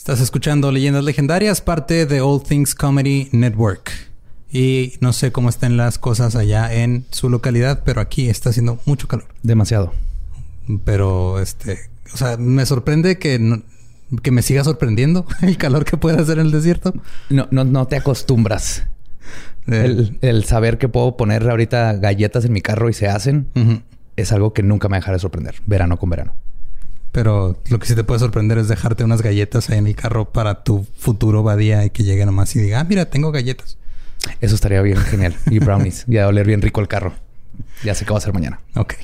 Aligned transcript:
Estás 0.00 0.22
escuchando 0.22 0.72
Leyendas 0.72 1.04
Legendarias, 1.04 1.60
parte 1.60 2.06
de 2.06 2.22
All 2.22 2.42
Things 2.42 2.74
Comedy 2.74 3.28
Network. 3.32 3.90
Y 4.50 4.94
no 5.00 5.12
sé 5.12 5.30
cómo 5.30 5.50
estén 5.50 5.76
las 5.76 5.98
cosas 5.98 6.36
allá 6.36 6.72
en 6.72 7.04
su 7.10 7.28
localidad, 7.28 7.82
pero 7.84 8.00
aquí 8.00 8.30
está 8.30 8.48
haciendo 8.48 8.78
mucho 8.86 9.08
calor. 9.08 9.26
Demasiado. 9.42 9.92
Pero, 10.86 11.38
este, 11.38 11.80
o 12.14 12.16
sea, 12.16 12.38
me 12.38 12.64
sorprende 12.64 13.18
que, 13.18 13.60
que 14.22 14.30
me 14.30 14.40
siga 14.40 14.64
sorprendiendo 14.64 15.26
el 15.42 15.58
calor 15.58 15.84
que 15.84 15.98
puede 15.98 16.18
hacer 16.18 16.38
en 16.38 16.46
el 16.46 16.52
desierto. 16.52 16.94
No, 17.28 17.48
no, 17.50 17.64
no 17.64 17.86
te 17.86 17.96
acostumbras. 17.96 18.84
Eh. 19.66 20.16
El, 20.22 20.44
saber 20.44 20.78
que 20.78 20.88
puedo 20.88 21.18
poner 21.18 21.46
ahorita 21.46 21.92
galletas 21.92 22.46
en 22.46 22.54
mi 22.54 22.62
carro 22.62 22.88
y 22.88 22.94
se 22.94 23.06
hacen 23.06 23.48
es 24.16 24.32
algo 24.32 24.54
que 24.54 24.62
nunca 24.62 24.88
me 24.88 24.96
dejará 24.96 25.16
de 25.16 25.20
sorprender, 25.20 25.56
verano 25.66 25.98
con 25.98 26.08
verano. 26.08 26.32
Pero 27.12 27.60
lo 27.68 27.78
que 27.78 27.86
sí 27.86 27.94
te 27.94 28.04
puede 28.04 28.20
sorprender 28.20 28.58
es 28.58 28.68
dejarte 28.68 29.02
unas 29.02 29.22
galletas 29.22 29.68
ahí 29.70 29.78
en 29.78 29.86
el 29.86 29.96
carro 29.96 30.30
para 30.30 30.62
tu 30.62 30.86
futuro 30.96 31.42
badía 31.42 31.84
y 31.84 31.90
que 31.90 32.04
llegue 32.04 32.24
nomás 32.24 32.54
y 32.54 32.60
diga, 32.60 32.80
ah, 32.80 32.84
mira, 32.84 33.06
tengo 33.06 33.32
galletas. 33.32 33.78
Eso 34.40 34.54
estaría 34.54 34.80
bien 34.82 34.98
genial. 34.98 35.34
Y 35.50 35.58
brownies. 35.58 36.04
y 36.06 36.18
a 36.18 36.28
oler 36.28 36.46
bien 36.46 36.62
rico 36.62 36.80
el 36.80 36.88
carro. 36.88 37.14
Ya 37.82 37.94
sé 37.94 38.04
qué 38.04 38.12
va 38.12 38.18
a 38.18 38.22
ser 38.22 38.32
mañana. 38.32 38.60
Ok. 38.76 38.94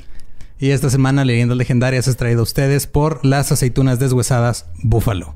Y 0.59 0.71
esta 0.71 0.89
semana 0.89 1.25
Leyendas 1.25 1.57
Legendarias 1.57 2.07
es 2.07 2.17
traído 2.17 2.39
a 2.39 2.43
ustedes 2.43 2.87
por 2.87 3.23
las 3.23 3.51
aceitunas 3.51 3.99
deshuesadas 3.99 4.65
Búfalo. 4.81 5.35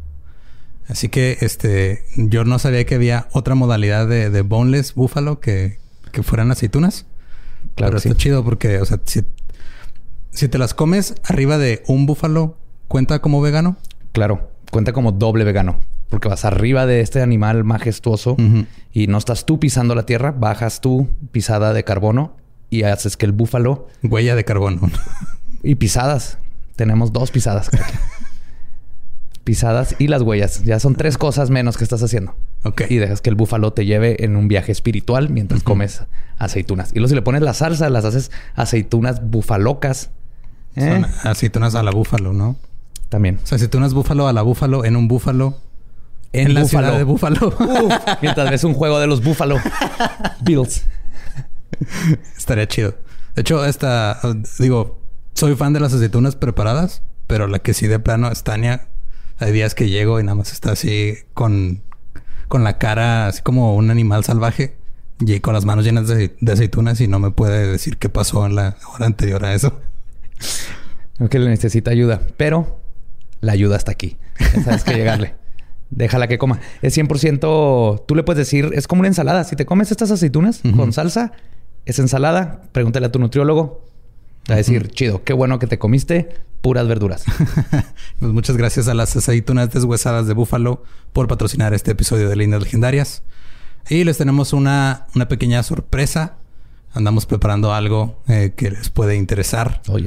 Así 0.88 1.09
que 1.09 1.38
este, 1.42 2.03
yo 2.16 2.44
no 2.44 2.58
sabía 2.59 2.86
que 2.86 2.95
había 2.95 3.28
otra 3.31 3.56
modalidad 3.56 4.08
de, 4.08 4.42
boneless 4.42 4.95
búfalo 4.95 5.40
que, 5.40 5.78
que 6.12 6.23
fueran 6.23 6.52
aceitunas. 6.52 7.06
Claro, 7.76 7.92
Pero 7.92 7.98
está 7.98 8.16
chido 8.16 8.44
porque, 8.44 8.80
o 8.80 8.86
sea, 8.86 9.00
si, 9.06 9.22
si 10.31 10.48
te 10.48 10.58
las 10.58 10.73
comes 10.73 11.16
arriba 11.23 11.58
de 11.58 11.84
un 11.88 12.08
búfalo, 12.08 12.58
¿cuenta 12.91 13.20
como 13.20 13.40
vegano? 13.40 13.77
Claro, 14.12 14.52
cuenta 14.70 14.91
como 14.91 15.13
doble 15.13 15.45
vegano. 15.45 15.80
Porque 16.09 16.27
vas 16.27 16.44
arriba 16.44 16.86
de 16.86 17.00
este 17.00 17.22
animal 17.22 17.64
majestuoso 17.64 18.36
y 18.91 19.08
no 19.08 19.17
estás 19.17 19.45
tú 19.45 19.61
pisando 19.61 19.95
la 19.95 20.06
tierra, 20.06 20.31
bajas 20.38 20.81
tú 20.81 21.08
pisada 21.31 21.72
de 21.72 21.86
carbono 21.86 22.36
y 22.69 22.84
haces 22.84 23.16
que 23.16 23.25
el 23.25 23.31
búfalo. 23.31 23.88
Huella 24.03 24.36
de 24.36 24.44
carbono. 24.44 24.92
y 25.64 25.75
pisadas. 25.75 26.38
Tenemos 26.75 27.14
dos 27.14 27.31
pisadas. 27.31 27.69
pisadas 29.45 29.95
y 29.97 30.08
las 30.08 30.22
huellas. 30.22 30.62
Ya 30.64 30.78
son 30.81 30.95
tres 30.95 31.17
cosas 31.17 31.50
menos 31.50 31.78
que 31.78 31.86
estás 31.86 32.03
haciendo. 32.03 32.36
Ok. 32.66 32.81
Y 32.89 32.97
dejas 32.97 33.22
que 33.22 33.30
el 33.30 33.38
búfalo 33.38 33.72
te 33.72 33.86
lleve 33.86 34.25
en 34.25 34.36
un 34.36 34.50
viaje 34.50 34.73
espiritual 34.73 35.30
mientras 35.30 35.64
comes 35.64 36.03
aceitunas. 36.38 36.92
Y 36.92 36.95
luego 36.95 37.08
si 37.08 37.16
le 37.16 37.22
pones 37.22 37.42
la 37.42 37.53
salsa, 37.53 37.89
las 37.89 38.03
haces 38.03 38.31
aceitunas 38.53 39.30
bufalocas. 39.30 40.09
¿eh? 40.75 41.06
aceitunas 41.23 41.75
a 41.75 41.84
la 41.84 41.92
búfalo, 41.92 42.34
¿no? 42.34 42.58
También. 43.12 43.40
O 43.44 43.45
sea, 43.45 43.58
aceitunas 43.58 43.94
búfalo 43.94 44.28
a 44.30 44.31
la 44.34 44.42
búfalo 44.42 44.86
en 44.86 44.95
un 44.95 45.09
búfalo. 45.09 45.58
En, 46.31 46.54
la 46.54 46.64
ciudad 46.64 46.98
de 46.98 47.04
Búfalo. 47.04 47.53
mientras 48.22 48.50
ves 48.50 48.64
un 48.64 48.73
juego 48.73 49.02
de 49.02 49.08
los 49.08 49.22
Búfalo 49.22 49.58
Bills. 50.42 50.86
Estaría 52.38 52.70
chido. 52.70 52.95
De 53.36 53.42
hecho, 53.42 53.66
esta... 53.66 54.18
Digo, 54.58 55.02
soy 55.34 55.58
fan 55.58 55.73
de 55.73 55.81
las 55.81 55.94
aceitunas 55.94 56.38
preparadas. 56.38 57.03
Pero 57.28 57.48
la 57.48 57.59
que 57.59 57.73
sí 57.73 57.88
de 57.88 58.00
plano 58.00 58.31
es 58.31 58.44
Tania 58.44 58.88
hay 59.42 59.52
días 59.52 59.75
que 59.75 59.90
llego 59.90 60.20
y 60.20 60.23
nada 60.23 60.36
más 60.36 60.53
está 60.53 60.72
así 60.72 61.16
con, 61.34 61.81
con 62.48 62.64
la 62.64 62.78
cara 62.78 63.28
así 63.28 63.42
como 63.42 63.75
un 63.75 63.90
animal 63.90 64.23
salvaje 64.23 64.75
y 65.20 65.40
con 65.40 65.53
las 65.53 65.66
manos 65.66 65.84
llenas 65.84 66.08
de, 66.08 66.36
aceitunas 66.52 67.02
y 67.02 67.08
no 67.08 67.20
me 67.20 67.31
puede 67.31 67.68
decir 67.68 67.98
qué 67.98 68.09
pasó 68.09 68.46
en 68.46 68.56
la 68.56 68.78
hora 68.94 69.08
anterior 69.08 69.44
a 69.44 69.53
eso. 69.53 69.80
que 71.30 71.40
le 71.40 71.50
necesita 71.50 71.92
ayuda, 71.92 72.22
pero 72.38 72.81
la 73.42 73.52
ayuda 73.52 73.75
está 73.75 73.92
aquí. 73.92 74.17
Sabes 74.64 74.84
que 74.84 74.94
llegarle. 74.94 75.36
Déjala 75.89 76.28
que 76.28 76.38
coma. 76.38 76.61
Es 76.81 76.97
100%, 76.97 78.06
tú 78.06 78.16
le 78.16 78.23
puedes 78.23 78.38
decir, 78.38 78.72
es 78.73 78.88
como 78.88 79.02
una 79.02 79.09
ensalada. 79.09 79.44
Si 79.44 79.58
te 79.58 79.66
comes 79.66 79.92
estas 79.92 80.09
aceitunas 80.09 80.61
con 80.75 80.94
salsa, 80.94 81.34
es 81.86 82.00
ensalada. 82.00 82.62
Pregúntale 82.72 83.08
a 83.08 83.12
tu 83.12 83.19
nutriólogo. 83.19 83.85
a 84.47 84.56
decir, 84.56 84.88
chido, 84.90 85.24
qué 85.24 85.34
bueno 85.34 85.59
que 85.59 85.68
te 85.68 85.78
comiste 85.78 86.29
puras 86.62 86.88
verduras. 86.88 87.25
pues 88.19 88.31
muchas 88.31 88.56
gracias 88.56 88.88
a 88.88 88.94
las 88.94 89.16
aceitunas 89.16 89.72
deshuesadas 89.72 90.28
de 90.28 90.34
búfalo 90.34 90.84
por 91.12 91.28
patrocinar 91.28 91.73
este 91.73 91.91
episodio 91.91 92.29
de 92.29 92.35
Líneas 92.35 92.62
Legendarias. 92.62 93.23
Y 93.90 94.03
les 94.03 94.18
tenemos 94.18 94.53
una, 94.53 95.08
una 95.16 95.28
pequeña 95.28 95.62
sorpresa. 95.63 96.38
Andamos 96.94 97.25
preparando 97.25 97.74
algo 97.74 98.22
eh, 98.28 98.53
que 98.56 98.72
les 98.72 98.90
puede 98.90 99.16
interesar. 99.16 99.81
Oh, 99.88 99.97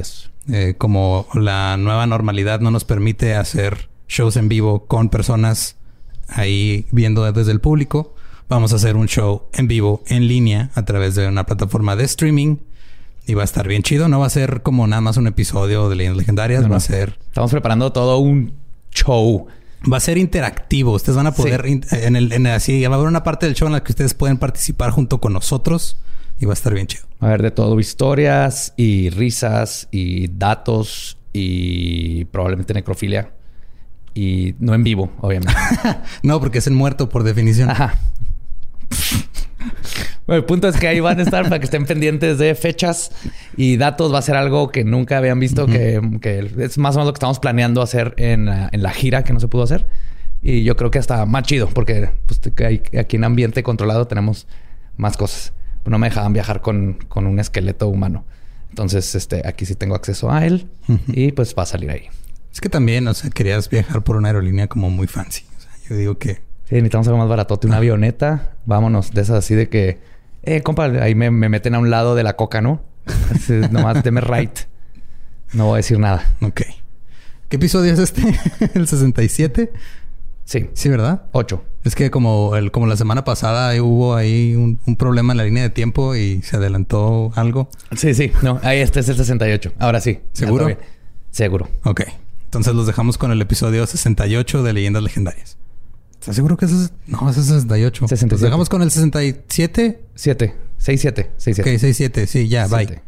eh, 0.53 0.75
como 0.77 1.27
la 1.35 1.77
nueva 1.79 2.07
normalidad 2.07 2.61
no 2.61 2.71
nos 2.71 2.85
permite 2.85 3.35
hacer 3.35 3.89
shows 4.09 4.37
en 4.37 4.49
vivo 4.49 4.87
con 4.87 5.09
personas 5.09 5.77
ahí 6.29 6.87
viendo 6.91 7.31
desde 7.33 7.53
el 7.53 7.61
público, 7.61 8.15
vamos 8.49 8.73
a 8.73 8.77
hacer 8.77 8.97
un 8.97 9.09
show 9.09 9.45
en 9.53 9.69
vivo 9.69 10.03
en 10.07 10.29
línea 10.29 10.71
a 10.75 10.85
través 10.85 11.15
de 11.15 11.27
una 11.27 11.47
plataforma 11.47 11.97
de 11.97 12.05
streaming 12.05 12.57
y 13.27 13.35
va 13.35 13.43
a 13.43 13.45
estar 13.45 13.67
bien 13.67 13.83
chido. 13.83 14.09
No 14.09 14.21
va 14.21 14.27
a 14.27 14.31
ser 14.31 14.63
como 14.63 14.87
nada 14.87 15.01
más 15.01 15.17
un 15.17 15.27
episodio 15.27 15.89
de 15.89 15.97
Leyendas 15.97 16.19
Legendarias. 16.19 16.71
va 16.71 16.77
a 16.77 16.81
ser... 16.81 17.19
Estamos 17.29 17.51
preparando 17.51 17.93
todo 17.93 18.19
un 18.19 18.53
show. 18.93 19.47
Va 19.91 19.97
a 19.97 20.01
ser 20.01 20.19
interactivo. 20.19 20.93
Ustedes 20.93 21.17
van 21.17 21.27
a 21.27 21.33
poder... 21.33 21.65
En 21.67 22.17
el, 22.17 22.33
en 22.33 22.47
así, 22.47 22.85
va 22.87 22.95
a 22.95 22.99
haber 22.99 23.09
una 23.09 23.23
parte 23.23 23.47
del 23.47 23.55
show 23.55 23.67
en 23.67 23.73
la 23.73 23.83
que 23.83 23.93
ustedes 23.93 24.15
pueden 24.15 24.37
participar 24.37 24.91
junto 24.91 25.21
con 25.21 25.33
nosotros. 25.33 25.97
Y 26.41 26.47
va 26.47 26.53
a 26.53 26.55
estar 26.55 26.75
bien 26.75 26.87
chido. 26.87 27.05
A 27.21 27.27
haber 27.27 27.43
de 27.43 27.51
todo. 27.51 27.79
Historias 27.79 28.75
y 28.77 29.11
risas 29.11 29.89
y 29.91 30.29
datos 30.29 31.19
y 31.33 32.25
probablemente 32.27 32.75
necrofilia. 32.75 33.33
Y 34.15 34.55
no 34.59 34.75
en 34.75 34.85
vivo, 34.85 35.13
obviamente. 35.21 35.55
no, 36.23 36.41
porque 36.41 36.59
es 36.59 36.67
en 36.67 36.75
muerto 36.75 37.09
por 37.09 37.25
definición. 37.25 37.71
Ajá. 37.71 37.99
Bueno, 40.27 40.41
el 40.41 40.45
punto 40.47 40.69
es 40.69 40.77
que 40.77 40.89
ahí 40.89 41.01
van 41.01 41.19
a 41.19 41.23
estar 41.23 41.45
para 41.45 41.59
que 41.59 41.67
estén 41.67 41.85
pendientes 41.85 42.39
de 42.39 42.55
fechas 42.55 43.11
y 43.57 43.77
datos. 43.77 44.13
Va 44.13 44.19
a 44.19 44.23
ser 44.23 44.37
algo 44.37 44.71
que 44.71 44.85
nunca 44.85 45.19
habían 45.19 45.39
visto, 45.39 45.67
que, 45.67 46.01
es 46.59 46.79
más 46.79 46.97
o 46.97 46.99
menos 46.99 47.09
lo 47.09 47.13
que 47.13 47.19
estamos 47.19 47.41
planeando 47.41 47.83
hacer 47.83 48.15
en, 48.17 48.47
la 48.47 48.91
gira 48.91 49.23
que 49.23 49.33
no 49.33 49.41
se 49.41 49.49
pudo 49.49 49.65
hacer. 49.65 49.87
Y 50.41 50.63
yo 50.65 50.77
creo 50.77 50.91
que 50.91 50.99
hasta 50.99 51.27
más 51.27 51.43
chido, 51.45 51.69
porque 51.69 52.11
pues, 52.27 52.41
aquí 52.99 53.17
en 53.17 53.25
ambiente 53.25 53.63
controlado 53.63 54.07
tenemos 54.07 54.47
más 54.97 55.17
cosas. 55.17 55.53
No 55.85 55.99
me 55.99 56.09
dejaban 56.09 56.33
viajar 56.33 56.61
con, 56.61 56.99
un 57.15 57.41
esqueleto 57.41 57.89
humano. 57.89 58.25
Entonces, 58.71 59.15
este, 59.15 59.47
aquí 59.47 59.67
sí 59.67 59.75
tengo 59.75 59.95
acceso 59.95 60.33
a 60.33 60.47
él 60.47 60.69
y 61.09 61.33
pues 61.33 61.55
va 61.57 61.63
a 61.65 61.67
salir 61.67 61.91
ahí. 61.91 62.09
Es 62.53 62.61
que 62.61 62.69
también, 62.69 63.07
o 63.07 63.15
sea, 63.15 63.31
querías 63.31 63.69
viajar 63.69 64.03
por 64.03 64.17
una 64.17 64.29
aerolínea 64.29 64.67
como 64.69 64.91
muy 64.91 65.07
fancy. 65.07 65.45
O 65.57 65.61
sea, 65.61 65.71
yo 65.89 65.97
digo 65.97 66.19
que 66.19 66.41
Sí, 66.69 66.77
necesitamos 66.77 67.07
algo 67.09 67.19
más 67.19 67.29
baratote, 67.29 67.67
una 67.67 67.77
avioneta. 67.77 68.55
Vámonos, 68.65 69.13
de 69.13 69.21
esas 69.21 69.37
así 69.37 69.55
de 69.55 69.69
que, 69.69 70.01
eh, 70.43 70.63
compa, 70.63 70.87
ahí 70.87 71.15
me, 71.15 71.31
meten 71.31 71.75
a 71.75 71.79
un 71.79 71.91
lado 71.91 72.15
de 72.15 72.23
la 72.23 72.37
coca, 72.37 72.63
¿no? 72.63 72.83
nomás 73.71 74.03
deme 74.03 74.23
right. 74.23 74.61
No 75.53 75.67
voy 75.67 75.75
a 75.75 75.77
decir 75.77 75.99
nada. 75.99 76.35
Ok. 76.41 76.63
¿Qué 77.51 77.57
episodio 77.57 77.93
es 77.93 77.99
este? 77.99 78.23
¿El 78.75 78.89
67? 78.89 79.73
Sí. 80.45 80.71
Sí, 80.73 80.89
¿verdad? 80.89 81.25
8. 81.33 81.63
Es 81.85 81.95
que 81.95 82.11
como, 82.11 82.57
el, 82.57 82.71
como 82.71 82.87
la 82.87 82.97
semana 82.97 83.25
pasada 83.25 83.81
hubo 83.83 84.17
ahí 84.17 84.57
un, 84.57 84.79
problema 84.97 85.35
en 85.35 85.37
la 85.37 85.45
línea 85.45 85.63
de 85.63 85.71
tiempo 85.71 86.15
y 86.15 86.41
se 86.41 86.57
adelantó 86.57 87.31
algo. 87.35 87.69
Sí, 87.95 88.15
sí. 88.15 88.33
No, 88.43 88.59
ahí 88.63 88.79
este 88.79 89.01
es 89.01 89.09
el 89.11 89.17
68. 89.17 89.73
Ahora 89.79 90.01
sí. 90.01 90.21
¿Seguro? 90.33 90.69
Seguro. 91.31 91.69
Ok. 91.85 92.03
Entonces 92.45 92.75
los 92.75 92.87
dejamos 92.87 93.19
con 93.19 93.33
el 93.33 93.43
episodio 93.43 93.87
68 93.87 94.63
de 94.63 94.73
Leyendas 94.73 95.03
Legendarias. 95.03 95.59
¿Estás 96.13 96.37
seguro 96.37 96.57
que 96.57 96.65
ese 96.65 96.75
es...? 96.75 96.93
No, 97.07 97.29
ese 97.29 97.41
es 97.41 97.47
68. 97.47 98.09
67. 98.09 98.45
dejamos 98.47 98.71
con 98.71 98.81
el 98.81 98.91
67. 98.91 100.01
7. 100.15 100.55
67. 100.79 101.31
67. 101.37 101.61
Ok, 101.61 101.81
67. 101.81 102.27
Sí, 102.27 102.49
ya, 102.49 102.67
bye. 102.67 103.03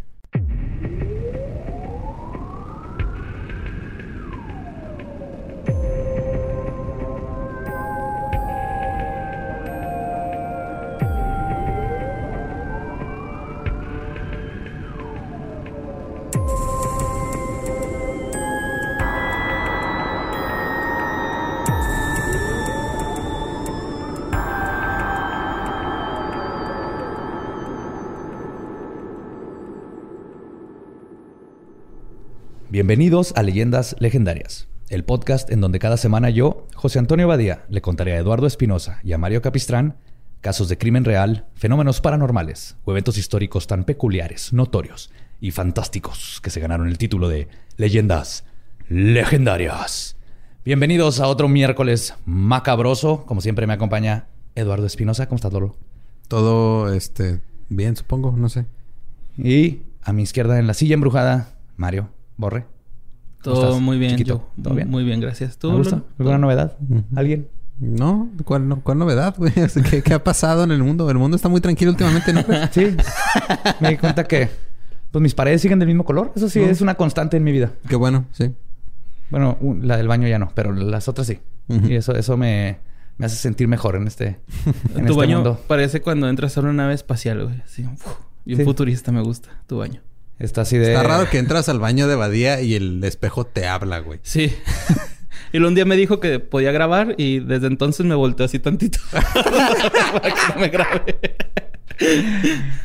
Bienvenidos 32.77 33.33
a 33.37 33.43
Leyendas 33.43 33.97
Legendarias, 34.01 34.69
el 34.91 35.03
podcast 35.03 35.51
en 35.51 35.63
donde 35.63 35.79
cada 35.79 35.97
semana 35.97 36.29
yo, 36.29 36.67
José 36.75 36.99
Antonio 36.99 37.27
Badía, 37.27 37.65
le 37.71 37.81
contaré 37.81 38.13
a 38.13 38.19
Eduardo 38.19 38.47
Espinosa 38.47 39.01
y 39.03 39.15
a 39.15 39.19
Mario 39.19 39.41
Capistrán 39.41 39.97
casos 40.43 40.69
de 40.69 40.77
crimen 40.77 41.07
real, 41.07 41.47
fenómenos 41.55 42.03
paranormales 42.03 42.77
o 42.85 42.91
eventos 42.91 43.17
históricos 43.17 43.67
tan 43.67 43.85
peculiares, 43.85 44.53
notorios 44.53 45.11
y 45.41 45.53
fantásticos 45.53 46.43
que 46.43 46.51
se 46.51 46.61
ganaron 46.61 46.89
el 46.89 46.99
título 46.99 47.31
de 47.31 47.49
Leyendas 47.79 48.45
Legendarias. 48.91 50.19
Bienvenidos 50.63 51.21
a 51.21 51.29
otro 51.29 51.49
miércoles 51.49 52.13
macabroso. 52.27 53.25
Como 53.25 53.41
siempre 53.41 53.67
me 53.67 53.73
acompaña 53.73 54.27
Eduardo 54.55 54.85
Espinosa. 54.85 55.29
¿Cómo 55.29 55.37
estás, 55.37 55.55
Lolo? 55.55 55.77
Todo 56.29 56.93
este 56.93 57.41
bien, 57.71 57.97
supongo, 57.97 58.33
no 58.37 58.51
sé. 58.51 58.67
Y 59.39 59.81
a 60.03 60.13
mi 60.13 60.25
izquierda 60.25 60.59
en 60.59 60.67
la 60.67 60.75
silla 60.75 60.93
embrujada, 60.93 61.55
Mario 61.79 62.11
Borre. 62.37 62.67
Todo 63.43 63.81
muy 63.81 63.99
bien, 63.99 64.23
¿Todo 64.25 64.75
bien? 64.75 64.91
Muy 64.91 65.05
bien, 65.05 65.21
gracias. 65.21 65.57
¿Tú, 65.57 65.71
¿Alguna 66.19 66.39
novedad? 66.39 66.77
¿Alguien? 67.15 67.49
No, 67.79 68.31
¿cuál, 68.45 68.69
no, 68.69 68.81
¿cuál 68.81 68.99
novedad, 68.99 69.35
güey? 69.37 69.53
¿Qué, 70.05 70.15
ha 70.15 70.25
pasado 70.25 70.65
en 70.65 70.71
el 70.71 70.83
mundo? 70.83 71.09
El 71.11 71.19
mundo 71.19 71.37
está 71.37 71.49
muy 71.49 71.61
tranquilo 71.61 71.91
últimamente, 71.91 72.33
¿no? 72.33 72.43
sí. 72.71 72.97
Me 73.81 73.91
di 73.91 73.97
cuenta 73.99 74.25
que 74.25 74.49
pues 75.11 75.23
mis 75.23 75.35
paredes 75.35 75.61
siguen 75.61 75.79
del 75.79 75.89
mismo 75.89 76.05
color. 76.05 76.33
Eso 76.35 76.49
sí 76.49 76.61
es 76.61 76.81
una 76.81 76.95
constante 76.95 77.37
en 77.37 77.45
mi 77.45 77.53
vida. 77.53 77.73
Qué 77.89 77.97
bueno, 77.97 78.27
sí. 78.33 78.53
Bueno, 79.31 79.59
la 79.83 79.97
del 79.97 80.09
baño 80.09 80.27
ya 80.27 80.39
no, 80.39 80.51
pero 80.55 80.73
las 80.73 81.09
otras 81.09 81.27
sí. 81.27 81.41
Y 81.69 81.95
eso, 81.95 82.15
eso 82.15 82.37
me, 82.37 82.79
me, 83.19 83.27
hace 83.27 83.37
sentir 83.37 83.69
mejor 83.69 83.97
en 83.97 84.07
este, 84.07 84.41
en 84.95 85.07
tu 85.07 85.13
este 85.13 85.13
baño 85.13 85.59
parece 85.67 86.01
cuando 86.01 86.29
entras 86.29 86.57
a 86.57 86.61
una 86.61 86.73
nave 86.73 86.95
espacial, 86.95 87.45
güey. 87.45 87.61
Así, 87.61 87.85
y 88.45 88.55
un 88.55 88.65
futurista 88.65 89.11
me 89.11 89.21
gusta, 89.21 89.49
tu 89.67 89.79
baño. 89.79 90.01
Está 90.39 90.63
así 90.63 90.77
de... 90.77 90.89
Está 90.89 91.03
raro 91.03 91.31
que 91.31 91.39
entras 91.39 91.69
al 91.69 91.79
baño 91.79 92.09
de 92.09 92.15
Badía 92.15 92.61
y 92.61 92.75
el 92.75 93.03
espejo 93.05 93.47
te 93.47 93.67
habla, 93.67 94.01
güey. 94.01 94.21
Sí. 94.23 94.55
Y 95.53 95.59
un 95.59 95.75
día 95.75 95.85
me 95.85 95.97
dijo 95.97 96.21
que 96.21 96.39
podía 96.39 96.73
grabar 96.73 97.15
y 97.17 97.39
desde 97.39 97.67
entonces 97.69 98.05
me 98.05 98.15
volteó 98.15 98.45
así 98.45 98.59
tantito. 98.59 98.99
para 99.13 100.35
que 100.35 100.55
no 100.55 100.61
me 100.61 100.69
grabe. 100.69 101.19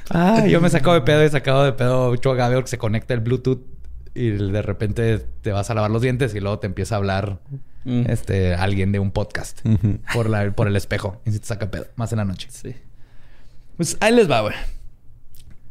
ah, 0.09 0.45
yo 0.47 0.61
me 0.61 0.69
saco 0.69 0.93
de 0.93 1.01
pedo 1.01 1.25
y 1.25 1.29
sacado 1.29 1.65
de 1.65 1.73
pedo 1.73 2.11
mucho 2.11 2.33
que 2.35 2.67
se 2.67 2.77
conecta 2.77 3.13
el 3.13 3.19
Bluetooth 3.19 3.61
y 4.13 4.29
de 4.29 4.61
repente 4.61 5.19
te 5.41 5.51
vas 5.51 5.69
a 5.69 5.73
lavar 5.73 5.91
los 5.91 6.01
dientes 6.01 6.33
y 6.35 6.39
luego 6.39 6.59
te 6.59 6.67
empieza 6.67 6.95
a 6.95 6.97
hablar 6.99 7.39
mm. 7.85 8.03
este 8.09 8.53
alguien 8.55 8.91
de 8.91 8.99
un 8.99 9.11
podcast 9.11 9.61
por, 10.13 10.29
la, 10.29 10.51
por 10.51 10.67
el 10.67 10.75
espejo 10.75 11.21
y 11.25 11.31
se 11.31 11.39
te 11.39 11.47
saca 11.47 11.71
pedo 11.71 11.87
más 11.95 12.11
en 12.11 12.19
la 12.19 12.25
noche. 12.25 12.47
Sí. 12.51 12.75
Pues 13.77 13.97
ahí 13.99 14.13
les 14.13 14.29
va, 14.29 14.41
güey. 14.41 14.55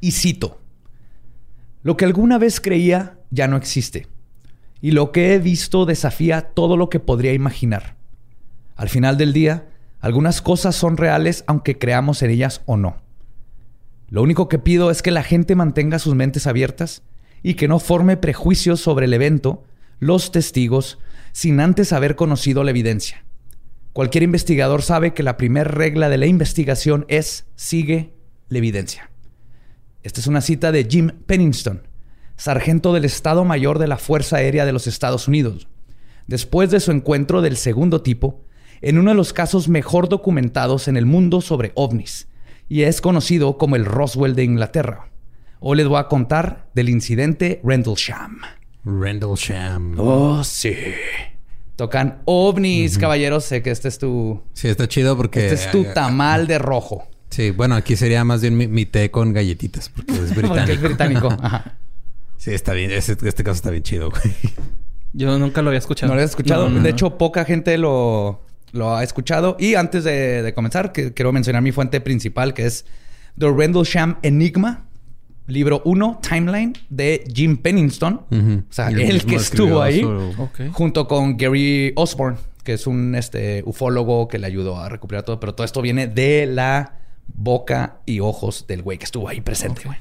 Y 0.01 0.13
cito. 0.13 0.60
Lo 1.83 1.97
que 1.97 2.05
alguna 2.05 2.39
vez 2.39 2.61
creía 2.61 3.19
ya 3.31 3.49
no 3.49 3.57
existe 3.57 4.07
y 4.81 4.93
lo 4.93 5.13
que 5.13 5.35
he 5.35 5.39
visto 5.39 5.85
desafía 5.87 6.43
todo 6.43 6.77
lo 6.77 6.89
que 6.89 7.01
podría 7.01 7.33
imaginar. 7.33 7.97
Al 8.77 8.89
final 8.89 9.19
del 9.19 9.33
día, 9.33 9.69
algunas 10.01 10.41
cosas 10.41 10.75
son 10.75 10.97
reales 10.97 11.45
aunque 11.47 11.79
creamos 11.79 12.23
en 12.23 12.31
ellas 12.31 12.63
o 12.67 12.77
no. 12.77 12.97
Lo 14.09 14.23
único 14.23 14.49
que 14.49 14.59
pido 14.59 14.91
es 14.91 15.03
que 15.03 15.11
la 15.11 15.23
gente 15.23 15.55
mantenga 15.55 15.99
sus 15.99 16.15
mentes 16.15 16.47
abiertas 16.47 17.03
y 17.43 17.55
que 17.55 17.69
no 17.69 17.79
forme 17.79 18.17
prejuicios 18.17 18.81
sobre 18.81 19.07
el 19.07 19.15
evento, 19.15 19.63
los 19.99 20.33
testigos, 20.33 20.99
sin 21.33 21.61
antes 21.61 21.93
haber 21.93 22.17
conocido 22.17 22.65
la 22.65 22.71
evidencia. 22.71 23.25
Cualquier 23.93 24.25
investigador 24.25 24.83
sabe 24.83 25.15
que 25.15 25.23
la 25.23 25.37
primera 25.37 25.71
regla 25.71 26.09
de 26.09 26.19
la 26.19 26.27
investigación 26.27 27.05
es 27.09 27.47
sigue 27.55 28.15
la 28.49 28.59
evidencia. 28.59 29.11
Esta 30.03 30.21
es 30.21 30.27
una 30.27 30.41
cita 30.41 30.73
de 30.73 30.87
Jim 30.89 31.11
Pennington, 31.27 31.83
sargento 32.37 32.95
del 32.95 33.05
Estado 33.05 33.45
Mayor 33.45 33.79
de 33.79 33.87
la 33.87 33.99
Fuerza 33.99 34.37
Aérea 34.37 34.65
de 34.65 34.73
los 34.73 34.87
Estados 34.87 35.29
Unidos, 35.29 35.69
después 36.27 36.71
de 36.71 36.81
su 36.81 36.91
encuentro 36.91 37.43
del 37.43 37.57
segundo 37.57 38.01
tipo, 38.01 38.41
en 38.81 38.99
uno 38.99 39.11
de 39.11 39.17
los 39.17 39.35
casos 39.35 39.69
mejor 39.69 40.09
documentados 40.09 40.89
en 40.89 40.97
el 40.97 41.05
mundo 41.05 41.43
sobre 41.43 41.73
ovnis, 41.75 42.29
y 42.69 42.83
es 42.83 43.01
conocido 43.01 43.59
como 43.59 43.77
el 43.77 43.85
Roswell 43.85 44.35
de 44.35 44.45
Inglaterra. 44.45 45.11
Hoy 45.59 45.77
les 45.77 45.89
voy 45.89 45.99
a 45.99 46.09
contar 46.09 46.71
del 46.73 46.89
incidente 46.89 47.61
Rendlesham. 47.63 48.39
Rendlesham. 48.85 49.95
Oh, 49.99 50.43
sí. 50.43 50.75
Tocan 51.77 52.23
ovnis, 52.25 52.97
caballeros. 52.97 53.45
Sé 53.45 53.63
que 53.63 53.71
este 53.71 53.89
es 53.89 53.99
tu... 53.99 54.43
Sí, 54.55 54.69
está 54.69 54.89
chido 54.89 55.17
porque... 55.17 55.49
Este 55.49 55.55
es 55.57 55.71
tu 55.71 55.85
tamal 55.93 56.47
de 56.47 56.59
rojo. 56.59 57.09
Sí, 57.31 57.53
bueno, 57.53 57.77
aquí 57.77 57.97
sería 57.97 58.25
más 58.25 58.43
bien 58.43 58.57
mi, 58.57 58.87
té 58.87 59.11
con 59.11 59.33
galletitas 59.33 59.89
porque 59.89 60.13
es 60.13 60.35
británico. 60.35 60.55
porque 60.57 60.73
es 60.73 60.83
británico. 60.83 61.29
Ajá. 61.43 61.77
Sí, 62.37 62.53
está 62.53 62.73
bien. 62.73 62.91
Este, 62.91 63.17
caso 63.17 63.53
está 63.53 63.71
bien 63.71 63.83
chido, 63.83 64.11
güey. 64.11 64.35
Yo 65.13 65.39
nunca 65.39 65.63
lo 65.63 65.69
había 65.69 65.79
escuchado. 65.79 66.09
No 66.09 66.15
lo 66.15 66.21
había 66.21 66.31
escuchado. 66.31 66.71
de 66.71 66.89
hecho, 66.91 67.19
poca 67.19 67.45
gente 67.45 67.77
lo, 67.79 68.43
lo 68.73 68.97
ha 68.97 69.05
escuchado. 69.05 69.57
Y 69.61 69.75
antes 69.75 70.05
de, 70.05 70.53
comenzar, 70.55 70.93
que, 70.93 71.13
quiero 71.13 71.33
mencionar 71.33 71.63
mi 71.63 71.71
fuente 71.71 72.01
principal, 72.01 72.55
que 72.55 72.67
es 72.67 72.87
The 73.39 73.53
Rendlesham 73.53 74.17
Enigma. 74.23 74.87
Libro 75.47 75.83
1, 75.85 76.21
Timeline, 76.23 76.75
de 76.91 77.25
Jim 77.35 77.57
Pennington. 77.57 78.21
O 78.31 78.73
sea, 78.73 78.89
el 78.89 79.25
que 79.27 79.35
estuvo 79.35 79.83
ahí. 79.83 80.03
Junto 80.73 81.09
con 81.09 81.37
Gary 81.37 81.93
Osborne, 81.97 82.39
que 82.63 82.75
es 82.75 82.87
un 82.87 83.17
este, 83.17 83.63
ufólogo 83.67 84.29
que 84.29 84.39
le 84.39 84.47
ayudó 84.47 84.79
a 84.79 84.89
recuperar 84.89 85.25
todo. 85.25 85.41
Pero 85.41 85.55
todo 85.55 85.65
esto 85.65 85.83
viene 85.83 86.07
de 86.07 86.47
la 86.47 87.00
boca 87.35 87.99
y 88.07 88.21
ojos 88.21 88.67
del 88.67 88.83
güey 88.83 88.99
que 88.99 89.05
estuvo 89.05 89.29
ahí 89.29 89.41
presente, 89.41 89.83
güey. 89.85 89.99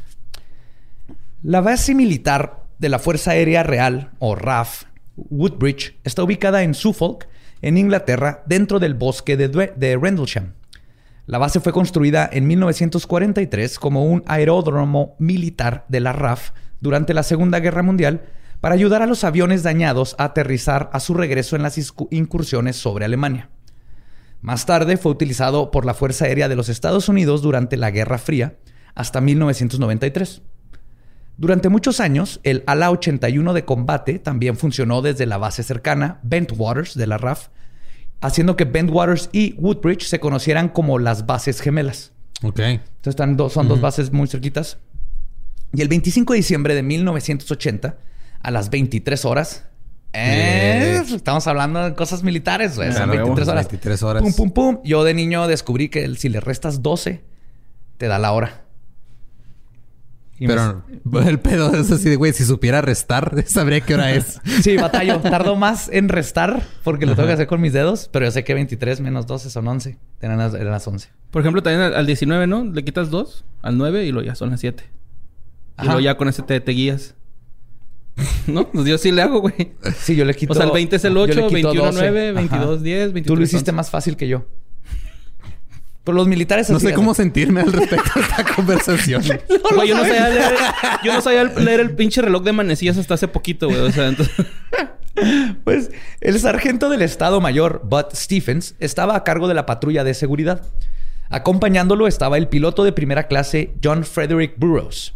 La 1.42 1.62
base 1.62 1.96
militar 1.96 2.64
de 2.80 2.90
la 2.90 3.00
Fuerza 3.00 3.31
Aérea 3.31 3.64
Real, 3.64 4.12
o 4.20 4.36
RAF, 4.36 4.84
Woodbridge, 5.16 5.98
está 6.04 6.24
ubicada 6.24 6.64
en 6.64 6.74
Suffolk, 6.74 7.28
en 7.62 7.78
Inglaterra, 7.78 8.44
dentro 8.46 8.80
del 8.80 8.94
bosque 8.94 9.38
de, 9.38 9.98
Rendlesham. 9.98 10.54
La 11.26 11.38
base 11.38 11.60
fue 11.60 11.74
construida 11.74 12.30
en 12.31 12.48
1943 12.48 13.80
como 13.80 14.06
un 14.06 14.24
aeródromo 14.26 15.16
militar 15.20 15.86
de 15.88 16.00
la 16.00 16.14
RAF 16.14 16.52
durante 16.81 17.14
la 17.14 17.24
Segunda 17.24 17.60
Guerra 17.60 17.84
Mundial 17.84 18.24
para 18.62 18.76
ayudar 18.76 19.02
a 19.02 19.06
los 19.06 19.24
aviones 19.24 19.64
dañados 19.64 20.16
a 20.18 20.26
aterrizar 20.26 20.90
a 20.92 21.00
su 21.00 21.14
regreso 21.14 21.56
en 21.56 21.64
las 21.64 21.78
incursiones 22.10 22.76
sobre 22.76 23.06
Alemania. 23.06 23.50
Más 24.41 24.65
tarde 24.65 24.97
fue 24.97 25.12
utilizado 25.12 25.71
por 25.71 25.86
la 25.86 25.94
Fuerza 25.94 26.25
Aérea 26.25 26.47
de 26.47 26.56
los 26.56 26.69
Estados 26.69 27.09
Unidos 27.09 27.41
durante 27.41 27.77
la 27.77 27.91
Guerra 27.91 28.18
Fría 28.18 28.57
hasta 28.95 29.21
1993. 29.21 30.41
Durante 31.38 31.69
muchos 31.69 32.00
años, 32.00 32.41
el 32.44 32.63
ala 32.68 32.91
81 32.91 33.53
de 33.53 33.63
combate 33.63 34.19
también 34.19 34.57
funcionó 34.57 35.01
desde 35.01 35.25
la 35.25 35.38
base 35.38 35.63
cercana, 35.63 36.19
Bentwaters, 36.24 36.95
de 36.95 37.07
la 37.07 37.18
RAF, 37.18 37.47
haciendo 38.19 38.57
que 38.57 38.65
Bentwaters 38.65 39.30
y 39.31 39.53
Woodbridge 39.57 40.03
se 40.03 40.19
conocieran 40.19 40.69
como 40.69 41.00
las 41.00 41.25
bases 41.25 41.62
gemelas. 41.62 42.12
Ok. 42.44 42.59
Entonces 42.59 43.07
están 43.07 43.38
son 43.50 43.68
dos 43.69 43.80
bases 43.80 44.12
muy 44.12 44.27
cerquitas. 44.27 44.80
Y 45.74 45.81
el 45.81 45.88
25 45.88 46.33
de 46.33 46.38
diciembre 46.38 46.75
de 46.75 46.83
1980, 46.83 47.97
a 48.42 48.51
las 48.51 48.69
23 48.69 49.24
horas, 49.25 49.69
eh, 50.13 51.01
estamos 51.07 51.45
hablando 51.47 51.83
de 51.83 51.95
cosas 51.95 52.23
militares, 52.23 52.75
güey. 52.75 52.89
23 52.89 53.47
horas. 53.47 53.67
23 53.67 54.03
horas. 54.03 54.23
Pum, 54.23 54.33
pum, 54.33 54.51
pum. 54.51 54.79
Yo 54.83 55.03
de 55.03 55.13
niño 55.13 55.47
descubrí 55.47 55.89
que 55.89 56.16
si 56.16 56.30
le 56.30 56.39
restas 56.39 56.81
12, 56.81 57.23
te 57.97 58.07
da 58.07 58.19
la 58.19 58.31
hora. 58.31 58.69
Pero 60.39 60.83
el 61.28 61.39
pedo 61.39 61.73
es 61.75 61.92
así 61.92 62.09
de, 62.09 62.16
güey, 62.16 62.33
si 62.33 62.45
supiera 62.45 62.81
restar, 62.81 63.44
sabría 63.47 63.81
qué 63.81 63.95
hora 63.95 64.11
es. 64.11 64.39
sí, 64.61 64.78
batallo. 64.78 65.19
Tardo 65.19 65.56
más 65.56 65.89
en 65.92 66.09
restar 66.09 66.63
porque 66.83 67.06
lo 67.06 67.16
tengo 67.16 67.28
que 67.28 67.33
hacer 67.33 67.47
con 67.47 67.61
mis 67.61 67.73
dedos, 67.73 68.09
pero 68.11 68.25
yo 68.25 68.31
sé 68.31 68.44
que 68.44 68.54
23 68.54 69.01
menos 69.01 69.28
12 69.28 69.49
son 69.49 69.68
11. 69.68 69.97
Eran 70.21 70.37
las, 70.37 70.87
11. 70.87 71.09
Por 71.31 71.42
ejemplo, 71.42 71.61
también 71.61 71.94
al, 71.94 72.06
19, 72.06 72.47
¿no? 72.47 72.63
Le 72.63 72.83
quitas 72.83 73.09
2 73.09 73.45
al 73.61 73.78
9 73.78 74.06
y 74.06 74.11
lo 74.11 74.21
ya 74.21 74.35
son 74.35 74.51
las 74.51 74.61
7. 74.61 74.83
Y 75.81 75.85
luego 75.85 75.99
ya 75.99 76.18
con 76.18 76.28
ese 76.28 76.42
te, 76.42 76.59
guías. 76.71 77.16
¿No? 78.47 78.69
Pues 78.69 78.85
yo 78.85 78.97
sí 78.97 79.11
le 79.11 79.21
hago, 79.21 79.42
güey. 79.42 79.73
Sí, 79.99 80.16
yo 80.16 80.26
le 80.26 80.33
quito. 80.33 80.54
O 80.54 80.56
sea, 80.56 80.66
el 80.66 80.71
20 80.71 80.95
es 80.95 81.06
el 81.06 81.18
8, 81.18 81.49
21, 81.49 81.92
9, 81.92 82.31
22, 82.33 82.83
10, 82.83 83.14
23. 83.14 83.26
Tú 83.26 83.35
lo 83.35 83.44
hiciste 83.44 83.71
más 83.71 83.90
fácil 83.90 84.16
que 84.16 84.28
yo 84.28 84.45
los 86.14 86.28
militares... 86.28 86.69
No 86.69 86.80
sé 86.80 86.94
cómo 86.94 87.14
sentirme 87.14 87.61
al 87.61 87.71
respecto 87.71 88.11
de 88.16 88.21
esta 88.21 88.44
conversación. 88.56 89.21
yo, 89.23 89.95
no 89.95 90.04
sabía 90.04 90.30
leer, 90.30 90.54
yo 91.04 91.14
no 91.14 91.21
sabía 91.21 91.44
leer 91.44 91.80
el 91.80 91.95
pinche 91.95 92.21
reloj 92.21 92.44
de 92.44 92.54
manecillas 92.54 92.97
hasta 92.97 93.14
hace 93.14 93.28
poquito, 93.28 93.68
güey. 93.68 93.80
O 93.80 93.92
sea, 93.92 94.07
entonces... 94.07 94.35
Pues 95.66 95.92
el 96.21 96.40
sargento 96.40 96.88
del 96.88 97.02
Estado 97.02 97.42
Mayor, 97.42 97.81
Bud 97.83 98.06
Stephens, 98.14 98.76
estaba 98.80 99.18
a 99.18 99.26
cargo 99.26 99.49
de 99.49 99.54
la 99.54 99.66
patrulla 99.66 100.06
de 100.06 100.14
seguridad. 100.14 100.61
Acompañándolo 101.30 102.07
estaba 102.07 102.38
el 102.38 102.47
piloto 102.47 102.85
de 102.85 102.94
primera 102.94 103.28
clase, 103.28 103.73
John 103.83 104.06
Frederick 104.06 104.54
Burroughs. 104.56 105.14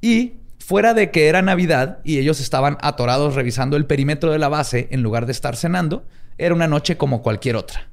Y 0.00 0.32
fuera 0.66 0.94
de 0.94 1.12
que 1.12 1.28
era 1.28 1.42
Navidad 1.42 1.98
y 2.02 2.18
ellos 2.18 2.40
estaban 2.40 2.76
atorados 2.80 3.36
revisando 3.36 3.76
el 3.76 3.86
perímetro 3.86 4.32
de 4.32 4.40
la 4.40 4.48
base 4.48 4.88
en 4.90 5.00
lugar 5.00 5.24
de 5.26 5.30
estar 5.30 5.54
cenando, 5.54 6.04
era 6.38 6.56
una 6.56 6.66
noche 6.66 6.96
como 6.96 7.22
cualquier 7.22 7.54
otra. 7.54 7.88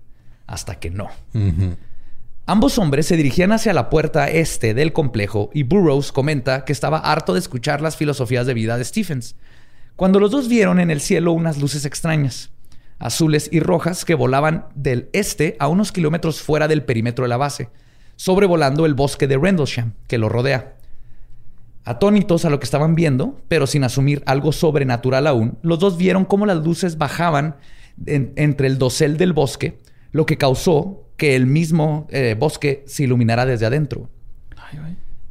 Hasta 0.47 0.79
que 0.79 0.89
no. 0.89 1.09
Ambos 2.47 2.79
hombres 2.79 3.05
se 3.05 3.15
dirigían 3.15 3.51
hacia 3.51 3.73
la 3.73 3.91
puerta 3.91 4.27
este 4.27 4.73
del 4.73 4.91
complejo 4.91 5.51
y 5.53 5.61
Burroughs 5.61 6.11
comenta 6.11 6.65
que 6.65 6.73
estaba 6.73 6.97
harto 6.97 7.33
de 7.33 7.41
escuchar 7.41 7.79
las 7.79 7.95
filosofías 7.95 8.47
de 8.47 8.55
vida 8.55 8.75
de 8.75 8.85
Stephens, 8.85 9.35
cuando 9.95 10.19
los 10.19 10.31
dos 10.31 10.47
vieron 10.47 10.79
en 10.79 10.89
el 10.89 10.99
cielo 10.99 11.31
unas 11.31 11.59
luces 11.59 11.85
extrañas, 11.85 12.49
azules 12.97 13.49
y 13.51 13.59
rojas 13.59 14.03
que 14.03 14.15
volaban 14.15 14.65
del 14.73 15.09
este 15.13 15.57
a 15.59 15.67
unos 15.67 15.91
kilómetros 15.91 16.41
fuera 16.41 16.67
del 16.67 16.81
perímetro 16.81 17.25
de 17.25 17.29
la 17.29 17.37
base, 17.37 17.69
sobrevolando 18.15 18.87
el 18.87 18.95
bosque 18.95 19.27
de 19.27 19.37
Rendlesham 19.37 19.93
que 20.07 20.17
lo 20.17 20.27
rodea. 20.27 20.73
Atónitos 21.85 22.45
a 22.45 22.49
lo 22.49 22.59
que 22.59 22.65
estaban 22.65 22.95
viendo, 22.95 23.41
pero 23.47 23.67
sin 23.67 23.83
asumir 23.83 24.23
algo 24.25 24.51
sobrenatural 24.51 25.27
aún, 25.27 25.57
los 25.61 25.79
dos 25.79 25.97
vieron 25.97 26.25
cómo 26.25 26.45
las 26.45 26.63
luces 26.63 26.97
bajaban 26.97 27.57
entre 28.05 28.67
el 28.67 28.77
dosel 28.77 29.17
del 29.17 29.33
bosque, 29.33 29.79
lo 30.11 30.25
que 30.25 30.37
causó 30.37 31.09
que 31.17 31.35
el 31.35 31.45
mismo 31.45 32.07
eh, 32.09 32.35
bosque 32.39 32.83
se 32.87 33.03
iluminara 33.03 33.45
desde 33.45 33.65
adentro. 33.65 34.09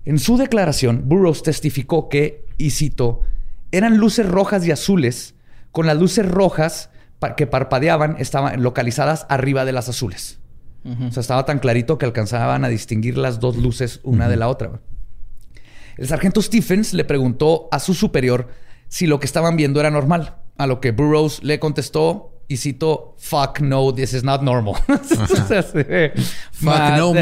En 0.04 0.18
su 0.18 0.36
declaración, 0.36 1.02
Burroughs 1.06 1.42
testificó 1.42 2.08
que, 2.08 2.44
y 2.58 2.70
cito, 2.70 3.20
eran 3.70 3.96
luces 3.96 4.28
rojas 4.28 4.66
y 4.66 4.70
azules, 4.70 5.34
con 5.70 5.86
las 5.86 5.96
luces 5.96 6.28
rojas 6.28 6.90
que 7.36 7.46
parpadeaban 7.46 8.16
estaban 8.18 8.62
localizadas 8.62 9.26
arriba 9.28 9.64
de 9.64 9.72
las 9.72 9.88
azules. 9.88 10.38
O 10.84 11.12
sea, 11.12 11.20
estaba 11.20 11.46
tan 11.46 11.60
clarito 11.60 11.96
que 11.96 12.06
alcanzaban 12.06 12.64
a 12.64 12.68
distinguir 12.68 13.16
las 13.16 13.38
dos 13.38 13.56
luces 13.56 14.00
una 14.02 14.28
de 14.28 14.36
la 14.36 14.48
otra. 14.48 14.80
El 15.96 16.08
sargento 16.08 16.42
Stephens 16.42 16.94
le 16.94 17.04
preguntó 17.04 17.68
a 17.70 17.78
su 17.78 17.94
superior 17.94 18.48
si 18.88 19.06
lo 19.06 19.20
que 19.20 19.26
estaban 19.26 19.56
viendo 19.56 19.80
era 19.80 19.90
normal, 19.90 20.36
a 20.58 20.66
lo 20.66 20.80
que 20.80 20.92
Burroughs 20.92 21.42
le 21.42 21.58
contestó 21.58 22.32
y 22.48 22.58
cito, 22.58 23.14
fuck 23.18 23.60
no, 23.60 23.94
this 23.94 24.12
is 24.12 24.24
not 24.24 24.42
normal. 24.42 24.74
fuck 26.52 26.96
no, 26.96 27.14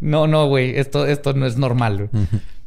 No, 0.00 0.26
no, 0.26 0.46
güey, 0.46 0.78
esto, 0.78 1.06
esto 1.06 1.32
no 1.32 1.46
es 1.46 1.56
normal. 1.56 2.08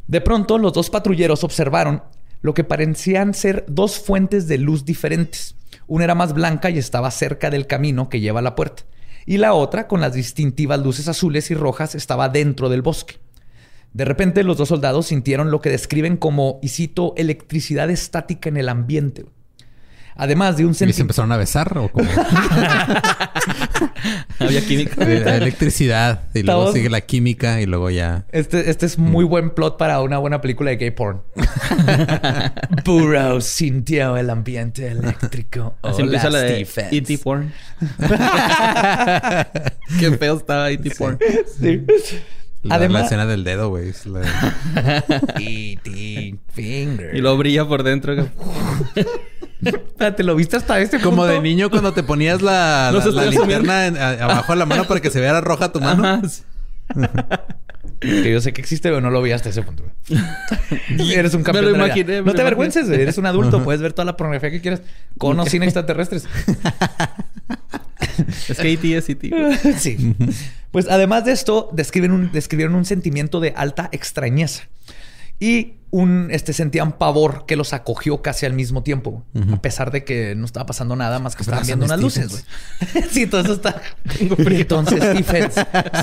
De 0.07 0.21
pronto, 0.21 0.57
los 0.57 0.73
dos 0.73 0.89
patrulleros 0.89 1.43
observaron 1.43 2.03
lo 2.41 2.53
que 2.53 2.65
parecían 2.65 3.33
ser 3.33 3.65
dos 3.67 3.97
fuentes 3.97 4.47
de 4.47 4.57
luz 4.57 4.85
diferentes. 4.85 5.55
Una 5.87 6.03
era 6.03 6.15
más 6.15 6.33
blanca 6.33 6.69
y 6.69 6.77
estaba 6.77 7.09
cerca 7.09 7.49
del 7.49 7.67
camino 7.67 8.09
que 8.09 8.19
lleva 8.19 8.39
a 8.39 8.43
la 8.43 8.55
puerta. 8.55 8.83
Y 9.25 9.37
la 9.37 9.53
otra, 9.53 9.87
con 9.87 10.01
las 10.01 10.13
distintivas 10.13 10.81
luces 10.81 11.07
azules 11.07 11.49
y 11.51 11.55
rojas, 11.55 11.95
estaba 11.95 12.27
dentro 12.27 12.67
del 12.67 12.81
bosque. 12.81 13.15
De 13.93 14.05
repente, 14.05 14.43
los 14.43 14.57
dos 14.57 14.69
soldados 14.69 15.07
sintieron 15.07 15.51
lo 15.51 15.61
que 15.61 15.69
describen 15.69 16.17
como, 16.17 16.59
y 16.61 16.69
cito, 16.69 17.13
electricidad 17.15 17.89
estática 17.91 18.49
en 18.49 18.57
el 18.57 18.69
ambiente. 18.69 19.25
Además 20.15 20.57
de 20.57 20.65
un 20.65 20.73
sentimiento. 20.73 20.91
¿Y 20.91 20.95
se 20.95 21.01
empezaron 21.01 21.31
a 21.31 21.37
besar 21.37 21.77
o 21.77 21.89
cómo? 21.89 22.09
Había 24.39 24.61
química. 24.61 25.03
electricidad. 25.03 26.23
Y 26.33 26.41
luego 26.43 26.71
sigue 26.71 26.89
la 26.89 27.01
química 27.01 27.59
y 27.61 27.65
luego 27.65 27.89
ya. 27.89 28.25
Este, 28.31 28.69
este 28.69 28.85
es 28.85 28.97
muy 28.99 29.25
buen 29.25 29.49
plot 29.51 29.77
para 29.77 30.01
una 30.01 30.17
buena 30.19 30.39
película 30.41 30.69
de 30.69 30.77
gay 30.77 30.91
porn. 30.91 31.21
Burroughs 32.85 33.45
sintió 33.45 34.15
el 34.17 34.29
ambiente 34.29 34.87
eléctrico. 34.87 35.75
Así 35.81 36.03
empieza 36.03 36.29
la 36.29 36.41
de 36.41 36.67
E.T. 36.91 37.17
porn. 37.19 37.51
Qué 39.99 40.11
feo 40.11 40.37
estaba 40.37 40.69
E.T. 40.69 40.91
porn. 40.91 41.17
Sí. 41.59 41.83
La, 42.63 42.75
Además, 42.75 43.01
la 43.01 43.05
escena 43.05 43.25
del 43.25 43.43
dedo, 43.43 43.69
güey. 43.69 43.91
Finger. 46.53 47.13
Y 47.13 47.19
lo 47.19 47.37
brilla 47.37 47.67
por 47.67 47.83
dentro. 47.83 48.15
¿te 50.15 50.23
¿lo 50.23 50.35
viste 50.35 50.57
hasta 50.57 50.79
este 50.79 50.97
punto? 50.97 51.09
Como 51.09 51.25
de 51.25 51.41
niño 51.41 51.69
cuando 51.69 51.93
te 51.93 52.03
ponías 52.03 52.41
la, 52.41 52.91
la, 53.13 53.25
linterna 53.25 53.87
abajo 54.23 54.53
de 54.53 54.59
la 54.59 54.65
mano 54.65 54.85
para 54.85 55.01
que 55.01 55.09
se 55.09 55.19
vea 55.19 55.41
roja 55.41 55.73
tu 55.73 55.81
mano. 55.81 56.21
que 57.99 58.31
yo 58.31 58.39
sé 58.39 58.53
que 58.53 58.61
existe, 58.61 58.89
pero 58.89 59.01
no 59.01 59.09
lo 59.09 59.21
vi 59.21 59.31
hasta 59.31 59.49
ese 59.49 59.61
punto. 59.61 59.83
eres 60.97 61.33
un 61.33 61.43
campeón. 61.43 61.65
Me 61.65 61.71
lo 61.71 61.77
imaginé. 61.77 62.21
no 62.21 62.33
te 62.33 62.41
avergüences, 62.41 62.87
eres 62.89 63.17
un 63.17 63.25
adulto, 63.25 63.61
puedes 63.63 63.81
ver 63.81 63.93
toda 63.93 64.05
la 64.05 64.15
pornografía 64.15 64.51
que 64.51 64.61
quieras 64.61 64.81
con 65.17 65.39
o 65.39 65.45
sin 65.45 65.63
extraterrestres. 65.63 66.27
Es 68.49 68.57
que 68.57 68.73
E.T. 68.73 68.97
es 68.97 69.09
E.T. 69.09 69.31
sí. 69.77 70.15
Pues 70.71 70.87
además 70.89 71.25
de 71.25 71.31
esto, 71.31 71.69
describen 71.73 72.11
un, 72.11 72.31
describieron 72.31 72.75
un 72.75 72.85
sentimiento 72.85 73.39
de 73.39 73.53
alta 73.55 73.89
extrañeza. 73.91 74.63
Y 75.39 75.75
un, 75.93 76.29
este, 76.31 76.53
sentían 76.53 76.93
pavor 76.93 77.45
que 77.45 77.55
los 77.55 77.71
acogió 77.71 78.23
casi 78.23 78.47
al 78.47 78.53
mismo 78.53 78.81
tiempo, 78.81 79.23
a 79.51 79.61
pesar 79.61 79.91
de 79.91 80.03
que 80.03 80.33
no 80.33 80.45
estaba 80.45 80.65
pasando 80.65 80.95
nada 80.95 81.19
más 81.19 81.35
que 81.35 81.43
estaban 81.43 81.65
viendo 81.67 81.85
unas 81.85 82.01
luces. 82.01 82.45
sí, 83.11 83.27
todo 83.27 83.41
eso 83.41 83.53
está. 83.53 83.79
Entonces 84.19 85.03
Stephen 85.03 85.51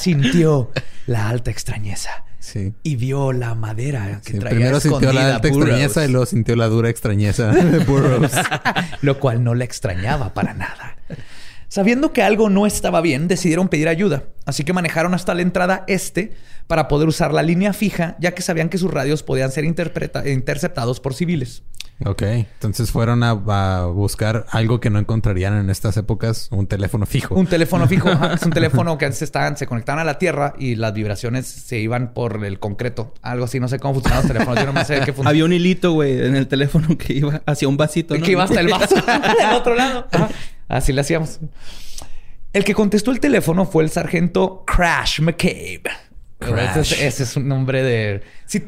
sintió 0.00 0.70
la 1.06 1.28
alta 1.28 1.50
extrañeza. 1.50 2.24
Sí. 2.38 2.72
Y 2.84 2.94
vio 2.94 3.32
la 3.32 3.56
madera 3.56 4.20
que 4.24 4.34
traía 4.34 4.56
Primero 4.56 4.78
sintió 4.78 5.12
la 5.12 5.34
alta 5.34 5.48
extrañeza 5.48 6.04
y 6.04 6.08
luego 6.08 6.26
sintió 6.26 6.54
la 6.54 6.68
dura 6.68 6.88
extrañeza 6.88 7.50
de 7.50 7.80
Burroughs. 7.80 8.32
Lo 9.02 9.18
cual 9.18 9.42
no 9.42 9.56
le 9.56 9.64
extrañaba 9.64 10.34
para 10.34 10.54
nada. 10.54 10.96
Sabiendo 11.70 12.12
que 12.12 12.24
algo 12.24 12.50
no 12.50 12.66
estaba 12.66 13.00
bien, 13.00 13.28
decidieron 13.28 13.68
pedir 13.68 13.86
ayuda. 13.86 14.24
Así 14.44 14.64
que 14.64 14.72
manejaron 14.72 15.14
hasta 15.14 15.34
la 15.34 15.42
entrada 15.42 15.84
este 15.86 16.32
para 16.66 16.88
poder 16.88 17.06
usar 17.06 17.32
la 17.32 17.44
línea 17.44 17.72
fija, 17.72 18.16
ya 18.18 18.34
que 18.34 18.42
sabían 18.42 18.68
que 18.68 18.76
sus 18.76 18.90
radios 18.90 19.22
podían 19.22 19.52
ser 19.52 19.64
interceptados 19.64 20.98
por 20.98 21.14
civiles. 21.14 21.62
Ok, 22.04 22.22
entonces 22.22 22.90
fueron 22.90 23.22
a, 23.22 23.34
buscar 23.84 24.46
algo 24.50 24.80
que 24.80 24.90
no 24.90 24.98
encontrarían 24.98 25.58
en 25.58 25.70
estas 25.70 25.96
épocas, 25.96 26.48
un 26.50 26.66
teléfono 26.66 27.06
fijo. 27.06 27.36
Un 27.36 27.46
teléfono 27.46 27.86
fijo, 27.86 28.10
es 28.34 28.42
un 28.42 28.50
teléfono 28.50 28.98
que 28.98 29.04
antes 29.04 29.22
estaban, 29.22 29.56
se 29.56 29.68
conectaban 29.68 30.00
a 30.00 30.04
la 30.04 30.18
Tierra 30.18 30.54
y 30.58 30.74
las 30.74 30.92
vibraciones 30.92 31.46
se 31.46 31.78
iban 31.78 32.14
por 32.14 32.44
el 32.44 32.58
concreto. 32.58 33.14
Algo 33.22 33.44
así, 33.44 33.60
no 33.60 33.68
sé 33.68 33.78
cómo 33.78 33.94
funcionaban 33.94 34.24
los 34.24 34.32
teléfonos, 34.32 34.64
yo 34.64 34.72
no 34.72 34.84
sé 34.84 35.02
qué 35.04 35.14
Había 35.24 35.44
un 35.44 35.52
hilito, 35.52 35.92
güey, 35.92 36.20
en 36.20 36.34
el 36.34 36.48
teléfono 36.48 36.98
que 36.98 37.12
iba 37.12 37.42
hacia 37.46 37.68
un 37.68 37.76
vasito, 37.76 38.16
¿no? 38.16 38.24
Que 38.24 38.32
iba 38.32 38.42
hasta 38.42 38.58
el 38.58 38.66
vaso, 38.66 38.96
del 39.38 39.54
otro 39.54 39.76
lado. 39.76 40.08
Así 40.70 40.92
le 40.92 41.00
hacíamos. 41.00 41.40
El 42.52 42.64
que 42.64 42.74
contestó 42.74 43.10
el 43.10 43.18
teléfono 43.18 43.66
fue 43.66 43.82
el 43.82 43.90
sargento 43.90 44.64
Crash 44.64 45.20
McCabe. 45.20 45.82
Ese, 46.76 47.06
es, 47.06 47.36
un 47.36 47.48
nombre 47.48 47.82
de. 47.82 48.22
Si, 48.46 48.62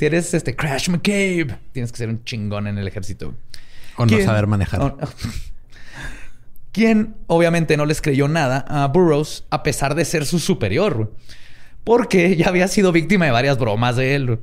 eres 0.00 0.34
este 0.34 0.56
Crash 0.56 0.88
McCabe, 0.88 1.58
tienes 1.72 1.92
que 1.92 1.98
ser 1.98 2.08
un 2.08 2.24
chingón 2.24 2.66
en 2.66 2.78
el 2.78 2.88
ejército. 2.88 3.34
O 3.96 4.06
no 4.06 4.20
saber 4.22 4.46
manejar. 4.46 4.96
Quien 6.72 7.14
obviamente 7.26 7.76
no 7.76 7.84
les 7.84 8.00
creyó 8.00 8.28
nada 8.28 8.64
a 8.66 8.88
Burroughs 8.88 9.44
a 9.50 9.62
pesar 9.62 9.94
de 9.94 10.06
ser 10.06 10.24
su 10.24 10.38
superior. 10.38 11.14
Porque 11.84 12.34
ya 12.34 12.48
había 12.48 12.66
sido 12.66 12.92
víctima 12.92 13.26
de 13.26 13.30
varias 13.30 13.58
bromas 13.58 13.96
de 13.96 14.14
él. 14.14 14.38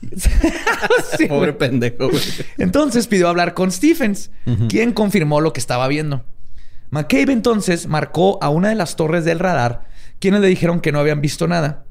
Pobre 1.28 1.52
pendejo. 1.52 2.10
Entonces 2.58 3.06
pidió 3.06 3.28
hablar 3.28 3.54
con 3.54 3.70
Stephens, 3.70 4.30
quien 4.68 4.92
confirmó 4.92 5.40
lo 5.40 5.52
que 5.52 5.60
estaba 5.60 5.88
viendo. 5.88 6.24
McCabe 6.90 7.32
entonces 7.32 7.86
marcó 7.88 8.38
a 8.42 8.48
una 8.48 8.68
de 8.68 8.74
las 8.74 8.96
torres 8.96 9.24
del 9.24 9.38
radar, 9.38 9.88
quienes 10.18 10.40
le 10.40 10.48
dijeron 10.48 10.80
que 10.80 10.92
no 10.92 11.00
habían 11.00 11.20
visto 11.20 11.48
nada. 11.48 11.84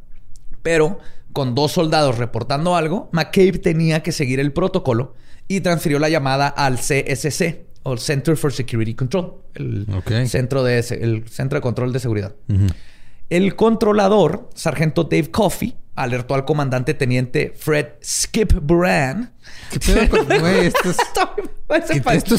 Pero 0.62 1.00
con 1.34 1.54
dos 1.54 1.74
soldados 1.74 2.18
reportando 2.18 2.76
algo, 2.76 3.10
McCabe 3.12 3.60
tenía 3.60 4.02
que 4.02 4.12
seguir 4.12 4.40
el 4.40 4.54
protocolo 4.54 5.16
y 5.48 5.60
transfirió 5.60 6.00
la 6.00 6.10
llamada 6.10 6.48
al 6.48 6.78
CSC, 6.78 7.66
o 7.84 7.98
Center 7.98 8.36
for 8.36 8.52
Security 8.52 8.96
Control, 8.96 9.36
el, 9.54 9.86
centro, 10.28 10.64
de, 10.64 10.80
el 10.80 11.28
centro 11.28 11.58
de 11.58 11.62
control 11.62 11.94
de 11.94 12.00
seguridad. 12.00 12.34
El 13.30 13.56
controlador, 13.56 14.50
sargento 14.56 15.04
Dave 15.04 15.30
Coffey, 15.30 15.76
alertó 15.96 16.36
al 16.36 16.46
comandante 16.46 16.94
teniente 16.94 17.52
Fred 17.58 17.88
Skip 18.04 18.54
Buran. 18.62 19.34
esto, 19.72 19.90
es, 20.90 21.04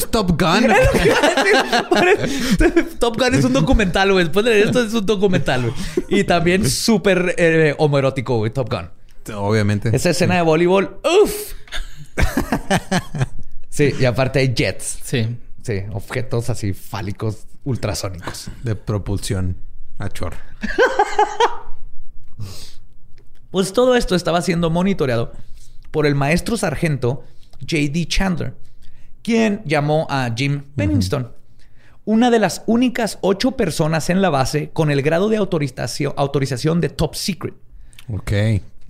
Top 0.09 0.39
Gun. 0.39 0.67
Top 2.99 3.17
Gun 3.17 3.33
es 3.33 3.43
un 3.43 3.53
documental, 3.53 4.11
güey. 4.11 4.25
Después 4.25 4.45
de 4.45 4.61
esto 4.61 4.83
es 4.83 4.93
un 4.93 5.03
documental, 5.05 5.63
güey. 5.63 5.73
Y 6.07 6.23
también 6.23 6.69
súper 6.69 7.33
eh, 7.37 7.73
homoerótico, 7.77 8.37
güey, 8.37 8.51
Top 8.51 8.71
Gun. 8.71 8.91
Obviamente. 9.35 9.89
Esa 9.93 10.11
escena 10.11 10.35
de 10.35 10.41
voleibol, 10.41 11.01
¡uf! 11.03 11.53
sí, 13.69 13.93
y 13.99 14.05
aparte 14.05 14.39
hay 14.39 14.53
jets. 14.55 14.99
Sí. 15.03 15.37
Sí, 15.63 15.83
objetos 15.91 16.49
así 16.49 16.73
fálicos 16.73 17.45
ultrasónicos. 17.65 18.49
De 18.63 18.75
propulsión 18.75 19.57
a 19.99 20.07
chor. 20.09 20.35
Pues 23.51 23.73
todo 23.73 23.95
esto 23.95 24.15
estaba 24.15 24.41
siendo 24.41 24.69
monitoreado 24.69 25.31
por 25.91 26.05
el 26.05 26.15
maestro 26.15 26.57
sargento 26.57 27.23
J.D. 27.61 28.05
Chandler, 28.07 28.53
quien 29.21 29.61
llamó 29.65 30.07
a 30.09 30.31
Jim 30.35 30.63
Pennington, 30.75 31.31
una 32.05 32.29
de 32.29 32.39
las 32.39 32.63
únicas 32.67 33.17
ocho 33.21 33.51
personas 33.51 34.09
en 34.09 34.21
la 34.21 34.29
base 34.29 34.69
con 34.71 34.91
el 34.91 35.01
grado 35.01 35.29
de 35.29 35.37
autorización, 35.37 36.13
autorización 36.15 36.81
de 36.81 36.89
top 36.89 37.15
secret. 37.15 37.53
Ok. 38.09 38.31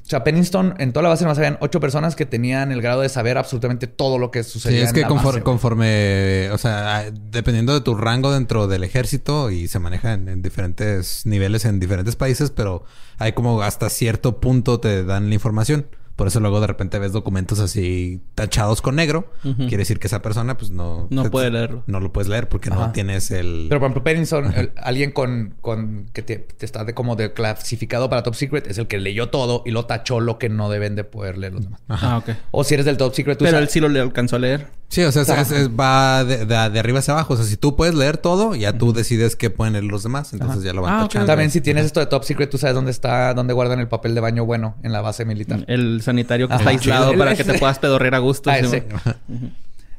O 0.07 0.09
sea, 0.09 0.23
Pennington, 0.23 0.73
en 0.77 0.93
toda 0.93 1.03
la 1.03 1.09
base 1.09 1.25
más 1.25 1.37
habían 1.37 1.57
ocho 1.59 1.81
personas 1.81 2.15
que 2.15 2.25
tenían 2.25 2.71
el 2.71 2.81
grado 2.81 3.01
de 3.01 3.09
saber 3.09 3.37
absolutamente 3.37 3.87
todo 3.87 4.17
lo 4.17 4.31
que 4.31 4.45
sucedía. 4.45 4.79
Sí, 4.79 4.85
es 4.85 4.93
que 4.93 5.03
conforme, 5.03 6.49
o 6.51 6.57
sea, 6.57 7.11
dependiendo 7.11 7.73
de 7.73 7.81
tu 7.81 7.93
rango 7.93 8.31
dentro 8.31 8.67
del 8.67 8.85
ejército 8.85 9.51
y 9.51 9.67
se 9.67 9.79
maneja 9.79 10.13
en, 10.13 10.41
diferentes 10.41 11.25
niveles 11.25 11.65
en 11.65 11.81
diferentes 11.81 12.15
países, 12.15 12.51
pero 12.51 12.85
hay 13.17 13.33
como 13.33 13.61
hasta 13.61 13.89
cierto 13.89 14.39
punto 14.39 14.79
te 14.79 15.03
dan 15.03 15.27
la 15.27 15.33
información. 15.33 15.87
Por 16.17 16.27
eso 16.27 16.39
luego 16.39 16.59
de 16.59 16.65
repente 16.65 16.97
ves 16.97 17.11
documentos 17.11 17.59
así 17.59 18.21
tachados 18.33 18.81
con 18.81 18.95
negro. 18.95 19.31
Quiere 19.43 19.77
decir 19.77 19.99
que 19.99 20.07
esa 20.07 20.23
persona 20.23 20.57
pues 20.57 20.71
no... 20.71 21.07
No 21.11 21.29
puede 21.29 21.51
leerlo. 21.51 21.83
No 21.85 21.99
lo 21.99 22.11
puedes 22.11 22.27
leer 22.27 22.49
porque 22.49 22.71
no 22.71 22.91
tienes 22.91 23.29
el... 23.29 23.67
Pero 23.69 23.79
por 23.79 23.85
ejemplo, 23.85 24.03
Pennington, 24.03 24.71
alguien 24.77 25.11
con, 25.11 25.53
con 25.61 26.09
que 26.13 26.23
te, 26.23 26.47
está 26.59 26.83
de 26.85 26.95
como 26.95 27.15
de 27.15 27.33
clasificado 27.33 28.09
para 28.09 28.23
Top 28.23 28.33
Secret 28.33 28.65
es 28.65 28.79
el 28.79 28.87
que 28.87 28.97
leyó 28.97 29.29
todo 29.29 29.61
y 29.63 29.69
lo 29.69 29.85
tachó 29.85 30.19
lo 30.19 30.39
que 30.39 30.49
no 30.49 30.71
deben 30.71 30.95
de 30.95 31.03
poder 31.03 31.37
leer 31.37 31.53
los 31.53 31.65
demás. 31.65 31.81
Ajá, 31.87 32.17
ok. 32.17 32.29
O 32.49 32.63
si 32.63 32.73
eres 32.73 32.87
del 32.87 32.97
Top 32.97 33.13
Secret... 33.13 33.37
Pero 33.37 33.59
él 33.59 33.69
sí 33.69 33.79
lo 33.79 33.87
le 33.87 33.99
alcanzó 33.99 34.37
a 34.37 34.39
leer. 34.39 34.67
Sí, 34.89 35.03
o 35.03 35.11
sea, 35.11 35.23
va 35.67 36.23
de, 36.23 36.55
arriba 36.79 36.99
hacia 36.99 37.13
abajo. 37.13 37.33
O 37.33 37.37
sea, 37.37 37.45
si 37.45 37.57
tú 37.57 37.75
puedes 37.75 37.93
leer 37.93 38.17
todo, 38.17 38.55
ya 38.55 38.77
tú 38.77 38.93
decides 38.93 39.35
qué 39.35 39.49
pueden 39.49 39.73
leer 39.73 39.85
los 39.85 40.03
demás. 40.03 40.33
Entonces 40.33 40.63
ya 40.63 40.73
lo 40.73 40.81
van 40.81 41.07
ah, 41.13 41.25
También 41.25 41.51
si 41.51 41.61
tienes 41.61 41.85
esto 41.85 41.99
de 41.99 42.05
Top 42.05 42.23
Secret, 42.23 42.49
tú 42.49 42.57
sabes 42.57 42.73
dónde 42.73 42.91
está, 42.91 43.33
dónde 43.33 43.53
guardan 43.53 43.79
el 43.79 43.87
papel 43.87 44.15
de 44.15 44.21
baño 44.21 44.45
bueno 44.45 44.75
en 44.83 44.93
la 44.93 45.01
base 45.01 45.25
militar. 45.25 45.65
El 45.67 46.01
sanitario 46.01 46.47
que 46.47 46.55
está 46.55 46.69
aislado 46.69 47.17
para 47.17 47.35
que 47.35 47.43
te 47.43 47.59
puedas 47.59 47.79
pedorrear 47.79 48.15
a 48.15 48.19
gusto. 48.19 48.49
Ah, 48.49 48.57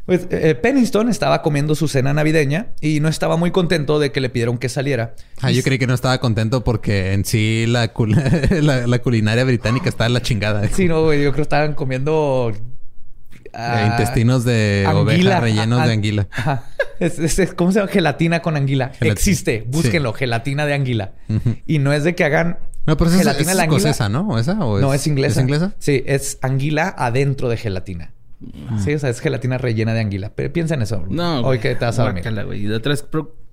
pues 0.08 0.26
eh, 0.30 0.54
Pennington 0.54 1.10
estaba 1.10 1.42
comiendo 1.42 1.74
su 1.74 1.86
cena 1.86 2.14
navideña 2.14 2.68
y 2.80 3.00
no 3.00 3.10
estaba 3.10 3.36
muy 3.36 3.50
contento 3.50 3.98
de 3.98 4.10
que 4.10 4.22
le 4.22 4.30
pidieron 4.30 4.56
que 4.56 4.70
saliera. 4.70 5.14
Ah, 5.42 5.50
yo 5.50 5.62
creí 5.62 5.78
que 5.78 5.86
no 5.86 5.92
estaba 5.92 6.16
contento 6.16 6.64
porque 6.64 7.12
en 7.12 7.26
sí 7.26 7.66
la, 7.68 7.92
la, 8.86 8.98
culinaria 9.00 9.44
británica 9.44 9.90
estaba 9.90 10.06
en 10.06 10.14
la 10.14 10.22
chingada. 10.22 10.66
Sí, 10.68 10.88
no, 10.88 11.02
güey. 11.04 11.18
Yo 11.22 11.32
creo 11.32 11.34
que 11.34 11.42
estaban 11.42 11.74
comiendo... 11.74 12.54
Uh, 13.54 13.86
intestinos 13.86 14.44
de 14.44 14.86
oveja 14.92 15.40
rellenos 15.40 15.84
de 15.86 15.92
anguila. 15.92 16.28
¿Cómo 17.56 17.72
se 17.72 17.78
llama? 17.80 17.90
Gelatina 17.90 18.42
con 18.42 18.56
anguila. 18.56 18.92
Existe. 19.00 19.64
Búsquenlo. 19.68 20.12
Gelatina 20.12 20.66
de 20.66 20.74
anguila. 20.74 21.12
Y 21.66 21.78
no 21.78 21.92
es 21.92 22.04
de 22.04 22.14
que 22.14 22.24
hagan... 22.24 22.58
No, 22.86 22.96
pero 22.96 23.10
es, 23.10 23.20
es 23.20 23.48
escocesa, 23.48 24.08
¿no? 24.08 24.26
¿O 24.28 24.38
esa? 24.38 24.54
no, 24.54 24.94
es 24.94 25.06
inglesa. 25.06 25.40
¿Es 25.40 25.44
inglesa? 25.44 25.74
Sí, 25.78 26.02
es 26.06 26.38
anguila 26.40 26.94
adentro 26.96 27.50
de 27.50 27.58
gelatina. 27.58 28.12
Sí, 28.82 28.94
o 28.94 28.98
sea, 28.98 29.10
es 29.10 29.20
gelatina 29.20 29.58
rellena 29.58 29.92
de 29.92 30.00
anguila. 30.00 30.32
Pero 30.34 30.52
piensa 30.52 30.74
en 30.74 30.82
eso. 30.82 31.04
No. 31.08 31.40
Hoy 31.40 31.58
que 31.58 31.74
te 31.74 31.84
vas 31.84 31.98
a 31.98 32.04
dormir. 32.04 32.24
güey. 32.46 32.64
Y 32.64 32.66
de 32.66 32.76
otra 32.76 32.90
vez 32.90 33.06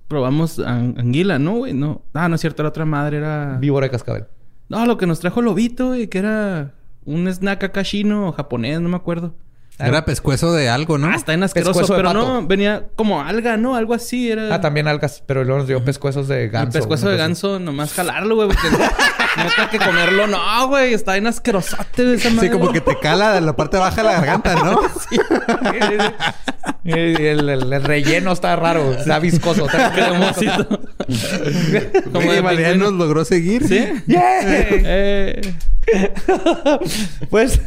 probamos 0.08 0.58
anguila, 0.58 1.38
¿no, 1.38 1.56
güey? 1.56 1.74
No. 1.74 2.02
Ah, 2.14 2.28
no 2.28 2.36
es 2.36 2.40
cierto. 2.40 2.62
La 2.62 2.70
otra 2.70 2.84
madre 2.84 3.18
era... 3.18 3.58
Víbora 3.60 3.86
de 3.86 3.90
cascabel. 3.90 4.24
No, 4.68 4.86
lo 4.86 4.96
que 4.96 5.06
nos 5.06 5.20
trajo 5.20 5.42
Lobito, 5.42 5.88
güey. 5.88 6.06
Que 6.06 6.18
era 6.18 6.72
un 7.04 7.28
snack 7.28 7.62
acá 7.64 7.82
chino 7.84 8.28
o 8.28 8.32
japonés. 8.32 8.80
No 8.80 8.88
me 8.88 8.96
acuerdo. 8.96 9.34
Era 9.78 10.06
pescuezo 10.06 10.54
de 10.54 10.70
algo, 10.70 10.96
¿no? 10.96 11.08
Ah, 11.08 11.16
está 11.16 11.34
en 11.34 11.42
asqueroso, 11.42 11.86
pero 11.94 12.14
no, 12.14 12.46
venía 12.46 12.84
como 12.96 13.20
alga, 13.20 13.58
¿no? 13.58 13.76
Algo 13.76 13.92
así 13.92 14.30
era. 14.30 14.54
Ah, 14.54 14.60
también 14.60 14.88
algas, 14.88 15.22
pero 15.26 15.44
luego 15.44 15.58
nos 15.58 15.68
dio 15.68 15.84
pescuezos 15.84 16.28
de 16.28 16.48
ganso. 16.48 16.78
El 16.78 16.82
pescuezo 16.82 17.10
de 17.10 17.18
ganso, 17.18 17.58
nomás 17.58 17.92
jalarlo, 17.92 18.36
güey, 18.36 18.48
porque 18.48 18.70
no, 18.70 18.78
no 19.64 19.70
que 19.70 19.78
comerlo, 19.78 20.26
no, 20.28 20.68
güey, 20.68 20.94
está 20.94 21.18
en 21.18 21.26
asquerosote 21.26 22.14
esa 22.14 22.30
madre. 22.30 22.48
Sí, 22.48 22.52
como 22.52 22.72
que 22.72 22.80
te 22.80 22.98
cala 22.98 23.38
la 23.38 23.54
parte 23.54 23.76
baja 23.76 23.96
de 23.96 24.02
la 24.04 24.12
garganta, 24.14 24.54
¿no? 24.54 24.80
sí. 25.10 25.20
el, 26.84 27.48
el, 27.48 27.84
relleno 27.84 28.32
está 28.32 28.56
raro, 28.56 28.94
está 28.94 29.18
viscoso, 29.18 29.66
está 29.66 29.92
cremosito. 29.92 30.80
como 32.12 32.32
de 32.32 32.40
María 32.40 32.74
nos 32.76 32.94
logró 32.94 33.24
seguir. 33.24 33.66
Sí. 33.66 33.86
Yeah. 34.06 34.40
Eh. 34.42 35.54
pues 37.30 37.60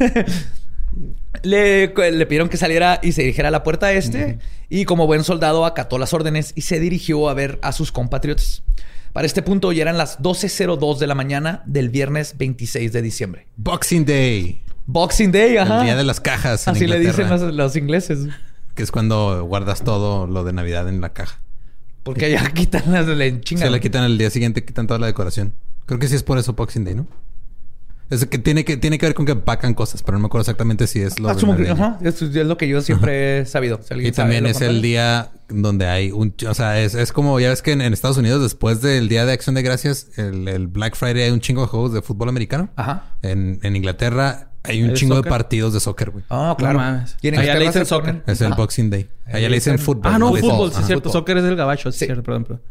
le, 1.44 1.90
pidieron 1.90 2.50
que 2.50 2.58
saliera 2.58 3.00
y 3.02 3.12
se 3.12 3.22
dirigiera 3.22 3.50
a 3.50 3.52
la 3.52 3.64
puerta 3.64 3.92
este. 3.92 4.40
Y 4.70 4.86
como 4.86 5.08
buen 5.08 5.24
soldado 5.24 5.66
acató 5.66 5.98
las 5.98 6.14
órdenes 6.14 6.54
y 6.56 6.62
se 6.62 6.80
dirigió 6.80 7.30
a 7.30 7.34
ver 7.34 7.60
a 7.62 7.72
sus 7.72 7.92
compatriotas. 7.92 8.64
Para 9.14 9.26
este 9.26 9.42
punto 9.42 9.72
ya 9.72 9.82
eran 9.82 9.98
las 9.98 10.20
12.02 10.20 10.98
de 11.00 11.08
la 11.08 11.16
mañana 11.16 11.64
del 11.66 11.90
viernes 11.90 12.38
26 12.38 12.92
de 12.92 13.02
diciembre. 13.02 13.48
Boxing 13.58 14.06
Day. 14.06 14.62
Boxing 14.86 15.32
Day, 15.32 15.58
ajá. 15.58 15.80
El 15.80 15.86
día 15.86 15.96
de 15.96 16.04
las 16.04 16.20
cajas. 16.20 16.68
Así 16.68 16.86
le 16.86 17.00
dicen 17.00 17.28
los, 17.58 17.76
ingleses. 17.76 18.28
Que 18.76 18.84
es 18.84 18.92
cuando 18.92 19.44
guardas 19.46 19.84
todo 19.84 20.28
lo 20.28 20.44
de 20.44 20.54
Navidad 20.54 20.88
en 20.88 21.02
la 21.02 21.14
caja. 21.14 21.40
Porque 22.04 22.32
ya 22.32 22.50
quitan 22.54 22.92
las 22.92 23.08
le 23.08 23.42
Se 23.44 23.70
la 23.70 23.80
quitan 23.80 24.04
el 24.04 24.18
día 24.18 24.30
siguiente, 24.30 24.64
quitan 24.64 24.88
toda 24.88 25.00
la 25.00 25.08
decoración. 25.08 25.54
Creo 25.86 26.00
que 26.00 26.08
sí 26.08 26.16
es 26.16 26.24
por 26.24 26.38
eso 26.38 26.54
Boxing 26.54 26.86
Day, 26.86 26.96
¿no? 26.96 27.08
Es 28.10 28.26
que 28.26 28.40
tiene 28.40 28.66
que 28.66 28.76
tiene 28.78 28.98
que 28.98 29.06
ver 29.06 29.14
con 29.14 29.26
que 29.26 29.34
empacan 29.34 29.76
cosas, 29.76 30.02
pero 30.02 30.18
no 30.18 30.24
me 30.24 30.26
acuerdo 30.28 30.42
exactamente 30.42 30.88
si 30.88 31.00
es 31.02 31.20
lo 31.20 31.30
Asumo 31.30 31.56
que, 31.56 31.70
ajá. 31.70 32.00
es 32.02 32.22
lo 32.22 32.58
que 32.58 32.68
yo 32.68 32.82
siempre 32.82 33.40
he 33.40 33.46
sabido. 33.46 33.80
y 33.96 34.12
también 34.12 34.48
es 34.48 34.62
el 34.62 34.82
día 34.82 35.30
donde 35.48 35.88
hay 35.88 36.12
un... 36.12 36.34
O 36.48 36.54
sea, 36.54 36.82
es, 36.82 36.96
es 36.96 37.12
como... 37.12 37.40
Ya 37.40 37.50
ves 37.50 37.62
que 37.62 37.72
en, 37.72 37.82
Estados 37.82 38.18
Unidos, 38.18 38.42
después 38.42 38.82
del 38.82 39.10
Día 39.10 39.26
de 39.26 39.34
Acción 39.34 39.56
de 39.56 39.62
Gracias, 39.62 40.08
el, 40.18 40.68
Black 40.68 40.96
Friday 40.96 41.24
hay 41.24 41.32
un 41.32 41.40
chingo 41.40 41.62
de 41.62 41.68
juegos 41.68 41.94
de 41.94 42.02
fútbol 42.02 42.30
americano. 42.30 42.70
Ajá. 42.76 43.16
En, 43.22 43.60
en 43.62 43.76
Inglaterra 43.76 44.50
hay 44.64 44.84
un 44.84 44.94
chingo 44.94 45.16
de 45.16 45.30
partidos 45.30 45.74
de 45.74 45.80
soccer, 45.80 46.10
güey. 46.10 46.24
Ah, 46.30 46.56
claro. 46.58 46.80
Allá 46.80 47.56
le 47.56 47.66
dicen 47.66 47.86
soccer. 47.86 48.24
Es 48.26 48.42
el 48.42 48.54
Boxing 48.54 48.90
Day. 48.90 49.08
Allá 49.26 49.50
le 49.50 49.56
dicen 49.56 49.80
fútbol. 49.80 50.12
Ah, 50.12 50.20
no, 50.20 50.34
fútbol. 50.34 50.72
Sí, 50.72 50.80
es 50.82 50.88
cierto. 50.88 51.12
Soccer 51.12 51.38
es 51.38 51.44
el 51.46 51.56
gabacho. 51.56 51.92
Sí, 51.92 52.06
cierto. 52.06 52.24
Perdón, 52.24 52.44
perdón. 52.44 52.62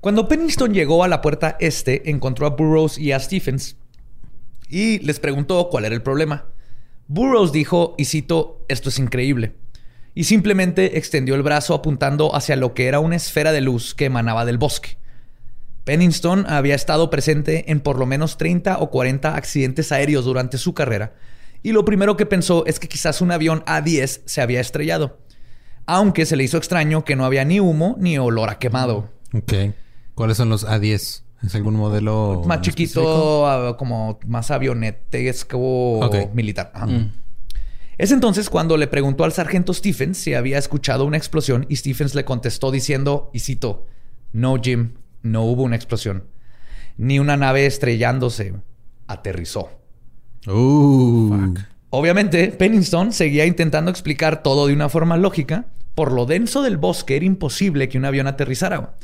Cuando 0.00 0.28
Pennington 0.28 0.74
llegó 0.74 1.02
a 1.02 1.08
la 1.08 1.22
puerta 1.22 1.56
este, 1.60 2.10
encontró 2.10 2.46
a 2.46 2.50
Burroughs 2.50 2.98
y 2.98 3.12
a 3.12 3.18
Stephens 3.18 3.76
y 4.68 4.98
les 5.00 5.20
preguntó 5.20 5.68
cuál 5.70 5.84
era 5.84 5.94
el 5.94 6.02
problema. 6.02 6.46
Burroughs 7.08 7.52
dijo, 7.52 7.94
y 7.98 8.06
cito, 8.06 8.64
esto 8.68 8.88
es 8.88 8.98
increíble. 8.98 9.54
Y 10.14 10.24
simplemente 10.24 10.96
extendió 10.96 11.34
el 11.34 11.42
brazo 11.42 11.74
apuntando 11.74 12.34
hacia 12.34 12.56
lo 12.56 12.72
que 12.72 12.86
era 12.86 13.00
una 13.00 13.16
esfera 13.16 13.52
de 13.52 13.60
luz 13.60 13.94
que 13.94 14.06
emanaba 14.06 14.44
del 14.44 14.58
bosque. 14.58 14.96
Pennington 15.84 16.46
había 16.48 16.74
estado 16.74 17.10
presente 17.10 17.70
en 17.70 17.80
por 17.80 17.98
lo 17.98 18.06
menos 18.06 18.38
30 18.38 18.78
o 18.78 18.90
40 18.90 19.36
accidentes 19.36 19.92
aéreos 19.92 20.24
durante 20.24 20.56
su 20.56 20.72
carrera, 20.72 21.14
y 21.62 21.72
lo 21.72 21.84
primero 21.84 22.16
que 22.16 22.26
pensó 22.26 22.64
es 22.66 22.78
que 22.78 22.88
quizás 22.88 23.20
un 23.20 23.32
avión 23.32 23.62
A-10 23.66 24.22
se 24.24 24.40
había 24.40 24.60
estrellado, 24.60 25.18
aunque 25.86 26.26
se 26.26 26.36
le 26.36 26.44
hizo 26.44 26.58
extraño 26.58 27.04
que 27.04 27.16
no 27.16 27.24
había 27.24 27.44
ni 27.44 27.58
humo 27.60 27.96
ni 27.98 28.18
olor 28.18 28.50
a 28.50 28.58
quemado. 28.58 29.10
Ok. 29.32 29.52
¿Cuáles 30.14 30.36
son 30.36 30.48
los 30.48 30.64
A-10? 30.64 31.23
¿Es 31.44 31.54
algún 31.54 31.74
modelo 31.74 32.42
más 32.46 32.60
chiquito, 32.60 33.46
ah, 33.46 33.76
como 33.76 34.18
más 34.26 34.50
avionetesco 34.50 35.58
okay. 36.00 36.28
militar? 36.32 36.72
Mm. 36.86 37.10
Es 37.98 38.10
entonces 38.10 38.50
cuando 38.50 38.76
le 38.76 38.86
preguntó 38.86 39.24
al 39.24 39.32
sargento 39.32 39.72
Stephens 39.72 40.18
si 40.18 40.34
había 40.34 40.58
escuchado 40.58 41.04
una 41.04 41.16
explosión 41.16 41.66
y 41.68 41.76
Stephens 41.76 42.14
le 42.14 42.24
contestó 42.24 42.70
diciendo, 42.70 43.30
y 43.32 43.40
cito, 43.40 43.86
no 44.32 44.56
Jim, 44.60 44.94
no 45.22 45.42
hubo 45.44 45.62
una 45.62 45.76
explosión. 45.76 46.24
Ni 46.96 47.18
una 47.18 47.36
nave 47.36 47.66
estrellándose. 47.66 48.54
Aterrizó. 49.06 49.70
Uh. 50.46 51.54
Obviamente, 51.90 52.48
Pennington 52.48 53.12
seguía 53.12 53.46
intentando 53.46 53.90
explicar 53.90 54.42
todo 54.42 54.66
de 54.66 54.72
una 54.72 54.88
forma 54.88 55.16
lógica. 55.16 55.66
Por 55.94 56.12
lo 56.12 56.26
denso 56.26 56.62
del 56.62 56.76
bosque 56.76 57.16
era 57.16 57.24
imposible 57.24 57.88
que 57.88 57.98
un 57.98 58.04
avión 58.04 58.26
aterrizara 58.26 58.94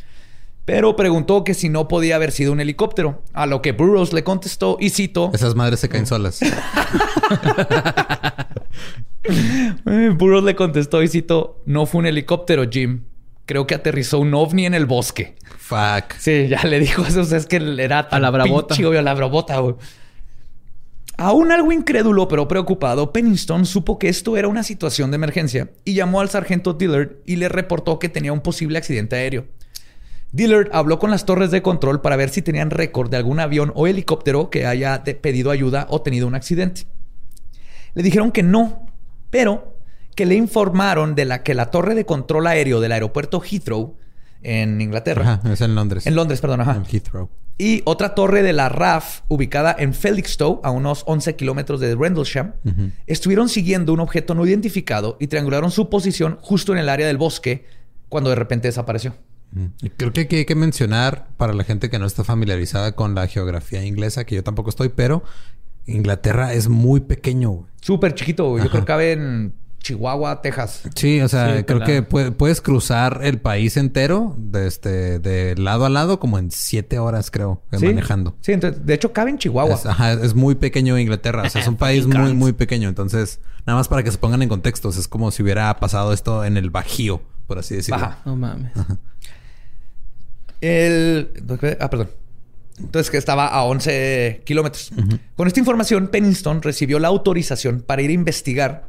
pero 0.65 0.97
preguntó 0.97 1.45
que 1.45 1.55
si 1.55 1.69
no 1.69 1.89
podía 1.89 2.17
haber 2.17 2.33
sido 2.33 2.53
un 2.53 2.61
helicóptero, 2.61 3.23
a 3.33 3.47
lo 3.47 3.63
que 3.63 3.73
Burroughs 3.73 4.13
le 4.13 4.25
contestó 4.25 4.77
y 4.81 4.91
cito... 4.91 5.31
Esas 5.35 5.55
madres 5.55 5.81
se 5.81 5.89
caen 5.89 6.07
solas. 6.07 6.41
Burroughs 9.85 10.45
le 10.45 10.55
contestó 10.55 11.03
y 11.03 11.09
cito, 11.09 11.63
no 11.67 11.87
fue 11.87 12.01
un 12.01 12.07
helicóptero, 12.07 12.65
Jim. 12.71 13.05
Creo 13.47 13.67
que 13.67 13.75
aterrizó 13.75 14.21
un 14.21 14.33
ovni 14.35 14.67
en 14.67 14.75
el 14.75 14.87
bosque. 14.87 15.35
Fuck. 15.59 16.15
Sí, 16.19 16.47
ya 16.49 16.63
le 16.65 16.79
dijo 16.79 17.03
eso. 17.03 17.23
es 17.23 17.47
que 17.47 17.57
era 17.79 17.99
a 18.01 18.21
la 18.21 18.31
bravota. 18.31 18.75
Pinche, 18.77 18.99
a 18.99 19.03
la 19.03 19.15
bravota, 19.15 19.59
güey. 19.59 19.75
Aún 21.17 21.53
algo 21.53 21.71
incrédulo 21.71 22.29
pero 22.29 22.49
preocupado, 22.49 23.13
Pennington 23.13 23.67
supo 23.67 23.99
que 23.99 24.09
esto 24.09 24.39
era 24.39 24.49
una 24.49 24.63
situación 24.63 25.11
de 25.11 25.17
emergencia 25.17 25.71
y 25.85 25.93
llamó 25.93 26.21
al 26.23 26.31
sargento 26.31 26.73
Dillard 26.73 27.17
y 27.27 27.37
le 27.37 27.51
reportó 27.51 27.99
que 27.99 28.09
tenía 28.09 28.33
un 28.33 28.41
posible 28.41 28.79
accidente 28.79 29.17
aéreo. 29.17 29.47
Dillard 30.33 30.69
habló 30.73 30.99
con 30.99 31.11
las 31.11 31.25
torres 31.25 31.51
de 31.51 31.63
control 31.63 32.01
para 32.01 32.17
ver 32.17 32.31
si 32.31 32.43
tenían 32.43 32.71
récord 32.71 33.11
de 33.11 33.17
algún 33.17 33.41
avión 33.41 33.73
o 33.75 33.87
helicóptero 33.87 34.51
que 34.51 34.67
haya 34.67 35.03
pedido 35.03 35.51
ayuda 35.51 35.87
o 35.91 36.03
tenido 36.03 36.27
un 36.27 36.35
accidente. 36.35 36.87
Le 37.95 38.03
dijeron 38.03 38.31
que 38.31 38.43
no, 38.43 38.87
pero 39.31 39.77
que 40.15 40.27
le 40.27 40.37
informaron 40.37 41.15
de 41.15 41.25
la 41.25 41.43
que 41.43 41.55
la 41.55 41.71
torre 41.71 41.95
de 41.95 42.05
control 42.07 42.47
aéreo 42.47 42.81
del 42.81 42.93
aeropuerto 42.93 43.41
Heathrow 43.41 43.97
en 44.43 44.81
Inglaterra. 44.81 45.41
Ajá, 45.41 45.53
es 45.53 45.61
en 45.61 45.75
Londres. 45.75 46.07
En 46.07 46.15
Londres, 46.15 46.41
perdón, 46.41 46.61
ajá. 46.61 46.77
En 46.77 46.85
Heathrow. 46.85 47.29
Y 47.59 47.83
otra 47.85 48.15
torre 48.15 48.43
de 48.43 48.55
la 48.55 48.71
RAF, 48.71 49.21
ubicada 49.29 49.77
en 49.79 49.93
Felixstowe, 49.93 50.61
a 50.63 50.71
unos 50.71 51.03
11 51.07 51.37
kilómetros 51.37 51.79
de 51.79 51.95
Rendlesham, 51.95 52.55
estuvieron 53.07 53.51
siguiendo 53.51 53.93
un 53.93 54.01
objeto 54.01 54.35
no 54.35 54.47
identificado 54.47 55.19
y 55.21 55.27
triangularon 55.27 55.71
su 55.71 55.91
posición 55.91 56.39
justo 56.41 56.73
en 56.73 56.79
el 56.79 56.89
área 56.89 57.07
del 57.07 57.19
bosque 57.19 57.67
cuando 58.09 58.31
de 58.31 58.37
repente 58.37 58.69
desapareció. 58.69 59.15
Creo 59.97 60.13
que 60.13 60.29
hay 60.31 60.45
que 60.45 60.55
mencionar 60.55 61.29
para 61.37 61.53
la 61.53 61.65
gente 61.65 61.91
que 61.91 61.99
no 61.99 62.07
está 62.07 62.25
familiarizada 62.25 62.93
con 62.93 63.15
la 63.15 63.27
geografía 63.27 63.85
inglesa, 63.85 64.25
que 64.25 64.37
yo 64.37 64.45
tampoco 64.45 64.71
estoy, 64.71 64.91
pero 64.91 65.25
Inglaterra 65.87 66.53
es 66.53 66.69
muy 66.69 67.01
pequeño. 67.01 67.67
Súper 67.81 68.15
chiquito. 68.15 68.59
Yo 68.59 68.69
creo 68.69 68.83
que 68.83 68.87
cabe 68.87 69.13
en 69.13 69.55
Chihuahua, 69.81 70.43
Texas. 70.43 70.83
Sí, 70.95 71.21
o 71.21 71.29
sea, 71.29 71.65
creo 71.65 71.81
que 71.81 72.03
puedes 72.03 72.61
cruzar 72.61 73.21
el 73.23 73.39
país 73.39 73.77
entero 73.77 74.35
de, 74.39 74.67
este, 74.67 75.19
de 75.19 75.57
lado 75.57 75.87
a 75.87 75.89
lado 75.89 76.21
como 76.21 76.39
en 76.39 76.51
siete 76.51 76.99
horas, 76.99 77.31
creo, 77.31 77.63
manejando. 77.73 78.37
Sí, 78.41 78.53
entonces, 78.53 78.85
de 78.85 78.95
hecho, 78.95 79.13
cabe 79.13 79.31
en 79.31 79.39
Chihuahua. 79.39 79.75
Es, 79.75 79.87
ajá, 79.87 80.13
es 80.13 80.35
muy 80.35 80.55
pequeño 80.55 80.99
Inglaterra. 80.99 81.43
O 81.45 81.51
sea, 81.51 81.63
es 81.63 81.69
un 81.69 81.77
país 81.79 82.07
muy, 82.07 82.35
muy 82.35 82.53
pequeño. 82.53 82.89
Entonces, 82.89 83.41
nada 83.67 83.79
más 83.79 83.89
para 83.89 84.03
que 84.03 84.11
se 84.11 84.19
pongan 84.19 84.43
en 84.43 84.49
contextos, 84.49 84.97
es 84.97 85.09
como 85.09 85.31
si 85.31 85.43
hubiera 85.43 85.75
pasado 85.79 86.13
esto 86.13 86.45
en 86.45 86.57
el 86.57 86.71
Bajío, 86.71 87.23
por 87.47 87.59
así 87.59 87.77
decirlo. 87.77 88.05
Ajá. 88.05 88.19
No 88.25 88.37
mames. 88.37 88.73
El... 90.61 91.31
Ah, 91.81 91.91
perdón. 91.91 92.11
Entonces, 92.79 93.11
que 93.11 93.19
estaba 93.19 93.49
a 93.49 93.65
11 93.65 94.43
kilómetros. 94.45 94.91
Con 95.37 95.47
esta 95.47 95.61
información, 95.61 96.09
Pennington 96.09 96.63
recibió 96.63 96.99
la 96.99 97.09
autorización 97.09 97.83
para 97.83 98.03
ir 98.03 98.11
a 98.11 98.15
investigar, 98.15 98.89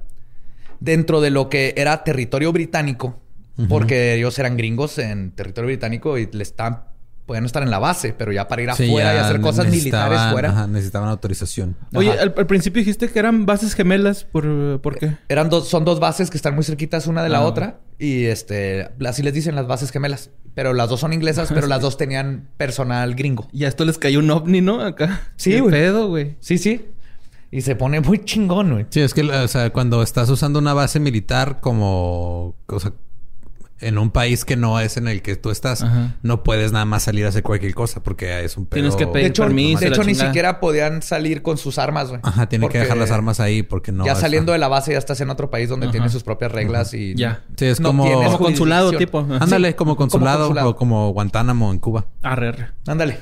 dentro 0.79 1.21
de 1.21 1.29
lo 1.29 1.49
que 1.49 1.73
era 1.77 2.03
territorio 2.03 2.51
británico, 2.51 3.19
porque 3.69 4.15
ellos 4.15 4.37
eran 4.39 4.57
gringos 4.57 4.97
en 4.97 5.31
territorio 5.31 5.67
británico 5.67 6.17
y 6.17 6.27
le 6.31 6.43
estaban 6.43 6.91
podían 7.31 7.45
estar 7.45 7.63
en 7.63 7.71
la 7.71 7.79
base, 7.79 8.13
pero 8.13 8.33
ya 8.33 8.47
para 8.49 8.61
ir 8.61 8.69
afuera 8.69 9.15
y 9.15 9.17
hacer 9.17 9.39
cosas 9.39 9.67
militares 9.67 10.19
fuera. 10.31 10.67
necesitaban 10.67 11.07
autorización. 11.07 11.77
Oye, 11.93 12.11
al, 12.11 12.33
principio 12.33 12.81
dijiste 12.81 13.09
que 13.09 13.19
eran 13.19 13.45
bases 13.45 13.73
gemelas, 13.73 14.25
¿por, 14.25 14.81
¿por 14.81 14.97
qué? 14.97 15.15
Eran 15.29 15.49
dos, 15.49 15.69
son 15.69 15.85
dos 15.85 16.01
bases 16.01 16.29
que 16.29 16.35
están 16.35 16.55
muy 16.55 16.65
cerquitas 16.65 17.07
una 17.07 17.23
de 17.23 17.29
la 17.29 17.37
ah. 17.37 17.45
otra. 17.45 17.79
Y 17.97 18.25
este, 18.25 18.89
así 19.05 19.23
les 19.23 19.33
dicen 19.33 19.55
las 19.55 19.67
bases 19.67 19.91
gemelas. 19.91 20.31
Pero 20.53 20.73
las 20.73 20.89
dos 20.89 20.99
son 20.99 21.13
inglesas, 21.13 21.49
pero 21.53 21.67
las 21.67 21.81
dos 21.81 21.97
tenían 21.97 22.49
personal 22.57 23.15
gringo. 23.15 23.47
Y 23.53 23.63
a 23.63 23.67
esto 23.67 23.85
les 23.85 23.97
cayó 23.97 24.19
un 24.19 24.29
ovni, 24.31 24.61
¿no? 24.61 24.81
Acá. 24.81 25.21
Sí, 25.37 25.59
güey. 25.59 25.71
pedo, 25.71 26.07
güey. 26.07 26.35
Sí, 26.39 26.57
sí. 26.57 26.85
Y 27.51 27.61
se 27.61 27.75
pone 27.75 27.99
muy 28.01 28.23
chingón, 28.23 28.71
güey. 28.71 28.85
Sí, 28.89 29.01
es 29.01 29.13
que, 29.13 29.23
o 29.23 29.47
sea, 29.47 29.69
cuando 29.71 30.01
estás 30.03 30.29
usando 30.29 30.59
una 30.59 30.73
base 30.73 30.99
militar 30.99 31.59
como... 31.61 32.55
O 32.67 32.79
sea, 32.79 32.93
en 33.81 33.97
un 33.97 34.11
país 34.11 34.45
que 34.45 34.55
no 34.55 34.79
es 34.79 34.97
en 34.97 35.07
el 35.07 35.21
que 35.21 35.35
tú 35.35 35.49
estás, 35.49 35.85
no 36.21 36.43
puedes 36.43 36.71
nada 36.71 36.85
más 36.85 37.03
salir 37.03 37.25
a 37.25 37.29
hacer 37.29 37.43
cualquier 37.43 37.73
cosa 37.73 38.01
porque 38.01 38.43
es 38.43 38.57
un 38.57 38.65
pedo. 38.65 38.81
Tienes 38.81 38.95
que 38.95 39.07
pedir 39.07 39.25
de 39.25 39.29
hecho, 39.29 39.43
permiso. 39.43 39.79
De 39.79 39.87
hecho, 39.87 40.03
ni 40.03 40.15
siquiera 40.15 40.59
podían 40.59 41.01
salir 41.01 41.41
con 41.41 41.57
sus 41.57 41.77
armas, 41.77 42.09
güey. 42.09 42.21
Ajá, 42.23 42.47
tienen 42.47 42.69
que 42.69 42.79
dejar 42.79 42.97
las 42.97 43.11
armas 43.11 43.39
ahí 43.39 43.63
porque 43.63 43.91
no. 43.91 44.05
Ya 44.05 44.15
saliendo 44.15 44.51
de 44.51 44.57
la 44.57 44.67
base 44.67 44.93
ya 44.93 44.97
estás 44.97 45.19
en 45.21 45.29
otro 45.29 45.49
país 45.49 45.69
donde 45.69 45.87
tienes 45.89 46.11
sus 46.11 46.23
propias 46.23 46.51
reglas 46.51 46.93
y. 46.93 47.15
Ya. 47.15 47.43
Sí, 47.57 47.65
es 47.65 47.79
como, 47.79 48.03
como 48.03 48.37
consulado, 48.37 48.91
tipo. 48.93 49.25
Ándale, 49.39 49.75
como, 49.75 49.95
consulado, 49.95 50.51
o 50.67 50.75
como 50.75 51.11
Guantánamo 51.11 51.71
en 51.71 51.79
Cuba. 51.79 52.05
Arre, 52.21 52.49
arre. 52.49 52.67
Ándale. 52.87 53.17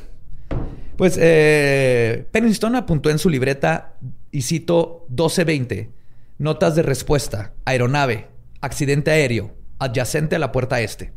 Pues 0.98 1.18
eh, 1.18 2.28
Pennington 2.32 2.76
apuntó 2.76 3.10
en 3.10 3.20
su 3.20 3.30
libreta, 3.30 3.94
y 4.32 4.42
cito 4.42 5.06
1220, 5.10 5.92
notas 6.38 6.76
de 6.76 6.84
respuesta, 6.84 7.54
aeronave, 7.64 8.28
accidente 8.60 9.12
aéreo, 9.12 9.56
adyacente 9.80 10.36
a 10.36 10.40
la 10.40 10.52
puerta 10.52 10.80
este. 10.82 11.14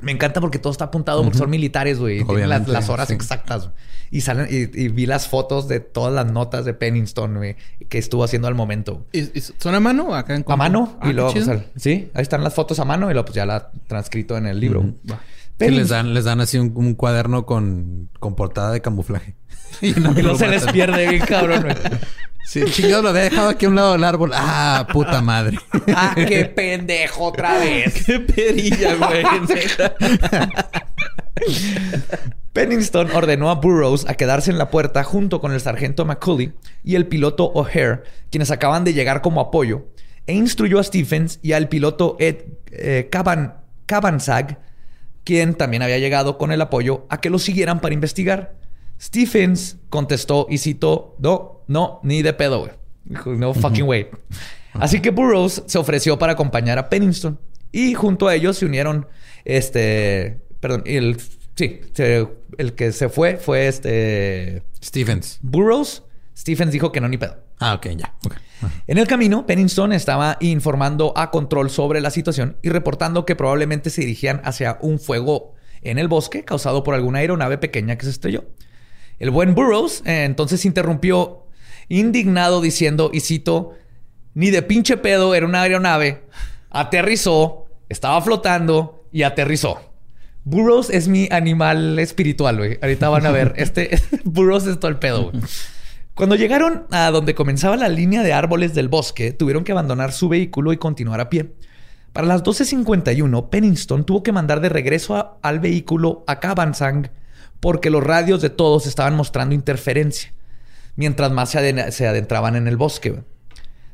Me 0.00 0.12
encanta 0.12 0.40
porque 0.40 0.58
todo 0.58 0.72
está 0.72 0.86
apuntado 0.86 1.22
porque 1.22 1.38
son 1.38 1.50
militares, 1.50 1.98
güey. 1.98 2.24
Tienen 2.24 2.48
las, 2.48 2.88
horas 2.88 3.10
exactas. 3.10 3.70
Y 4.10 4.22
salen 4.22 4.46
y, 4.50 4.88
vi 4.88 5.06
las 5.06 5.28
fotos 5.28 5.68
de 5.68 5.80
todas 5.80 6.12
las 6.12 6.30
notas 6.30 6.64
de 6.64 6.74
Pennington, 6.74 7.36
güey, 7.36 7.56
que 7.88 7.98
estuvo 7.98 8.24
haciendo 8.24 8.48
al 8.48 8.54
momento. 8.54 9.06
¿Y, 9.12 9.28
son 9.40 9.74
a 9.74 9.80
mano 9.80 10.08
o 10.08 10.14
acá 10.14 10.34
en 10.34 10.44
A 10.48 10.56
mano. 10.56 10.98
y 11.02 11.08
ah, 11.08 11.12
luego, 11.12 11.32
sí, 11.76 12.10
ahí 12.14 12.22
están 12.22 12.42
las 12.42 12.54
fotos 12.54 12.80
a 12.80 12.84
mano 12.84 13.10
y 13.10 13.12
luego 13.12 13.26
pues 13.26 13.36
ya 13.36 13.44
la 13.44 13.70
transcrito 13.86 14.36
en 14.36 14.46
el 14.46 14.58
libro. 14.58 14.94
les 15.58 15.88
dan, 15.88 16.14
les 16.14 16.24
dan 16.24 16.40
así 16.40 16.58
un, 16.58 16.94
cuaderno 16.94 17.44
con, 17.44 18.08
con 18.18 18.34
portada 18.34 18.72
de 18.72 18.80
camuflaje. 18.80 19.36
y 19.82 19.92
no, 19.92 20.34
se 20.34 20.48
les 20.48 20.64
pierde 20.66 21.08
bien 21.08 21.24
cabrón, 21.26 21.62
güey. 21.62 21.76
Sí, 22.46 22.64
chingado, 22.64 23.02
lo 23.02 23.10
había 23.10 23.22
dejado 23.22 23.50
aquí 23.50 23.66
a 23.66 23.68
un 23.68 23.76
lado 23.76 23.92
del 23.92 24.04
árbol. 24.04 24.32
Ah, 24.34 24.86
puta 24.92 25.20
madre. 25.20 25.58
ah, 25.94 26.14
qué 26.16 26.46
pendejo 26.46 27.24
otra 27.24 27.58
vez. 27.58 28.04
qué 28.04 28.20
perilla, 28.20 28.94
güey. 28.94 29.24
Pennington 32.52 33.10
ordenó 33.12 33.50
a 33.50 33.54
Burroughs 33.54 34.08
a 34.08 34.14
quedarse 34.14 34.50
en 34.50 34.58
la 34.58 34.70
puerta 34.70 35.04
junto 35.04 35.40
con 35.40 35.52
el 35.52 35.60
sargento 35.60 36.04
McCulley 36.04 36.52
y 36.82 36.96
el 36.96 37.06
piloto 37.06 37.44
O'Hare, 37.44 38.02
quienes 38.30 38.50
acaban 38.50 38.82
de 38.84 38.92
llegar 38.92 39.22
como 39.22 39.40
apoyo, 39.40 39.86
e 40.26 40.34
instruyó 40.34 40.80
a 40.80 40.84
Stephens 40.84 41.38
y 41.42 41.52
al 41.52 41.68
piloto 41.68 42.16
Ed 42.18 42.38
eh, 42.72 43.08
quien 45.24 45.54
también 45.54 45.82
había 45.82 45.98
llegado 45.98 46.38
con 46.38 46.50
el 46.50 46.60
apoyo, 46.60 47.06
a 47.08 47.20
que 47.20 47.30
lo 47.30 47.38
siguieran 47.38 47.80
para 47.80 47.94
investigar. 47.94 48.59
Stephens 49.00 49.78
contestó 49.88 50.46
y 50.50 50.58
citó, 50.58 51.16
no, 51.18 51.62
no, 51.66 52.00
ni 52.02 52.22
de 52.22 52.32
pedo, 52.32 52.60
güey. 52.60 53.38
no 53.38 53.54
fucking 53.54 53.84
way. 53.84 54.08
Así 54.74 55.00
que 55.00 55.10
Burroughs 55.10 55.62
se 55.66 55.78
ofreció 55.78 56.18
para 56.18 56.34
acompañar 56.34 56.78
a 56.78 56.88
Pennington. 56.88 57.38
Y 57.72 57.94
junto 57.94 58.28
a 58.28 58.34
ellos 58.34 58.58
se 58.58 58.66
unieron, 58.66 59.06
este, 59.44 60.40
perdón, 60.60 60.82
el, 60.86 61.18
sí, 61.54 61.80
el 62.58 62.74
que 62.74 62.92
se 62.92 63.08
fue 63.08 63.36
fue 63.36 63.68
este... 63.68 64.62
Stephens. 64.82 65.38
Burroughs. 65.42 66.02
Stephens 66.36 66.72
dijo 66.72 66.92
que 66.92 67.00
no, 67.00 67.08
ni 67.08 67.16
pedo. 67.16 67.36
Ah, 67.58 67.74
ok, 67.74 67.88
ya. 67.88 68.14
En 68.86 68.98
el 68.98 69.06
camino, 69.06 69.46
Pennington 69.46 69.92
estaba 69.92 70.36
informando 70.40 71.12
a 71.16 71.30
Control 71.30 71.70
sobre 71.70 72.00
la 72.00 72.10
situación 72.10 72.56
y 72.62 72.70
reportando 72.70 73.24
que 73.24 73.36
probablemente 73.36 73.90
se 73.90 74.02
dirigían 74.02 74.40
hacia 74.44 74.78
un 74.80 74.98
fuego 74.98 75.54
en 75.82 75.98
el 75.98 76.08
bosque 76.08 76.44
causado 76.44 76.82
por 76.82 76.94
alguna 76.94 77.20
aeronave 77.20 77.58
pequeña 77.58 77.96
que 77.96 78.04
se 78.04 78.10
estrelló. 78.10 78.44
El 79.20 79.30
buen 79.30 79.54
Burroughs 79.54 80.02
eh, 80.06 80.24
entonces 80.24 80.64
interrumpió 80.64 81.44
indignado 81.88 82.62
diciendo, 82.62 83.10
y 83.12 83.20
cito, 83.20 83.74
ni 84.34 84.50
de 84.50 84.62
pinche 84.62 84.96
pedo 84.96 85.34
era 85.34 85.44
una 85.44 85.60
aeronave, 85.62 86.22
aterrizó, 86.70 87.66
estaba 87.90 88.20
flotando 88.22 89.04
y 89.12 89.22
aterrizó. 89.22 89.78
Burroughs 90.44 90.88
es 90.88 91.06
mi 91.06 91.28
animal 91.30 91.98
espiritual, 91.98 92.56
güey. 92.56 92.78
Ahorita 92.80 93.10
van 93.10 93.26
a 93.26 93.30
ver. 93.30 93.52
Este 93.58 94.00
Burroughs 94.24 94.66
es 94.66 94.80
todo 94.80 94.90
el 94.90 94.96
pedo, 94.96 95.30
güey. 95.30 95.42
Cuando 96.14 96.34
llegaron 96.34 96.86
a 96.90 97.10
donde 97.10 97.34
comenzaba 97.34 97.76
la 97.76 97.88
línea 97.88 98.22
de 98.22 98.32
árboles 98.32 98.74
del 98.74 98.88
bosque, 98.88 99.32
tuvieron 99.32 99.64
que 99.64 99.72
abandonar 99.72 100.12
su 100.12 100.30
vehículo 100.30 100.72
y 100.72 100.78
continuar 100.78 101.20
a 101.20 101.28
pie. 101.28 101.52
Para 102.14 102.26
las 102.26 102.42
12.51, 102.42 103.50
Pennington 103.50 104.04
tuvo 104.04 104.22
que 104.22 104.32
mandar 104.32 104.60
de 104.60 104.70
regreso 104.70 105.38
al 105.42 105.60
vehículo 105.60 106.24
a 106.26 106.40
Cabansang 106.40 107.10
porque 107.60 107.90
los 107.90 108.02
radios 108.02 108.42
de 108.42 108.50
todos 108.50 108.86
estaban 108.86 109.14
mostrando 109.14 109.54
interferencia, 109.54 110.32
mientras 110.96 111.30
más 111.30 111.50
se, 111.50 112.06
adentraban 112.06 112.56
en 112.56 112.66
el 112.66 112.76
bosque. 112.76 113.22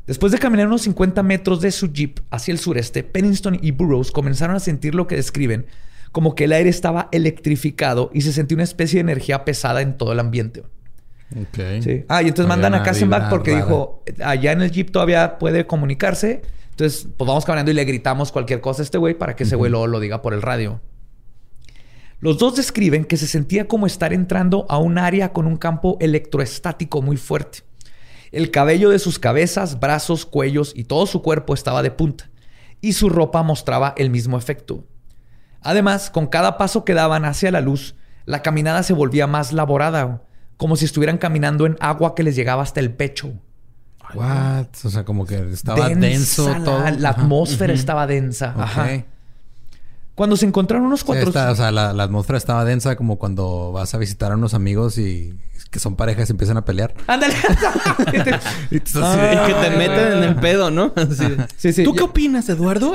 Después 0.07 0.33
de 0.33 0.39
caminar 0.39 0.69
unos 0.69 0.83
50 0.83 1.23
metros 1.23 1.61
de 1.61 1.73
su 1.73 1.93
jeep 1.93 2.21
hacia 2.31 2.53
el 2.53 2.59
sureste, 2.59 3.03
Pennington 3.03 3.59
y 3.61 3.73
Burroughs 3.73 4.13
comenzaron 4.13 4.57
a 4.57 4.61
sentir 4.61 4.95
lo 4.95 5.07
que 5.07 5.17
describen 5.17 5.67
como 6.17 6.35
que 6.35 6.45
el 6.45 6.53
aire 6.55 6.71
estaba 6.71 7.11
electrificado 7.13 8.11
y 8.15 8.23
se 8.23 8.33
sentía 8.33 8.55
una 8.57 8.65
especie 8.65 8.97
de 8.97 9.01
energía 9.03 9.45
pesada 9.45 9.83
en 9.83 9.99
todo 9.99 10.13
el 10.13 10.21
ambiente. 10.21 10.63
Okay. 11.49 12.07
Ah, 12.09 12.23
y 12.23 12.29
entonces 12.29 12.49
mandan 12.49 12.75
a 12.75 12.83
Kassenbach 12.83 13.29
porque 13.29 13.55
dijo, 13.55 14.03
allá 14.25 14.53
en 14.53 14.63
el 14.63 14.71
jeep 14.71 14.91
todavía 14.91 15.39
puede 15.39 15.67
comunicarse. 15.67 16.41
Entonces, 16.71 17.09
pues 17.19 17.29
vamos 17.29 17.45
caminando 17.45 17.71
y 17.71 17.75
le 17.75 17.85
gritamos 17.85 18.33
cualquier 18.33 18.63
cosa 18.63 18.81
a 18.81 18.85
este 18.85 18.97
güey 18.97 19.13
para 19.13 19.37
que 19.37 19.43
ese 19.43 19.57
güey 19.57 19.71
lo 19.71 20.01
diga 20.01 20.23
por 20.23 20.33
el 20.33 20.41
radio. 20.41 20.81
Los 22.19 22.39
dos 22.39 22.57
describen 22.57 23.05
que 23.05 23.17
se 23.17 23.27
sentía 23.27 23.69
como 23.69 23.87
estar 23.87 24.13
entrando 24.13 24.67
a 24.69 24.79
un 24.79 24.99
área 24.99 25.33
con 25.33 25.47
un 25.47 25.57
campo 25.57 25.99
electroestático 26.01 27.03
muy 27.03 27.17
fuerte. 27.17 27.61
El 28.33 28.51
cabello 28.51 28.91
de 28.91 28.99
sus 28.99 29.19
cabezas, 29.19 29.81
brazos, 29.81 30.27
cuellos 30.27 30.73
y 30.75 30.85
todo 30.85 31.07
su 31.07 31.23
cuerpo 31.23 31.55
estaba 31.55 31.83
de 31.83 31.91
punta, 31.91 32.31
y 32.81 32.95
su 32.95 33.09
ropa 33.09 33.43
mostraba 33.43 33.95
el 33.97 34.11
mismo 34.11 34.39
efecto. 34.39 34.85
Además, 35.61 36.11
con 36.11 36.27
cada 36.27 36.57
paso 36.59 36.85
que 36.85 36.95
daban 36.95 37.25
hacia 37.25 37.51
la 37.51 37.61
luz, 37.61 37.97
la 38.25 38.43
caminada 38.43 38.83
se 38.83 38.93
volvía 38.93 39.27
más 39.27 39.53
laborada, 39.53 40.23
como 40.57 40.77
si 40.77 40.85
estuvieran 40.85 41.19
caminando 41.19 41.67
en 41.67 41.77
agua 41.81 42.15
que 42.15 42.23
les 42.23 42.35
llegaba 42.35 42.63
hasta 42.63 42.81
el 42.81 42.93
pecho. 42.93 43.33
What? 44.15 44.67
O 44.85 44.91
sea, 44.91 45.05
como 45.05 45.27
que 45.27 45.51
estaba 45.51 45.89
denso 45.89 46.55
todo. 46.65 46.83
La, 46.99 47.11
atmósfera 47.11 47.73
estaba 47.73 48.07
densa. 48.07 48.55
Ajá. 48.57 49.05
Cuando 50.17 50.39
se 50.39 50.47
encontraron 50.47 50.87
unos 50.87 51.05
cuatro... 51.05 51.29
o 51.29 51.55
sea, 51.55 51.71
la, 51.71 51.91
atmósfera 51.91 52.39
estaba 52.39 52.65
densa 52.65 52.97
como 52.97 53.19
cuando 53.19 53.71
vas 53.73 53.95
a 53.95 53.99
visitar 53.99 54.33
a 54.33 54.37
unos 54.37 54.55
amigos 54.55 54.97
y 54.97 55.35
que 55.71 55.79
son 55.79 55.95
parejas 55.95 56.31
y 56.31 56.33
empiezan 56.33 56.57
a 56.57 56.65
pelear. 56.65 56.95
Ándale. 57.07 57.35
y, 58.71 58.81
que 58.81 59.55
te 59.61 59.71
meten 59.77 60.13
en 60.13 60.23
el 60.25 60.37
pedo, 60.37 60.71
¿no? 60.71 60.95
Sí, 61.59 61.75
sí. 61.75 61.85
¿Tú 61.85 61.95
qué 61.95 62.03
opinas, 62.03 62.49
Eduardo? 62.49 62.95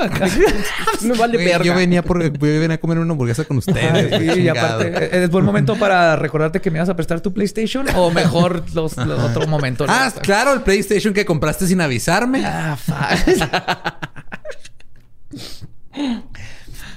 no 1.02 1.14
vale 1.14 1.38
verga. 1.38 1.64
Yo 1.64 1.76
venía, 1.76 2.02
por, 2.02 2.20
yo 2.22 2.38
venía 2.38 2.74
a 2.74 2.78
comer 2.78 2.98
una 2.98 3.12
hamburguesa 3.12 3.44
con 3.44 3.58
ustedes. 3.58 4.38
y 4.38 4.48
aparte, 4.48 4.88
eh, 4.88 5.24
¿es 5.24 5.30
buen 5.30 5.44
momento 5.44 5.76
para 5.76 6.16
recordarte 6.16 6.60
que 6.60 6.72
me 6.72 6.78
ibas 6.78 6.88
a 6.88 6.96
prestar 6.96 7.20
tu 7.20 7.32
PlayStation? 7.32 7.86
O 7.94 8.10
mejor 8.10 8.64
los, 8.74 8.98
otro 8.98 9.46
momento. 9.46 9.84
Ah, 9.88 10.12
claro, 10.22 10.52
el 10.52 10.62
PlayStation 10.62 11.14
que 11.14 11.24
compraste 11.24 11.68
sin 11.68 11.80
avisarme. 11.80 12.44
Ah, 12.44 12.76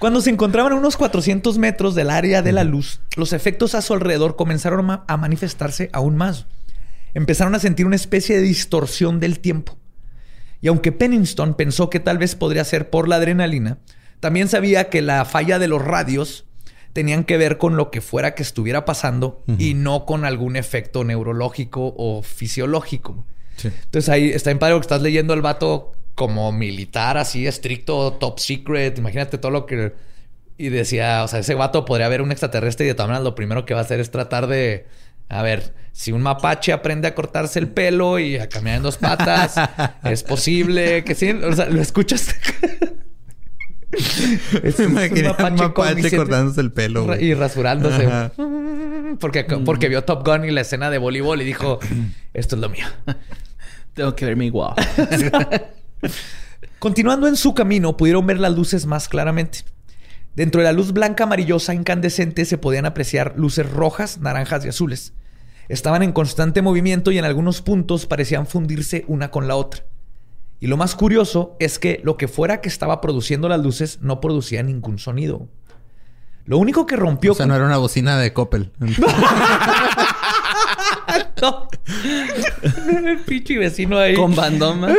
Cuando 0.06 0.22
se 0.22 0.30
encontraban 0.30 0.72
a 0.72 0.76
unos 0.76 0.98
400 0.98 1.58
metros 1.58 1.96
del 1.96 2.12
área 2.12 2.44
de 2.44 2.52
la 2.52 2.64
luz, 2.64 3.02
los 3.16 3.34
efectos 3.34 3.74
a 3.74 3.82
su 3.82 3.92
alrededor 3.92 4.36
comenzaron 4.36 4.88
a 5.08 5.18
manifestarse 5.18 5.90
aún 5.94 6.16
más. 6.16 6.46
Empezaron 7.16 7.56
a 7.56 7.60
sentir 7.60 7.88
una 7.88 7.96
especie 7.96 8.36
de 8.36 8.44
distorsión 8.44 9.20
del 9.20 9.40
tiempo. 9.40 9.80
Y 10.62 10.68
aunque 10.68 10.92
Pennington 10.92 11.56
pensó 11.56 11.90
que 11.90 12.00
tal 12.00 12.20
vez 12.20 12.36
podría 12.36 12.64
ser 12.66 12.92
por 12.92 13.08
la 13.08 13.16
adrenalina, 13.16 13.80
también 14.20 14.48
sabía 14.48 14.92
que 14.92 15.02
la 15.02 15.26
falla 15.26 15.58
de 15.58 15.68
los 15.68 15.84
radios 15.84 16.46
tenían 16.94 17.24
que 17.24 17.38
ver 17.38 17.58
con 17.58 17.76
lo 17.76 17.90
que 17.90 18.02
fuera 18.02 18.36
que 18.36 18.44
estuviera 18.44 18.86
pasando 18.86 19.42
y 19.58 19.74
no 19.74 20.06
con 20.06 20.24
algún 20.24 20.56
efecto 20.56 21.04
neurológico 21.04 21.96
o 21.98 22.22
fisiológico. 22.22 23.26
Entonces 23.64 24.10
ahí 24.10 24.30
está 24.30 24.52
en 24.52 24.60
padre 24.60 24.76
que 24.76 24.82
estás 24.82 25.02
leyendo 25.02 25.34
el 25.34 25.42
vato 25.42 25.94
como 26.16 26.52
militar 26.52 27.18
así 27.18 27.46
estricto, 27.46 28.14
top 28.14 28.40
secret. 28.40 28.98
Imagínate 28.98 29.38
todo 29.38 29.52
lo 29.52 29.66
que... 29.66 29.94
Y 30.58 30.70
decía, 30.70 31.24
o 31.24 31.28
sea, 31.28 31.40
ese 31.40 31.54
vato 31.54 31.84
podría 31.84 32.06
haber 32.06 32.22
un 32.22 32.32
extraterrestre 32.32 32.86
y 32.86 32.90
de 32.90 32.96
todas 32.96 33.10
maneras 33.10 33.26
lo 33.26 33.36
primero 33.36 33.66
que 33.66 33.74
va 33.74 33.82
a 33.82 33.84
hacer 33.84 34.00
es 34.00 34.10
tratar 34.10 34.48
de 34.48 34.88
A 35.28 35.42
ver, 35.42 35.74
si 35.92 36.14
un 36.14 36.22
mapache 36.22 36.72
aprende 36.72 37.10
a 37.10 37.16
cortarse 37.16 37.60
el 37.60 37.68
pelo 37.68 38.20
y 38.20 38.38
a 38.38 38.48
caminar 38.48 38.78
en 38.78 38.84
dos 38.84 38.98
patas, 38.98 39.56
es 40.06 40.24
posible 40.24 41.04
que 41.04 41.14
sí. 41.14 41.32
O 41.32 41.54
sea, 41.54 41.66
lo 41.68 41.82
escuchas. 41.82 42.36
es 44.64 44.80
un 44.80 44.94
mapache, 44.94 45.74
cortándose 45.74 46.62
el 46.62 46.72
pelo. 46.72 47.20
Y 47.20 47.34
rasurándose. 47.34 48.08
Porque, 49.20 49.46
porque 49.46 49.88
vio 49.88 50.04
Top 50.04 50.28
Gun 50.28 50.44
y 50.44 50.52
la 50.52 50.60
escena 50.60 50.90
de 50.90 50.98
voleibol 50.98 51.42
y 51.42 51.46
dijo: 51.46 51.80
Esto 52.34 52.56
es 52.56 52.62
lo 52.62 52.68
mío. 52.68 52.86
Tengo 53.94 54.14
que 54.14 54.26
verme 54.26 54.48
igual. 54.48 54.76
Continuando 56.80 57.28
en 57.28 57.36
su 57.36 57.54
camino, 57.54 57.98
pudieron 57.98 58.26
ver 58.28 58.40
las 58.40 58.56
luces 58.56 58.86
más 58.86 59.08
claramente. 59.08 59.60
Dentro 60.36 60.60
de 60.60 60.66
la 60.66 60.74
luz 60.74 60.92
blanca 60.92 61.24
amarillosa 61.24 61.74
incandescente 61.74 62.44
se 62.46 62.58
podían 62.58 62.86
apreciar 62.86 63.34
luces 63.38 63.70
rojas, 63.70 64.20
naranjas 64.20 64.66
y 64.66 64.70
azules. 64.70 65.14
Estaban 65.70 66.04
en 66.04 66.12
constante 66.12 66.62
movimiento 66.62 67.12
y 67.12 67.18
en 67.18 67.26
algunos 67.26 67.62
puntos 67.62 68.06
parecían 68.06 68.46
fundirse 68.46 69.06
una 69.08 69.32
con 69.32 69.48
la 69.48 69.56
otra. 69.56 69.84
Y 70.60 70.68
lo 70.68 70.78
más 70.78 70.96
curioso 70.96 71.56
es 71.60 71.80
que 71.80 72.02
lo 72.04 72.18
que 72.18 72.28
fuera 72.28 72.62
que 72.62 72.70
estaba 72.70 73.02
produciendo 73.02 73.50
las 73.50 73.62
luces 73.62 74.00
no 74.02 74.20
producía 74.20 74.62
ningún 74.62 75.00
sonido. 75.00 75.48
Lo 76.46 76.58
único 76.58 76.86
que 76.86 76.96
rompió. 76.96 77.32
O 77.32 77.36
sea, 77.36 77.46
no 77.46 77.56
era 77.56 77.66
una 77.66 77.78
bocina 77.78 78.20
de 78.20 78.34
Coppel. 78.34 78.72
no. 81.42 81.68
El 83.08 83.20
pinche 83.20 83.58
vecino 83.58 83.98
ahí. 83.98 84.16
Con 84.16 84.36
bandoma. 84.36 84.90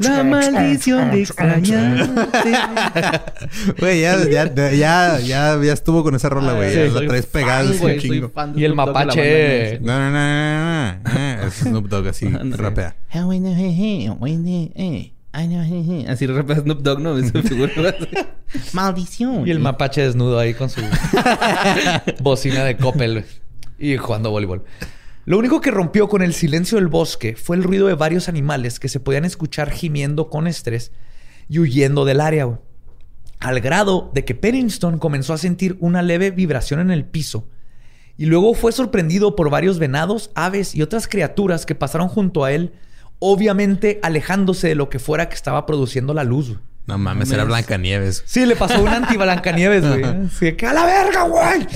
La 0.00 0.24
maldición 0.24 1.10
de 1.10 1.22
extrañarte. 1.22 2.52
Güey, 3.78 4.00
ya, 4.02 4.28
ya, 4.28 4.54
ya, 4.54 5.18
ya, 5.20 5.60
ya 5.62 5.72
estuvo 5.72 6.02
con 6.02 6.14
esa 6.14 6.28
rola, 6.28 6.52
güey. 6.54 6.74
Ya 6.74 7.00
la 7.00 7.06
traes 7.06 7.26
pegada. 7.26 7.70
Y 8.54 8.64
el 8.64 8.74
mapache. 8.74 9.80
No, 9.80 9.98
no, 9.98 10.10
no, 10.10 10.92
no. 10.92 11.46
Es 11.46 11.54
Snoop 11.54 11.88
Dogg 11.88 12.08
así, 12.08 12.28
rapea. 12.56 12.96
Así 16.08 16.26
rapea 16.26 16.56
Snoop 16.56 16.80
Dogg, 16.80 17.00
¿no? 17.00 17.16
Maldición. 18.72 19.46
Y 19.46 19.50
el 19.50 19.58
mapache 19.58 20.02
desnudo 20.02 20.38
ahí 20.38 20.54
con 20.54 20.70
su 20.70 20.80
bocina 22.20 22.64
de 22.64 22.76
Coppel 22.76 23.24
y 23.78 23.96
jugando 23.96 24.30
voleibol. 24.30 24.64
Lo 25.24 25.38
único 25.38 25.60
que 25.60 25.70
rompió 25.70 26.08
con 26.08 26.22
el 26.22 26.32
silencio 26.32 26.76
del 26.76 26.88
bosque 26.88 27.36
fue 27.36 27.56
el 27.56 27.62
ruido 27.62 27.86
de 27.86 27.94
varios 27.94 28.28
animales 28.28 28.80
que 28.80 28.88
se 28.88 29.00
podían 29.00 29.24
escuchar 29.24 29.70
gimiendo 29.70 30.30
con 30.30 30.46
estrés 30.46 30.92
y 31.48 31.58
huyendo 31.58 32.04
del 32.04 32.20
área, 32.20 32.58
al 33.40 33.60
grado 33.60 34.10
de 34.14 34.24
que 34.24 34.34
Pennington 34.34 34.98
comenzó 34.98 35.34
a 35.34 35.38
sentir 35.38 35.76
una 35.80 36.02
leve 36.02 36.30
vibración 36.30 36.80
en 36.80 36.90
el 36.90 37.04
piso 37.04 37.46
y 38.18 38.26
luego 38.26 38.52
fue 38.52 38.72
sorprendido 38.72 39.36
por 39.36 39.48
varios 39.48 39.78
venados, 39.78 40.30
aves 40.34 40.74
y 40.74 40.82
otras 40.82 41.06
criaturas 41.06 41.64
que 41.64 41.76
pasaron 41.76 42.08
junto 42.08 42.44
a 42.44 42.50
él, 42.50 42.72
obviamente 43.20 44.00
alejándose 44.02 44.66
de 44.68 44.74
lo 44.74 44.90
que 44.90 44.98
fuera 44.98 45.28
que 45.28 45.36
estaba 45.36 45.66
produciendo 45.66 46.12
la 46.14 46.24
luz. 46.24 46.56
No 46.86 46.98
mames, 46.98 47.30
era 47.30 47.44
Blancanieves. 47.44 48.24
Sí, 48.26 48.44
le 48.44 48.56
pasó 48.56 48.82
un 48.82 48.88
anti-Blancanieves, 48.88 49.86
güey. 49.86 50.04
Así 50.26 50.52
que 50.54 50.66
a 50.66 50.72
la 50.72 50.84
verga, 50.84 51.22
güey. 51.24 51.66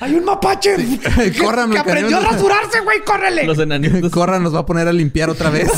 Hay 0.00 0.14
un 0.14 0.24
mapache 0.24 0.76
Corran, 1.38 1.70
que 1.70 1.78
aprendió 1.78 2.16
a 2.16 2.20
rasurarse, 2.20 2.80
güey. 2.80 3.00
¡Córrele! 3.04 3.44
Los 3.44 3.58
enanitos. 3.58 4.10
Corran, 4.10 4.42
nos 4.42 4.54
va 4.54 4.60
a 4.60 4.66
poner 4.66 4.88
a 4.88 4.92
limpiar 4.92 5.28
otra 5.28 5.50
vez. 5.50 5.70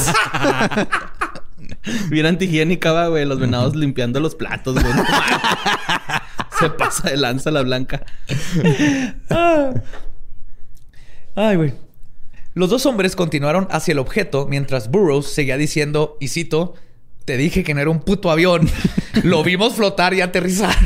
Bien 2.08 2.26
antihigiénica, 2.26 3.08
güey. 3.08 3.24
Los 3.24 3.40
venados 3.40 3.74
limpiando 3.74 4.20
los 4.20 4.36
platos, 4.36 4.74
güey. 4.74 4.94
Se 6.58 6.70
pasa 6.70 7.10
de 7.10 7.16
lanza 7.16 7.50
la 7.50 7.62
blanca. 7.62 8.04
Ay, 11.34 11.56
güey. 11.56 11.74
Los 12.54 12.70
dos 12.70 12.86
hombres 12.86 13.16
continuaron 13.16 13.66
hacia 13.70 13.92
el 13.92 13.98
objeto 13.98 14.46
mientras 14.46 14.90
Burroughs 14.90 15.32
seguía 15.32 15.56
diciendo, 15.56 16.18
y 16.20 16.28
cito, 16.28 16.74
te 17.24 17.36
dije 17.38 17.64
que 17.64 17.74
no 17.74 17.80
era 17.80 17.90
un 17.90 18.00
puto 18.00 18.30
avión. 18.30 18.68
Lo 19.24 19.42
vimos 19.42 19.74
flotar 19.74 20.14
y 20.14 20.20
aterrizar. 20.20 20.76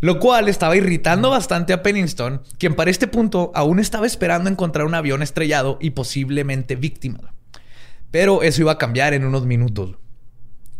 Lo 0.00 0.18
cual 0.18 0.48
estaba 0.48 0.76
irritando 0.76 1.28
bastante 1.30 1.72
a 1.72 1.82
Pennington, 1.82 2.42
quien 2.58 2.74
para 2.74 2.90
este 2.90 3.06
punto 3.06 3.52
aún 3.54 3.78
estaba 3.78 4.06
esperando 4.06 4.48
encontrar 4.48 4.86
un 4.86 4.94
avión 4.94 5.22
estrellado 5.22 5.76
y 5.80 5.90
posiblemente 5.90 6.74
víctima. 6.74 7.34
Pero 8.10 8.42
eso 8.42 8.62
iba 8.62 8.72
a 8.72 8.78
cambiar 8.78 9.12
en 9.12 9.24
unos 9.24 9.44
minutos. 9.44 9.96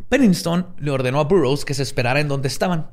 Pennington 0.08 0.74
le 0.78 0.90
ordenó 0.90 1.20
a 1.20 1.24
Burroughs 1.24 1.64
que 1.64 1.74
se 1.74 1.82
esperara 1.82 2.20
en 2.20 2.28
donde 2.28 2.48
estaban. 2.48 2.90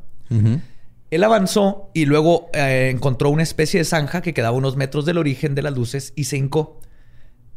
Él 1.10 1.24
avanzó 1.24 1.90
y 1.94 2.06
luego 2.06 2.50
eh, 2.54 2.90
encontró 2.94 3.30
una 3.30 3.44
especie 3.44 3.80
de 3.80 3.86
zanja 3.86 4.22
que 4.22 4.34
quedaba 4.34 4.58
unos 4.58 4.76
metros 4.76 5.06
del 5.06 5.18
origen 5.18 5.56
de 5.56 5.62
las 5.62 5.74
luces 5.74 6.12
y 6.16 6.26
se 6.26 6.38
hincó. 6.38 6.82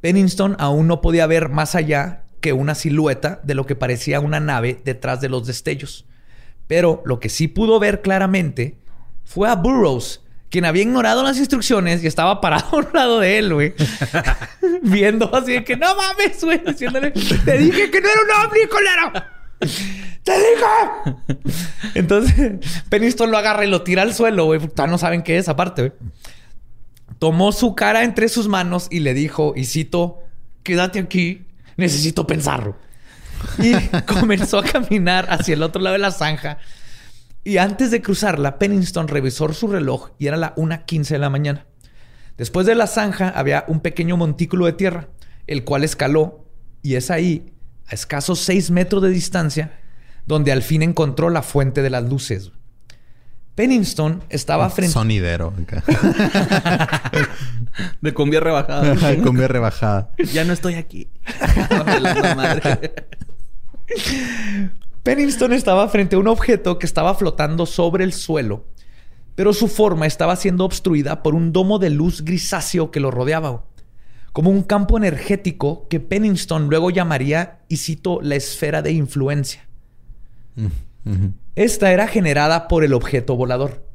Pennington 0.00 0.56
aún 0.61 0.87
no 0.87 1.00
podía 1.00 1.26
ver 1.26 1.48
más 1.48 1.74
allá 1.74 2.24
que 2.40 2.52
una 2.52 2.74
silueta 2.74 3.40
de 3.42 3.54
lo 3.54 3.66
que 3.66 3.74
parecía 3.74 4.20
una 4.20 4.40
nave 4.40 4.80
detrás 4.85 5.20
de 5.20 5.28
los 5.28 5.46
destellos. 5.46 6.06
Pero 6.70 7.02
lo 7.04 7.18
que 7.18 7.28
sí 7.28 7.48
pudo 7.48 7.80
ver 7.80 8.00
claramente 8.00 8.76
fue 9.24 9.48
a 9.48 9.56
Burroughs, 9.56 10.20
quien 10.50 10.64
había 10.64 10.85
ignorado 10.85 11.24
las 11.24 11.37
instrucciones 11.37 12.04
y 12.04 12.06
estaba 12.06 12.40
parado 12.40 12.68
a 12.70 12.76
un 12.76 12.87
lado 12.94 13.18
de 13.18 13.38
él, 13.38 13.52
güey. 13.52 13.74
Viendo 14.83 15.35
así 15.35 15.54
de 15.54 15.64
que 15.64 15.76
no 15.76 15.96
mames, 15.96 16.44
güey. 16.44 16.62
Diciéndole, 16.64 17.11
te 17.11 17.59
dije 17.59 17.90
que 17.90 18.00
no 18.00 18.06
era 18.09 18.20
un 18.22 18.44
hombre, 18.44 18.68
colero. 18.68 19.12
¡Te 20.22 20.33
dije! 20.33 21.48
Entonces, 21.96 22.52
Peniston 22.88 23.33
lo 23.33 23.38
agarra 23.38 23.64
y 23.64 23.68
lo 23.68 23.83
tira 23.83 24.02
al 24.02 24.14
suelo, 24.14 24.44
güey. 24.44 24.61
no 24.87 24.96
saben 24.96 25.24
qué 25.24 25.38
es, 25.38 25.48
aparte, 25.48 25.83
güey. 25.88 25.92
Tomó 27.18 27.50
su 27.50 27.74
cara 27.74 28.04
entre 28.04 28.28
sus 28.28 28.46
manos 28.46 28.87
y 28.92 29.00
le 29.00 29.12
dijo, 29.12 29.54
y 29.56 29.64
cito, 29.64 30.20
quédate 30.62 31.00
aquí, 31.00 31.46
necesito 31.76 32.28
pensarlo. 32.28 32.76
Y 33.59 33.74
comenzó 34.03 34.59
a 34.59 34.64
caminar 34.64 35.26
hacia 35.31 35.55
el 35.55 35.62
otro 35.62 35.81
lado 35.81 35.94
de 35.94 36.00
la 36.00 36.11
zanja. 36.11 36.59
Y 37.42 37.57
antes 37.57 37.90
de 37.90 38.03
cruzarla, 38.03 38.59
Pennington 38.59 39.09
revisó 39.09 39.53
su 39.53 39.68
reloj 39.68 40.11
y 40.18 40.26
era 40.26 40.37
la 40.37 40.55
1.15 40.57 41.09
de 41.09 41.18
la 41.18 41.31
mañana. 41.31 41.66
Después 42.37 42.66
de 42.66 42.74
la 42.74 42.87
zanja 42.87 43.31
había 43.31 43.64
un 43.68 43.81
pequeño 43.81 44.16
montículo 44.16 44.66
de 44.66 44.72
tierra, 44.74 45.09
el 45.46 45.64
cual 45.64 45.85
escaló 45.85 46.46
y 46.83 46.94
es 46.94 47.11
ahí, 47.11 47.53
a 47.87 47.94
escasos 47.94 48.40
6 48.40 48.70
metros 48.70 49.03
de 49.03 49.11
distancia, 49.11 49.79
donde 50.26 50.53
al 50.53 50.62
fin 50.62 50.83
encontró 50.83 51.31
la 51.31 51.42
fuente 51.42 51.83
de 51.83 51.90
las 51.90 52.05
luces. 52.05 52.53
Pennington 53.55 54.24
estaba 54.31 54.70
frente... 54.70 54.92
Sonidero. 54.92 55.53
de 58.00 58.14
cumbia 58.14 58.40
rebajada. 58.40 59.16
cumbia 59.22 59.48
rebajada. 59.48 60.11
Ya 60.33 60.44
no 60.44 60.53
estoy 60.53 60.74
aquí. 60.74 61.11
Pennington 65.03 65.53
estaba 65.53 65.88
frente 65.88 66.16
a 66.16 66.18
un 66.18 66.29
objeto 66.29 66.79
que 66.79 66.87
estaba 66.87 67.14
flotando 67.14 67.66
sobre 67.66 68.05
el 68.05 68.12
suelo, 68.12 68.66
pero 69.35 69.53
su 69.53 69.68
forma 69.68 70.07
estaba 70.07 70.37
siendo 70.37 70.64
obstruida 70.64 71.22
por 71.22 71.35
un 71.35 71.53
domo 71.53 71.79
de 71.79 71.90
luz 71.90 72.22
grisáceo 72.22 72.90
que 72.90 73.00
lo 73.00 73.11
rodeaba, 73.11 73.64
como 74.33 74.50
un 74.50 74.62
campo 74.62 74.96
energético 74.96 75.88
que 75.88 76.00
Pennington 76.00 76.68
luego 76.68 76.90
llamaría, 76.90 77.61
y 77.68 77.79
cito, 77.79 78.20
la 78.22 78.37
esfera 78.37 78.83
de 78.83 78.92
influencia. 78.92 79.68
Mm, 80.57 81.29
Esta 81.57 81.92
era 81.92 82.07
generada 82.07 82.68
por 82.68 82.85
el 82.85 82.92
objeto 82.92 83.37
volador. 83.37 83.89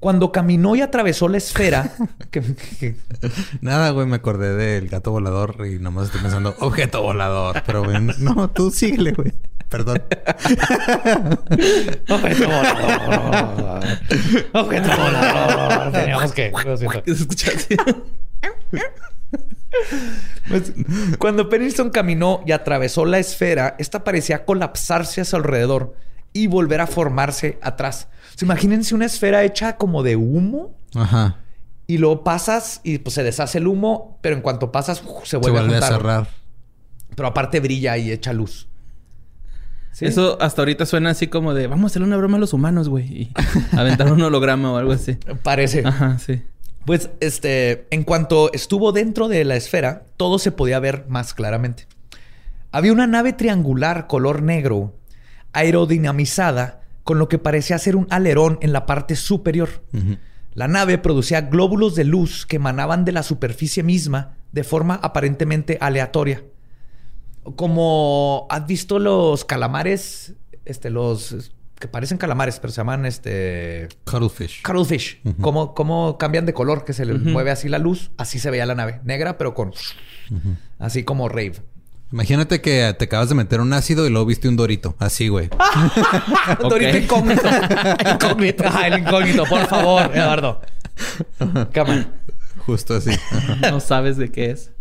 Cuando 0.00 0.32
caminó 0.32 0.74
y 0.76 0.80
atravesó 0.80 1.28
la 1.28 1.36
esfera. 1.36 1.92
Nada, 3.60 3.90
güey, 3.90 4.06
me 4.06 4.16
acordé 4.16 4.54
del 4.54 4.88
gato 4.88 5.10
volador 5.10 5.66
y 5.66 5.78
nomás 5.78 6.06
estoy 6.06 6.22
pensando, 6.22 6.56
objeto 6.60 7.02
volador. 7.02 7.62
Pero, 7.66 7.84
güey, 7.84 8.00
no, 8.18 8.48
tú 8.50 8.70
síguele, 8.70 9.12
güey. 9.12 9.32
Perdón. 9.68 10.02
objeto 12.08 12.46
volador. 12.46 13.84
Objeto 14.52 14.88
volador. 14.88 15.92
Teníamos 15.92 16.32
que. 16.32 16.52
Pues, 20.48 20.72
cuando 21.18 21.48
Pennington 21.48 21.90
caminó 21.90 22.42
y 22.46 22.52
atravesó 22.52 23.04
la 23.04 23.18
esfera, 23.18 23.76
esta 23.78 24.02
parecía 24.02 24.44
colapsarse 24.44 25.20
a 25.20 25.24
su 25.24 25.36
alrededor 25.36 25.94
y 26.32 26.46
volver 26.46 26.80
a 26.80 26.86
formarse 26.86 27.58
atrás. 27.62 28.08
Imagínense 28.40 28.94
una 28.94 29.06
esfera 29.06 29.44
hecha 29.44 29.76
como 29.76 30.02
de 30.02 30.16
humo. 30.16 30.74
Ajá. 30.94 31.38
Y 31.86 31.98
luego 31.98 32.22
pasas 32.22 32.80
y 32.84 32.98
pues 32.98 33.14
se 33.14 33.22
deshace 33.22 33.58
el 33.58 33.66
humo, 33.66 34.18
pero 34.20 34.36
en 34.36 34.42
cuanto 34.42 34.70
pasas 34.70 35.02
se 35.24 35.36
vuelve, 35.36 35.58
a, 35.58 35.62
juntar. 35.62 35.92
cerrar. 35.92 36.28
Pero 37.16 37.28
aparte 37.28 37.60
brilla 37.60 37.96
y 37.98 38.12
echa 38.12 38.32
luz. 38.32 38.68
Eso 40.00 40.40
hasta 40.40 40.62
ahorita 40.62 40.86
suena 40.86 41.10
así 41.10 41.26
como 41.26 41.52
de 41.52 41.66
vamos 41.66 41.84
a 41.84 41.86
hacerle 41.88 42.06
una 42.06 42.16
broma 42.16 42.36
a 42.36 42.40
los 42.40 42.52
humanos, 42.52 42.88
güey. 42.88 43.04
Y 43.06 43.32
aventar 43.76 44.10
un 44.12 44.22
holograma 44.22 44.72
o 44.72 44.76
algo 44.76 44.92
así. 44.92 45.18
Parece. 45.42 45.82
Ajá, 45.84 46.18
sí. 46.18 46.42
Pues 46.86 47.10
este, 47.20 47.86
en 47.90 48.04
cuanto 48.04 48.52
estuvo 48.52 48.92
dentro 48.92 49.28
de 49.28 49.44
la 49.44 49.56
esfera, 49.56 50.04
todo 50.16 50.38
se 50.38 50.52
podía 50.52 50.78
ver 50.78 51.06
más 51.08 51.34
claramente. 51.34 51.86
Había 52.72 52.92
una 52.92 53.06
nave 53.06 53.32
triangular 53.32 54.06
color 54.06 54.42
negro 54.42 54.94
aerodinamizada 55.52 56.79
con 57.10 57.18
lo 57.18 57.28
que 57.28 57.38
parecía 57.38 57.76
ser 57.76 57.96
un 57.96 58.06
alerón 58.08 58.56
en 58.62 58.72
la 58.72 58.86
parte 58.86 59.16
superior. 59.16 59.82
La 60.54 60.68
nave 60.68 60.96
producía 60.96 61.40
glóbulos 61.40 61.96
de 61.96 62.04
luz 62.04 62.46
que 62.46 62.54
emanaban 62.54 63.04
de 63.04 63.10
la 63.10 63.24
superficie 63.24 63.82
misma 63.82 64.36
de 64.52 64.62
forma 64.62 64.94
aparentemente 64.94 65.76
aleatoria. 65.80 66.44
Como 67.56 68.46
has 68.48 68.64
visto 68.64 69.00
los 69.00 69.44
calamares, 69.44 70.34
este, 70.64 70.88
los 70.90 71.50
que 71.80 71.88
parecen 71.88 72.16
calamares, 72.16 72.60
pero 72.60 72.72
se 72.72 72.76
llaman 72.76 73.06
este. 73.06 73.88
Cuttlefish. 74.04 74.62
Cuttlefish. 74.62 75.20
como 75.40 76.16
cambian 76.16 76.46
de 76.46 76.54
color, 76.54 76.84
que 76.84 76.92
se 76.92 77.06
les 77.06 77.20
mueve 77.22 77.50
así 77.50 77.68
la 77.68 77.78
luz. 77.78 78.12
Así 78.18 78.38
se 78.38 78.52
veía 78.52 78.66
la 78.66 78.76
nave. 78.76 79.00
Negra, 79.02 79.36
pero 79.36 79.52
con. 79.52 79.72
Así 80.78 81.02
como 81.02 81.28
rave. 81.28 81.54
Imagínate 82.12 82.60
que 82.60 82.94
te 82.98 83.04
acabas 83.04 83.28
de 83.28 83.36
meter 83.36 83.60
un 83.60 83.72
ácido 83.72 84.06
y 84.06 84.10
luego 84.10 84.26
viste 84.26 84.48
un 84.48 84.56
dorito. 84.56 84.96
Así, 84.98 85.28
güey. 85.28 85.48
dorito 86.60 86.96
incógnito. 86.96 87.48
incógnito. 88.14 88.64
Ah, 88.66 88.88
el 88.88 88.98
incógnito, 88.98 89.44
por 89.44 89.66
favor, 89.66 90.10
Eduardo. 90.14 90.60
Cámara. 91.72 92.08
Justo 92.66 92.94
así. 92.94 93.10
no 93.62 93.80
sabes 93.80 94.16
de 94.16 94.30
qué 94.30 94.50
es. 94.50 94.72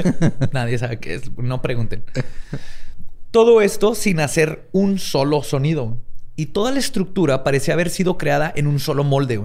Nadie 0.52 0.78
sabe 0.78 0.98
qué 1.00 1.14
es. 1.14 1.30
No 1.36 1.62
pregunten. 1.62 2.04
Todo 3.30 3.62
esto 3.62 3.94
sin 3.94 4.20
hacer 4.20 4.68
un 4.72 4.98
solo 4.98 5.42
sonido. 5.42 5.98
Y 6.36 6.46
toda 6.46 6.70
la 6.70 6.80
estructura 6.80 7.44
parecía 7.44 7.74
haber 7.74 7.90
sido 7.90 8.18
creada 8.18 8.52
en 8.54 8.66
un 8.66 8.78
solo 8.78 9.04
molde. 9.04 9.40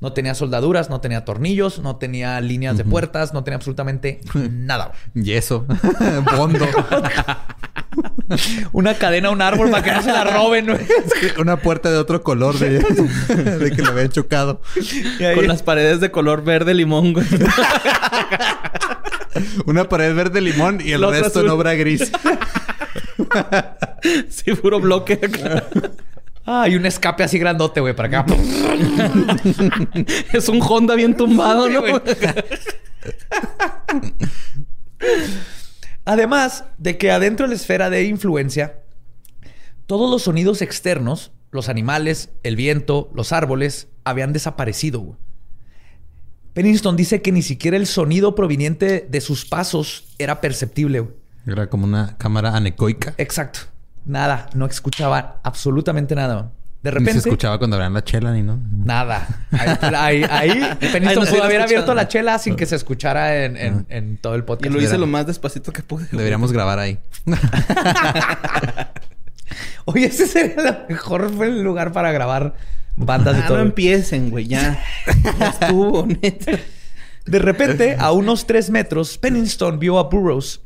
No 0.00 0.12
tenía 0.12 0.34
soldaduras, 0.34 0.90
no 0.90 1.00
tenía 1.00 1.24
tornillos, 1.24 1.80
no 1.80 1.96
tenía 1.96 2.40
líneas 2.40 2.76
de 2.76 2.84
puertas, 2.84 3.34
no 3.34 3.42
tenía 3.42 3.56
absolutamente 3.56 4.20
nada. 4.34 4.92
Yeso. 5.14 5.66
Bondo. 6.36 6.66
Una 8.72 8.94
cadena 8.94 9.28
a 9.28 9.30
un 9.32 9.42
árbol 9.42 9.70
para 9.70 9.82
que 9.82 9.90
no 9.90 10.02
se 10.02 10.12
la 10.12 10.22
roben. 10.22 10.68
Una 11.38 11.56
puerta 11.56 11.90
de 11.90 11.96
otro 11.96 12.22
color 12.22 12.56
de, 12.58 12.78
que 13.74 13.82
lo 13.82 13.88
habían 13.88 14.10
chocado. 14.10 14.60
Con 15.34 15.48
las 15.48 15.62
paredes 15.62 16.00
de 16.00 16.10
color 16.10 16.44
verde 16.44 16.74
limón, 16.74 17.14
güey. 17.14 17.26
Una 19.66 19.88
pared 19.88 20.14
verde 20.14 20.42
limón 20.42 20.80
y 20.84 20.92
el 20.92 21.08
resto 21.08 21.40
en 21.40 21.48
obra 21.48 21.74
gris. 21.74 22.12
sí, 24.28 24.54
puro 24.54 24.78
bloque. 24.78 25.18
Ah, 26.50 26.66
y 26.66 26.76
un 26.76 26.86
escape 26.86 27.22
así 27.22 27.38
grandote, 27.38 27.78
güey, 27.78 27.94
para 27.94 28.20
acá. 28.20 28.34
es 30.32 30.48
un 30.48 30.62
Honda 30.62 30.94
bien 30.94 31.14
tumbado, 31.14 31.68
¿no? 31.68 31.82
Además 36.06 36.64
de 36.78 36.96
que 36.96 37.10
adentro 37.10 37.44
de 37.44 37.50
la 37.50 37.54
esfera 37.54 37.90
de 37.90 38.04
influencia, 38.04 38.80
todos 39.84 40.10
los 40.10 40.22
sonidos 40.22 40.62
externos, 40.62 41.32
los 41.50 41.68
animales, 41.68 42.30
el 42.42 42.56
viento, 42.56 43.10
los 43.14 43.32
árboles, 43.32 43.88
habían 44.04 44.32
desaparecido. 44.32 45.00
Güey. 45.00 45.18
Pennington 46.54 46.96
dice 46.96 47.20
que 47.20 47.30
ni 47.30 47.42
siquiera 47.42 47.76
el 47.76 47.86
sonido 47.86 48.34
proveniente 48.34 49.06
de 49.06 49.20
sus 49.20 49.44
pasos 49.44 50.06
era 50.16 50.40
perceptible. 50.40 51.00
Güey. 51.00 51.12
Era 51.46 51.68
como 51.68 51.84
una 51.84 52.16
cámara 52.16 52.56
anecoica. 52.56 53.12
Exacto. 53.18 53.60
Nada, 54.08 54.48
no 54.54 54.64
escuchaba 54.64 55.38
absolutamente 55.44 56.14
nada. 56.14 56.50
De 56.82 56.90
repente. 56.90 57.12
Ni 57.12 57.20
se 57.20 57.28
escuchaba 57.28 57.58
cuando 57.58 57.76
abrían 57.76 57.92
la 57.92 58.02
chela 58.02 58.32
ni 58.32 58.42
no. 58.42 58.58
Nada. 58.72 59.46
Ahí, 59.52 60.24
ahí, 60.30 60.76
Peniston 60.92 61.26
pudo 61.26 61.44
haber 61.44 61.60
abierto 61.60 61.94
la 61.94 62.08
chela 62.08 62.38
sin 62.38 62.56
que 62.56 62.64
se 62.64 62.76
escuchara 62.76 63.44
en, 63.44 63.86
en, 63.88 64.16
todo 64.16 64.34
el 64.34 64.44
podcast. 64.44 64.70
Y 64.70 64.74
lo 64.74 64.82
hice 64.82 64.96
lo 64.96 65.06
más 65.06 65.26
despacito 65.26 65.72
que 65.72 65.82
pude. 65.82 66.06
Deberíamos 66.10 66.52
grabar 66.52 66.78
ahí. 66.78 66.98
Oye, 69.84 70.06
ese 70.06 70.26
sería 70.26 70.54
el 70.54 70.86
mejor 70.88 71.30
lugar 71.30 71.92
para 71.92 72.10
grabar 72.10 72.54
bandas 72.96 73.36
de 73.36 73.42
ah, 73.42 73.46
todo. 73.46 73.58
No 73.58 73.64
empiecen, 73.64 74.30
güey, 74.30 74.46
ya. 74.46 74.82
ya 75.38 75.48
estuvo, 75.48 76.06
neta. 76.06 76.52
De 77.26 77.38
repente, 77.38 77.96
a 77.98 78.12
unos 78.12 78.46
tres 78.46 78.70
metros, 78.70 79.18
Pennington 79.18 79.78
vio 79.78 79.98
a 79.98 80.04
Burroughs 80.04 80.62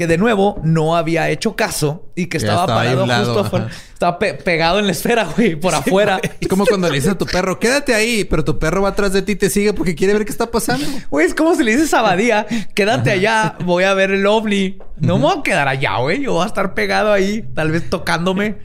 que 0.00 0.06
de 0.06 0.16
nuevo 0.16 0.58
no 0.64 0.96
había 0.96 1.28
hecho 1.28 1.56
caso 1.56 2.06
y 2.14 2.28
que 2.28 2.38
estaba, 2.38 2.64
parado 2.64 3.06
justo 3.06 3.40
afuera. 3.40 3.68
Estaba 3.92 4.18
pegado 4.18 4.78
en 4.78 4.86
la 4.86 4.92
esfera, 4.92 5.28
güey, 5.36 5.56
por 5.56 5.74
afuera. 5.74 6.18
Es 6.40 6.48
como 6.48 6.64
cuando 6.64 6.88
le 6.88 6.94
dices 6.94 7.10
a 7.10 7.18
tu 7.18 7.26
perro, 7.26 7.60
quédate 7.60 7.94
ahí, 7.94 8.24
pero 8.24 8.42
tu 8.42 8.58
perro 8.58 8.80
va 8.80 8.88
atrás 8.88 9.12
de 9.12 9.20
ti 9.20 9.32
y 9.32 9.36
te 9.36 9.50
sigue 9.50 9.74
porque 9.74 9.94
quiere 9.94 10.14
ver 10.14 10.24
qué 10.24 10.32
está 10.32 10.50
pasando. 10.50 10.86
Güey, 11.10 11.26
es 11.26 11.34
como 11.34 11.54
si 11.54 11.64
le 11.64 11.72
dices 11.72 11.92
a 11.92 12.00
Badía, 12.00 12.46
quédate 12.74 13.10
allá, 13.10 13.56
voy 13.66 13.84
a 13.84 13.92
ver 13.92 14.10
el 14.10 14.24
ovni. 14.24 14.78
No 14.96 15.18
me 15.18 15.24
voy 15.24 15.38
a 15.40 15.42
quedar 15.42 15.68
allá, 15.68 15.98
güey. 15.98 16.22
Yo 16.22 16.32
voy 16.32 16.44
a 16.44 16.46
estar 16.46 16.72
pegado 16.72 17.12
ahí, 17.12 17.44
tal 17.54 17.70
vez 17.70 17.90
tocándome 17.90 18.56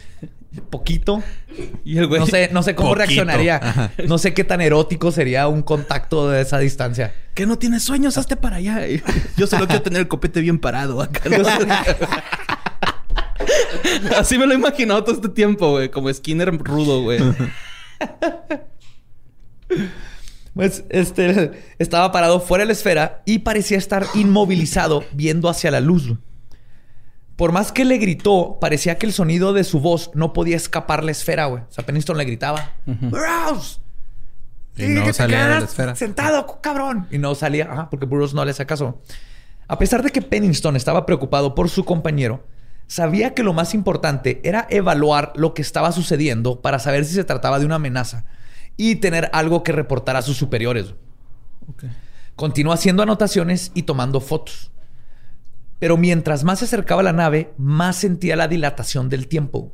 poquito. 0.62 1.24
Y 1.84 1.98
el 1.98 2.08
güey, 2.08 2.20
no 2.20 2.28
sé, 2.28 2.50
no 2.52 2.64
sé 2.64 2.76
cómo 2.76 2.96
reaccionaría. 2.96 3.92
No 4.08 4.18
sé 4.18 4.34
qué 4.34 4.44
tan 4.44 4.62
erótico 4.62 5.12
sería 5.12 5.48
un 5.48 5.62
contacto 5.62 6.30
de 6.30 6.42
esa 6.42 6.60
distancia. 6.60 7.14
Que 7.34 7.46
no 7.46 7.58
tienes 7.58 7.84
sueños, 7.84 8.18
hazte 8.18 8.36
para 8.36 8.58
allá. 8.58 8.82
Yo 9.38 9.48
solo 9.48 9.68
quiero 9.68 9.82
tener 9.82 10.02
el 10.02 10.08
copete 10.08 10.42
bien 10.42 10.60
parado 10.60 11.02
acá. 11.02 11.22
Así 14.18 14.38
me 14.38 14.46
lo 14.48 14.54
he 14.54 14.56
imaginado 14.56 15.04
todo 15.04 15.16
este 15.16 15.30
tiempo, 15.30 15.72
güey. 15.72 15.90
Como 15.90 16.12
Skinner 16.14 16.52
rudo, 16.58 17.02
güey. 17.04 17.20
Pues 20.54 20.86
este 20.90 21.52
estaba 21.80 22.12
parado 22.12 22.40
fuera 22.40 22.64
de 22.64 22.68
la 22.68 22.74
esfera 22.74 23.22
y 23.26 23.40
parecía 23.40 23.78
estar 23.78 24.06
inmovilizado 24.14 25.04
viendo 25.12 25.50
hacia 25.50 25.70
la 25.70 25.82
luz. 25.82 26.14
Por 27.36 27.52
más 27.52 27.72
que 27.72 27.84
le 27.84 27.98
gritó, 27.98 28.58
parecía 28.62 28.98
que 28.98 29.06
el 29.06 29.14
sonido 29.14 29.52
de 29.52 29.64
su 29.64 29.82
voz 29.82 30.12
no 30.14 30.32
podía 30.32 30.56
escapar 30.56 31.04
la 31.04 31.12
esfera, 31.12 31.48
güey. 31.48 31.64
O 31.64 31.72
sea, 31.72 31.86
Pennington 31.86 32.18
le 32.18 32.24
gritaba. 32.24 32.74
¡Burroughs! 32.86 33.82
Y 34.78 34.88
no 34.88 35.14
salía 35.14 35.48
de 35.48 35.60
la 35.60 35.66
esfera. 35.66 35.96
Sentado, 35.96 36.62
cabrón. 36.62 37.08
Y 37.12 37.18
no 37.18 37.36
salía, 37.36 37.72
ajá, 37.72 37.90
porque 37.90 38.06
Burroughs 38.06 38.34
no 38.34 38.44
le 38.46 38.52
hacía 38.52 38.66
caso. 38.66 39.02
A 39.68 39.78
pesar 39.78 40.04
de 40.04 40.12
que 40.12 40.22
Pennington 40.22 40.76
estaba 40.76 41.06
preocupado 41.06 41.56
por 41.56 41.70
su 41.70 41.84
compañero, 41.84 42.46
sabía 42.88 43.34
que 43.34 43.44
lo 43.44 43.54
más 43.54 43.74
importante 43.74 44.42
era 44.44 44.68
evaluar 44.70 45.34
lo 45.36 45.54
que 45.54 45.62
estaba 45.62 45.92
sucediendo 45.92 46.62
para 46.62 46.80
saber 46.80 47.04
si 47.06 47.14
se 47.14 47.24
trataba 47.24 47.60
de 47.60 47.66
una 47.66 47.76
amenaza 47.76 48.26
y 48.78 48.98
tener 48.98 49.30
algo 49.34 49.64
que 49.64 49.72
reportar 49.72 50.16
a 50.16 50.22
sus 50.22 50.38
superiores. 50.38 50.94
Continuó 52.36 52.74
haciendo 52.74 53.04
anotaciones 53.04 53.72
y 53.74 53.84
tomando 53.84 54.20
fotos. 54.20 54.72
Pero 55.80 55.98
mientras 55.98 56.44
más 56.44 56.60
se 56.60 56.66
acercaba 56.66 57.02
a 57.02 57.04
la 57.04 57.14
nave, 57.14 57.54
más 57.58 57.98
sentía 57.98 58.36
la 58.36 58.48
dilatación 58.48 59.10
del 59.10 59.28
tiempo. 59.28 59.74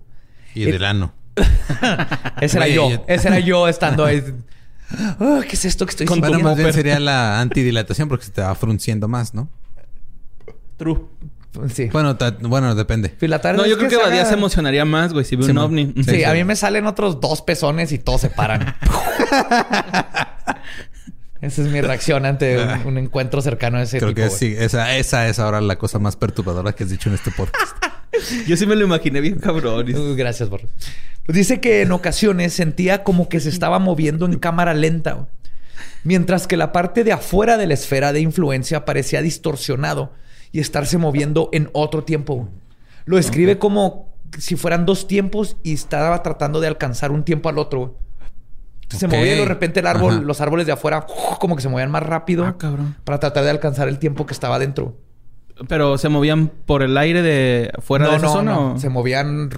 Y 0.54 0.66
del 0.66 0.84
ano. 0.84 1.14
ese 2.42 2.58
era 2.58 2.68
yo. 2.68 3.06
Ese 3.08 3.28
era 3.28 3.40
yo 3.40 3.68
estando 3.68 4.06
ahí. 4.06 4.24
Ah, 5.20 5.42
¿Qué 5.48 5.56
es 5.56 5.66
esto 5.66 5.86
que 5.86 5.92
estoy 5.92 6.08
Bueno, 6.08 6.40
más 6.40 6.58
bien 6.58 6.74
sería 6.74 7.00
la 7.00 7.40
antidilatación 7.40 8.10
porque 8.10 8.26
se 8.26 8.32
te 8.32 8.42
va 8.42 8.54
frunciendo 8.56 9.08
más, 9.08 9.34
¿no? 9.34 9.50
True. 10.78 11.00
Sí. 11.74 11.90
Bueno, 11.92 12.18
bueno, 12.42 12.76
depende. 12.76 13.14
no, 13.20 13.66
yo 13.66 13.78
creo 13.78 13.90
que, 13.90 13.98
Badía 13.98 14.26
se 14.26 14.36
emocionaría 14.36 14.86
más, 14.86 15.12
güey, 15.12 15.26
si 15.26 15.36
ve 15.36 15.46
un 15.46 15.58
ovni. 15.58 15.94
Sí, 16.06 16.24
a 16.24 16.34
mí 16.34 16.44
me 16.46 16.56
salen 16.56 16.88
otros 16.88 17.20
dos 17.20 17.42
pezones 17.42 17.92
y 17.92 18.00
todos 18.00 18.22
se 18.22 18.30
paran. 18.30 18.74
Esa 21.41 21.63
es 21.63 21.67
mi 21.69 21.82
reacción 21.82 22.25
ante 22.25 22.58
un, 22.86 22.97
encuentro 22.97 23.41
cercano 23.41 23.77
a 23.77 23.84
ese 23.84 23.99
Creo 23.99 24.13
que 24.13 24.30
sí. 24.30 24.56
Esa, 24.58 24.95
esa 24.97 25.27
es 25.27 25.39
ahora 25.39 25.60
la 25.60 25.77
cosa 25.77 25.99
más 25.99 26.15
perturbadora 26.15 26.73
que 26.73 26.84
has 26.84 26.89
dicho 26.89 27.10
en 27.10 27.15
este 27.15 27.32
podcast. 27.32 27.75
Yo 28.47 28.56
sí 28.58 28.65
me 28.65 28.75
lo 28.75 28.86
imaginé 28.86 29.21
bien 29.21 29.39
cabrón. 29.39 29.86
gracias, 30.15 30.49
por... 30.49 30.62
Pues 31.25 31.36
dice 31.36 31.60
que 31.60 31.82
en 31.82 31.91
ocasiones 31.91 32.54
sentía 32.54 33.04
como 33.04 33.30
que 33.30 33.39
se 33.39 33.49
estaba 33.49 33.80
moviendo 33.80 34.25
en 34.25 34.38
cámara 34.38 34.73
lenta. 34.73 35.27
Mientras 36.04 36.47
que 36.47 36.58
la 36.58 36.71
parte 36.71 37.04
de 37.04 37.12
afuera 37.12 37.58
de 37.58 37.67
la 37.67 37.73
esfera 37.73 38.12
de 38.12 38.21
influencia 38.21 38.86
parecía 38.86 39.21
distorsionado 39.21 40.13
y 40.51 40.60
estarse 40.60 40.97
moviendo 40.97 41.49
en 41.54 41.69
otro 41.73 42.04
tiempo. 42.04 42.49
Lo 43.06 43.17
escribe 43.17 43.58
como 43.58 44.13
si 44.38 44.56
fueran 44.56 44.86
dos 44.86 45.08
tiempos 45.08 45.58
y 45.63 45.73
estaba 45.73 46.21
tratando 46.23 46.60
de 46.60 46.67
alcanzar 46.67 47.12
un 47.12 47.23
tiempo 47.23 47.49
al 47.49 47.58
otro 47.58 47.97
se 48.97 49.08
movía 49.08 49.36
de 49.36 49.45
repente 49.45 49.80
el 49.80 49.88
árbol, 49.88 50.23
los 50.25 50.41
árboles 50.41 50.65
de 50.65 50.73
afuera, 50.73 51.06
como 51.39 51.56
que 51.56 51.62
se 51.62 51.69
movían 51.69 51.91
más 51.91 52.04
rápido. 52.04 52.45
Ah, 52.45 52.58
cabrón. 52.58 52.95
Para 53.04 53.19
tratar 53.19 53.43
de 53.43 53.49
alcanzar 53.49 53.88
el 53.88 53.99
tiempo 53.99 54.25
que 54.25 54.34
estaba 54.34 54.60
dentro. 54.60 54.95
¿Pero 55.67 55.97
se 55.97 56.10
movían 56.10 56.47
por 56.47 56.82
el 56.82 56.97
aire 56.97 57.22
de 57.22 57.72
fuera 57.80 58.09
de 58.09 58.16
esa 58.18 58.26
no, 58.26 58.34
zona? 58.34 58.53
No. 58.53 58.80
Se 58.80 58.89
movían 58.89 59.49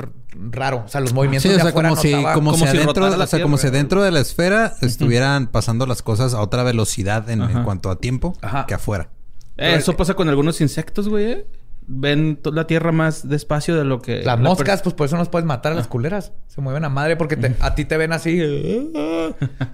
raro. 0.51 0.84
O 0.86 0.89
sea, 0.89 1.01
los 1.01 1.14
movimientos 1.14 1.51
de 1.51 1.62
afuera 1.62 1.89
como 1.89 2.01
si, 2.01 2.12
como, 2.34 2.53
si 2.55 2.66
adentro, 2.66 3.05
o 3.05 3.28
sea, 3.28 3.41
como 3.41 3.58
si 3.58 3.70
dentro 3.70 4.03
de 4.03 4.12
la 4.12 4.20
esfera 4.20 4.74
estuvieran 4.82 5.47
pasando 5.47 5.86
las 5.86 6.01
cosas 6.01 6.34
a 6.34 6.41
otra 6.41 6.64
velocidad 6.64 7.30
en, 7.30 7.64
cuanto 7.64 7.89
a 7.89 7.97
tiempo 7.97 8.36
que 8.68 8.74
afuera. 8.74 9.10
Eh, 9.58 9.76
eso 9.78 9.95
pasa 9.95 10.16
con 10.16 10.30
algunos 10.30 10.62
insectos, 10.62 11.08
güey. 11.08 11.32
¿eh? 11.32 11.45
Ven 11.88 12.40
la 12.44 12.68
tierra 12.68 12.92
más 12.92 13.28
despacio 13.28 13.76
de 13.76 13.84
lo 13.84 14.02
que... 14.02 14.24
Las 14.24 14.40
moscas, 14.40 14.82
pues 14.82 14.96
por 14.96 15.08
eso 15.08 15.18
nos 15.18 15.30
puedes 15.30 15.46
matar 15.46 15.72
a 15.72 15.76
las 15.76 15.88
culeras. 15.88 16.32
Se 16.48 16.62
mueven 16.62 16.86
a 16.86 16.90
madre 16.90 17.16
porque 17.16 17.56
a 17.60 17.76
ti 17.76 17.86
te 17.86 17.98
ven 17.98 18.14
así. 18.14 18.92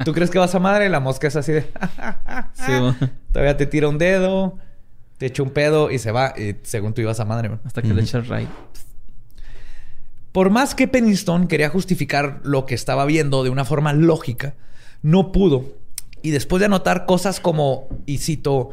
Tú 0.05 0.13
crees 0.13 0.29
que 0.29 0.39
vas 0.39 0.53
a 0.55 0.59
madre 0.59 0.87
y 0.87 0.89
la 0.89 0.99
mosca 0.99 1.27
es 1.27 1.35
así 1.35 1.51
de... 1.51 1.61
sí, 2.53 3.07
Todavía 3.31 3.57
te 3.57 3.65
tira 3.65 3.87
un 3.87 3.97
dedo, 3.97 4.57
te 5.17 5.27
echa 5.27 5.43
un 5.43 5.51
pedo 5.51 5.91
y 5.91 5.99
se 5.99 6.11
va. 6.11 6.33
Y 6.37 6.55
según 6.63 6.93
tú 6.93 7.01
ibas 7.01 7.19
a 7.19 7.25
madre. 7.25 7.51
Hasta 7.63 7.81
que 7.81 7.93
le 7.93 8.01
echas 8.01 8.27
right. 8.27 8.49
Por 10.31 10.49
más 10.49 10.75
que 10.75 10.87
Pennington 10.87 11.47
quería 11.47 11.69
justificar 11.69 12.39
lo 12.43 12.65
que 12.65 12.75
estaba 12.75 13.05
viendo 13.05 13.43
de 13.43 13.49
una 13.49 13.65
forma 13.65 13.93
lógica, 13.93 14.55
no 15.01 15.31
pudo. 15.31 15.65
Y 16.21 16.31
después 16.31 16.59
de 16.59 16.67
anotar 16.67 17.05
cosas 17.05 17.39
como, 17.39 17.87
y 18.05 18.19
cito, 18.19 18.71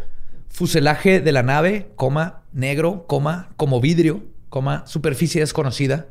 fuselaje 0.48 1.20
de 1.20 1.32
la 1.32 1.42
nave, 1.42 1.90
coma, 1.96 2.42
negro, 2.56 3.06
coma, 3.06 3.50
como 3.56 3.80
vidrio, 3.80 4.24
coma, 4.48 4.86
superficie 4.86 5.40
desconocida, 5.40 6.06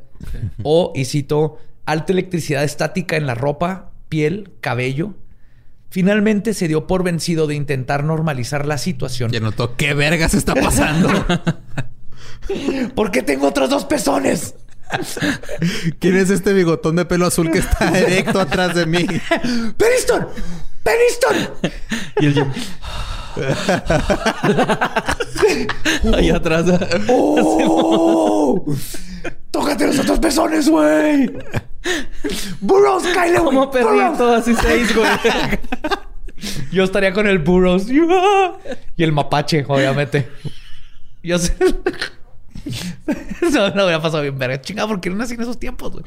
o, 0.62 0.92
y 0.94 1.04
cito, 1.04 1.58
alta 1.84 2.12
electricidad 2.12 2.64
estática 2.64 3.16
en 3.16 3.26
la 3.26 3.34
ropa, 3.34 3.90
piel, 4.08 4.52
cabello, 4.60 5.14
Finalmente 5.88 6.52
se 6.52 6.68
dio 6.68 6.86
por 6.86 7.04
vencido 7.04 7.46
de 7.46 7.54
intentar 7.54 8.04
normalizar 8.04 8.66
la 8.66 8.76
situación. 8.76 9.32
Y 9.34 9.40
notó 9.40 9.76
qué 9.76 9.94
vergas 9.94 10.34
está 10.34 10.54
pasando. 10.54 11.08
¿Por 12.94 13.10
qué 13.10 13.22
tengo 13.22 13.48
otros 13.48 13.70
dos 13.70 13.84
pezones? 13.84 14.54
¿Quién 15.98 16.16
es 16.16 16.30
este 16.30 16.52
bigotón 16.52 16.96
de 16.96 17.04
pelo 17.06 17.26
azul 17.26 17.50
que 17.50 17.58
está 17.58 17.98
erecto 17.98 18.40
atrás 18.40 18.74
de 18.74 18.86
mí? 18.86 19.06
¡Peniston! 19.76 20.28
¡Peniston! 20.82 21.72
Y 22.20 22.26
el 22.26 22.34
Ahí 26.14 26.30
atrás. 26.30 26.66
¡Oh! 27.08 28.64
¡Tócate 29.50 29.86
los 29.86 29.98
otros 29.98 30.18
pezones, 30.18 30.68
güey! 30.68 31.30
¡Burroughs, 32.60 33.04
Kyle! 33.04 33.38
Como 33.38 33.70
perrito, 33.70 34.34
así 34.34 34.54
seis, 34.54 34.94
güey. 34.94 35.10
Yo 36.72 36.84
estaría 36.84 37.12
con 37.12 37.26
el 37.26 37.38
Burroughs. 37.38 37.88
Y 37.90 39.02
el 39.02 39.12
mapache, 39.12 39.64
obviamente. 39.66 40.28
Yo 41.22 41.38
sé. 41.38 41.54
Eso 43.42 43.70
no 43.74 43.82
había 43.82 44.00
pasado 44.00 44.22
bien 44.22 44.38
verga. 44.38 44.60
Chingada, 44.60 44.88
porque 44.88 45.10
no 45.10 45.16
nací 45.16 45.34
en 45.34 45.42
esos 45.42 45.58
tiempos, 45.58 45.92
güey. 45.92 46.04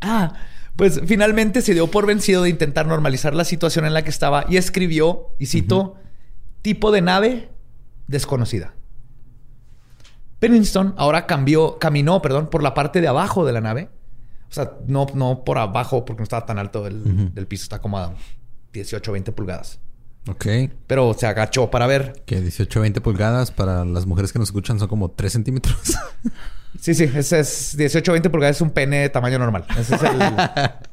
Ah, 0.00 0.32
pues 0.80 0.98
finalmente 1.04 1.60
se 1.60 1.74
dio 1.74 1.88
por 1.88 2.06
vencido 2.06 2.42
de 2.42 2.48
intentar 2.48 2.86
normalizar 2.86 3.34
la 3.34 3.44
situación 3.44 3.84
en 3.84 3.92
la 3.92 4.02
que 4.02 4.08
estaba 4.08 4.46
y 4.48 4.56
escribió, 4.56 5.26
y 5.38 5.44
cito, 5.44 5.96
tipo 6.62 6.90
de 6.90 7.02
nave 7.02 7.50
desconocida. 8.06 8.72
Pennington 10.38 10.94
ahora 10.96 11.26
cambió, 11.26 11.78
caminó, 11.78 12.22
perdón, 12.22 12.48
por 12.48 12.62
la 12.62 12.72
parte 12.72 13.02
de 13.02 13.08
abajo 13.08 13.44
de 13.44 13.52
la 13.52 13.60
nave. 13.60 13.90
O 14.48 14.54
sea, 14.54 14.72
no, 14.86 15.06
no 15.12 15.44
por 15.44 15.58
abajo 15.58 16.06
porque 16.06 16.20
no 16.20 16.24
estaba 16.24 16.46
tan 16.46 16.58
alto 16.58 16.82
del, 16.82 17.46
piso, 17.46 17.64
está 17.64 17.82
como 17.82 17.98
a 17.98 18.14
18 18.72 19.12
20 19.12 19.32
pulgadas. 19.32 19.80
Ok. 20.28 20.46
Pero 20.86 21.12
se 21.12 21.26
agachó 21.26 21.70
para 21.70 21.86
ver. 21.86 22.22
Que 22.24 22.40
18 22.40 22.80
20 22.80 23.02
pulgadas 23.02 23.50
para 23.50 23.84
las 23.84 24.06
mujeres 24.06 24.32
que 24.32 24.38
nos 24.38 24.48
escuchan 24.48 24.78
son 24.78 24.88
como 24.88 25.10
3 25.10 25.30
centímetros. 25.30 25.76
sí, 26.78 26.94
sí, 26.94 27.10
ese 27.14 27.40
es 27.40 27.76
18 27.76 28.12
20 28.12 28.30
pulgadas, 28.30 28.56
es 28.56 28.62
un 28.62 28.70
pene 28.70 29.00
de 29.00 29.08
tamaño 29.08 29.38
normal. 29.38 29.64
Ese 29.78 29.94
es 29.94 30.02
el, 30.02 30.22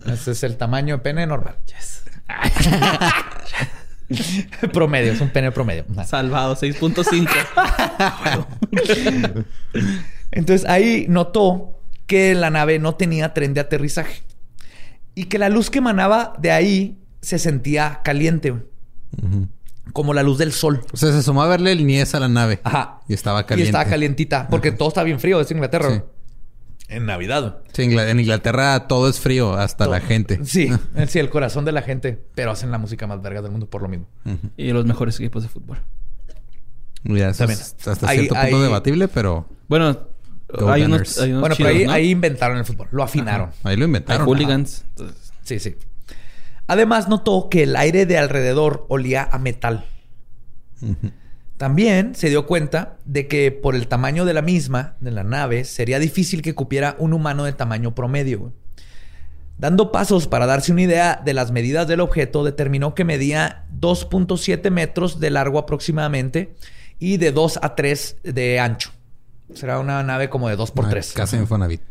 ese 0.13 0.31
es 0.31 0.43
el 0.43 0.57
tamaño 0.57 0.97
de 0.97 1.03
pene 1.03 1.27
normal. 1.27 1.57
Yes. 1.65 2.03
promedio, 4.73 5.11
es 5.11 5.21
un 5.21 5.29
pene 5.29 5.51
promedio. 5.51 5.85
Salvado, 6.05 6.55
6.5. 6.55 9.45
Entonces 10.31 10.69
ahí 10.69 11.05
notó 11.09 11.81
que 12.05 12.35
la 12.35 12.49
nave 12.49 12.79
no 12.79 12.95
tenía 12.95 13.33
tren 13.33 13.53
de 13.53 13.59
aterrizaje 13.59 14.23
y 15.13 15.25
que 15.25 15.37
la 15.37 15.49
luz 15.49 15.69
que 15.69 15.79
emanaba 15.79 16.33
de 16.39 16.51
ahí 16.51 16.97
se 17.21 17.39
sentía 17.39 17.99
caliente, 18.03 18.53
como 19.93 20.13
la 20.13 20.23
luz 20.23 20.37
del 20.37 20.51
sol. 20.51 20.81
O 20.91 20.97
sea, 20.97 21.11
se 21.11 21.19
asomó 21.19 21.43
a 21.43 21.47
verle 21.47 21.71
el 21.71 21.85
niés 21.85 22.15
a 22.15 22.19
la 22.19 22.27
nave. 22.27 22.59
Ajá. 22.63 23.01
Y 23.07 23.13
estaba 23.13 23.45
caliente. 23.45 23.67
Y 23.67 23.69
estaba 23.69 23.89
calientita, 23.89 24.47
porque 24.49 24.71
todo 24.71 24.89
está 24.89 25.03
bien 25.03 25.19
frío, 25.19 25.39
es 25.41 25.51
Inglaterra. 25.51 26.03
En 26.89 27.05
Navidad. 27.05 27.59
Sí, 27.73 27.83
en 27.83 28.19
Inglaterra 28.19 28.87
todo 28.87 29.09
es 29.09 29.19
frío, 29.19 29.53
hasta 29.55 29.87
la 29.87 29.99
gente. 29.99 30.39
Sí, 30.45 30.69
sí, 31.07 31.19
el 31.19 31.29
corazón 31.29 31.65
de 31.65 31.73
la 31.73 31.81
gente. 31.81 32.23
Pero 32.33 32.51
hacen 32.51 32.71
la 32.71 32.77
música 32.77 33.07
más 33.07 33.21
verga 33.21 33.41
del 33.41 33.51
mundo 33.51 33.69
por 33.69 33.81
lo 33.81 33.89
mismo. 33.89 34.07
Y 34.55 34.71
los 34.71 34.85
mejores 34.85 35.19
equipos 35.19 35.43
de 35.43 35.49
fútbol. 35.49 35.79
Ya, 37.03 37.33
También. 37.33 37.59
hasta 37.59 37.95
cierto 37.95 38.35
punto 38.35 38.61
debatible, 38.61 39.07
pero... 39.07 39.47
Bueno, 39.67 40.07
hay 40.67 40.83
unos, 40.83 41.17
Bueno, 41.17 41.55
pero 41.57 41.91
ahí, 41.91 42.09
inventaron 42.09 42.57
el 42.57 42.65
fútbol. 42.65 42.87
Lo 42.91 43.03
afinaron. 43.03 43.51
Ahí 43.63 43.75
lo 43.75 43.85
inventaron. 43.85 44.21
Hay 44.21 44.27
hooligans. 44.27 44.85
Sí, 45.43 45.59
sí. 45.59 45.75
Además, 46.67 47.07
notó 47.07 47.49
que 47.49 47.63
el 47.63 47.75
aire 47.75 48.05
de 48.05 48.17
alrededor 48.17 48.85
olía 48.89 49.27
a 49.31 49.39
metal. 49.39 49.85
También 51.57 52.13
se 52.13 52.29
dio 52.29 52.45
cuenta 52.45 52.97
de 53.05 53.27
que 53.27 53.51
por 53.51 53.73
el 53.73 53.87
tamaño 53.87 54.25
de 54.25 54.33
la 54.33 54.43
misma, 54.43 54.95
de 54.99 55.11
la 55.11 55.23
nave, 55.23 55.63
sería 55.63 55.97
difícil 55.97 56.41
que 56.41 56.53
cupiera 56.53 56.95
un 56.99 57.13
humano 57.13 57.45
de 57.45 57.53
tamaño 57.53 57.95
promedio. 57.95 58.53
Dando 59.57 59.91
pasos 59.91 60.27
para 60.27 60.45
darse 60.45 60.71
una 60.71 60.83
idea 60.83 61.19
de 61.23 61.33
las 61.33 61.51
medidas 61.51 61.87
del 61.87 62.01
objeto, 62.01 62.43
determinó 62.43 62.93
que 62.93 63.05
medía 63.05 63.65
2.7 63.79 64.69
metros 64.69 65.19
de 65.19 65.31
largo 65.31 65.57
aproximadamente 65.57 66.53
y 66.99 67.17
de 67.17 67.31
2 67.31 67.59
a 67.63 67.73
3 67.73 68.17
de 68.23 68.59
ancho. 68.59 68.91
Será 69.53 69.79
una 69.79 70.03
nave 70.03 70.29
como 70.29 70.49
de 70.49 70.57
2 70.57 70.71
por 70.71 70.89
3. 70.89 71.13
Casa 71.13 71.37
Infonavit. 71.37 71.81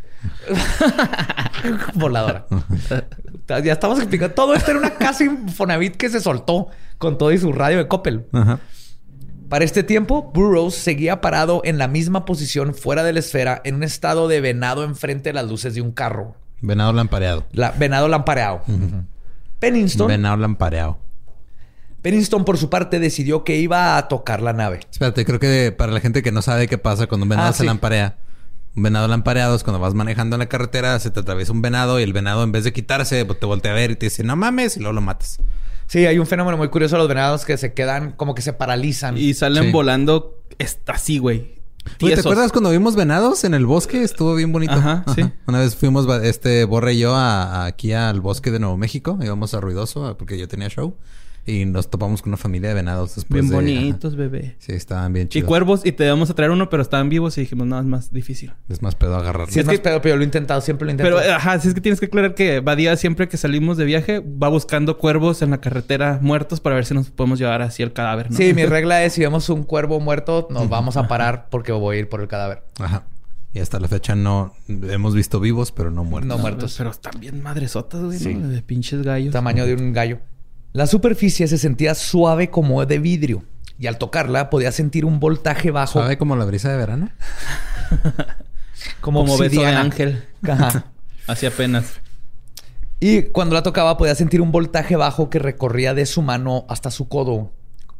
Voladora. 1.94 2.46
ya 3.62 3.72
estamos 3.72 3.98
explicando. 3.98 4.34
Todo 4.34 4.54
esto 4.54 4.70
era 4.70 4.80
una 4.80 4.94
casa 4.94 5.24
Infonavit 5.24 5.96
que 5.96 6.08
se 6.08 6.20
soltó 6.20 6.68
con 6.98 7.18
todo 7.18 7.32
y 7.32 7.38
su 7.38 7.52
radio 7.52 7.78
de 7.78 7.88
Coppel. 7.88 8.26
Ajá. 8.32 8.60
Para 9.48 9.64
este 9.64 9.84
tiempo, 9.84 10.32
Burroughs 10.34 10.74
seguía 10.74 11.20
parado 11.20 11.60
en 11.64 11.78
la 11.78 11.86
misma 11.86 12.24
posición 12.24 12.74
fuera 12.74 13.04
de 13.04 13.12
la 13.12 13.20
esfera, 13.20 13.60
en 13.64 13.76
un 13.76 13.84
estado 13.84 14.26
de 14.26 14.40
venado 14.40 14.82
enfrente 14.82 15.28
de 15.28 15.34
las 15.34 15.46
luces 15.46 15.74
de 15.74 15.82
un 15.82 15.92
carro. 15.92 16.34
Venado 16.60 16.92
lampareado. 16.92 17.44
La, 17.52 17.70
venado 17.70 18.08
lampareado. 18.08 18.62
Pennington. 19.60 20.08
Venado 20.08 20.36
lampareado. 20.36 20.98
Pennington, 22.02 22.44
por 22.44 22.58
su 22.58 22.70
parte, 22.70 22.98
decidió 22.98 23.44
que 23.44 23.56
iba 23.56 23.96
a 23.96 24.08
tocar 24.08 24.42
la 24.42 24.52
nave. 24.52 24.80
Espérate, 24.90 25.24
creo 25.24 25.38
que 25.38 25.70
para 25.70 25.92
la 25.92 26.00
gente 26.00 26.22
que 26.22 26.32
no 26.32 26.42
sabe 26.42 26.66
qué 26.66 26.78
pasa 26.78 27.06
cuando 27.06 27.24
un 27.24 27.28
venado 27.28 27.48
ah, 27.48 27.52
se 27.52 27.64
lamparea, 27.64 28.16
un 28.76 28.82
venado 28.82 29.08
lampareado 29.08 29.56
es 29.56 29.64
cuando 29.64 29.80
vas 29.80 29.94
manejando 29.94 30.36
en 30.36 30.40
la 30.40 30.46
carretera, 30.46 30.98
se 30.98 31.10
te 31.10 31.20
atraviesa 31.20 31.52
un 31.52 31.62
venado 31.62 31.98
y 31.98 32.02
el 32.02 32.12
venado, 32.12 32.42
en 32.42 32.52
vez 32.52 32.64
de 32.64 32.72
quitarse, 32.72 33.24
te 33.24 33.46
voltea 33.46 33.72
a 33.72 33.74
ver 33.74 33.92
y 33.92 33.96
te 33.96 34.06
dice, 34.06 34.22
no 34.22 34.36
mames, 34.36 34.76
y 34.76 34.80
luego 34.80 34.92
lo 34.92 35.00
matas. 35.00 35.38
Sí, 35.86 36.04
hay 36.04 36.18
un 36.18 36.26
fenómeno 36.26 36.56
muy 36.56 36.68
curioso 36.68 36.96
de 36.96 37.00
los 37.00 37.08
venados 37.08 37.44
que 37.44 37.56
se 37.56 37.72
quedan 37.72 38.12
como 38.12 38.34
que 38.34 38.42
se 38.42 38.52
paralizan. 38.52 39.16
Y 39.16 39.34
salen 39.34 39.72
volando 39.72 40.42
así, 40.86 41.18
güey. 41.18 41.56
¿Te 41.98 42.18
acuerdas 42.18 42.52
cuando 42.52 42.70
vimos 42.70 42.96
venados 42.96 43.44
en 43.44 43.54
el 43.54 43.64
bosque? 43.64 44.02
Estuvo 44.02 44.34
bien 44.34 44.52
bonito. 44.52 44.72
Ajá, 44.72 45.04
sí. 45.14 45.22
Una 45.46 45.60
vez 45.60 45.76
fuimos, 45.76 46.06
este, 46.22 46.64
Borre 46.64 46.94
y 46.94 46.98
yo, 46.98 47.16
aquí 47.16 47.92
al 47.92 48.20
bosque 48.20 48.50
de 48.50 48.58
Nuevo 48.58 48.76
México. 48.76 49.16
Íbamos 49.22 49.54
a 49.54 49.60
Ruidoso 49.60 50.16
porque 50.18 50.36
yo 50.38 50.48
tenía 50.48 50.68
show. 50.68 50.96
Y 51.46 51.64
nos 51.64 51.88
topamos 51.88 52.22
con 52.22 52.30
una 52.30 52.36
familia 52.36 52.70
de 52.70 52.74
venados 52.74 53.14
después 53.14 53.40
Bien 53.40 53.52
bonitos, 53.52 54.16
bebé. 54.16 54.56
Sí, 54.58 54.72
estaban 54.72 55.12
bien 55.12 55.28
chidos. 55.28 55.44
Y 55.44 55.46
cuervos, 55.46 55.86
y 55.86 55.92
te 55.92 56.04
íbamos 56.04 56.28
a 56.28 56.34
traer 56.34 56.50
uno, 56.50 56.68
pero 56.68 56.82
estaban 56.82 57.08
vivos 57.08 57.38
y 57.38 57.42
dijimos, 57.42 57.68
no, 57.68 57.78
es 57.78 57.86
más 57.86 58.12
difícil. 58.12 58.52
Es 58.68 58.82
más 58.82 58.96
pedo 58.96 59.14
agarrarlo. 59.14 59.52
Sí, 59.52 59.60
es, 59.60 59.66
más 59.66 59.78
pedo, 59.78 60.02
pero 60.02 60.16
lo 60.16 60.22
he 60.22 60.24
intentado, 60.24 60.60
siempre 60.60 60.86
lo 60.86 60.90
he 60.90 60.92
intentado. 60.94 61.20
Pero, 61.20 61.34
ajá, 61.34 61.60
sí 61.60 61.68
es 61.68 61.74
que 61.74 61.80
tienes 61.80 62.00
que 62.00 62.06
aclarar 62.06 62.34
que 62.34 62.58
Badía 62.58 62.96
siempre 62.96 63.28
que 63.28 63.36
salimos 63.36 63.76
de 63.76 63.84
viaje 63.84 64.18
va 64.20 64.48
buscando 64.48 64.98
cuervos 64.98 65.40
en 65.40 65.50
la 65.50 65.60
carretera 65.60 66.18
muertos 66.20 66.58
para 66.58 66.74
ver 66.74 66.84
si 66.84 66.94
nos 66.94 67.10
podemos 67.10 67.38
llevar 67.38 67.62
así 67.62 67.84
el 67.84 67.92
cadáver, 67.92 68.32
¿no? 68.32 68.36
Sí, 68.36 68.52
mi 68.52 68.66
regla 68.66 69.04
es 69.04 69.12
si 69.12 69.20
vemos 69.20 69.48
un 69.48 69.62
cuervo 69.62 70.00
muerto, 70.00 70.48
nos 70.50 70.68
vamos 70.68 70.96
a 70.96 71.06
parar 71.06 71.46
porque 71.48 71.70
voy 71.70 71.96
a 71.96 71.98
ir 72.00 72.08
por 72.08 72.20
el 72.20 72.26
cadáver. 72.26 72.64
Ajá. 72.80 73.04
Y 73.52 73.60
hasta 73.60 73.78
la 73.78 73.88
fecha 73.88 74.14
no 74.16 74.52
hemos 74.68 75.14
visto 75.14 75.40
vivos, 75.40 75.72
pero 75.72 75.90
no 75.90 76.04
muertos. 76.04 76.28
No 76.28 76.38
muertos. 76.38 76.74
Pero 76.76 76.90
están 76.90 77.18
bien 77.20 77.42
madresotas, 77.42 78.02
güey, 78.02 78.18
De 78.18 78.62
pinches 78.62 79.02
gallos. 79.02 79.32
Tamaño 79.32 79.64
de 79.64 79.74
un 79.74 79.92
gallo. 79.94 80.18
La 80.76 80.86
superficie 80.86 81.48
se 81.48 81.56
sentía 81.56 81.94
suave 81.94 82.50
como 82.50 82.84
de 82.84 82.98
vidrio 82.98 83.44
y 83.78 83.86
al 83.86 83.96
tocarla 83.96 84.50
podía 84.50 84.72
sentir 84.72 85.06
un 85.06 85.20
voltaje 85.20 85.70
bajo. 85.70 85.94
¿Suave 85.94 86.18
como 86.18 86.36
la 86.36 86.44
brisa 86.44 86.70
de 86.70 86.76
verano? 86.76 87.08
como, 89.00 89.20
como 89.20 89.38
beso 89.38 89.62
de 89.62 89.68
ángel. 89.68 90.22
Ajá. 90.42 90.92
Así 91.26 91.46
apenas. 91.46 91.94
Y 93.00 93.22
cuando 93.22 93.54
la 93.54 93.62
tocaba 93.62 93.96
podía 93.96 94.14
sentir 94.14 94.42
un 94.42 94.52
voltaje 94.52 94.96
bajo 94.96 95.30
que 95.30 95.38
recorría 95.38 95.94
de 95.94 96.04
su 96.04 96.20
mano 96.20 96.66
hasta 96.68 96.90
su 96.90 97.08
codo. 97.08 97.54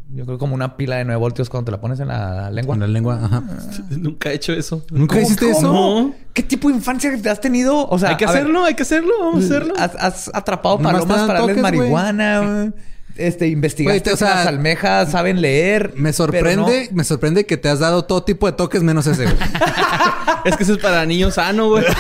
Yo 0.09 0.25
creo 0.25 0.39
como 0.39 0.55
una 0.55 0.77
pila 0.77 0.97
de 0.97 1.05
9 1.05 1.19
voltios 1.19 1.51
cuando 1.51 1.67
te 1.67 1.73
la 1.73 1.81
pones 1.81 1.99
en 1.99 2.09
la 2.09 2.51
lengua. 2.51 2.75
En 2.75 2.81
la 2.81 2.87
lengua, 2.87 3.21
ajá. 3.23 3.43
Nunca 3.91 4.31
he 4.31 4.35
hecho 4.35 4.53
eso. 4.53 4.85
¿Nunca 4.91 5.21
hiciste 5.21 5.51
eso? 5.51 6.15
¿Qué 6.33 6.43
tipo 6.43 6.69
de 6.69 6.75
infancia 6.77 7.11
te 7.21 7.29
has 7.29 7.41
tenido? 7.41 7.89
O 7.89 7.99
sea, 7.99 8.11
hay 8.11 8.17
que 8.17 8.25
hacerlo, 8.25 8.65
hay 8.65 8.75
que 8.75 8.83
hacerlo, 8.83 9.13
vamos 9.19 9.43
a 9.43 9.47
hacerlo. 9.47 9.75
Has, 9.77 10.31
atrapado 10.33 10.79
palomas 10.79 11.23
para 11.23 11.41
darles 11.41 11.59
marihuana, 11.59 12.73
Este, 13.17 13.49
investigaste 13.49 14.13
o 14.13 14.17
sea, 14.17 14.37
las 14.37 14.47
almejas, 14.47 15.11
saben 15.11 15.41
leer. 15.41 15.95
Me 15.97 16.13
sorprende, 16.13 16.89
me 16.93 17.03
sorprende 17.03 17.45
que 17.45 17.57
te 17.57 17.69
has 17.69 17.81
dado 17.81 18.05
todo 18.05 18.23
tipo 18.23 18.47
de 18.47 18.53
toques 18.53 18.83
menos 18.83 19.07
ese, 19.07 19.25
es 20.45 20.57
que 20.57 20.63
eso 20.63 20.75
es 20.75 20.79
para 20.79 21.05
niños 21.05 21.35
sano, 21.35 21.69
güey. 21.71 21.85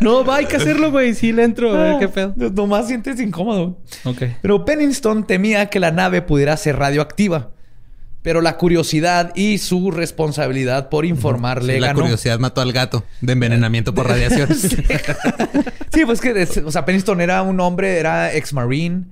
no, 0.00 0.24
va, 0.24 0.36
hay 0.36 0.46
que 0.46 0.56
hacerlo, 0.56 0.90
güey. 0.90 1.14
Sí, 1.14 1.32
le 1.32 1.44
entro. 1.44 1.74
A 1.74 1.82
ver 1.82 1.98
qué 1.98 2.08
pedo. 2.08 2.34
Nomás 2.36 2.86
sientes 2.86 3.20
incómodo. 3.20 3.78
Ok. 4.04 4.22
Pero 4.42 4.64
Pennington 4.64 5.26
temía 5.26 5.66
que 5.66 5.80
la 5.80 5.90
nave 5.90 6.22
pudiera 6.22 6.56
ser 6.56 6.76
radioactiva. 6.76 7.50
Pero 8.22 8.40
la 8.40 8.56
curiosidad 8.56 9.32
y 9.36 9.58
su 9.58 9.92
responsabilidad 9.92 10.88
por 10.88 11.04
informarle 11.04 11.78
La 11.78 11.94
curiosidad 11.94 12.40
mató 12.40 12.60
al 12.60 12.72
gato 12.72 13.04
de 13.20 13.34
envenenamiento 13.34 13.94
por 13.94 14.08
radiación. 14.08 14.52
sí. 15.92 16.04
pues 16.04 16.20
que, 16.20 16.48
o 16.64 16.72
sea, 16.72 16.84
Peniston 16.84 17.20
era 17.20 17.42
un 17.42 17.60
hombre, 17.60 18.00
era 18.00 18.34
ex 18.34 18.52
marine, 18.52 19.04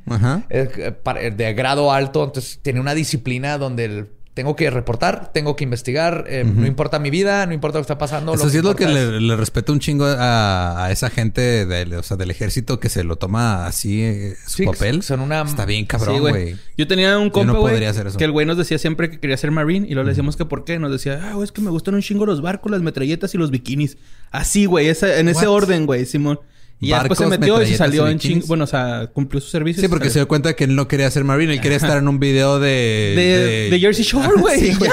eh, 0.50 1.32
de 1.36 1.54
grado 1.54 1.92
alto, 1.92 2.24
entonces 2.24 2.58
tenía 2.60 2.80
una 2.80 2.94
disciplina 2.94 3.56
donde 3.56 3.84
el 3.84 4.08
tengo 4.34 4.56
que 4.56 4.68
reportar, 4.68 5.30
tengo 5.32 5.54
que 5.54 5.62
investigar, 5.62 6.24
eh, 6.28 6.44
no 6.44 6.66
importa 6.66 6.98
mi 6.98 7.08
vida, 7.08 7.46
no 7.46 7.54
importa 7.54 7.78
lo 7.78 7.82
que 7.82 7.92
está 7.92 7.98
pasando. 7.98 8.34
Eso 8.34 8.50
sí 8.50 8.58
es 8.58 8.64
lo 8.64 8.74
que 8.74 8.88
le, 8.88 9.36
respeto 9.36 9.72
un 9.72 9.78
chingo 9.78 10.06
a, 10.06 10.88
esa 10.90 11.08
gente 11.08 11.64
del, 11.66 11.94
o 11.94 12.02
sea, 12.02 12.16
del 12.16 12.32
ejército 12.32 12.80
que 12.80 12.88
se 12.88 13.04
lo 13.04 13.14
toma 13.14 13.66
así 13.66 14.02
eh, 14.02 14.36
su 14.44 14.64
papel. 14.64 15.04
Son 15.04 15.20
una... 15.20 15.42
Está 15.42 15.64
bien 15.64 15.86
cabrón, 15.86 16.18
güey. 16.18 16.56
Yo 16.76 16.88
tenía 16.88 17.16
un 17.16 17.30
compa, 17.30 17.52
güey, 17.58 17.80
que 18.18 18.24
el 18.24 18.32
güey 18.32 18.44
nos 18.44 18.58
decía 18.58 18.76
siempre 18.78 19.08
que 19.08 19.20
quería 19.20 19.36
ser 19.36 19.52
marine 19.52 19.86
y 19.88 19.94
lo 19.94 20.02
le 20.02 20.08
decíamos 20.08 20.36
que 20.36 20.44
por 20.44 20.64
qué. 20.64 20.80
Nos 20.80 20.90
decía, 20.90 21.20
ah, 21.22 21.34
güey, 21.34 21.44
es 21.44 21.52
que 21.52 21.62
me 21.62 21.70
gustan 21.70 21.94
un 21.94 22.02
chingo 22.02 22.26
los 22.26 22.42
barcos, 22.42 22.72
las 22.72 22.82
metralletas 22.82 23.34
y 23.36 23.38
los 23.38 23.52
bikinis. 23.52 23.98
Así, 24.32 24.66
güey, 24.66 24.88
en 24.88 25.28
ese 25.28 25.46
orden, 25.46 25.86
güey, 25.86 26.06
Simón. 26.06 26.40
Y 26.80 26.88
ya 26.88 26.98
después 26.98 27.18
se 27.18 27.26
metió 27.26 27.62
y 27.62 27.66
se 27.66 27.76
salió 27.76 28.08
en 28.08 28.18
ching... 28.18 28.42
Bueno, 28.46 28.64
o 28.64 28.66
sea, 28.66 29.08
cumplió 29.12 29.40
su 29.40 29.48
servicio. 29.48 29.80
Sí, 29.80 29.88
porque 29.88 30.10
se 30.10 30.18
dio 30.18 30.28
cuenta 30.28 30.54
que 30.54 30.64
él 30.64 30.74
no 30.74 30.88
quería 30.88 31.10
ser 31.10 31.24
marine. 31.24 31.54
Él 31.54 31.60
quería 31.60 31.76
estar 31.76 31.96
en 31.96 32.08
un 32.08 32.18
video 32.18 32.58
de... 32.58 33.68
De, 33.70 33.78
Jersey 33.78 34.04
Shore, 34.04 34.40
güey. 34.40 34.60
sí, 34.60 34.74
güey. 34.78 34.90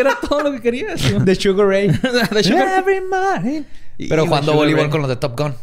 Era 0.00 0.18
todo 0.20 0.42
lo 0.42 0.52
que 0.52 0.60
quería. 0.60 0.94
De 1.24 1.34
Sugar 1.34 1.66
Ray. 1.66 1.88
de 2.32 2.42
Sugar 2.42 2.78
Every 2.78 3.66
Pero 4.08 4.26
jugando 4.26 4.54
voleibol 4.54 4.88
con 4.90 5.00
los 5.00 5.08
de 5.08 5.16
Top 5.16 5.38
Gun. 5.38 5.54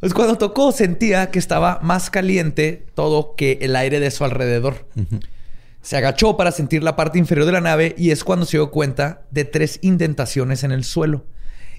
Pues 0.00 0.14
cuando 0.14 0.38
tocó 0.38 0.72
sentía 0.72 1.30
que 1.30 1.38
estaba 1.38 1.78
más 1.82 2.08
caliente 2.08 2.86
todo 2.94 3.34
que 3.36 3.58
el 3.60 3.76
aire 3.76 4.00
de 4.00 4.10
su 4.10 4.24
alrededor. 4.24 4.88
Se 5.82 5.96
agachó 5.98 6.38
para 6.38 6.52
sentir 6.52 6.82
la 6.82 6.96
parte 6.96 7.18
inferior 7.18 7.46
de 7.46 7.52
la 7.52 7.60
nave 7.60 7.94
y 7.98 8.10
es 8.10 8.24
cuando 8.24 8.46
se 8.46 8.56
dio 8.56 8.70
cuenta 8.70 9.22
de 9.30 9.44
tres 9.44 9.78
indentaciones 9.82 10.64
en 10.64 10.72
el 10.72 10.84
suelo 10.84 11.26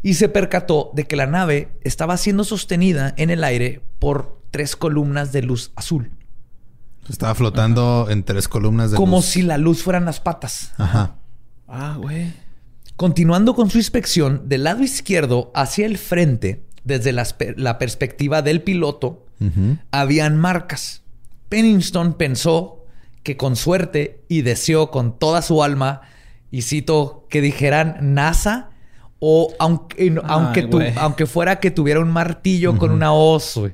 y 0.04 0.16
se 0.16 0.30
percató 0.30 0.92
de 0.94 1.06
que 1.06 1.16
la 1.16 1.28
nave 1.28 1.70
estaba 1.84 2.18
siendo 2.18 2.44
sostenida 2.44 3.14
en 3.18 3.30
el 3.30 3.44
aire 3.44 3.82
por 4.00 4.42
tres 4.52 4.76
columnas 4.76 5.32
de 5.32 5.44
luz 5.44 5.72
azul. 5.76 6.12
Estaba 7.10 7.36
flotando 7.36 8.08
en 8.10 8.24
tres 8.24 8.48
columnas 8.48 8.92
de 8.92 8.98
Como 8.98 9.18
luz. 9.18 9.26
Como 9.26 9.32
si 9.32 9.42
la 9.42 9.58
luz 9.58 9.84
fueran 9.84 10.06
las 10.06 10.20
patas. 10.20 10.74
Ajá. 10.78 11.16
Ah, 11.68 11.98
güey. 12.00 12.34
Continuando 12.96 13.56
con 13.56 13.70
su 13.70 13.78
inspección, 13.78 14.48
del 14.48 14.64
lado 14.64 14.84
izquierdo 14.84 15.52
hacia 15.56 15.86
el 15.86 15.98
frente, 15.98 16.66
desde 16.84 17.12
la, 17.12 17.78
perspectiva 17.80 18.42
del 18.42 18.62
piloto, 18.62 19.26
habían 19.90 20.38
marcas. 20.38 21.02
Pennington 21.50 22.14
pensó 22.14 22.86
que 23.24 23.38
con 23.38 23.56
suerte 23.56 24.24
y 24.28 24.42
deseó 24.42 24.92
con 24.92 25.18
toda 25.18 25.42
su 25.42 25.64
alma, 25.64 26.02
y 26.52 26.62
cito, 26.62 27.26
que 27.30 27.42
dijeran 27.42 28.14
NASA 28.14 28.71
o 29.24 29.54
aunque, 29.60 30.20
aunque, 30.26 30.94
aunque 30.98 31.28
fuera 31.28 31.60
que 31.60 31.70
tuviera 31.70 32.00
un 32.00 32.10
martillo 32.10 32.76
con 32.78 32.90
una 32.90 33.14
hoz, 33.14 33.54
güey. 33.56 33.74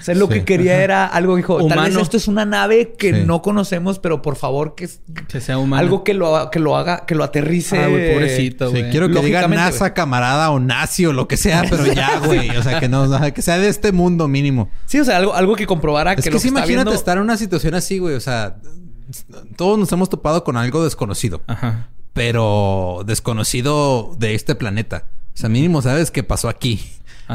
O 0.00 0.02
sea, 0.02 0.14
lo 0.16 0.28
que 0.28 0.44
quería 0.44 0.82
era 0.82 1.06
algo, 1.06 1.36
dijo, 1.36 1.64
tal 1.68 1.84
vez 1.84 1.96
esto 1.96 2.16
es 2.16 2.28
una 2.28 2.44
nave 2.44 2.94
que 2.98 3.12
no 3.12 3.40
conocemos, 3.40 4.00
pero 4.00 4.20
por 4.20 4.34
favor 4.34 4.74
que, 4.74 4.88
sea 5.40 5.58
humano. 5.58 5.80
Algo 5.80 6.04
que 6.04 6.12
lo, 6.12 6.50
que 6.50 6.58
lo 6.58 6.76
haga, 6.76 7.06
que 7.06 7.14
lo 7.14 7.22
aterrice. 7.22 7.78
Ah, 7.78 7.86
güey, 7.86 8.12
pobrecito, 8.12 8.70
güey. 8.70 8.90
quiero 8.90 9.08
que 9.08 9.20
diga 9.20 9.46
NASA, 9.46 9.94
camarada 9.94 10.50
o 10.50 10.58
nazi 10.58 11.06
o 11.06 11.12
lo 11.12 11.28
que 11.28 11.36
sea, 11.36 11.64
pero 11.70 11.86
ya, 11.86 12.18
güey. 12.24 12.50
O 12.50 12.62
sea, 12.62 12.80
que 12.80 12.88
no, 12.88 13.08
que 13.32 13.42
sea 13.42 13.58
de 13.58 13.68
este 13.68 13.92
mundo 13.92 14.26
mínimo. 14.26 14.70
Sí, 14.86 14.98
o 14.98 15.04
sea, 15.04 15.18
algo, 15.18 15.34
algo 15.34 15.54
que 15.54 15.66
comprobara 15.66 16.16
que, 16.16 16.30
lo 16.30 16.40
que 16.40 16.48
imagínate 16.48 16.92
estar 16.94 17.16
en 17.16 17.22
una 17.22 17.36
situación 17.36 17.74
así, 17.74 17.98
güey. 17.98 18.16
O 18.16 18.20
sea, 18.20 18.56
todos 19.56 19.78
nos 19.78 19.90
hemos 19.92 20.10
topado 20.10 20.42
con 20.42 20.56
algo 20.56 20.82
desconocido. 20.82 21.42
Ajá 21.46 21.88
pero 22.12 23.02
desconocido 23.06 24.14
de 24.18 24.34
este 24.34 24.54
planeta. 24.54 25.04
O 25.34 25.36
sea, 25.36 25.48
mínimo 25.48 25.82
sabes 25.82 26.10
qué 26.10 26.22
pasó 26.22 26.48
aquí. 26.48 26.80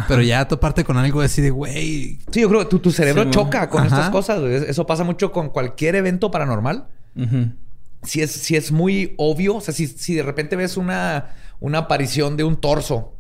Pero 0.07 0.21
ya 0.21 0.45
toparte 0.47 0.84
con 0.84 0.97
algo 0.97 1.21
así 1.21 1.41
de, 1.41 1.51
güey. 1.51 2.19
Sí, 2.32 2.41
yo 2.41 2.49
creo 2.49 2.67
que 2.67 2.78
tu, 2.78 2.91
cerebro 2.91 3.32
choca 3.32 3.69
con 3.69 3.86
estas 3.86 4.09
cosas. 4.09 4.43
Eso 4.43 4.86
pasa 4.86 5.03
mucho 5.03 5.32
con 5.32 5.49
cualquier 5.49 5.95
evento 5.95 6.32
paranormal. 6.32 6.88
si, 8.03 8.21
es, 8.21 8.32
si 8.32 8.55
es 8.55 8.71
muy 8.71 9.13
obvio, 9.17 9.55
o 9.55 9.61
sea, 9.61 9.73
si, 9.73 9.88
si 9.88 10.15
de 10.15 10.23
repente 10.23 10.57
ves 10.57 10.76
una, 10.76 11.36
una 11.59 11.80
aparición 11.80 12.36
de 12.36 12.43
un 12.43 12.57
torso, 12.57 13.13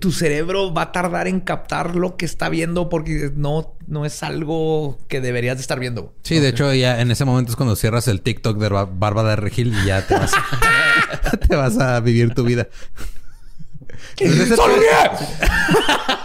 tu 0.00 0.12
cerebro 0.12 0.72
va 0.72 0.82
a 0.82 0.92
tardar 0.92 1.28
en 1.28 1.40
captar 1.40 1.96
lo 1.96 2.16
que 2.16 2.24
está 2.24 2.48
viendo 2.48 2.88
porque 2.88 3.30
no, 3.34 3.74
no 3.86 4.04
es 4.04 4.22
algo 4.22 4.98
que 5.08 5.20
deberías 5.20 5.56
de 5.56 5.62
estar 5.62 5.78
viendo. 5.80 6.12
Sí, 6.22 6.38
de 6.38 6.48
hecho, 6.48 6.72
ya 6.72 7.00
en 7.00 7.10
ese 7.10 7.24
momento 7.24 7.50
es 7.50 7.56
cuando 7.56 7.76
cierras 7.76 8.08
el 8.08 8.20
TikTok 8.20 8.58
de 8.58 8.68
Barba 8.68 9.24
de 9.24 9.36
Regil 9.36 9.74
y 9.82 9.86
ya 9.86 10.06
te 10.06 10.14
vas, 10.14 10.32
a, 10.34 11.36
te 11.48 11.56
vas 11.56 11.78
a 11.78 12.00
vivir 12.00 12.34
tu 12.34 12.44
vida. 12.44 12.68
¡Sonríe! 14.16 14.88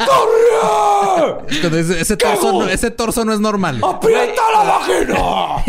¡Sonríe! 0.06 2.00
Ese, 2.00 2.18
torso 2.18 2.54
no, 2.54 2.68
ese 2.68 2.92
torso 2.92 3.26
no 3.26 3.34
es 3.34 3.40
normal. 3.40 3.82
¡Aprieta 3.84 4.42
la 4.54 4.64
vagina! 4.64 5.64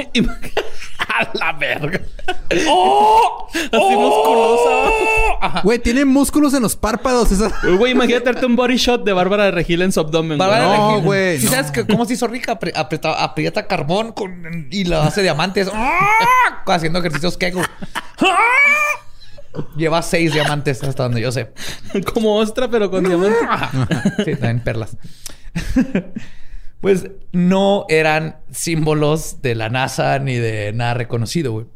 ¡A 0.99 1.31
la 1.35 1.53
verga! 1.53 2.01
¡Oh! 2.69 3.49
Así 3.55 3.97
musculosa. 3.97 5.63
Güey, 5.63 5.79
tiene 5.79 6.05
músculos 6.05 6.55
en 6.55 6.63
los 6.63 6.77
párpados. 6.77 7.33
Esa... 7.33 7.51
Güey, 7.79 7.93
imagínate 7.93 8.27
darte 8.27 8.47
un 8.47 8.57
body 8.57 8.77
shot 8.77 9.05
de 9.05 9.13
Bárbara 9.13 9.45
de 9.45 9.51
Regil 9.53 9.83
en 9.83 9.93
su 9.93 10.01
abdomen. 10.01 10.39
no, 10.39 11.01
güey. 11.03 11.39
¿Sí 11.39 11.47
sabes 11.47 11.71
que, 11.71 11.87
cómo 11.87 12.05
se 12.05 12.15
hizo 12.15 12.27
rica? 12.27 12.59
aprieta 12.77 13.67
carbón 13.67 14.13
con, 14.13 14.69
y 14.71 14.85
lo 14.85 15.01
hace 15.01 15.23
diamantes. 15.23 15.71
¡Ah! 15.75 16.63
Haciendo 16.67 16.99
ejercicios 17.01 17.37
kegel. 17.37 17.65
Lleva 19.77 20.03
seis 20.03 20.33
diamantes 20.33 20.83
hasta 20.83 21.05
donde 21.05 21.21
yo 21.21 21.33
sé. 21.33 21.53
Como 22.15 22.37
ostra, 22.37 22.69
pero 22.69 22.91
con 22.91 23.05
diamantes. 23.05 23.41
sí, 24.25 24.33
también 24.33 24.61
perlas. 24.61 24.97
Pues 26.81 27.11
no 27.33 27.87
eran 27.89 28.37
símbolos 28.51 29.43
de 29.43 29.55
la 29.55 29.69
NASA 29.69 30.19
ni 30.19 30.37
de 30.37 30.73
nada 30.73 30.95
reconocido, 30.95 31.53
güey. 31.53 31.67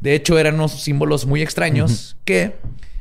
De 0.00 0.14
hecho, 0.14 0.38
eran 0.38 0.56
unos 0.56 0.82
símbolos 0.82 1.26
muy 1.26 1.40
extraños 1.40 2.16
que 2.24 2.56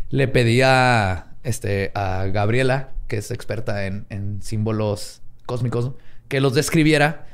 le 0.10 0.28
pedía 0.28 1.28
este, 1.44 1.91
a 1.96 2.26
Gabriela, 2.28 2.91
que 3.08 3.18
es 3.18 3.32
experta 3.32 3.86
en, 3.86 4.39
símbolos 4.41 5.22
cósmicos, 5.46 5.91
que 6.30 6.39
los 6.39 6.54
describiera. 6.54 7.28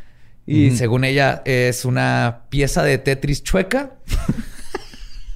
Y 0.47 0.71
según 0.71 1.03
ella, 1.03 1.43
es 1.45 1.85
una 1.85 2.45
pieza 2.49 2.81
de 2.81 2.97
Tetris 2.97 3.43
chueca 3.43 3.97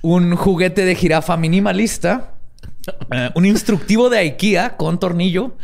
un 0.04 0.36
juguete 0.36 0.84
de 0.86 0.96
jirafa 0.96 1.38
minimalista, 1.38 2.36
eh, 3.12 3.32
un 3.34 3.46
instructivo 3.46 4.10
de 4.10 4.20
IKEA 4.20 4.76
con 4.78 5.00
tornillo, 5.00 5.58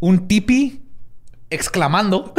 un 0.00 0.28
tipi 0.28 0.82
exclamando 1.50 2.34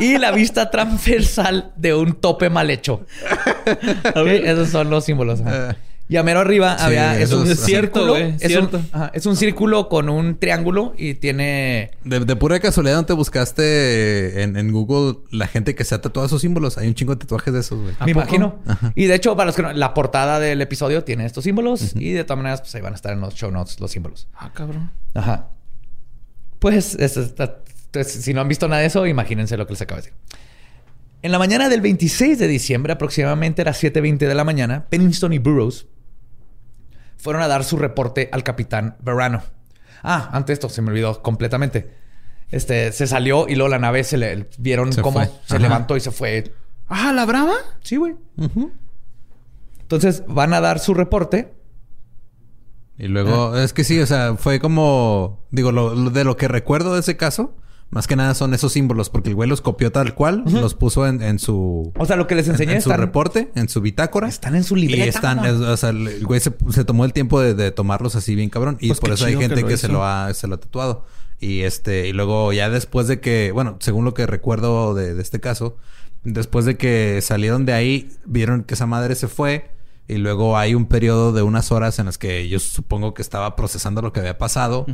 y 0.00 0.18
la 0.18 0.30
vista 0.32 0.70
transversal 0.70 1.72
de 1.76 1.94
un 1.94 2.14
tope 2.14 2.50
mal 2.50 2.70
hecho. 2.70 3.06
Esos 4.14 4.70
son 4.70 4.90
los 4.90 5.04
símbolos. 5.04 5.40
Y 6.08 6.16
a 6.16 6.22
mero 6.22 6.38
arriba 6.38 6.74
había... 6.74 7.18
Es 7.18 7.32
un 7.32 7.46
círculo. 7.56 8.16
es, 8.16 9.26
Un, 9.26 9.36
círculo 9.36 9.88
con 9.88 10.08
un 10.08 10.38
triángulo 10.38 10.94
y 10.96 11.14
tiene... 11.14 11.90
De, 12.04 12.36
pura 12.36 12.60
casualidad, 12.60 12.96
¿no 12.96 13.06
te 13.06 13.12
buscaste 13.12 14.42
en, 14.42 14.72
Google 14.72 15.18
la 15.32 15.48
gente 15.48 15.74
que 15.74 15.82
se 15.82 15.96
ha 15.96 16.00
tatuado 16.00 16.26
esos 16.26 16.42
símbolos? 16.42 16.78
Hay 16.78 16.86
un 16.86 16.94
chingo 16.94 17.14
de 17.14 17.20
tatuajes 17.20 17.52
de 17.52 17.60
esos, 17.60 17.80
güey. 17.80 17.94
Me 18.04 18.12
imagino. 18.12 18.60
Y 18.94 19.06
de 19.06 19.16
hecho, 19.16 19.34
para 19.34 19.46
los 19.46 19.56
que 19.56 19.62
no... 19.62 19.72
La 19.72 19.94
portada 19.94 20.38
del 20.38 20.62
episodio 20.62 21.02
tiene 21.02 21.26
estos 21.26 21.42
símbolos. 21.42 21.96
Y 21.96 22.12
de 22.12 22.22
todas 22.22 22.38
maneras, 22.38 22.60
pues 22.60 22.74
ahí 22.76 22.82
van 22.82 22.92
a 22.92 22.96
estar 22.96 23.12
en 23.12 23.20
los 23.20 23.34
show 23.34 23.50
notes 23.50 23.80
los 23.80 23.90
símbolos. 23.90 24.28
Ah, 24.34 24.52
cabrón. 24.54 24.92
Ajá. 25.14 25.48
Pues, 26.66 26.96
si 28.08 28.34
no 28.34 28.40
han 28.40 28.48
visto 28.48 28.66
nada 28.66 28.80
de 28.80 28.88
eso, 28.88 29.06
imagínense 29.06 29.56
lo 29.56 29.68
que 29.68 29.74
les 29.74 29.82
acabo 29.82 30.00
de 30.00 30.08
decir. 30.08 30.18
En 31.22 31.30
la 31.30 31.38
mañana 31.38 31.68
del 31.68 31.80
26 31.80 32.40
de 32.40 32.48
diciembre, 32.48 32.92
aproximadamente 32.92 33.62
a 33.62 33.66
las 33.66 33.80
7.20 33.80 34.18
de 34.18 34.34
la 34.34 34.42
mañana, 34.42 34.86
Pennington 34.88 35.32
y 35.32 35.38
Burroughs 35.38 35.86
fueron 37.18 37.42
a 37.42 37.46
dar 37.46 37.62
su 37.62 37.76
reporte 37.76 38.28
al 38.32 38.42
capitán 38.42 38.96
Verano. 39.00 39.44
Ah, 40.02 40.28
antes 40.32 40.54
esto 40.54 40.68
se 40.68 40.82
me 40.82 40.90
olvidó 40.90 41.22
completamente. 41.22 41.88
Este 42.50 42.90
se 42.90 43.06
salió 43.06 43.46
y 43.48 43.54
luego 43.54 43.68
la 43.68 43.78
nave 43.78 44.02
se 44.02 44.16
le 44.16 44.48
vieron 44.58 44.92
cómo 44.94 45.22
se 45.46 45.60
levantó 45.60 45.96
y 45.96 46.00
se 46.00 46.10
fue. 46.10 46.52
Ah, 46.88 47.12
la 47.12 47.24
brava. 47.26 47.54
Sí, 47.80 47.94
güey. 47.94 48.16
Entonces 49.82 50.24
van 50.26 50.52
a 50.52 50.60
dar 50.60 50.80
su 50.80 50.94
reporte. 50.94 51.54
Y 52.98 53.08
luego, 53.08 53.52
ah. 53.54 53.62
es 53.62 53.72
que 53.72 53.84
sí, 53.84 54.00
o 54.00 54.06
sea, 54.06 54.36
fue 54.36 54.58
como, 54.58 55.44
digo, 55.50 55.70
de 56.10 56.24
lo 56.24 56.36
que 56.36 56.48
recuerdo 56.48 56.94
de 56.94 57.00
ese 57.00 57.16
caso, 57.16 57.54
más 57.90 58.06
que 58.06 58.16
nada 58.16 58.34
son 58.34 58.52
esos 58.52 58.72
símbolos, 58.72 59.10
porque 59.10 59.28
el 59.28 59.34
güey 59.36 59.48
los 59.48 59.60
copió 59.60 59.92
tal 59.92 60.14
cual, 60.14 60.44
los 60.46 60.74
puso 60.74 61.06
en, 61.06 61.38
su. 61.38 61.92
O 61.96 62.06
sea, 62.06 62.16
lo 62.16 62.26
que 62.26 62.34
les 62.34 62.48
enseñé 62.48 62.74
en, 62.74 62.82
su 62.82 62.90
reporte, 62.90 63.50
en 63.54 63.68
su 63.68 63.80
bitácora. 63.80 64.28
Están 64.28 64.56
en 64.56 64.64
su 64.64 64.74
libreta. 64.74 65.04
Y 65.04 65.08
están, 65.08 65.38
o 65.38 65.76
sea, 65.76 65.90
el 65.90 66.24
güey 66.26 66.40
se, 66.40 66.50
tomó 66.84 67.04
el 67.04 67.12
tiempo 67.12 67.40
de, 67.40 67.70
tomarlos 67.70 68.16
así 68.16 68.34
bien 68.34 68.50
cabrón. 68.50 68.76
Y 68.80 68.88
pues 68.88 69.00
por 69.00 69.12
eso 69.12 69.26
hay 69.26 69.36
gente 69.36 69.64
que, 69.64 69.76
se 69.76 69.88
lo 69.88 70.04
ha, 70.04 70.34
se 70.34 70.48
lo 70.48 70.56
ha 70.56 70.60
tatuado. 70.60 71.04
Y 71.38 71.60
este, 71.60 72.08
y 72.08 72.12
luego 72.12 72.52
ya 72.52 72.70
después 72.70 73.08
de 73.08 73.20
que, 73.20 73.52
bueno, 73.52 73.76
según 73.80 74.04
lo 74.04 74.14
que 74.14 74.26
recuerdo 74.26 74.94
de, 74.94 75.20
este 75.20 75.40
caso, 75.40 75.76
Después 76.24 76.64
de 76.64 76.76
que 76.76 77.20
salieron 77.22 77.66
de 77.66 77.72
ahí, 77.72 78.08
vieron 78.24 78.64
que 78.64 78.74
esa 78.74 78.86
madre 78.86 79.14
se 79.14 79.28
fue. 79.28 79.70
Y 80.08 80.16
luego 80.16 80.56
hay 80.56 80.74
un 80.74 80.86
periodo 80.86 81.32
de 81.32 81.42
unas 81.42 81.72
horas 81.72 81.98
en 81.98 82.06
las 82.06 82.18
que 82.18 82.48
yo 82.48 82.58
supongo 82.58 83.14
que 83.14 83.22
estaba 83.22 83.56
procesando 83.56 84.02
lo 84.02 84.12
que 84.12 84.20
había 84.20 84.38
pasado. 84.38 84.86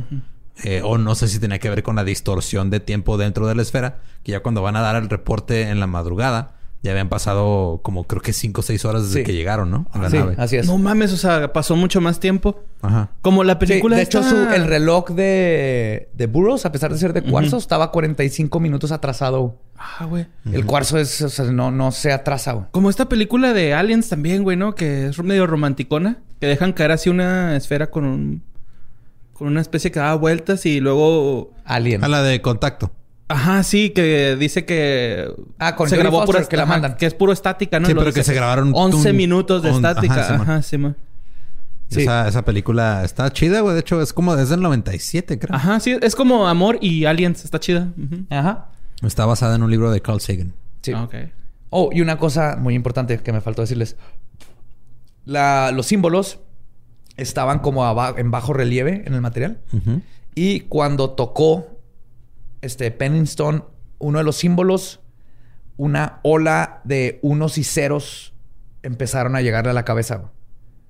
Eh, 0.63 0.81
o 0.83 0.97
no 0.97 1.15
sé 1.15 1.27
si 1.27 1.39
tenía 1.39 1.59
que 1.59 1.69
ver 1.69 1.83
con 1.83 1.95
la 1.95 2.03
distorsión 2.03 2.69
de 2.69 2.79
tiempo 2.79 3.17
dentro 3.17 3.47
de 3.47 3.55
la 3.55 3.61
esfera. 3.61 4.01
Que 4.23 4.31
ya 4.31 4.41
cuando 4.41 4.61
van 4.61 4.75
a 4.75 4.81
dar 4.81 4.95
el 4.95 5.09
reporte 5.09 5.69
en 5.69 5.79
la 5.79 5.87
madrugada, 5.87 6.55
ya 6.83 6.91
habían 6.91 7.07
pasado 7.07 7.79
como 7.81 8.03
creo 8.03 8.21
que 8.21 8.33
cinco 8.33 8.59
o 8.59 8.63
seis 8.63 8.83
horas 8.83 9.07
desde 9.07 9.23
que 9.23 9.31
llegaron, 9.31 9.71
¿no? 9.71 9.87
A 9.93 9.99
la 9.99 10.09
sí, 10.09 10.17
Así 10.37 10.57
es. 10.57 10.67
No 10.67 10.77
mames, 10.77 11.13
o 11.13 11.17
sea, 11.17 11.53
pasó 11.53 11.77
mucho 11.77 12.01
más 12.01 12.19
tiempo. 12.19 12.59
Ajá. 12.81 13.09
Como 13.21 13.45
la 13.45 13.57
película. 13.57 13.95
de 13.95 14.01
hecho, 14.01 14.21
el 14.53 14.67
reloj 14.67 15.11
de, 15.11 16.09
de 16.13 16.27
Burroughs, 16.27 16.65
a 16.65 16.73
pesar 16.73 16.91
de 16.91 16.99
ser 16.99 17.13
de 17.13 17.23
cuarzo, 17.23 17.55
estaba 17.55 17.89
45 17.91 18.59
minutos 18.59 18.91
atrasado. 18.91 19.57
Ah, 19.77 20.03
güey. 20.03 20.27
El 20.51 20.65
cuarzo 20.65 20.97
es, 20.97 21.21
o 21.21 21.29
sea, 21.29 21.45
no, 21.45 21.71
no 21.71 21.93
se 21.93 22.11
atrasa, 22.11 22.51
güey. 22.51 22.65
Como 22.71 22.89
esta 22.89 23.07
película 23.07 23.53
de 23.53 23.73
Aliens 23.73 24.09
también, 24.09 24.43
güey, 24.43 24.57
¿no? 24.57 24.75
Que 24.75 25.07
es 25.07 25.23
medio 25.23 25.47
romanticona. 25.47 26.17
Que 26.41 26.47
dejan 26.47 26.73
caer 26.73 26.91
así 26.91 27.09
una 27.09 27.55
esfera 27.55 27.89
con 27.89 28.03
un. 28.03 28.43
con 29.31 29.47
una 29.47 29.61
especie 29.61 29.89
que 29.89 30.01
da 30.01 30.15
vueltas 30.15 30.65
y 30.65 30.81
luego. 30.81 31.53
Alien. 31.63 32.03
A 32.03 32.09
la 32.09 32.21
de 32.21 32.41
contacto. 32.41 32.91
Ajá, 33.27 33.63
sí, 33.63 33.91
que 33.91 34.35
dice 34.35 34.65
que 34.65 35.33
ah, 35.57 35.75
con 35.75 35.89
se 35.89 35.97
grabó 35.97 36.25
pura 36.25 36.43
que 36.45 36.57
la 36.57 36.65
mandan. 36.65 36.97
que 36.97 37.05
es 37.05 37.13
puro 37.13 37.31
estática, 37.31 37.79
¿no? 37.79 37.87
Sí, 37.87 37.93
pero 37.95 38.11
que 38.13 38.23
se 38.23 38.33
grabaron 38.33 38.71
11 38.75 39.13
minutos 39.13 39.63
de 39.63 39.71
estática. 39.71 40.35
Ajá, 40.35 40.61
sí, 40.61 40.77
man. 40.77 40.95
Esa, 41.89 42.27
esa, 42.27 42.43
película 42.43 43.03
está 43.03 43.31
chida, 43.31 43.61
güey. 43.61 43.75
De 43.75 43.81
hecho, 43.81 44.01
es 44.01 44.13
como 44.13 44.35
desde 44.35 44.55
el 44.55 44.61
97, 44.61 45.37
creo. 45.37 45.55
Ajá, 45.55 45.79
sí. 45.79 45.95
Es 46.01 46.15
como 46.15 46.47
Amor 46.47 46.79
y 46.81 47.05
Aliens. 47.05 47.45
Está 47.45 47.59
chida. 47.59 47.89
Ajá. 48.29 48.69
Está 49.03 49.25
basada 49.25 49.55
en 49.55 49.63
un 49.63 49.69
libro 49.69 49.91
de 49.91 50.01
Carl 50.01 50.19
Sagan. 50.19 50.53
Sí. 50.81 50.91
Ah, 50.93 51.03
ok. 51.03 51.15
Oh, 51.69 51.89
y 51.91 52.01
una 52.01 52.17
cosa 52.17 52.55
muy 52.59 52.73
importante 52.73 53.17
que 53.19 53.31
me 53.31 53.41
faltó 53.41 53.61
decirles. 53.61 53.95
La, 55.25 55.71
los 55.71 55.85
símbolos 55.85 56.39
estaban 57.15 57.59
como 57.59 57.85
en 58.17 58.31
bajo 58.31 58.53
relieve 58.53 59.03
en 59.05 59.13
el 59.13 59.21
material. 59.21 59.59
Y 60.35 60.61
cuando 60.61 61.11
tocó 61.11 61.72
este, 62.63 62.89
Pennington, 62.91 63.65
uno 63.99 64.17
de 64.17 64.23
los 64.23 64.37
símbolos, 64.37 65.01
una 65.77 66.19
ola 66.23 66.81
de 66.85 67.19
unos 67.21 67.57
y 67.57 67.63
ceros 67.63 68.33
empezaron 68.83 69.35
a 69.35 69.41
llegarle 69.41 69.71
a 69.71 69.73
la 69.73 69.85
cabeza. 69.85 70.31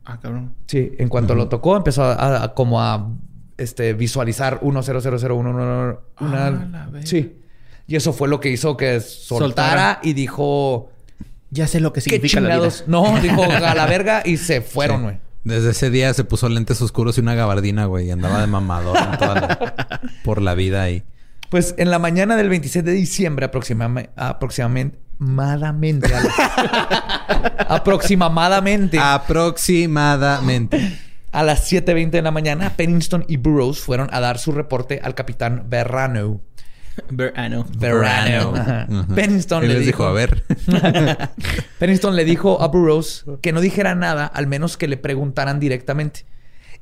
Ah, 0.05 0.19
cabrón. 0.19 0.53
Sí, 0.67 0.91
en 0.97 1.09
cuanto 1.09 1.35
lo 1.35 1.49
tocó, 1.49 1.75
empezó 1.75 2.03
a, 2.03 2.53
como 2.53 2.81
a 2.81 3.09
este, 3.57 3.93
visualizar 3.93 4.59
1, 4.61 4.83
0, 4.83 4.99
0, 5.01 5.17
0, 5.19 5.35
1, 5.35 5.49
1, 5.49 5.99
1. 6.19 7.01
Sí. 7.05 7.39
Y 7.87 7.95
eso 7.95 8.13
fue 8.13 8.27
lo 8.27 8.39
que 8.39 8.49
hizo 8.49 8.77
que 8.77 8.99
soltara, 8.99 9.99
y 10.03 10.13
dijo... 10.13 10.89
Ya 11.49 11.67
sé 11.67 11.79
lo 11.79 11.93
que 11.93 12.01
significa 12.01 12.39
la 12.41 12.57
vida. 12.57 12.69
No, 12.87 13.19
dijo 13.21 13.43
a 13.43 13.75
la 13.75 13.85
verga 13.85 14.23
y 14.25 14.37
se 14.37 14.61
fueron, 14.61 15.03
güey. 15.03 15.19
Desde 15.43 15.71
ese 15.71 15.89
día 15.89 16.13
se 16.13 16.23
puso 16.23 16.49
lentes 16.49 16.81
oscuros 16.81 17.17
y 17.17 17.21
una 17.21 17.35
gabardina, 17.35 17.85
güey. 17.85 18.07
Y 18.07 18.11
andaba 18.11 18.41
de 18.41 18.47
mamador 18.47 18.97
por 20.23 20.41
la 20.41 20.55
vida 20.55 20.81
ahí. 20.81 21.03
Pues 21.53 21.75
en 21.77 21.91
la 21.91 21.99
mañana 21.99 22.35
del 22.35 22.49
26 22.49 22.83
de 22.83 22.93
diciembre, 22.93 23.45
aproximadamente, 23.45 24.09
aproximadamente, 24.15 24.97
aproximadamente. 27.69 28.97
Aproximadamente. 28.99 30.97
A 31.31 31.43
las 31.45 31.71
7.20 31.71 32.09
de 32.09 32.21
la 32.23 32.31
mañana, 32.31 32.75
Pennington 32.75 33.23
y 33.27 33.37
Burroughs 33.37 33.81
fueron 33.81 34.09
a 34.11 34.19
dar 34.19 34.39
su 34.39 34.51
reporte 34.51 34.99
al 35.03 35.13
capitán 35.13 35.65
Verrano. 35.69 36.41
Verano. 37.11 37.67
Verano. 37.77 39.05
Pennington 39.13 39.67
le 39.67 39.79
dijo, 39.79 40.05
a 40.05 40.11
ver. 40.11 40.43
Pennington 41.77 42.15
le 42.15 42.25
dijo 42.25 42.63
a 42.63 42.67
Burroughs 42.69 43.25
que 43.43 43.53
no 43.53 43.61
dijera 43.61 43.93
nada, 43.93 44.25
al 44.25 44.47
menos 44.47 44.75
que 44.75 44.87
le 44.87 44.97
preguntaran 44.97 45.59
directamente. 45.59 46.25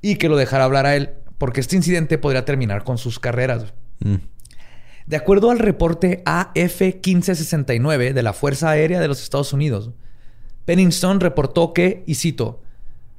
Y 0.02 0.16
que 0.16 0.30
lo 0.30 0.38
dejara 0.38 0.64
hablar 0.64 0.86
a 0.86 0.96
él, 0.96 1.10
porque 1.38 1.60
este 1.60 1.76
incidente 1.76 2.18
podría 2.18 2.46
terminar 2.46 2.86
con 2.86 2.98
sus 2.98 3.20
carreras. 3.20 3.74
Mm. 4.00 4.16
De 5.08 5.18
acuerdo 5.18 5.52
al 5.52 5.60
reporte 5.60 6.24
AF-1569 6.26 8.14
de 8.14 8.24
la 8.24 8.34
Fuerza 8.34 8.70
Aérea 8.70 9.00
de 9.00 9.08
los 9.08 9.22
Estados 9.22 9.54
Unidos, 9.54 9.92
Pennington 10.66 11.20
reportó 11.20 11.74
que, 11.74 12.04
y 12.06 12.16
cito, 12.16 12.62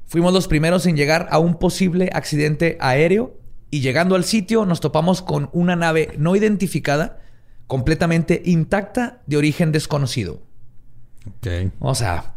fuimos 0.07 0.33
los 0.33 0.49
primeros 0.49 0.87
en 0.87 0.97
llegar 0.97 1.28
a 1.30 1.39
un 1.39 1.59
posible 1.59 2.11
accidente 2.12 2.76
aéreo 2.80 3.37
y 3.70 3.80
llegando 3.80 4.14
al 4.14 4.24
sitio 4.24 4.66
nos 4.66 4.80
topamos 4.80 5.22
con 5.22 5.49
una 5.53 5.76
nave 5.76 6.11
no 6.18 6.37
identificada, 6.37 7.20
completamente 7.66 8.43
intacta, 8.45 9.22
de 9.26 9.39
origen 9.39 9.72
desconocido. 9.72 10.43
Ok. 11.26 11.72
O 11.80 11.95
sea, 11.95 12.37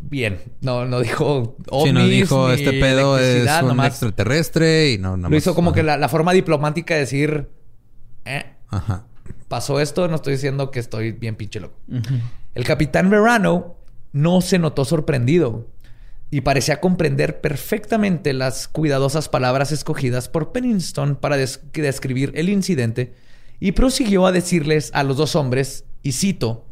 bien. 0.00 0.40
No, 0.62 0.86
no 0.86 1.00
dijo 1.00 1.56
ovnis, 1.70 1.88
Sí, 1.88 1.92
no 1.92 2.06
dijo 2.06 2.50
este 2.50 2.72
pedo 2.72 3.18
es 3.18 3.46
un 3.62 3.84
extraterrestre 3.84 4.92
y 4.92 4.98
no... 4.98 5.16
Lo 5.16 5.36
hizo 5.36 5.54
como 5.54 5.72
que 5.72 5.82
la, 5.82 5.98
la, 5.98 6.08
forma 6.08 6.32
diplomática 6.32 6.94
de 6.94 7.00
decir... 7.00 7.50
Eh, 8.24 8.53
Ajá. 8.76 9.06
Pasó 9.48 9.80
esto, 9.80 10.08
no 10.08 10.16
estoy 10.16 10.34
diciendo 10.34 10.70
que 10.70 10.80
estoy 10.80 11.12
bien 11.12 11.36
pinche 11.36 11.60
loco. 11.60 11.76
El 12.54 12.64
capitán 12.64 13.10
Verano 13.10 13.76
no 14.12 14.40
se 14.40 14.58
notó 14.58 14.84
sorprendido 14.84 15.68
y 16.30 16.40
parecía 16.40 16.80
comprender 16.80 17.40
perfectamente 17.40 18.32
las 18.32 18.68
cuidadosas 18.68 19.28
palabras 19.28 19.70
escogidas 19.70 20.28
por 20.28 20.52
Pennington 20.52 21.16
para 21.16 21.36
describir 21.36 22.32
el 22.34 22.48
incidente 22.48 23.14
y 23.60 23.72
prosiguió 23.72 24.26
a 24.26 24.32
decirles 24.32 24.90
a 24.94 25.04
los 25.04 25.16
dos 25.16 25.36
hombres, 25.36 25.84
y 26.02 26.12
cito, 26.12 26.66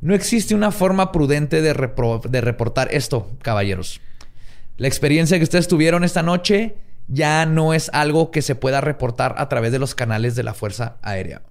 no 0.00 0.14
existe 0.14 0.54
una 0.54 0.70
forma 0.70 1.10
prudente 1.10 1.62
de, 1.62 1.72
de 1.72 2.40
reportar 2.40 2.88
esto, 2.92 3.30
caballeros. 3.42 4.00
La 4.76 4.86
experiencia 4.86 5.38
que 5.38 5.44
ustedes 5.44 5.66
tuvieron 5.66 6.04
esta 6.04 6.22
noche 6.22 6.76
ya 7.08 7.46
no 7.46 7.74
es 7.74 7.90
algo 7.92 8.30
que 8.30 8.42
se 8.42 8.54
pueda 8.54 8.80
reportar 8.80 9.34
a 9.38 9.48
través 9.48 9.72
de 9.72 9.78
los 9.78 9.94
canales 9.94 10.36
de 10.36 10.42
la 10.42 10.54
Fuerza 10.54 10.98
Aérea. 11.02 11.42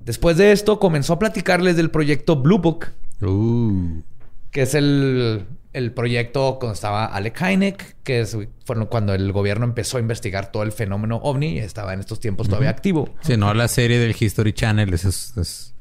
Después 0.00 0.36
de 0.38 0.52
esto, 0.52 0.78
comenzó 0.78 1.14
a 1.14 1.18
platicarles 1.18 1.76
del 1.76 1.90
proyecto 1.90 2.36
Blue 2.36 2.58
Book, 2.58 2.86
uh. 3.20 4.00
que 4.50 4.62
es 4.62 4.74
el, 4.74 5.46
proyecto 5.94 6.58
cuando 6.58 6.72
estaba 6.72 7.04
Alec 7.04 7.42
Hynek, 7.42 7.96
que 8.04 8.20
es 8.20 8.36
cuando 8.88 9.12
el 9.12 9.32
gobierno 9.32 9.66
empezó 9.66 9.98
a 9.98 10.00
investigar 10.00 10.50
todo 10.50 10.62
el 10.62 10.72
fenómeno 10.72 11.16
ovni 11.16 11.54
y 11.54 11.58
estaba 11.58 11.92
en 11.92 12.00
estos 12.00 12.20
tiempos 12.20 12.48
todavía 12.48 12.70
activo. 12.70 13.10
Sí, 13.20 13.36
no 13.36 13.52
la 13.52 13.68
serie 13.68 13.98
del 13.98 14.16
History 14.18 14.52
Channel, 14.54 14.94
es... 14.94 15.04
es, 15.04 15.74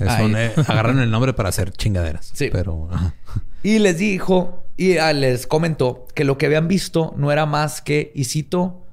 eh, 0.00 0.52
agarran 0.66 0.98
el 1.00 1.10
nombre 1.10 1.34
para 1.34 1.50
hacer 1.50 1.72
chingaderas. 1.72 2.30
Sí. 2.32 2.48
Pero... 2.50 2.88
Y 3.62 3.78
les 3.78 3.98
dijo 3.98 4.64
y 4.82 4.98
ah, 4.98 5.12
les 5.12 5.46
comentó 5.46 6.08
que 6.14 6.24
lo 6.24 6.38
que 6.38 6.46
habían 6.46 6.66
visto 6.66 7.14
no 7.16 7.30
era 7.30 7.46
más 7.46 7.80
que, 7.80 8.10
y 8.16 8.24
cito, 8.24 8.84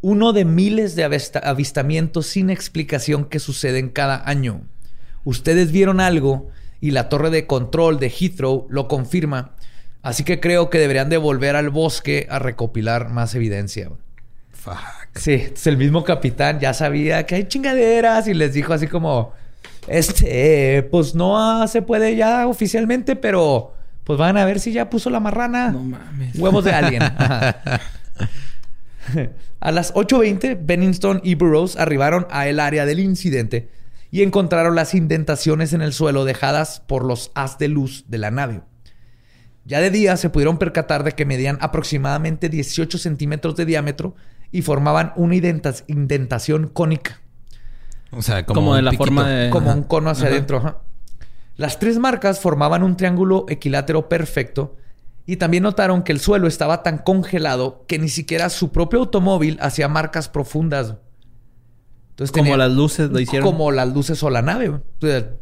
uno 0.00 0.32
de 0.32 0.44
miles 0.44 0.94
de 0.94 1.04
avistamientos 1.42 2.26
sin 2.26 2.48
explicación 2.48 3.24
que 3.24 3.40
suceden 3.40 3.88
cada 3.88 4.28
año. 4.28 4.62
Ustedes 5.24 5.72
vieron 5.72 5.98
algo 5.98 6.48
y 6.80 6.92
la 6.92 7.08
torre 7.08 7.30
de 7.30 7.46
control 7.48 7.98
de 7.98 8.10
Heathrow 8.10 8.66
lo 8.70 8.86
confirma. 8.86 9.56
Así 10.02 10.22
que 10.22 10.38
creo 10.38 10.70
que 10.70 10.78
deberían 10.78 11.08
de 11.08 11.16
volver 11.16 11.56
al 11.56 11.70
bosque 11.70 12.28
a 12.30 12.38
recopilar 12.38 13.08
más 13.08 13.34
evidencia. 13.34 13.90
Fuck. 14.52 14.76
Sí, 15.16 15.32
es 15.54 15.66
el 15.66 15.76
mismo 15.76 16.04
capitán 16.04 16.60
ya 16.60 16.72
sabía 16.72 17.26
que 17.26 17.34
hay 17.34 17.48
chingaderas 17.48 18.28
y 18.28 18.34
les 18.34 18.54
dijo 18.54 18.72
así 18.72 18.86
como, 18.86 19.32
este, 19.88 20.84
pues 20.84 21.16
no 21.16 21.66
se 21.66 21.82
puede 21.82 22.14
ya 22.14 22.46
oficialmente, 22.46 23.16
pero 23.16 23.74
pues 24.04 24.18
van 24.18 24.36
a 24.36 24.44
ver 24.44 24.60
si 24.60 24.72
ya 24.72 24.90
puso 24.90 25.10
la 25.10 25.20
marrana. 25.20 25.70
No 25.70 25.82
mames. 25.82 26.36
Huevos 26.38 26.64
de 26.64 26.72
alguien. 26.72 27.02
a 29.60 29.72
las 29.72 29.94
8.20, 29.94 30.58
Bennington 30.62 31.20
y 31.22 31.34
Burroughs 31.34 31.76
arribaron 31.76 32.26
a 32.30 32.46
el 32.48 32.60
área 32.60 32.84
del 32.86 33.00
incidente 33.00 33.68
y 34.10 34.22
encontraron 34.22 34.74
las 34.74 34.94
indentaciones 34.94 35.72
en 35.72 35.82
el 35.82 35.92
suelo 35.92 36.24
dejadas 36.24 36.80
por 36.80 37.04
los 37.04 37.30
haz 37.34 37.58
de 37.58 37.68
luz 37.68 38.04
de 38.08 38.18
la 38.18 38.30
nave. 38.30 38.62
Ya 39.64 39.80
de 39.80 39.90
día 39.90 40.16
se 40.16 40.28
pudieron 40.28 40.58
percatar 40.58 41.04
de 41.04 41.12
que 41.12 41.24
medían 41.24 41.56
aproximadamente 41.60 42.48
18 42.48 42.98
centímetros 42.98 43.54
de 43.56 43.64
diámetro 43.64 44.16
y 44.50 44.62
formaban 44.62 45.12
una 45.16 45.36
indentación 45.36 46.68
cónica. 46.68 47.20
O 48.10 48.20
sea, 48.20 48.44
como, 48.44 48.74
de 48.74 48.82
la 48.82 48.92
forma 48.92 49.26
de... 49.26 49.50
Como 49.50 49.72
un 49.72 49.84
cono 49.84 50.10
hacia 50.10 50.26
adentro. 50.26 50.82
Las 51.56 51.78
tres 51.78 51.98
marcas 51.98 52.40
formaban 52.40 52.82
un 52.82 52.96
triángulo 52.96 53.46
equilátero 53.48 54.08
perfecto 54.08 54.76
y 55.26 55.36
también 55.36 55.62
notaron 55.62 56.02
que 56.02 56.12
el 56.12 56.20
suelo 56.20 56.48
estaba 56.48 56.82
tan 56.82 56.98
congelado 56.98 57.84
que 57.86 57.98
ni 57.98 58.08
siquiera 58.08 58.48
su 58.50 58.72
propio 58.72 59.00
automóvil 59.00 59.58
hacía 59.60 59.88
marcas 59.88 60.28
profundas. 60.28 60.94
Entonces, 62.10 62.32
como 62.36 62.56
las 62.56 62.70
luces 62.70 63.10
lo 63.10 63.18
hicieron. 63.20 63.50
Como 63.50 63.70
las 63.70 63.88
luces 63.88 64.22
o 64.22 64.28
la 64.28 64.42
nave. 64.42 64.80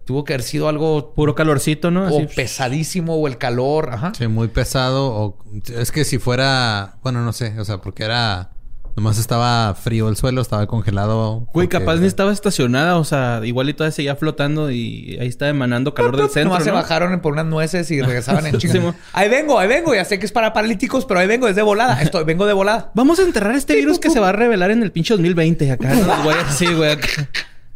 tuvo 0.05 0.25
que 0.25 0.35
haber 0.35 0.43
sido 0.43 0.69
algo... 0.69 1.15
Puro 1.15 1.35
calorcito, 1.35 1.91
¿no? 1.91 2.09
O 2.09 2.27
pesadísimo 2.29 3.17
o 3.17 3.27
el 3.27 3.39
calor. 3.39 3.91
Ajá. 3.93 4.13
Sí, 4.17 4.29
muy 4.29 4.49
pesado. 4.49 5.09
O... 5.13 5.39
Es 5.77 5.91
que 5.91 6.05
si 6.05 6.19
fuera... 6.19 6.99
Bueno, 7.03 7.25
no 7.25 7.33
sé. 7.33 7.59
O 7.59 7.65
sea, 7.65 7.79
porque 7.79 8.05
era 8.05 8.53
Nomás 8.97 9.19
estaba 9.19 9.75
frío 9.75 10.09
el 10.09 10.17
suelo, 10.17 10.41
estaba 10.41 10.67
congelado. 10.67 11.47
Güey, 11.53 11.69
capaz 11.69 11.97
ni 11.97 12.07
estaba 12.07 12.33
estacionada, 12.33 12.97
o 12.99 13.05
sea, 13.05 13.41
igual 13.45 13.69
y 13.69 13.75
todavía 13.75 13.93
seguía 13.93 14.17
flotando 14.17 14.71
y 14.71 15.17
ahí 15.21 15.29
estaba 15.29 15.51
emanando 15.51 15.95
calor 15.95 16.17
del 16.17 16.29
centro. 16.29 16.51
Nomás 16.51 16.65
se 16.65 16.71
bajaron 16.71 17.21
por 17.21 17.33
unas 17.33 17.47
nueces 17.47 17.91
y 17.91 18.03
regresaban 18.03 18.47
en 18.47 18.57
chingo. 18.59 18.95
ahí 19.13 19.29
vengo, 19.29 19.59
ahí 19.59 19.69
vengo, 19.69 19.95
ya 19.95 20.05
sé 20.05 20.19
que 20.19 20.27
es 20.27 20.33
para 20.33 20.53
paralíticos, 20.53 21.05
pero 21.07 21.21
ahí 21.21 21.27
vengo, 21.27 21.49
es 21.49 21.57
de 21.57 21.63
volada. 21.63 22.03
Estoy, 22.03 22.25
vengo 22.25 22.47
de 22.47 22.53
volada. 22.53 22.91
Vamos 22.95 23.19
a 23.21 23.23
enterrar 23.23 23.55
este 23.55 23.75
virus 23.75 23.99
que 23.99 24.11
se 24.11 24.21
va 24.21 24.31
a 24.31 24.33
revelar 24.33 24.71
en 24.71 24.83
el 24.83 24.93
pinche 24.93 25.15
2020 25.15 25.73
acá. 25.73 25.95
güey, 26.25 26.37
sí, 26.51 26.67
güey. 26.67 26.99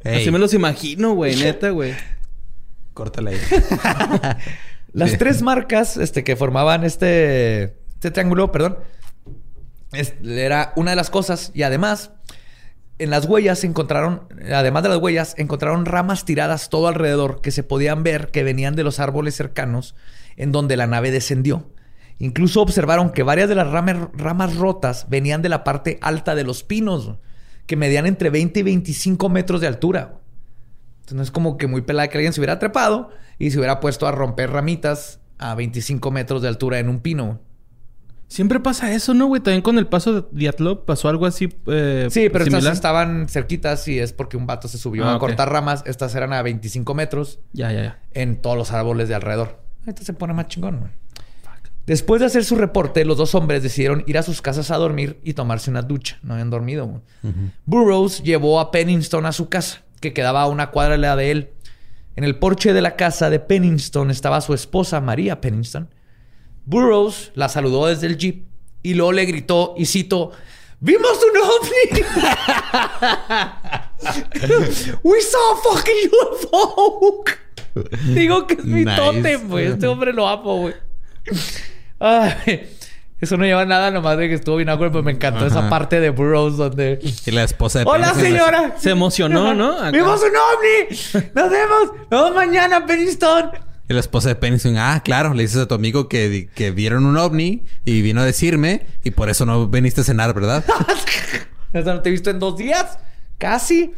Así 0.05 0.31
me 0.31 0.39
los 0.39 0.53
imagino, 0.53 1.15
güey, 1.15 1.37
neta, 1.37 1.71
güey. 1.71 1.95
Córtala 2.93 3.31
ahí. 3.31 3.39
Las 4.93 5.19
tres 5.19 5.43
marcas 5.43 5.97
este, 5.97 6.23
que 6.23 6.37
formaban 6.37 6.85
este, 6.85 7.75
este 7.95 8.13
triángulo, 8.13 8.53
perdón, 8.53 8.79
era 10.25 10.73
una 10.77 10.91
de 10.91 10.97
las 10.97 11.11
cosas. 11.11 11.51
Y 11.55 11.63
además, 11.63 12.11
en 12.99 13.11
las 13.11 13.27
huellas 13.27 13.61
se 13.61 13.67
encontraron, 13.67 14.23
además 14.53 14.83
de 14.83 14.89
las 14.89 14.99
huellas, 14.99 15.35
encontraron 15.39 15.85
ramas 15.85 16.25
tiradas 16.25 16.69
todo 16.69 16.89
alrededor 16.89 17.41
que 17.41 17.51
se 17.51 17.63
podían 17.63 18.03
ver 18.03 18.31
que 18.31 18.45
venían 18.45 18.77
de 18.77 18.85
los 18.85 19.01
árboles 19.01 19.35
cercanos 19.35 19.95
en 20.37 20.53
donde 20.53 20.77
la 20.77 20.87
nave 20.87 21.11
descendió. 21.11 21.71
Incluso 22.19 22.63
observaron 22.63 23.11
que 23.11 23.25
varias 23.25 23.49
de 23.49 23.57
las 23.57 23.69
ramas, 23.69 24.57
rotas 24.57 25.07
venían 25.09 25.43
de 25.43 25.49
la 25.49 25.65
parte 25.65 25.99
alta 26.01 26.35
de 26.35 26.45
los 26.45 26.63
pinos, 26.63 27.17
que 27.67 27.77
medían 27.77 28.07
entre 28.07 28.31
20 28.31 28.61
y 28.61 28.63
25 28.63 29.29
metros 29.29 29.61
de 29.61 29.67
altura. 29.67 30.21
Entonces 31.01 31.17
no 31.17 31.23
es 31.23 31.31
como 31.31 31.57
que 31.57 31.67
muy 31.67 31.83
pelada 31.83 32.09
que 32.09 32.19
alguien 32.19 32.33
se 32.33 32.41
hubiera 32.41 32.59
trepado 32.59 33.11
y 33.39 33.51
se 33.51 33.59
hubiera 33.59 33.81
puesto 33.81 34.07
a 34.07 34.13
romper 34.13 34.51
ramitas 34.51 35.21
a 35.39 35.55
25 35.55 36.11
metros 36.11 36.43
de 36.43 36.49
altura 36.49 36.79
en 36.79 36.89
un 36.89 37.01
pino. 37.01 37.41
Siempre 38.29 38.59
pasa 38.61 38.93
eso, 38.93 39.15
¿no, 39.15 39.27
güey? 39.27 39.41
También 39.41 39.63
con 39.63 39.79
el 39.79 39.87
paso 39.87 40.23
de 40.23 40.29
Diatlov 40.33 40.85
pasó 40.85 41.09
algo 41.09 41.27
así. 41.27 41.55
Eh, 41.67 42.09
sí, 42.11 42.29
pero 42.31 42.45
estas 42.45 42.65
estaban 42.67 43.29
cerquitas 43.29 43.87
y 43.87 43.99
es 43.99 44.13
porque 44.13 44.37
un 44.37 44.47
vato 44.47 44.67
se 44.67 44.79
subió 44.79 45.05
ah, 45.05 45.15
a 45.15 45.19
cortar 45.19 45.51
ramas. 45.51 45.83
Estas 45.87 46.15
eran 46.15 46.33
a 46.33 46.43
25 46.43 46.95
metros. 46.95 47.39
Ya, 47.53 47.71
ya, 47.71 47.83
ya. 47.83 48.03
En 48.13 48.41
todos 48.41 48.57
los 48.57 48.73
árboles 48.73 49.09
de 49.09 49.15
alrededor. 49.15 49.61
Esto 49.87 50.05
se 50.05 50.15
pone 50.15 50.33
más 50.33 50.49
chingón, 50.49 50.81
güey. 50.81 50.91
Después 51.87 52.21
de 52.21 52.27
hacer 52.27 52.47
su 52.47 52.57
reporte, 52.57 53.05
los 53.05 53.19
dos 53.19 53.35
hombres 53.35 53.63
decidieron 53.63 54.05
ir 54.07 54.17
a 54.17 54.23
sus 54.23 54.41
casas 54.41 54.71
a 54.71 54.77
dormir 54.79 55.21
y 55.23 55.35
tomarse 55.35 55.71
una 55.71 55.83
ducha. 55.83 56.19
No 56.23 56.33
habían 56.33 56.49
dormido. 56.49 56.87
Güey. 56.87 57.35
Burroughs 57.67 58.23
llevó 58.23 58.59
a 58.59 58.71
Pennington 58.71 59.27
a 59.27 59.33
su 59.33 59.51
casa, 59.51 59.83
que 60.01 60.15
quedaba 60.15 60.43
a 60.43 60.49
una 60.49 60.71
cuadra 60.71 60.93
de 60.93 60.99
la 60.99 61.15
de 61.15 61.31
él. 61.31 61.51
En 62.17 62.25
el 62.25 62.37
porche 62.39 62.73
de 62.73 62.81
la 62.81 62.97
casa 62.97 63.29
de 63.29 63.39
Pennington 63.39 64.11
estaba 64.11 64.41
su 64.41 64.55
esposa, 64.55 65.03
María 65.03 65.43
Pennington 65.43 65.91
Burroughs 66.67 67.31
la 67.35 67.49
saludó 67.49 67.87
desde 67.87 68.07
el 68.07 68.17
jeep 68.17 68.45
y 68.83 68.95
luego 68.95 69.13
le 69.13 69.25
gritó, 69.25 69.75
y 69.77 69.87
cito, 69.87 70.33
¡Vimos 70.85 71.13
un 71.13 71.31
ovni! 71.41 72.05
¡We 75.03 75.21
saw 75.23 75.53
a 75.53 75.57
fucking 75.63 76.11
UFO! 76.13 77.25
Digo 78.15 78.47
que 78.47 78.55
es 78.55 78.65
mi 78.65 78.85
nice. 78.85 79.37
güey. 79.37 79.67
Este 79.69 79.87
hombre 79.87 80.13
lo 80.13 80.29
amo, 80.29 80.59
güey. 80.59 80.75
eso 83.19 83.37
no 83.39 83.47
lleva 83.47 83.65
nada, 83.65 83.91
nomás 83.91 84.19
de 84.19 84.29
que 84.29 84.35
estuvo 84.35 84.57
bien 84.57 84.69
acuerdo, 84.69 84.93
pero 84.93 85.05
me 85.05 85.13
encantó 85.13 85.47
esa 85.47 85.71
parte 85.71 86.01
de 86.01 86.11
Burroughs 86.11 86.59
donde... 86.59 86.99
Y 87.25 87.31
la 87.31 87.45
esposa 87.45 87.79
de 87.79 87.87
¡Hola, 87.89 88.13
señora! 88.13 88.75
Se 88.79 88.91
emocionó, 88.91 89.55
¿no? 89.55 89.77
¡Vimos 89.91 90.21
un 90.21 90.37
ovni! 90.37 91.31
¡Nos 91.35 91.51
vemos! 91.51 91.93
¡Nos 92.11 92.25
vemos 92.25 92.35
mañana, 92.35 92.85
Pennington! 92.85 93.53
Y 93.89 93.93
la 93.93 94.01
esposa 94.01 94.29
de 94.29 94.37
Pennington, 94.37 94.79
ah, 94.79 95.03
claro, 95.05 95.35
le 95.35 95.43
dices 95.43 95.59
a 95.59 95.69
tu 95.69 95.75
amigo 95.75 96.09
que, 96.09 96.49
que 96.55 96.71
vieron 96.71 97.05
un 97.05 97.19
ovni 97.19 97.65
y 97.85 98.01
vino 98.01 98.23
a 98.23 98.25
decirme 98.25 98.87
y 99.03 99.11
por 99.11 99.29
eso 99.29 99.45
no 99.45 99.69
viniste 99.69 100.01
a 100.01 100.05
cenar, 100.05 100.33
¿verdad? 100.33 100.65
no 101.73 102.01
te 102.01 102.09
he 102.09 102.13
visto 102.13 102.31
en 102.31 102.39
dos 102.39 102.57
días. 102.57 102.99
Casi. 103.37 103.93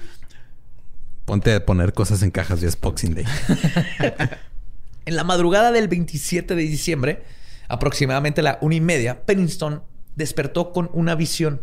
Ponte 1.25 1.55
a 1.55 1.65
poner 1.65 1.93
cosas 1.93 2.23
en 2.23 2.31
cajas, 2.31 2.61
ya 2.61 2.69
es 2.69 2.81
Boxing 2.81 3.15
Day. 3.15 3.25
en 5.07 5.17
la 5.17 5.25
madrugada 5.25 5.71
del 5.71 5.87
27 5.87 6.57
de 6.57 6.63
diciembre, 6.63 7.23
aproximadamente 7.69 8.41
a 8.41 8.45
la 8.45 8.59
una 8.61 8.75
y 8.75 8.81
media, 8.81 9.25
Pennington 9.25 9.83
despertó 10.17 10.73
con 10.73 10.91
una 10.93 11.15
visión. 11.15 11.63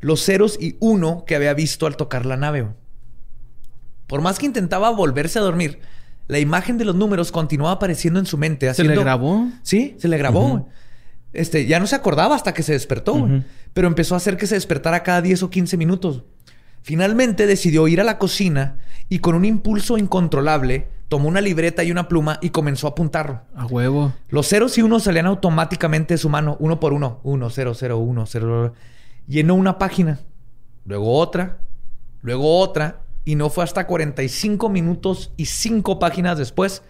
Los 0.00 0.22
ceros 0.22 0.58
y 0.60 0.76
uno 0.80 1.24
que 1.26 1.36
había 1.36 1.54
visto 1.54 1.86
al 1.86 1.96
tocar 1.96 2.26
la 2.26 2.36
nave. 2.36 2.68
Por 4.06 4.20
más 4.20 4.38
que 4.38 4.46
intentaba 4.46 4.90
volverse 4.90 5.38
a 5.38 5.42
dormir, 5.42 5.80
la 6.26 6.38
imagen 6.38 6.78
de 6.78 6.84
los 6.84 6.94
números 6.94 7.30
continuaba 7.30 7.72
apareciendo 7.72 8.18
en 8.18 8.26
su 8.26 8.38
mente. 8.38 8.72
¿Se 8.72 8.84
le 8.84 8.96
grabó? 8.96 9.48
Sí, 9.62 9.96
se 9.98 10.08
le 10.08 10.16
grabó. 10.16 10.68
Este, 11.32 11.66
ya 11.66 11.80
no 11.80 11.86
se 11.86 11.96
acordaba 11.96 12.34
hasta 12.34 12.54
que 12.54 12.62
se 12.62 12.72
despertó, 12.72 13.28
pero 13.72 13.88
empezó 13.88 14.14
a 14.14 14.18
hacer 14.18 14.36
que 14.36 14.46
se 14.46 14.54
despertara 14.54 15.02
cada 15.02 15.20
10 15.20 15.42
o 15.44 15.50
15 15.50 15.76
minutos. 15.76 16.22
Finalmente 16.82 17.46
decidió 17.46 17.88
ir 17.88 18.00
a 18.00 18.04
la 18.04 18.18
cocina 18.18 18.76
y 19.08 19.18
con 19.18 19.34
un 19.34 19.44
impulso 19.44 19.98
incontrolable 19.98 20.88
tomó 21.08 21.28
una 21.28 21.40
libreta 21.40 21.82
y 21.82 21.90
una 21.90 22.08
pluma 22.08 22.38
y 22.42 22.50
comenzó 22.50 22.86
a 22.86 22.90
apuntarlo. 22.90 23.40
A 23.54 23.66
huevo. 23.66 24.12
Los 24.28 24.48
ceros 24.48 24.76
y 24.78 24.82
unos 24.82 25.04
salían 25.04 25.26
automáticamente 25.26 26.14
de 26.14 26.18
su 26.18 26.28
mano, 26.28 26.56
uno 26.60 26.80
por 26.80 26.92
uno. 26.92 27.20
Uno, 27.22 27.50
cero, 27.50 27.72
cero, 27.74 27.98
uno, 27.98 28.26
cero. 28.26 28.74
Llenó 29.26 29.54
una 29.54 29.78
página, 29.78 30.20
luego 30.84 31.16
otra, 31.18 31.58
luego 32.20 32.58
otra 32.58 33.03
y 33.24 33.36
no 33.36 33.50
fue 33.50 33.64
hasta 33.64 33.86
45 33.86 34.68
minutos 34.68 35.32
y 35.36 35.46
5 35.46 35.98
páginas 35.98 36.38
después 36.38 36.82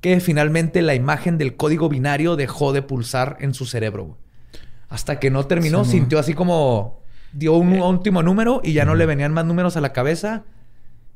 que 0.00 0.20
finalmente 0.20 0.82
la 0.82 0.94
imagen 0.94 1.38
del 1.38 1.56
código 1.56 1.88
binario 1.88 2.36
dejó 2.36 2.72
de 2.72 2.82
pulsar 2.82 3.36
en 3.40 3.54
su 3.54 3.66
cerebro. 3.66 4.18
Hasta 4.88 5.18
que 5.18 5.30
no 5.30 5.46
terminó, 5.46 5.84
sintió 5.84 6.18
así 6.18 6.34
como 6.34 7.02
dio 7.32 7.54
un 7.54 7.74
eh. 7.74 7.82
último 7.82 8.22
número 8.22 8.60
y 8.62 8.72
ya 8.72 8.84
no 8.84 8.94
le 8.94 9.06
venían 9.06 9.32
más 9.32 9.44
números 9.44 9.76
a 9.76 9.80
la 9.80 9.92
cabeza. 9.92 10.44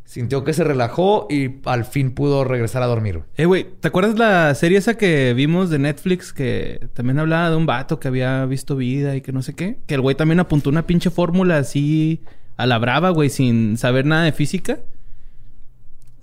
Sintió 0.05 0.43
que 0.43 0.53
se 0.53 0.65
relajó 0.65 1.29
y 1.31 1.61
al 1.67 1.85
fin 1.85 2.11
pudo 2.11 2.43
regresar 2.43 2.83
a 2.83 2.87
dormir. 2.87 3.23
Eh, 3.37 3.45
güey, 3.45 3.65
¿te 3.79 3.89
acuerdas 3.89 4.19
la 4.19 4.53
serie 4.57 4.79
esa 4.79 4.97
que 4.99 5.35
vimos 5.35 5.71
de 5.71 5.79
Netflix 5.79 6.33
que 6.33 6.89
también 6.95 7.21
hablaba 7.21 7.51
de 7.51 7.57
un 7.57 7.65
vato 7.65 8.01
que 8.01 8.09
había 8.09 8.45
visto 8.47 8.75
vida 8.75 9.15
y 9.15 9.21
que 9.21 9.31
no 9.31 9.43
sé 9.43 9.55
qué? 9.55 9.79
Que 9.87 9.95
el 9.95 10.01
güey 10.01 10.17
también 10.17 10.41
apuntó 10.41 10.69
una 10.69 10.85
pinche 10.85 11.11
fórmula 11.11 11.59
así 11.59 12.23
a 12.61 12.67
la 12.67 12.79
brava, 12.79 13.11
güey, 13.11 13.31
sin 13.31 13.79
saber 13.79 14.05
nada 14.05 14.25
de 14.25 14.33
física. 14.33 14.79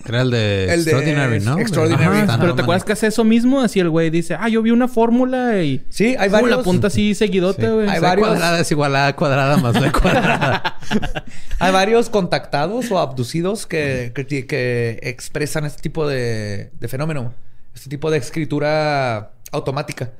Era 0.06 0.22
el 0.22 0.32
de 0.32 0.74
Extraordinary, 0.74 1.40
¿no? 1.40 1.60
Extraordinary. 1.60 2.28
pero 2.40 2.56
¿te 2.56 2.62
acuerdas 2.62 2.84
que 2.84 2.94
hace 2.94 3.08
eso 3.08 3.24
mismo? 3.24 3.60
Así 3.60 3.80
el 3.80 3.90
güey 3.90 4.10
dice, 4.10 4.38
ah, 4.40 4.48
yo 4.48 4.62
vi 4.62 4.72
una 4.72 4.88
fórmula 4.88 5.62
y... 5.64 5.84
Sí, 5.90 6.16
hay 6.18 6.30
varios... 6.30 6.58
la 6.58 6.64
punta 6.64 6.88
así 6.88 7.16
seguidote, 7.16 7.70
güey. 7.70 7.90
Hay 7.90 8.00
varios... 8.00 8.28
cuadrada 8.28 8.60
es 8.60 8.72
igual 8.72 8.96
a 8.96 9.16
cuadrada 9.16 9.58
más 9.58 9.82
la 9.82 9.92
cuadrada. 9.92 10.80
hay 11.60 11.74
varios 11.74 12.10
contactados 12.10 12.90
o 12.92 13.00
abducidos 13.00 13.66
que, 13.66 14.14
que, 14.16 15.00
expresan 15.02 15.66
este 15.66 15.82
tipo 15.82 16.08
de, 16.08 16.72
de 16.80 16.88
fenómeno. 16.88 17.34
Este 17.74 17.90
tipo 17.90 18.12
de 18.12 18.20
escritura 18.20 19.34
automática. 19.52 20.12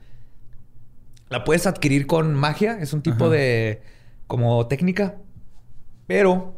La 1.30 1.44
puedes 1.44 1.68
adquirir 1.68 2.08
con 2.08 2.34
magia. 2.34 2.80
Es 2.82 2.92
un 2.92 3.02
tipo 3.04 3.30
de... 3.30 3.82
como 4.26 4.68
técnica 4.68 5.16
pero. 6.08 6.56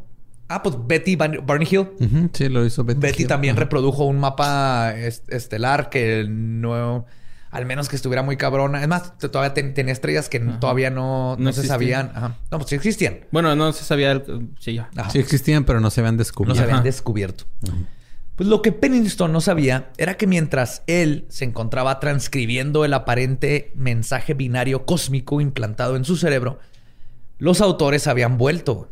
Ah, 0.52 0.64
pues 0.64 0.76
Betty 0.88 1.16
Barney 1.16 1.68
Hill. 1.70 1.90
Sí, 2.34 2.50
lo 2.50 2.66
hizo 2.66 2.84
Betty. 2.84 3.00
Betty 3.00 3.26
también 3.26 3.56
reprodujo 3.56 4.06
un 4.06 4.20
mapa 4.20 4.96
estelar 4.96 5.90
que 5.90 6.26
no. 6.28 7.06
Al 7.52 7.66
menos 7.66 7.90
que 7.90 7.96
estuviera 7.96 8.24
muy 8.24 8.38
cabrona. 8.38 8.82
Es 8.82 8.88
más, 8.88 9.18
todavía 9.18 9.54
tenía 9.54 9.92
estrellas 9.92 10.30
que 10.30 10.40
todavía 10.40 10.90
no, 10.90 11.36
no, 11.38 11.54
se 11.54 11.68
sabían. 11.68 12.12
Ajá. 12.16 12.38
No, 12.52 12.58
pues 12.58 12.70
sí 12.70 12.76
existían. 12.76 13.22
Bueno, 13.32 13.56
no 13.56 13.74
se 13.74 13.84
sabía. 13.84 14.24
Sí, 14.60 14.74
ya. 14.74 14.90
Sí 15.12 15.20
existían, 15.20 15.66
pero 15.66 15.80
no 15.80 15.90
se 15.92 16.02
habían 16.02 16.18
descubierto. 16.18 16.56
No 16.56 16.56
se 16.56 16.64
habían 16.64 16.84
descubierto. 16.84 17.46
Pues 18.36 18.48
lo 18.48 18.62
que 18.62 18.72
Pennington 18.72 19.34
no 19.34 19.42
sabía 19.42 19.92
era 19.98 20.16
que 20.16 20.26
mientras 20.26 20.84
él 20.88 21.26
se 21.28 21.44
encontraba 21.44 22.00
transcribiendo 22.00 22.86
el 22.86 22.94
aparente 22.94 23.74
mensaje 23.76 24.34
binario 24.34 24.86
cósmico 24.86 25.42
implantado 25.42 25.96
en 25.98 26.06
su 26.06 26.16
cerebro, 26.16 26.58
los 27.38 27.62
autores 27.62 28.08
habían 28.08 28.38
vuelto. 28.38 28.90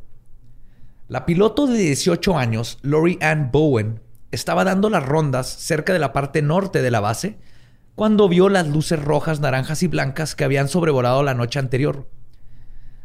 La 1.10 1.26
piloto 1.26 1.68
de 1.68 1.78
18 1.78 2.38
años, 2.38 2.80
Lori 2.82 3.18
Ann 3.22 3.50
Bowen, 3.50 4.02
estaba 4.32 4.66
dando 4.66 4.90
las 4.90 5.06
rondas 5.06 5.48
cerca 5.48 5.94
de 5.94 6.00
la 6.00 6.12
parte 6.12 6.42
norte 6.42 6.82
de 6.82 6.92
la 6.92 7.00
base 7.00 7.38
cuando 7.96 8.28
vio 8.28 8.50
las 8.50 8.68
luces 8.68 9.02
rojas, 9.02 9.40
naranjas 9.40 9.84
y 9.84 9.88
blancas 9.88 10.36
que 10.36 10.44
habían 10.44 10.68
sobrevolado 10.68 11.24
la 11.24 11.34
noche 11.34 11.60
anterior. 11.60 12.10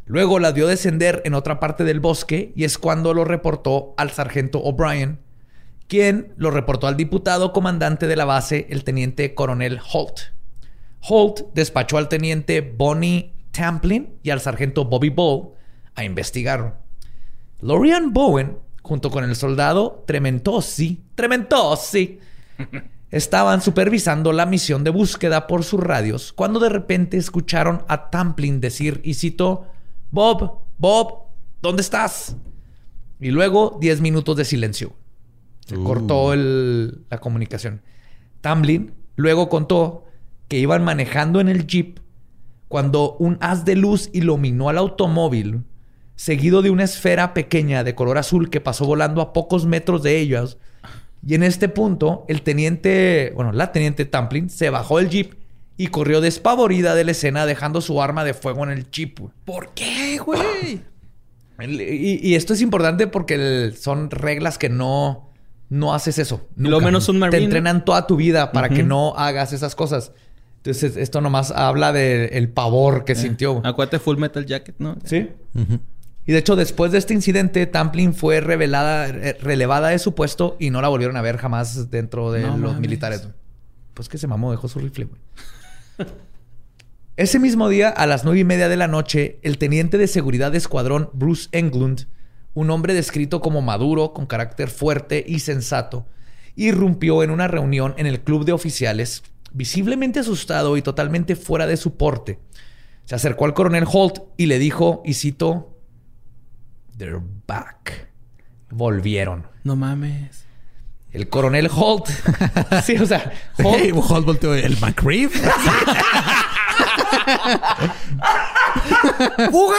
Luego 0.04 0.40
las 0.40 0.52
vio 0.52 0.66
descender 0.66 1.22
en 1.24 1.34
otra 1.34 1.60
parte 1.60 1.84
del 1.84 2.00
bosque 2.00 2.52
y 2.56 2.64
es 2.64 2.76
cuando 2.76 3.14
lo 3.14 3.24
reportó 3.24 3.94
al 3.96 4.10
sargento 4.10 4.58
O'Brien, 4.58 5.20
quien 5.86 6.34
lo 6.36 6.50
reportó 6.50 6.88
al 6.88 6.96
diputado 6.96 7.52
comandante 7.52 8.08
de 8.08 8.16
la 8.16 8.24
base, 8.24 8.66
el 8.70 8.82
teniente 8.82 9.32
coronel 9.36 9.78
Holt. 9.92 10.32
Holt 11.08 11.54
despachó 11.54 11.98
al 11.98 12.08
teniente 12.08 12.62
Bonnie 12.62 13.32
Tamplin 13.52 14.18
y 14.24 14.30
al 14.30 14.40
sargento 14.40 14.86
Bobby 14.86 15.10
Ball 15.10 15.50
a 15.94 16.02
investigarlo. 16.02 16.81
Lorian 17.62 18.12
Bowen, 18.12 18.58
junto 18.82 19.10
con 19.10 19.24
el 19.24 19.36
soldado 19.36 20.04
Trementosi, 20.06 21.00
Trementosi, 21.14 22.18
estaban 23.10 23.62
supervisando 23.62 24.32
la 24.32 24.46
misión 24.46 24.82
de 24.84 24.90
búsqueda 24.90 25.46
por 25.46 25.62
sus 25.62 25.80
radios 25.80 26.32
cuando 26.32 26.58
de 26.58 26.68
repente 26.68 27.16
escucharon 27.16 27.84
a 27.86 28.10
Tamplin 28.10 28.60
decir, 28.60 29.00
y 29.04 29.14
cito, 29.14 29.66
Bob, 30.10 30.60
Bob, 30.76 31.26
¿dónde 31.60 31.82
estás? 31.82 32.36
Y 33.20 33.30
luego 33.30 33.78
10 33.80 34.00
minutos 34.00 34.36
de 34.36 34.44
silencio. 34.44 34.94
Se 35.64 35.76
uh. 35.76 35.84
cortó 35.84 36.34
la 36.34 37.18
comunicación. 37.20 37.82
Tamblin 38.40 38.92
luego 39.14 39.48
contó 39.48 40.04
que 40.48 40.58
iban 40.58 40.82
manejando 40.82 41.40
en 41.40 41.48
el 41.48 41.66
jeep 41.66 42.00
cuando 42.66 43.16
un 43.18 43.38
haz 43.40 43.64
de 43.64 43.76
luz 43.76 44.10
iluminó 44.12 44.68
al 44.68 44.78
automóvil, 44.78 45.62
seguido 46.22 46.62
de 46.62 46.70
una 46.70 46.84
esfera 46.84 47.34
pequeña 47.34 47.82
de 47.82 47.96
color 47.96 48.16
azul 48.16 48.48
que 48.48 48.60
pasó 48.60 48.86
volando 48.86 49.20
a 49.20 49.32
pocos 49.32 49.66
metros 49.66 50.04
de 50.04 50.20
ellos. 50.20 50.56
Y 51.26 51.34
en 51.34 51.42
este 51.42 51.68
punto, 51.68 52.24
el 52.28 52.42
teniente, 52.42 53.32
bueno, 53.34 53.50
la 53.50 53.72
teniente 53.72 54.04
Tamplin 54.04 54.48
se 54.48 54.70
bajó 54.70 54.98
del 54.98 55.10
jeep 55.10 55.34
y 55.76 55.88
corrió 55.88 56.20
despavorida 56.20 56.94
de 56.94 57.02
la 57.02 57.10
escena 57.10 57.44
dejando 57.44 57.80
su 57.80 58.00
arma 58.00 58.22
de 58.22 58.34
fuego 58.34 58.62
en 58.62 58.70
el 58.70 58.88
jeep. 58.88 59.18
¿Por 59.44 59.70
qué, 59.74 60.18
güey? 60.18 60.82
Y, 61.58 62.36
esto 62.36 62.54
es 62.54 62.60
importante 62.60 63.08
porque 63.08 63.72
son 63.76 64.08
reglas 64.08 64.58
que 64.58 64.68
no, 64.68 65.28
no 65.70 65.92
haces 65.92 66.20
eso. 66.20 66.46
Lo 66.54 66.80
menos 66.80 67.08
un 67.08 67.18
marine. 67.18 67.38
Te 67.38 67.44
entrenan 67.46 67.84
toda 67.84 68.06
tu 68.06 68.14
vida 68.14 68.52
para 68.52 68.68
que 68.68 68.84
no 68.84 69.16
hagas 69.16 69.52
esas 69.52 69.74
cosas. 69.74 70.12
Entonces, 70.58 70.96
esto 70.96 71.20
nomás 71.20 71.50
habla 71.50 71.92
del 71.92 72.48
pavor 72.48 73.04
que 73.04 73.12
eh, 73.12 73.16
sintió. 73.16 73.60
Acuérdate 73.64 73.98
Full 73.98 74.18
Metal 74.18 74.46
Jacket, 74.46 74.76
¿no? 74.78 74.98
Sí. 75.02 75.28
Y 76.24 76.32
de 76.32 76.38
hecho, 76.38 76.54
después 76.54 76.92
de 76.92 76.98
este 76.98 77.14
incidente, 77.14 77.66
Tamplin 77.66 78.14
fue 78.14 78.40
revelada, 78.40 79.08
relevada 79.40 79.88
de 79.88 79.98
su 79.98 80.14
puesto 80.14 80.56
y 80.60 80.70
no 80.70 80.80
la 80.80 80.88
volvieron 80.88 81.16
a 81.16 81.22
ver 81.22 81.36
jamás 81.36 81.90
dentro 81.90 82.30
de 82.30 82.42
los 82.56 82.78
militares. 82.78 83.26
Pues 83.94 84.08
que 84.08 84.18
se 84.18 84.26
mamó, 84.28 84.52
dejó 84.52 84.68
su 84.68 84.78
rifle, 84.78 85.06
güey. 85.06 85.20
Ese 87.16 87.38
mismo 87.38 87.68
día, 87.68 87.90
a 87.90 88.06
las 88.06 88.24
nueve 88.24 88.40
y 88.40 88.44
media 88.44 88.68
de 88.68 88.76
la 88.76 88.88
noche, 88.88 89.38
el 89.42 89.58
teniente 89.58 89.98
de 89.98 90.06
seguridad 90.06 90.50
de 90.50 90.58
escuadrón 90.58 91.10
Bruce 91.12 91.48
Englund, 91.52 92.06
un 92.54 92.70
hombre 92.70 92.94
descrito 92.94 93.40
como 93.40 93.60
maduro, 93.60 94.14
con 94.14 94.26
carácter 94.26 94.70
fuerte 94.70 95.22
y 95.26 95.40
sensato, 95.40 96.06
irrumpió 96.56 97.22
en 97.22 97.30
una 97.30 97.48
reunión 97.48 97.94
en 97.98 98.06
el 98.06 98.20
club 98.20 98.44
de 98.44 98.52
oficiales, 98.52 99.24
visiblemente 99.52 100.20
asustado 100.20 100.76
y 100.76 100.82
totalmente 100.82 101.36
fuera 101.36 101.66
de 101.66 101.76
su 101.76 101.96
porte. 101.96 102.38
Se 103.04 103.14
acercó 103.14 103.44
al 103.44 103.54
coronel 103.54 103.84
Holt 103.90 104.20
y 104.36 104.46
le 104.46 104.58
dijo, 104.58 105.02
y 105.04 105.14
cito, 105.14 105.71
They're 106.96 107.20
back. 107.46 108.08
Volvieron. 108.70 109.46
No 109.64 109.76
mames. 109.76 110.44
El 111.10 111.28
coronel 111.28 111.68
Holt. 111.72 112.08
sí, 112.84 112.96
o 112.96 113.06
sea, 113.06 113.32
Holt. 113.62 113.92
Holt 113.94 114.26
volteó 114.26 114.54
el 114.54 114.78
McRib. 114.80 115.30
¡Fuga! 119.50 119.76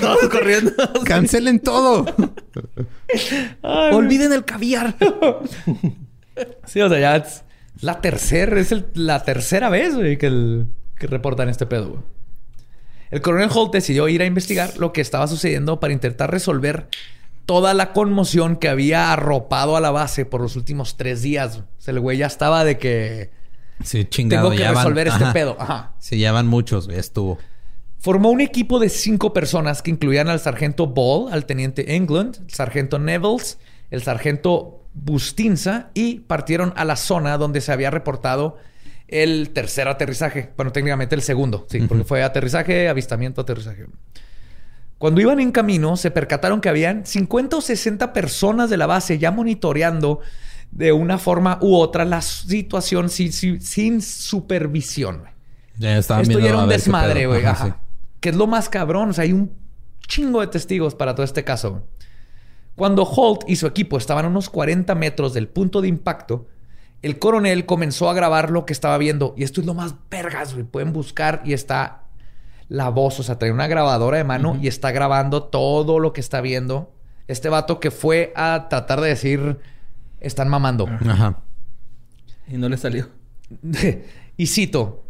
todos 0.00 0.28
corriendo. 0.30 0.72
Cancelen 1.04 1.60
todo. 1.60 2.06
Olviden 3.62 4.32
el 4.32 4.44
caviar. 4.44 4.96
sí, 6.64 6.80
o 6.80 6.88
sea, 6.88 6.98
ya 6.98 7.16
es 7.16 7.44
la 7.80 8.00
tercera, 8.00 8.58
es 8.58 8.74
la 8.94 9.22
tercera 9.22 9.68
vez, 9.68 9.94
güey, 9.94 10.16
que, 10.18 10.64
que 10.98 11.06
reportan 11.06 11.48
este 11.48 11.66
pedo, 11.66 12.02
El 13.10 13.20
coronel 13.20 13.50
Holt 13.52 13.72
decidió 13.72 14.08
ir 14.08 14.22
a 14.22 14.26
investigar 14.26 14.76
lo 14.78 14.92
que 14.92 15.00
estaba 15.00 15.26
sucediendo 15.26 15.80
para 15.80 15.92
intentar 15.92 16.30
resolver 16.30 16.88
toda 17.46 17.74
la 17.74 17.92
conmoción 17.92 18.56
que 18.56 18.68
había 18.68 19.12
arropado 19.12 19.76
a 19.76 19.80
la 19.80 19.90
base 19.90 20.24
por 20.24 20.40
los 20.40 20.56
últimos 20.56 20.96
tres 20.96 21.22
días. 21.22 21.58
O 21.58 21.64
sea, 21.78 21.92
el 21.92 22.00
güey 22.00 22.18
ya 22.18 22.26
estaba 22.26 22.64
de 22.64 22.78
que 22.78 23.30
Sí, 23.84 24.04
chingado. 24.04 24.50
Tengo 24.50 24.62
que 24.62 24.68
resolver 24.68 25.08
este 25.08 25.26
pedo. 25.32 25.56
Ajá. 25.58 25.94
Sí, 25.98 26.18
ya 26.18 26.32
van 26.32 26.46
muchos, 26.46 26.86
ya 26.86 26.94
estuvo. 26.94 27.38
Formó 27.98 28.30
un 28.30 28.40
equipo 28.40 28.78
de 28.78 28.88
cinco 28.88 29.32
personas 29.32 29.82
que 29.82 29.90
incluían 29.90 30.28
al 30.28 30.40
sargento 30.40 30.86
Ball, 30.86 31.32
al 31.32 31.44
teniente 31.44 31.96
England, 31.96 32.36
el 32.46 32.50
sargento 32.54 32.98
Nevels, 32.98 33.58
el 33.90 34.02
sargento 34.02 34.84
Bustinza 34.92 35.90
y 35.94 36.20
partieron 36.20 36.72
a 36.76 36.84
la 36.84 36.96
zona 36.96 37.36
donde 37.38 37.60
se 37.60 37.72
había 37.72 37.90
reportado 37.90 38.56
el 39.10 39.50
tercer 39.50 39.88
aterrizaje. 39.88 40.50
Bueno, 40.56 40.72
técnicamente 40.72 41.14
el 41.14 41.22
segundo, 41.22 41.66
sí, 41.68 41.80
porque 41.80 42.04
fue 42.04 42.22
aterrizaje, 42.22 42.88
avistamiento, 42.88 43.40
aterrizaje. 43.40 43.86
Cuando 44.98 45.20
iban 45.20 45.40
en 45.40 45.50
camino, 45.50 45.96
se 45.96 46.10
percataron 46.10 46.60
que 46.60 46.68
habían 46.68 47.06
50 47.06 47.56
o 47.56 47.60
60 47.60 48.12
personas 48.12 48.70
de 48.70 48.76
la 48.76 48.86
base 48.86 49.18
ya 49.18 49.30
monitoreando 49.30 50.20
de 50.70 50.92
una 50.92 51.18
forma 51.18 51.58
u 51.60 51.74
otra 51.74 52.04
la 52.04 52.22
situación 52.22 53.08
sin, 53.08 54.02
supervisión. 54.02 55.24
Ya 55.78 55.98
Esto 55.98 56.22
ya 56.38 56.48
era 56.48 56.58
un 56.58 56.68
desmadre, 56.68 57.26
güey. 57.26 57.42
Que 58.20 58.28
es 58.28 58.36
lo 58.36 58.46
más 58.46 58.68
cabrón. 58.68 59.10
O 59.10 59.12
sea, 59.12 59.24
hay 59.24 59.32
un 59.32 59.52
chingo 60.06 60.40
de 60.40 60.48
testigos 60.48 60.94
para 60.94 61.14
todo 61.14 61.24
este 61.24 61.42
caso. 61.44 61.86
Cuando 62.76 63.02
Holt 63.02 63.48
y 63.48 63.56
su 63.56 63.66
equipo 63.66 63.96
estaban 63.96 64.26
a 64.26 64.28
unos 64.28 64.50
40 64.50 64.94
metros 64.94 65.34
del 65.34 65.48
punto 65.48 65.80
de 65.80 65.88
impacto, 65.88 66.46
el 67.02 67.18
coronel 67.18 67.66
comenzó 67.66 68.10
a 68.10 68.14
grabar 68.14 68.50
lo 68.50 68.66
que 68.66 68.72
estaba 68.72 68.98
viendo. 68.98 69.34
Y 69.36 69.44
esto 69.44 69.60
es 69.60 69.66
lo 69.66 69.74
más 69.74 69.94
vergas, 70.10 70.52
güey. 70.52 70.64
Pueden 70.64 70.92
buscar 70.92 71.42
y 71.44 71.54
está 71.54 72.04
la 72.68 72.88
voz. 72.90 73.18
O 73.20 73.22
sea, 73.22 73.38
trae 73.38 73.52
una 73.52 73.66
grabadora 73.66 74.18
de 74.18 74.24
mano 74.24 74.58
y 74.60 74.68
está 74.68 74.90
grabando 74.92 75.44
todo 75.44 75.98
lo 75.98 76.12
que 76.12 76.20
está 76.20 76.40
viendo. 76.40 76.92
Este 77.26 77.48
vato 77.48 77.80
que 77.80 77.90
fue 77.90 78.32
a 78.36 78.66
tratar 78.68 79.00
de 79.00 79.08
decir 79.08 79.58
están 80.20 80.48
mamando. 80.48 80.88
Ajá. 80.88 81.40
Y 82.48 82.58
no 82.58 82.68
le 82.68 82.76
salió. 82.76 83.08
y 84.36 84.46
cito, 84.46 85.04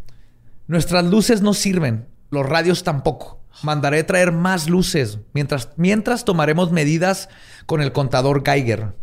nuestras 0.66 1.04
luces 1.04 1.42
no 1.42 1.54
sirven, 1.54 2.06
los 2.30 2.46
radios 2.46 2.84
tampoco. 2.84 3.40
Mandaré 3.62 4.04
traer 4.04 4.30
más 4.30 4.68
luces 4.68 5.18
mientras, 5.32 5.70
mientras 5.76 6.24
tomaremos 6.24 6.70
medidas 6.70 7.28
con 7.66 7.82
el 7.82 7.92
contador 7.92 8.44
Geiger. 8.44 8.94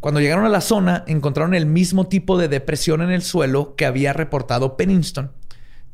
Cuando 0.00 0.20
llegaron 0.20 0.44
a 0.44 0.50
la 0.50 0.60
zona, 0.60 1.04
encontraron 1.06 1.54
el 1.54 1.66
mismo 1.66 2.06
tipo 2.06 2.38
de 2.38 2.48
depresión 2.48 3.02
en 3.02 3.10
el 3.10 3.22
suelo 3.22 3.74
que 3.76 3.86
había 3.86 4.12
reportado 4.12 4.76
Pennington. 4.76 5.32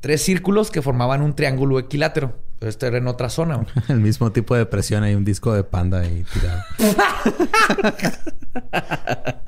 Tres 0.01 0.23
círculos 0.23 0.71
que 0.71 0.83
formaban 0.83 1.23
un 1.23 1.35
triángulo 1.35 1.79
equilátero. 1.79 2.37
Esto 2.61 2.87
era 2.87 2.99
en 2.99 3.07
otra 3.07 3.29
zona. 3.29 3.65
El 3.89 4.01
mismo 4.01 4.33
tipo 4.33 4.55
de 4.55 4.61
depresión. 4.61 5.03
Hay 5.03 5.15
un 5.15 5.25
disco 5.25 5.53
de 5.53 5.65
panda 5.65 6.01
ahí 6.01 6.25
tirado. 6.33 6.63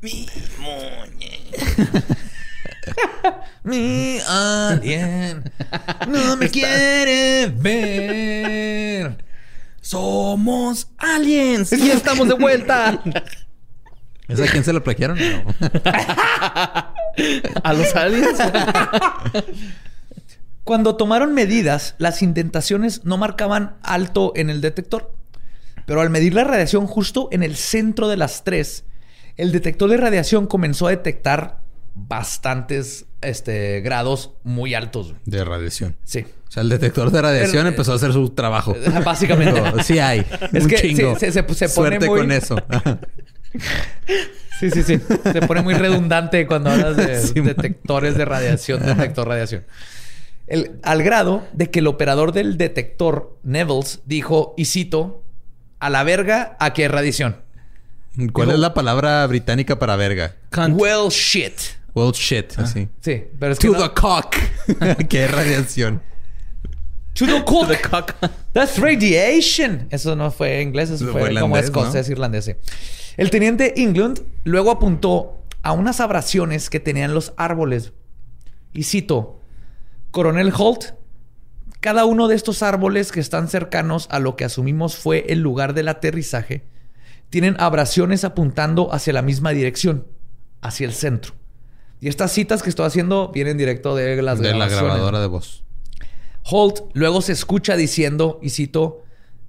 Mi 0.00 0.26
Mi 3.64 4.18
alien 4.26 5.42
no 6.08 6.36
me 6.36 6.48
quiere 6.48 7.48
ver. 7.48 9.27
Somos 9.88 10.90
aliens 10.98 11.72
y 11.72 11.90
estamos 11.90 12.28
de 12.28 12.34
vuelta. 12.34 13.02
¿Es 14.28 14.38
a 14.38 14.46
quién 14.46 14.62
se 14.62 14.74
lo 14.74 14.84
plagiaron? 14.84 15.16
¿A 17.62 17.72
los 17.72 17.96
aliens? 17.96 18.38
Cuando 20.62 20.96
tomaron 20.96 21.32
medidas, 21.32 21.94
las 21.96 22.20
indentaciones 22.20 23.06
no 23.06 23.16
marcaban 23.16 23.78
alto 23.82 24.34
en 24.36 24.50
el 24.50 24.60
detector. 24.60 25.14
Pero 25.86 26.02
al 26.02 26.10
medir 26.10 26.34
la 26.34 26.44
radiación 26.44 26.86
justo 26.86 27.30
en 27.32 27.42
el 27.42 27.56
centro 27.56 28.08
de 28.08 28.18
las 28.18 28.44
tres, 28.44 28.84
el 29.38 29.52
detector 29.52 29.88
de 29.88 29.96
radiación 29.96 30.46
comenzó 30.48 30.88
a 30.88 30.90
detectar 30.90 31.62
bastantes 32.06 33.06
este, 33.20 33.80
grados 33.80 34.32
muy 34.44 34.74
altos. 34.74 35.14
De 35.24 35.44
radiación. 35.44 35.96
Sí. 36.04 36.24
O 36.48 36.50
sea, 36.50 36.62
el 36.62 36.68
detector 36.68 37.10
de 37.10 37.20
radiación 37.20 37.66
empezó 37.66 37.92
a 37.92 37.96
hacer 37.96 38.12
su 38.12 38.30
trabajo. 38.30 38.74
Básicamente. 39.04 39.60
sí 39.82 39.98
hay. 39.98 40.20
Es 40.52 40.64
un 40.64 40.70
que 40.70 40.76
chingo. 40.76 41.18
Se, 41.18 41.42
pone 41.42 41.68
Suerte 41.68 42.06
con 42.06 42.32
eso. 42.32 42.56
sí, 44.60 44.70
sí, 44.70 44.82
sí. 44.82 45.00
Se 45.32 45.42
pone 45.42 45.62
muy 45.62 45.74
redundante 45.74 46.46
cuando 46.46 46.70
hablas 46.70 46.96
de 46.96 47.42
detectores 47.42 48.16
de 48.16 48.24
radiación, 48.24 48.84
detector 48.84 49.24
de 49.24 49.30
radiación 49.30 49.64
al 50.82 51.02
grado 51.02 51.46
de 51.52 51.70
que 51.70 51.80
el 51.80 51.86
operador 51.86 52.32
del 52.32 52.56
detector, 52.56 53.36
Nevels, 53.42 54.00
dijo, 54.06 54.54
y 54.56 54.64
cito, 54.64 55.22
a 55.78 55.90
la 55.90 56.02
verga, 56.04 56.56
a 56.58 56.72
qué 56.72 56.88
radiación. 56.88 57.42
¿Cuál 58.32 58.50
es 58.50 58.58
la 58.58 58.74
palabra 58.74 59.24
británica 59.26 59.78
para 59.78 59.96
verga? 59.96 60.34
Well 60.56 61.10
shit. 61.10 61.52
Well 61.94 62.12
shit, 62.12 62.52
ah, 62.56 62.62
así. 62.62 62.88
Sí, 63.00 63.24
pero 63.38 63.52
es 63.52 63.58
to 63.58 63.72
the 63.82 63.90
cock. 63.94 64.36
¿Qué 65.08 65.26
radiación? 65.26 66.02
To 67.14 67.26
the 67.66 67.80
cock. 67.80 68.14
That's 68.52 68.78
radiation. 68.78 69.88
Eso 69.90 70.14
no 70.14 70.30
fue 70.30 70.62
inglés, 70.62 70.90
eso 70.90 71.10
fue, 71.10 71.34
como 71.34 71.56
escocés, 71.56 72.08
irlandés. 72.08 72.54
El 73.16 73.30
teniente 73.30 73.80
England 73.82 74.20
luego 74.44 74.70
apuntó 74.70 75.42
a 75.62 75.72
unas 75.72 75.98
abrasiones 75.98 76.70
que 76.70 76.78
tenían 76.78 77.14
los 77.14 77.32
árboles. 77.36 77.92
Y 78.72 78.84
cito, 78.84 79.40
Coronel 80.12 80.52
Holt, 80.56 80.94
cada 81.80 82.04
uno 82.04 82.28
de 82.28 82.36
estos 82.36 82.62
árboles 82.62 83.10
que 83.10 83.20
están 83.20 83.48
cercanos 83.48 84.06
a 84.10 84.20
lo 84.20 84.36
que 84.36 84.44
asumimos 84.44 84.96
fue 84.96 85.24
el 85.28 85.40
lugar 85.40 85.74
del 85.74 85.88
aterrizaje, 85.88 86.64
tienen 87.30 87.56
abrasiones 87.58 88.22
apuntando 88.24 88.92
hacia 88.94 89.12
la 89.12 89.22
misma 89.22 89.50
dirección, 89.50 90.06
hacia 90.60 90.86
el 90.86 90.92
centro. 90.92 91.34
Y 92.00 92.08
estas 92.08 92.32
citas 92.32 92.62
que 92.62 92.70
estoy 92.70 92.86
haciendo 92.86 93.30
vienen 93.32 93.58
directo 93.58 93.96
de 93.96 94.20
las 94.22 94.38
de 94.38 94.54
la 94.54 94.68
grabadora 94.68 95.20
de 95.20 95.26
voz. 95.26 95.64
Holt 96.44 96.80
luego 96.94 97.20
se 97.20 97.32
escucha 97.32 97.76
diciendo, 97.76 98.38
y 98.40 98.50
cito, 98.50 99.02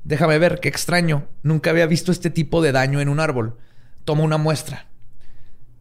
déjame 0.04 0.40
ver, 0.40 0.60
qué 0.60 0.68
extraño, 0.68 1.28
nunca 1.44 1.70
había 1.70 1.86
visto 1.86 2.12
este 2.12 2.30
tipo 2.30 2.62
de 2.62 2.72
daño 2.72 3.02
en 3.02 3.10
un 3.10 3.20
árbol. 3.20 3.58
Toma 4.04 4.24
una 4.24 4.38
muestra. 4.38 4.88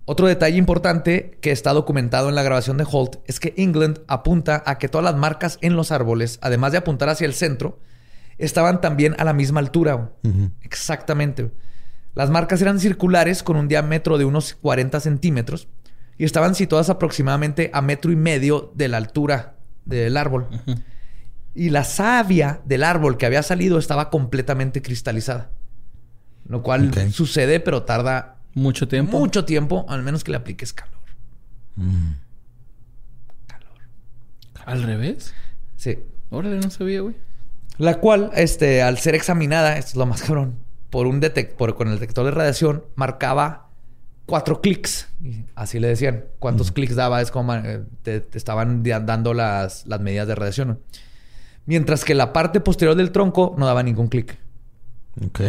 Otro 0.05 0.27
detalle 0.27 0.57
importante 0.57 1.39
que 1.43 1.51
está 1.51 1.73
documentado 1.73 2.29
en 2.29 2.35
la 2.35 2.43
grabación 2.43 2.77
de 2.77 2.87
Holt 2.91 3.16
es 3.27 3.41
que 3.41 3.53
England 3.57 4.01
apunta 4.07 4.62
a 4.64 4.79
que 4.79 4.89
todas 4.89 5.05
las 5.05 5.16
marcas 5.16 5.59
en 5.61 5.77
los 5.77 5.91
árboles, 5.91 6.39
además 6.41 6.73
de 6.73 6.79
apuntar 6.79 7.09
hacia 7.09 7.27
el 7.27 7.35
centro, 7.35 7.79
estaban 8.39 8.81
también 8.81 9.14
a 9.19 9.25
la 9.25 9.33
misma 9.33 9.61
altura. 9.61 10.12
Exactamente. 10.62 11.51
Las 12.14 12.31
marcas 12.31 12.62
eran 12.62 12.81
circulares 12.81 13.43
con 13.43 13.57
un 13.57 13.69
diámetro 13.69 14.19
de 14.19 14.25
unos 14.25 14.55
40 14.55 14.99
centímetros 15.01 15.69
y 16.19 16.25
estaban 16.25 16.55
situadas 16.57 16.91
aproximadamente 16.91 17.71
a 17.73 17.81
metro 17.81 18.11
y 18.11 18.16
medio 18.16 18.73
de 18.75 18.89
la 18.89 18.97
altura 18.97 19.55
del 19.85 20.16
árbol. 20.16 20.49
Y 21.55 21.71
la 21.71 21.85
savia 21.85 22.61
del 22.64 22.85
árbol 22.85 23.16
que 23.16 23.25
había 23.25 23.43
salido 23.43 23.79
estaba 23.79 24.11
completamente 24.11 24.83
cristalizada. 24.83 25.51
Lo 26.47 26.62
cual 26.62 26.93
sucede, 27.12 27.61
pero 27.61 27.85
tarda 27.85 28.37
mucho 28.55 28.89
tiempo. 28.89 29.19
Mucho 29.19 29.45
tiempo, 29.45 29.87
al 29.89 30.03
menos 30.03 30.25
que 30.25 30.33
le 30.33 30.39
apliques 30.39 30.73
calor. 30.73 30.99
Mm. 31.77 32.12
Calor. 33.47 33.79
¿Al 34.66 34.83
revés? 34.83 35.35
Sí. 35.77 35.99
Órale, 36.31 36.59
no 36.59 36.71
sabía, 36.71 37.01
güey. 37.01 37.14
La 37.79 38.01
cual, 38.01 38.33
este, 38.35 38.83
al 38.83 38.99
ser 38.99 39.14
examinada, 39.14 39.79
esto 39.79 39.91
es 39.91 39.97
lo 39.97 40.07
más 40.07 40.23
cabrón, 40.23 40.57
por 40.91 41.07
un 41.07 41.21
detector, 41.21 41.77
con 41.77 41.89
el 41.89 41.95
detector 41.95 42.25
de 42.25 42.33
radiación, 42.33 42.85
marcaba 42.97 43.68
cuatro 44.29 44.61
clics. 44.61 45.09
Así 45.57 45.81
le 45.81 45.89
decían. 45.89 46.26
¿Cuántos 46.39 46.70
clics 46.70 46.95
daba? 46.95 47.20
Es 47.22 47.31
como 47.31 47.55
eh, 47.55 47.83
te, 48.03 48.24
estaban 48.35 48.83
dando 48.85 49.35
las, 49.35 49.87
las, 49.87 50.01
medidas 50.01 50.29
de 50.29 50.35
radiación. 50.35 50.81
Mientras 51.64 52.05
que 52.05 52.14
la 52.14 52.33
parte 52.33 52.61
posterior 52.61 52.95
del 52.95 53.11
tronco 53.11 53.55
no 53.59 53.66
daba 53.66 53.83
ningún 53.83 54.09
clic. 54.09 54.39
Ok. 55.26 55.41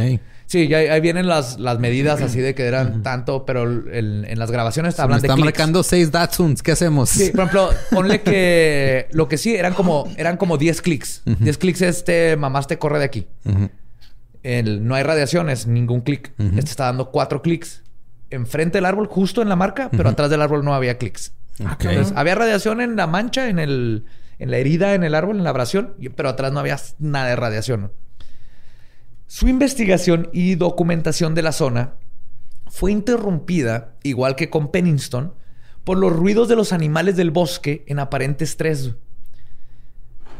Sí, 0.48 0.74
ahí 0.74 1.00
vienen 1.00 1.28
las, 1.28 1.60
las 1.60 1.78
medidas 1.78 2.22
así 2.22 2.40
de 2.40 2.56
que 2.56 2.66
eran 2.66 3.04
tanto, 3.04 3.46
pero 3.46 3.64
en 3.94 4.40
las 4.40 4.50
grabaciones 4.50 4.96
Se 4.96 5.02
hablan 5.04 5.22
de 5.22 5.28
están 5.28 5.40
marcando 5.40 5.84
seis 5.84 6.12
Datsuns. 6.12 6.64
¿Qué 6.64 6.72
hacemos? 6.72 7.10
Sí, 7.10 7.30
por 7.30 7.42
ejemplo, 7.42 7.70
ponle 7.92 8.22
que 8.22 9.08
lo 9.12 9.28
que 9.28 9.38
sí 9.38 9.56
eran 9.56 9.76
como 9.76 10.12
eran 10.18 10.38
como 10.38 10.58
10 10.58 10.82
clics. 10.82 11.22
10 11.26 11.58
clics 11.60 11.82
este 11.82 12.36
mamás 12.36 12.66
te 12.66 12.80
corre 12.80 12.98
de 12.98 13.06
aquí. 13.06 13.28
no 14.44 14.96
hay 14.96 15.04
radiaciones, 15.04 15.68
ningún 15.68 16.02
clic. 16.02 16.32
Este 16.40 16.72
está 16.72 16.86
dando 16.86 17.12
cuatro 17.12 17.44
clics 17.44 17.84
enfrente 18.30 18.78
del 18.78 18.86
árbol, 18.86 19.08
justo 19.08 19.42
en 19.42 19.50
la 19.50 19.56
marca, 19.56 19.90
pero 19.90 20.10
atrás 20.10 20.30
del 20.30 20.42
árbol 20.42 20.64
no 20.64 20.74
había 20.74 20.98
clics. 20.98 21.34
había 22.16 22.36
radiación 22.36 22.82
en 22.82 22.96
la 22.96 23.08
mancha, 23.08 23.50
en 23.50 23.60
el 23.60 24.06
en 24.40 24.52
la 24.52 24.58
herida 24.58 24.96
en 24.96 25.04
el 25.04 25.16
árbol, 25.16 25.38
en 25.38 25.44
la 25.44 25.50
abrasión, 25.50 25.96
pero 26.16 26.30
atrás 26.30 26.52
no 26.52 26.60
había 26.62 26.80
nada 26.98 27.28
de 27.28 27.36
radiación. 27.36 27.92
Su 29.28 29.48
investigación 29.48 30.30
y 30.32 30.56
documentación 30.56 31.36
de 31.36 31.44
la 31.44 31.52
zona 31.52 31.94
fue 32.70 32.92
interrumpida, 32.92 33.94
igual 34.02 34.36
que 34.36 34.50
con 34.50 34.72
Pennington, 34.72 35.34
por 35.84 35.98
los 35.98 36.14
ruidos 36.14 36.48
de 36.48 36.56
los 36.56 36.72
animales 36.72 37.18
del 37.18 37.32
bosque 37.32 37.84
en 37.88 38.00
aparente 38.00 38.46
estrés. 38.46 38.96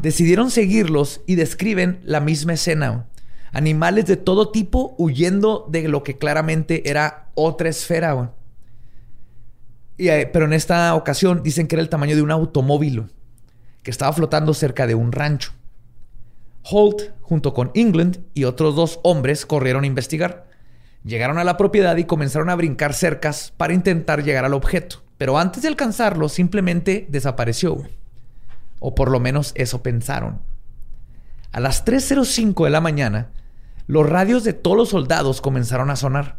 Decidieron 0.02 0.50
seguirlos 0.50 1.22
y 1.28 1.36
describen 1.36 2.00
la 2.04 2.22
misma 2.22 2.54
escena. 2.54 3.08
Animales 3.52 4.06
de 4.06 4.16
todo 4.16 4.50
tipo 4.50 4.96
huyendo 4.98 5.68
de 5.70 5.88
lo 5.88 6.04
que 6.04 6.18
claramente 6.18 6.90
era 6.90 7.29
otra 7.40 7.70
esfera. 7.70 8.34
Eh, 9.98 10.30
pero 10.32 10.46
en 10.46 10.54
esta 10.54 10.96
ocasión 10.96 11.44
dicen 11.44 11.68
que 11.68 11.76
era 11.76 11.82
el 11.82 11.90
tamaño 11.90 12.16
de 12.16 12.22
un 12.22 12.32
automóvil 12.32 13.12
que 13.84 13.92
estaba 13.92 14.14
flotando 14.14 14.54
cerca 14.54 14.88
de 14.88 14.96
un 14.96 15.12
rancho. 15.12 15.52
Holt, 16.64 17.12
junto 17.22 17.54
con 17.54 17.72
England 17.74 18.20
y 18.34 18.44
otros 18.44 18.76
dos 18.76 19.00
hombres, 19.04 19.46
corrieron 19.46 19.84
a 19.84 19.88
investigar. 19.88 20.48
Llegaron 21.04 21.38
a 21.38 21.44
la 21.44 21.58
propiedad 21.58 21.96
y 21.98 22.04
comenzaron 22.04 22.50
a 22.50 22.56
brincar 22.56 22.94
cercas 22.94 23.54
para 23.56 23.74
intentar 23.74 24.24
llegar 24.24 24.46
al 24.46 24.54
objeto. 24.54 25.02
Pero 25.18 25.38
antes 25.38 25.62
de 25.64 25.70
alcanzarlo, 25.70 26.30
simplemente 26.30 27.06
desapareció. 27.10 27.84
O 28.80 28.96
por 28.96 29.12
lo 29.12 29.20
menos 29.20 29.54
eso 29.56 29.82
pensaron. 29.82 30.40
A 31.52 31.60
las 31.60 31.86
3.05 31.86 32.66
de 32.66 32.70
la 32.70 32.82
mañana, 32.82 33.32
los 33.88 34.08
radios 34.08 34.44
de 34.44 34.54
todos 34.54 34.78
los 34.78 34.90
soldados 34.90 35.42
comenzaron 35.42 35.90
a 35.90 35.96
sonar. 35.96 36.38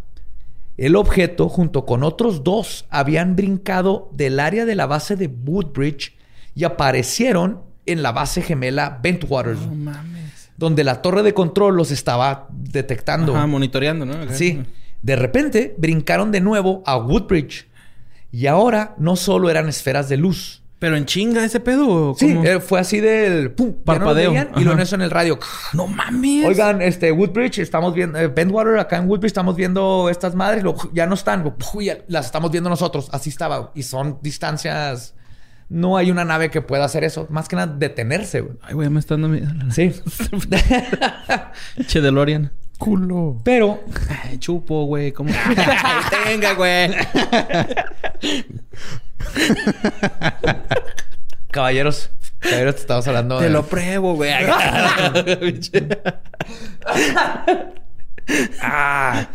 El 0.81 0.97
objeto, 0.97 1.51
junto 1.51 1.85
con 1.85 2.03
otros 2.03 2.43
dos, 2.43 2.87
habían 2.89 3.37
brincado 3.37 4.09
del 4.15 4.41
área 4.41 4.65
de 4.65 4.75
la 4.75 4.87
base 4.87 5.15
de 5.15 5.27
Woodbridge 5.27 6.17
y 6.55 6.65
aparecieron 6.65 7.61
en 7.85 8.03
la 8.03 8.13
base 8.13 8.41
gemela 8.41 8.99
Bentwater. 9.03 9.57
No 9.57 9.75
mames. 9.75 10.51
Donde 10.57 10.83
la 10.83 11.03
torre 11.03 11.23
de 11.23 11.35
control 11.35 11.77
los 11.77 11.91
estaba 11.91 12.49
detectando. 12.51 13.37
Ajá, 13.37 13.47
monitoreando, 13.47 14.07
¿no? 14.07 14.15
Sí. 14.33 14.63
De 15.03 15.17
repente 15.17 15.75
brincaron 15.77 16.33
de 16.33 16.41
nuevo 16.41 16.83
a 16.87 16.97
Woodbridge. 16.97 17.69
Y 18.33 18.47
ahora 18.47 18.95
no 18.97 19.17
solo 19.17 19.51
eran 19.51 19.69
esferas 19.69 20.09
de 20.09 20.17
luz. 20.17 20.60
¿Pero 20.81 20.97
en 20.97 21.05
chinga 21.05 21.45
ese 21.45 21.61
pedo? 21.61 22.15
Sí, 22.19 22.37
eh, 22.43 22.59
fue 22.59 22.81
así 22.81 23.01
del... 23.01 23.53
¡Pum! 23.53 23.75
Parpadeo. 23.85 24.33
y 24.57 24.65
lo 24.65 24.77
eso 24.79 24.95
en 24.97 25.03
el 25.03 25.11
radio. 25.11 25.39
¡No 25.75 25.87
mames! 25.87 26.47
Oigan, 26.47 26.81
este... 26.81 27.13
Woodbridge, 27.13 27.59
estamos 27.59 27.95
viendo... 27.95 28.19
Eh, 28.19 28.29
Bentwater, 28.29 28.79
acá 28.79 28.97
en 28.97 29.07
Woodbridge 29.07 29.29
estamos 29.29 29.57
viendo 29.57 30.09
estas 30.09 30.35
madres. 30.35 30.65
ya 30.95 31.07
no 31.07 31.15
están. 31.15 31.55
las 32.09 32.27
estamos 32.27 32.51
viendo 32.51 32.71
nosotros. 32.71 33.11
Así 33.13 33.29
estaba. 33.29 33.73
Y 33.75 33.83
son 33.83 34.19
distancias 34.23 35.15
no 35.71 35.97
hay 35.97 36.11
una 36.11 36.25
nave 36.25 36.51
que 36.51 36.63
pueda 36.63 36.85
hacer 36.85 37.05
eso. 37.05 37.27
Más 37.31 37.49
que 37.49 37.57
nada 37.57 37.73
detenerse, 37.73 38.41
güey. 38.41 38.57
Ay, 38.63 38.75
güey, 38.75 38.91
me 38.91 38.99
está 38.99 39.15
dando 39.15 39.29
miedo. 39.29 39.49
Sí. 39.71 39.93
che, 41.87 42.01
DeLorean. 42.01 42.51
Culo. 42.77 43.41
Pero... 43.45 43.85
Ay, 44.25 44.39
chupo, 44.39 44.87
güey. 44.87 45.13
¿Cómo? 45.13 45.31
Tenga, 46.25 46.55
güey. 46.55 46.91
Caballeros. 51.51 52.11
Caballeros, 52.39 52.77
te 52.77 52.81
estamos 52.81 53.07
hablando 53.07 53.39
Te 53.39 53.51
lo 53.51 53.67
pruebo, 53.67 54.15
güey. 54.15 54.33
ah, 58.63 59.29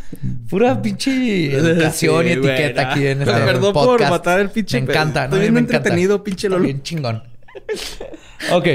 pura 0.50 0.82
pinche 0.82 1.54
educación 1.54 2.28
y 2.28 2.32
etiqueta 2.32 2.92
aquí 2.92 3.08
en 3.08 3.22
este 3.22 3.34
Perdón 3.34 3.74
por 3.74 4.02
matar 4.10 4.40
el 4.40 4.50
pinche. 4.50 4.82
Me 4.82 4.92
encanta, 4.92 5.26
Estoy 5.26 5.42
bien 5.42 5.58
entretenido, 5.58 6.24
pinche 6.24 6.50
Lolo. 6.50 6.64
Bien 6.64 6.82
chingón. 6.82 7.24
ok, 8.52 8.68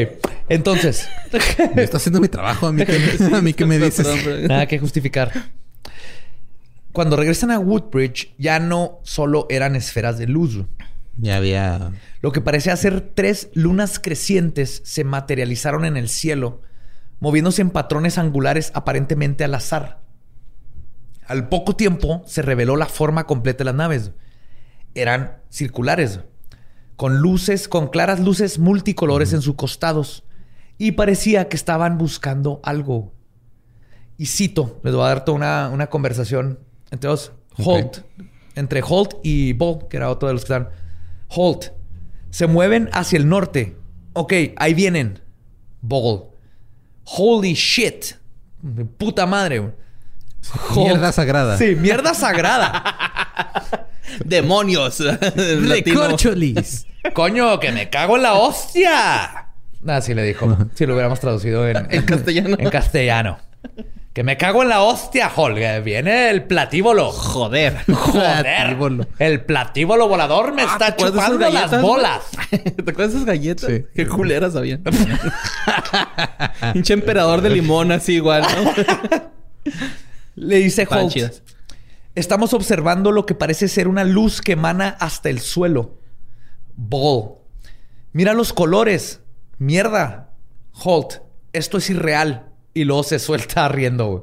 entonces. 0.48 1.08
Me 1.74 1.82
está 1.82 1.96
haciendo 1.96 2.20
mi 2.20 2.28
trabajo. 2.28 2.68
A 2.68 2.72
mí 2.72 2.84
que, 2.84 2.96
a 3.34 3.40
mí 3.40 3.52
que 3.52 3.66
me 3.66 3.78
dices. 3.78 4.06
Nada 4.48 4.66
que 4.66 4.78
justificar. 4.78 5.32
Cuando 6.92 7.16
regresan 7.16 7.50
a 7.50 7.58
Woodbridge, 7.58 8.34
ya 8.36 8.58
no 8.58 9.00
solo 9.04 9.46
eran 9.48 9.76
esferas 9.76 10.18
de 10.18 10.26
luz. 10.26 10.64
Ya 11.20 11.36
había. 11.36 11.92
Lo 12.22 12.32
que 12.32 12.40
parecía 12.40 12.74
ser 12.76 13.12
tres 13.14 13.50
lunas 13.52 13.98
crecientes 13.98 14.80
se 14.84 15.04
materializaron 15.04 15.84
en 15.84 15.96
el 15.96 16.08
cielo, 16.08 16.62
moviéndose 17.18 17.62
en 17.62 17.70
patrones 17.70 18.16
angulares 18.16 18.72
aparentemente 18.74 19.44
al 19.44 19.54
azar. 19.54 20.00
Al 21.26 21.48
poco 21.48 21.76
tiempo 21.76 22.22
se 22.26 22.42
reveló 22.42 22.76
la 22.76 22.86
forma 22.86 23.26
completa 23.26 23.58
de 23.58 23.64
las 23.66 23.74
naves. 23.74 24.12
Eran 24.94 25.38
circulares, 25.50 26.20
con 26.96 27.18
luces, 27.18 27.68
con 27.68 27.88
claras 27.88 28.20
luces 28.20 28.58
multicolores 28.58 29.32
en 29.32 29.42
sus 29.42 29.54
costados. 29.54 30.24
Y 30.78 30.92
parecía 30.92 31.48
que 31.48 31.56
estaban 31.56 31.98
buscando 31.98 32.60
algo. 32.64 33.12
Y 34.16 34.26
cito, 34.26 34.80
les 34.82 34.94
voy 34.94 35.04
a 35.04 35.08
dar 35.08 35.24
toda 35.24 35.36
una, 35.36 35.68
una 35.68 35.88
conversación 35.88 36.58
entre 36.90 37.10
dos. 37.10 37.32
Holt, 37.58 37.98
entre 38.54 38.82
Holt 38.82 39.14
y 39.22 39.52
Ball, 39.52 39.86
que 39.88 39.98
era 39.98 40.08
otro 40.08 40.28
de 40.28 40.34
los 40.34 40.44
que 40.44 40.52
estaban. 40.52 40.79
Holt, 41.32 41.72
se 42.30 42.46
mueven 42.46 42.90
hacia 42.92 43.16
el 43.18 43.28
norte. 43.28 43.76
Ok, 44.12 44.32
ahí 44.56 44.74
vienen. 44.74 45.20
Ball. 45.80 46.24
Holy 47.04 47.54
shit. 47.54 48.16
Puta 48.98 49.26
madre. 49.26 49.72
Mierda 50.74 51.12
sagrada. 51.12 51.56
Sí, 51.56 51.76
mierda 51.76 52.14
sagrada. 52.14 53.08
Demonios. 54.24 55.00
Recorcholis. 55.36 56.86
Coño, 57.14 57.58
que 57.60 57.72
me 57.72 57.88
cago 57.88 58.16
en 58.16 58.22
la 58.22 58.34
hostia. 58.34 59.48
Así 59.86 60.14
le 60.14 60.24
dijo. 60.24 60.56
Si 60.74 60.84
lo 60.84 60.94
hubiéramos 60.94 61.20
traducido 61.20 61.66
en, 61.68 61.86
en 61.90 62.02
castellano. 62.02 62.56
En 62.58 62.70
castellano. 62.70 63.38
Que 64.12 64.24
me 64.24 64.36
cago 64.36 64.64
en 64.64 64.68
la 64.68 64.82
hostia, 64.82 65.30
Holger. 65.34 65.82
Viene 65.82 66.30
el 66.30 66.42
platíbolo. 66.44 67.12
Joder. 67.12 67.84
Joder. 67.92 68.76
El 69.20 69.44
platíbolo 69.44 70.08
volador 70.08 70.52
me 70.52 70.62
ah, 70.62 70.68
está 70.72 70.96
chupando 70.96 71.48
las 71.48 71.80
bolas. 71.80 72.22
¿Te 72.50 72.90
acuerdas 72.90 73.12
de 73.12 73.18
esas 73.18 73.24
galletas? 73.24 73.70
Sí. 73.70 73.84
Qué 73.94 74.08
culeras 74.08 74.56
habían. 74.56 74.82
Pinche 76.72 76.92
emperador 76.92 77.40
de 77.40 77.50
limón 77.50 77.92
así 77.92 78.14
igual, 78.14 78.42
¿no? 78.42 79.72
Le 80.34 80.56
dice 80.56 80.88
Holt. 80.90 81.42
Estamos 82.16 82.52
observando 82.52 83.12
lo 83.12 83.26
que 83.26 83.36
parece 83.36 83.68
ser 83.68 83.86
una 83.86 84.02
luz 84.02 84.40
que 84.40 84.52
emana 84.52 84.96
hasta 84.98 85.28
el 85.28 85.38
suelo. 85.38 86.00
Ball. 86.74 87.36
Mira 88.12 88.34
los 88.34 88.52
colores. 88.52 89.20
Mierda. 89.58 90.32
Holt, 90.72 91.20
esto 91.52 91.78
es 91.78 91.90
irreal. 91.90 92.49
Y 92.74 92.84
luego 92.84 93.02
se 93.02 93.18
suelta 93.18 93.68
riendo, 93.68 94.06
güey. 94.06 94.22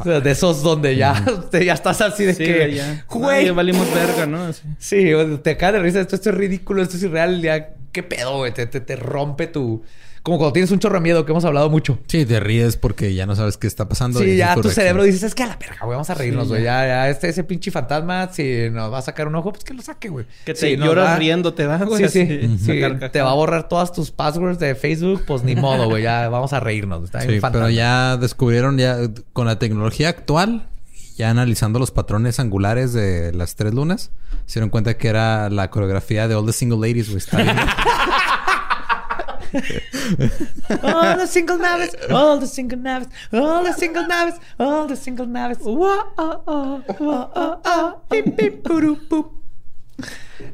O 0.00 0.04
sea, 0.04 0.20
de 0.20 0.30
esos 0.30 0.62
donde 0.62 0.94
ya, 0.96 1.24
ya 1.52 1.72
estás 1.72 2.00
así 2.00 2.24
de 2.24 2.36
que, 2.36 3.02
güey, 3.08 3.50
valimos 3.50 3.92
verga, 3.92 4.26
¿no? 4.26 4.52
Sí, 4.78 5.10
te 5.42 5.56
cae 5.56 5.72
de 5.72 5.80
risa, 5.80 6.00
esto, 6.00 6.14
esto, 6.14 6.30
es 6.30 6.36
ridículo, 6.36 6.82
esto 6.82 6.96
es 6.96 7.02
irreal, 7.02 7.42
ya, 7.42 7.70
qué 7.92 8.02
pedo, 8.02 8.38
güey, 8.38 8.52
te, 8.52 8.66
te, 8.66 8.80
te 8.80 8.96
rompe 8.96 9.46
tu, 9.46 9.82
como 10.28 10.36
cuando 10.36 10.52
tienes 10.52 10.70
un 10.70 10.78
chorro 10.78 10.96
de 10.96 11.00
miedo, 11.00 11.24
que 11.24 11.32
hemos 11.32 11.46
hablado 11.46 11.70
mucho. 11.70 11.98
Sí, 12.06 12.26
te 12.26 12.38
ríes 12.38 12.76
porque 12.76 13.14
ya 13.14 13.24
no 13.24 13.34
sabes 13.34 13.56
qué 13.56 13.66
está 13.66 13.88
pasando. 13.88 14.18
Sí, 14.20 14.36
ya 14.36 14.54
tu 14.56 14.68
cerebro 14.68 15.02
dices, 15.02 15.22
es 15.22 15.34
que 15.34 15.42
a 15.42 15.46
la 15.46 15.56
verga, 15.56 15.78
güey, 15.80 15.92
vamos 15.92 16.10
a 16.10 16.14
reírnos, 16.14 16.48
güey. 16.48 16.64
Ya, 16.64 16.86
ya, 16.86 17.08
este, 17.08 17.28
ese 17.28 17.44
pinche 17.44 17.70
fantasma, 17.70 18.28
si 18.32 18.68
nos 18.70 18.92
va 18.92 18.98
a 18.98 19.02
sacar 19.02 19.28
un 19.28 19.36
ojo, 19.36 19.52
pues 19.52 19.64
que 19.64 19.74
lo 19.74 19.82
saque, 19.82 20.08
güey. 20.08 20.26
Que 20.44 20.54
te 20.54 20.76
lloras 20.76 21.18
riendo, 21.18 21.54
te 21.54 21.66
va, 21.66 21.78
güey. 21.78 22.08
Sí, 22.08 22.26
sí. 22.26 22.58
sí. 22.58 22.80
te 23.10 23.22
va 23.22 23.30
a 23.30 23.34
borrar 23.34 23.68
todas 23.68 23.92
tus 23.92 24.10
passwords 24.10 24.58
de 24.58 24.74
Facebook, 24.74 25.24
pues 25.26 25.44
ni 25.44 25.56
modo, 25.56 25.88
güey. 25.88 26.02
Ya 26.02 26.28
vamos 26.28 26.52
a 26.52 26.60
reírnos. 26.60 27.04
Está 27.04 27.22
sí, 27.22 27.38
pero 27.40 27.70
ya 27.70 28.16
descubrieron 28.16 28.76
ya 28.76 28.98
con 29.32 29.46
la 29.46 29.58
tecnología 29.58 30.10
actual, 30.10 30.66
ya 31.18 31.30
analizando 31.30 31.80
los 31.80 31.90
patrones 31.90 32.38
angulares 32.38 32.92
de 32.92 33.32
las 33.32 33.56
tres 33.56 33.74
lunas, 33.74 34.12
se 34.46 34.60
dieron 34.60 34.70
cuenta 34.70 34.96
que 34.96 35.08
era 35.08 35.50
la 35.50 35.68
coreografía 35.68 36.28
de 36.28 36.36
All 36.36 36.46
the 36.46 36.52
Single 36.52 36.78
Ladies, 36.78 37.10
güey. 37.10 37.20
All 40.82 41.16
the 41.16 41.26
single 41.26 41.56
naves, 41.56 41.96
all 42.10 42.38
the 42.38 42.46
single 42.46 42.78
naves, 42.78 43.08
all 43.32 43.64
the 43.64 43.72
single 43.72 44.06
naves, 44.06 44.34
all 44.58 44.86
the 44.86 44.94
single 44.94 45.26
naves. 45.26 45.58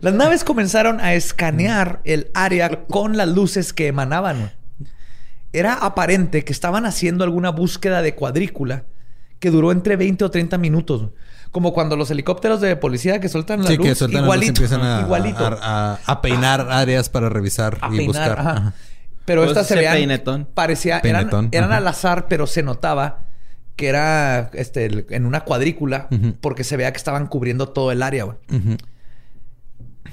Las 0.00 0.14
naves 0.14 0.44
comenzaron 0.44 1.00
a 1.00 1.14
escanear 1.14 2.00
el 2.04 2.30
área 2.34 2.86
con 2.86 3.16
las 3.16 3.28
luces 3.28 3.72
que 3.72 3.88
emanaban. 3.88 4.52
Era 5.52 5.74
aparente 5.74 6.44
que 6.44 6.52
estaban 6.52 6.86
haciendo 6.86 7.24
alguna 7.24 7.50
búsqueda 7.50 8.00
de 8.00 8.14
cuadrícula 8.14 8.84
que 9.44 9.50
duró 9.50 9.72
entre 9.72 9.96
20 9.96 10.24
o 10.24 10.30
30 10.30 10.56
minutos. 10.56 11.10
Como 11.52 11.74
cuando 11.74 11.96
los 11.96 12.10
helicópteros 12.10 12.62
de 12.62 12.76
policía 12.76 13.20
que 13.20 13.28
sueltan 13.28 13.62
la 13.62 13.70
luz. 13.70 14.00
igualito, 14.00 14.62
empiezan 14.62 14.80
a, 14.82 16.20
peinar 16.22 16.68
áreas 16.70 17.10
para 17.10 17.28
revisar 17.28 17.78
y 17.92 18.06
buscar. 18.06 18.72
Pero 19.26 19.42
pues 19.42 19.50
estas 19.50 19.66
se 19.66 19.74
veían... 19.74 20.48
Parecía... 20.54 20.98
Eran, 21.04 21.50
eran 21.52 21.72
al 21.72 21.86
azar, 21.86 22.24
pero 22.26 22.46
se 22.46 22.62
notaba 22.62 23.26
que 23.76 23.88
era 23.88 24.50
este, 24.54 25.04
en 25.14 25.26
una 25.26 25.40
cuadrícula 25.40 26.08
porque 26.40 26.64
se 26.64 26.78
veía 26.78 26.90
que 26.90 26.96
estaban 26.96 27.26
cubriendo 27.26 27.68
todo 27.68 27.92
el 27.92 28.02
área, 28.02 28.24
güey. 28.24 28.38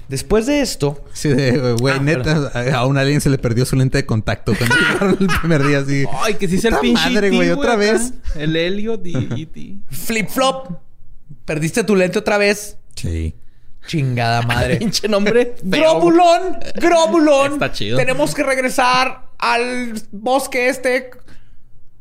Después 0.07 0.45
de 0.45 0.61
esto... 0.61 1.05
Sí, 1.13 1.29
de, 1.29 1.73
güey, 1.73 1.95
ah, 1.97 1.99
neta, 2.01 2.51
a 2.75 2.85
un 2.85 2.97
alien 2.97 3.21
se 3.21 3.29
le 3.29 3.37
perdió 3.37 3.65
su 3.65 3.75
lente 3.75 3.97
de 3.97 4.05
contacto 4.05 4.53
cuando 4.57 4.75
llegaron 4.79 5.17
el 5.19 5.27
primer 5.39 5.65
día 5.65 5.79
así. 5.79 6.05
Ay, 6.21 6.33
que 6.35 6.47
sí 6.47 6.57
es 6.57 6.65
el 6.65 6.75
pinche 6.77 7.09
madre, 7.09 7.29
güey, 7.29 7.49
otra 7.49 7.75
vez. 7.75 8.13
El 8.35 8.55
Elliot 8.55 9.05
y 9.05 9.79
Flip 9.89 10.29
flop. 10.29 10.79
Perdiste 11.45 11.83
tu 11.83 11.95
lente 11.95 12.19
otra 12.19 12.37
vez. 12.37 12.77
Sí. 12.95 13.35
Chingada 13.87 14.41
madre. 14.47 14.77
Pinche 14.77 15.07
nombre. 15.07 15.55
Grobulón. 15.63 16.59
Grobulón. 16.75 17.53
Está 17.53 17.71
chido. 17.71 17.97
Tenemos 17.97 18.35
que 18.35 18.43
regresar 18.43 19.29
al 19.37 19.93
bosque 20.11 20.69
este. 20.69 21.11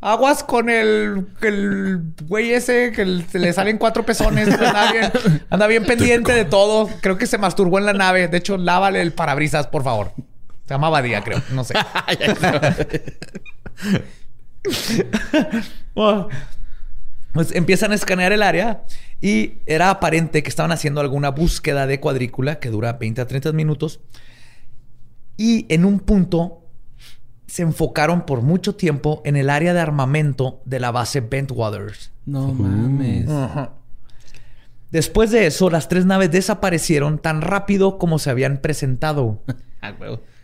Aguas 0.02 0.42
con 0.42 0.70
el, 0.70 1.26
el 1.42 2.14
güey 2.26 2.52
ese 2.52 2.90
que 2.92 3.04
le 3.04 3.52
salen 3.52 3.76
cuatro 3.76 4.04
pezones. 4.06 4.48
Anda 4.48 4.92
bien, 4.92 5.12
anda 5.50 5.66
bien 5.66 5.84
pendiente 5.84 6.32
de 6.32 6.46
todo. 6.46 6.88
Creo 7.02 7.18
que 7.18 7.26
se 7.26 7.36
masturbó 7.36 7.78
en 7.78 7.84
la 7.84 7.92
nave. 7.92 8.28
De 8.28 8.38
hecho, 8.38 8.56
lávale 8.56 9.02
el 9.02 9.12
parabrisas, 9.12 9.66
por 9.66 9.84
favor. 9.84 10.12
Se 10.66 10.74
llamaba 10.74 11.02
Día, 11.02 11.22
creo. 11.22 11.42
No 11.52 11.64
sé. 11.64 11.74
Pues 17.32 17.52
empiezan 17.54 17.92
a 17.92 17.94
escanear 17.94 18.32
el 18.32 18.42
área 18.42 18.82
y 19.20 19.58
era 19.66 19.90
aparente 19.90 20.42
que 20.42 20.48
estaban 20.48 20.72
haciendo 20.72 21.00
alguna 21.00 21.30
búsqueda 21.30 21.86
de 21.86 22.00
cuadrícula 22.00 22.58
que 22.58 22.70
dura 22.70 22.94
20 22.94 23.20
a 23.20 23.26
30 23.26 23.52
minutos. 23.52 24.00
Y 25.36 25.66
en 25.72 25.84
un 25.84 26.00
punto 26.00 26.59
se 27.50 27.62
enfocaron 27.62 28.26
por 28.26 28.42
mucho 28.42 28.76
tiempo 28.76 29.22
en 29.24 29.36
el 29.36 29.50
área 29.50 29.74
de 29.74 29.80
armamento 29.80 30.60
de 30.64 30.78
la 30.78 30.92
base 30.92 31.20
Bentwaters. 31.20 32.12
No 32.24 32.54
mames. 32.54 33.28
Después 34.92 35.32
de 35.32 35.46
eso, 35.46 35.68
las 35.68 35.88
tres 35.88 36.06
naves 36.06 36.30
desaparecieron 36.30 37.18
tan 37.18 37.42
rápido 37.42 37.98
como 37.98 38.20
se 38.20 38.30
habían 38.30 38.58
presentado. 38.58 39.42
Ah, 39.82 39.94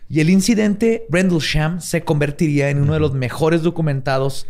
y 0.09 0.19
el 0.19 0.31
incidente 0.31 1.05
Rendlesham 1.11 1.79
se 1.79 2.01
convertiría 2.01 2.71
en 2.71 2.81
uno 2.81 2.93
de 2.93 2.99
los 2.99 3.13
mejores 3.13 3.61
documentados 3.61 4.47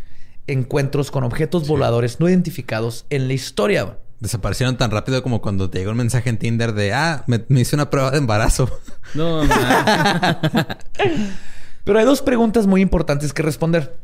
encuentros 0.48 1.12
con 1.12 1.26
objetos 1.26 1.68
voladores 1.68 2.22
no 2.22 2.30
identificados 2.30 3.06
en 3.10 3.28
la 3.28 3.34
historia. 3.34 3.98
Desaparecieron 4.22 4.78
tan 4.78 4.92
rápido 4.92 5.22
como 5.22 5.42
cuando 5.42 5.70
te 5.70 5.80
llegó 5.80 5.92
un 5.92 5.98
mensaje 5.98 6.30
en 6.30 6.38
Tinder 6.38 6.72
de, 6.72 6.94
ah, 6.94 7.26
me, 7.28 7.44
hice 7.50 7.76
una 7.76 7.90
prueba 7.90 8.12
de 8.12 8.20
embarazo. 8.20 8.80
No, 9.14 9.42
Pero 11.88 12.00
hay 12.00 12.06
dos 12.06 12.22
preguntas 12.22 12.68
muy 12.68 12.82
importantes 12.82 13.32
que 13.32 13.42
responder. 13.42 13.98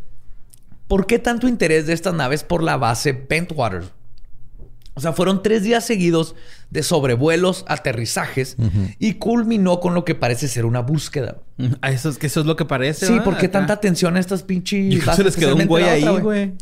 ¿Por 0.87 1.05
qué 1.05 1.19
tanto 1.19 1.49
interés 1.49 1.85
de 1.85 1.91
estas 1.91 2.13
naves 2.13 2.45
por 2.45 2.63
la 2.63 2.77
base 2.77 3.11
Bentwater? 3.11 3.83
O 4.93 5.01
sea, 5.01 5.11
fueron 5.11 5.43
tres 5.43 5.63
días 5.63 5.83
seguidos 5.83 6.33
de 6.69 6.81
sobrevuelos, 6.81 7.65
aterrizajes 7.67 8.55
y 8.99 9.15
culminó 9.15 9.81
con 9.81 9.95
lo 9.95 10.05
que 10.05 10.15
parece 10.15 10.47
ser 10.47 10.65
una 10.65 10.79
búsqueda. 10.79 11.39
Ah, 11.81 11.91
eso 11.91 12.07
es 12.07 12.17
que 12.17 12.27
eso 12.27 12.39
es 12.39 12.45
lo 12.45 12.55
que 12.55 12.63
parece. 12.63 13.05
Sí, 13.05 13.19
¿por 13.19 13.37
qué 13.37 13.49
tanta 13.49 13.73
atención 13.73 14.15
a 14.15 14.21
estas 14.21 14.43
pinches. 14.43 15.03
se 15.03 15.23
les 15.25 15.35
quedó 15.35 15.55
un 15.57 15.65
güey 15.65 15.83
ahí, 15.83 16.19
güey. 16.19 16.53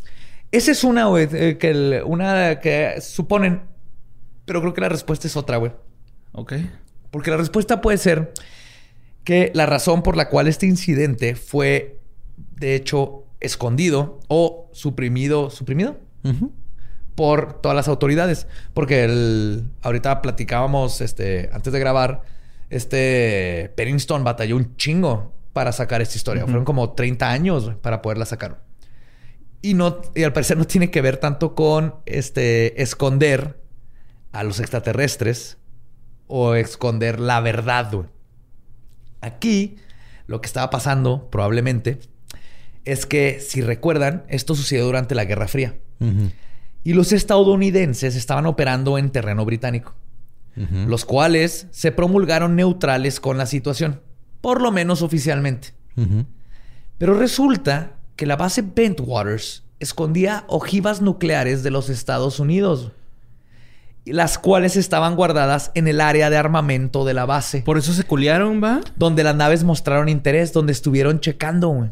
Esa 0.50 0.72
es 0.72 0.82
una, 0.82 1.04
güey, 1.04 1.28
eh, 1.32 1.56
que 1.56 2.02
una 2.04 2.58
que 2.58 3.00
suponen, 3.00 3.62
pero 4.44 4.60
creo 4.60 4.74
que 4.74 4.80
la 4.80 4.88
respuesta 4.88 5.28
es 5.28 5.36
otra, 5.36 5.58
güey. 5.58 5.70
Ok. 6.32 6.54
Porque 7.12 7.30
la 7.30 7.36
respuesta 7.36 7.80
puede 7.80 7.98
ser 7.98 8.32
que 9.24 9.50
la 9.54 9.66
razón 9.66 10.02
por 10.02 10.16
la 10.16 10.28
cual 10.28 10.48
este 10.48 10.66
incidente 10.66 11.34
fue, 11.34 12.00
de 12.56 12.74
hecho, 12.74 13.24
escondido 13.40 14.20
o 14.28 14.68
suprimido, 14.72 15.50
suprimido 15.50 15.98
por 17.14 17.60
todas 17.60 17.76
las 17.76 17.88
autoridades. 17.88 18.46
Porque 18.74 19.04
el, 19.04 19.70
ahorita 19.82 20.22
platicábamos, 20.22 21.00
este, 21.00 21.50
antes 21.52 21.72
de 21.72 21.78
grabar, 21.78 22.22
este 22.70 23.72
Pennington 23.76 24.24
batalló 24.24 24.56
un 24.56 24.76
chingo 24.76 25.32
para 25.52 25.72
sacar 25.72 26.00
esta 26.00 26.16
historia. 26.16 26.44
Fueron 26.44 26.64
como 26.64 26.92
30 26.92 27.30
años 27.30 27.72
para 27.82 28.02
poderla 28.02 28.24
sacar. 28.24 28.62
Y, 29.60 29.74
no, 29.74 30.00
y 30.14 30.24
al 30.24 30.32
parecer 30.32 30.56
no 30.56 30.64
tiene 30.64 30.90
que 30.90 31.02
ver 31.02 31.18
tanto 31.18 31.54
con 31.54 31.96
este, 32.06 32.82
esconder 32.82 33.60
a 34.32 34.42
los 34.42 34.58
extraterrestres 34.58 35.58
o 36.26 36.54
esconder 36.54 37.20
la 37.20 37.40
verdad. 37.40 37.92
Aquí 39.22 39.76
lo 40.26 40.40
que 40.40 40.46
estaba 40.46 40.68
pasando 40.68 41.30
probablemente 41.30 41.98
es 42.84 43.06
que, 43.06 43.40
si 43.40 43.62
recuerdan, 43.62 44.24
esto 44.28 44.54
sucedió 44.54 44.84
durante 44.84 45.14
la 45.14 45.24
Guerra 45.24 45.48
Fría. 45.48 45.76
Y 46.84 46.94
los 46.94 47.12
estadounidenses 47.12 48.16
estaban 48.16 48.44
operando 48.46 48.98
en 48.98 49.10
terreno 49.10 49.44
británico, 49.44 49.94
los 50.86 51.04
cuales 51.04 51.68
se 51.70 51.92
promulgaron 51.92 52.56
neutrales 52.56 53.20
con 53.20 53.38
la 53.38 53.46
situación, 53.46 54.00
por 54.40 54.60
lo 54.60 54.72
menos 54.72 55.00
oficialmente. 55.00 55.74
Pero 56.98 57.14
resulta 57.14 57.92
que 58.16 58.26
la 58.26 58.36
base 58.36 58.62
Bentwaters 58.62 59.64
escondía 59.78 60.44
ojivas 60.48 61.00
nucleares 61.00 61.62
de 61.62 61.70
los 61.70 61.88
Estados 61.88 62.40
Unidos, 62.40 62.92
las 64.04 64.38
cuales 64.38 64.76
estaban 64.76 65.14
guardadas 65.14 65.70
en 65.74 65.86
el 65.88 66.00
área 66.00 66.30
de 66.30 66.36
armamento 66.36 67.04
de 67.04 67.14
la 67.14 67.24
base. 67.24 67.62
Por 67.62 67.78
eso 67.78 67.92
se 67.92 68.04
culiaron, 68.04 68.62
¿va? 68.62 68.80
Donde 68.96 69.24
las 69.24 69.36
naves 69.36 69.64
mostraron 69.64 70.08
interés, 70.08 70.52
donde 70.52 70.72
estuvieron 70.72 71.20
checando, 71.20 71.68
güey. 71.68 71.90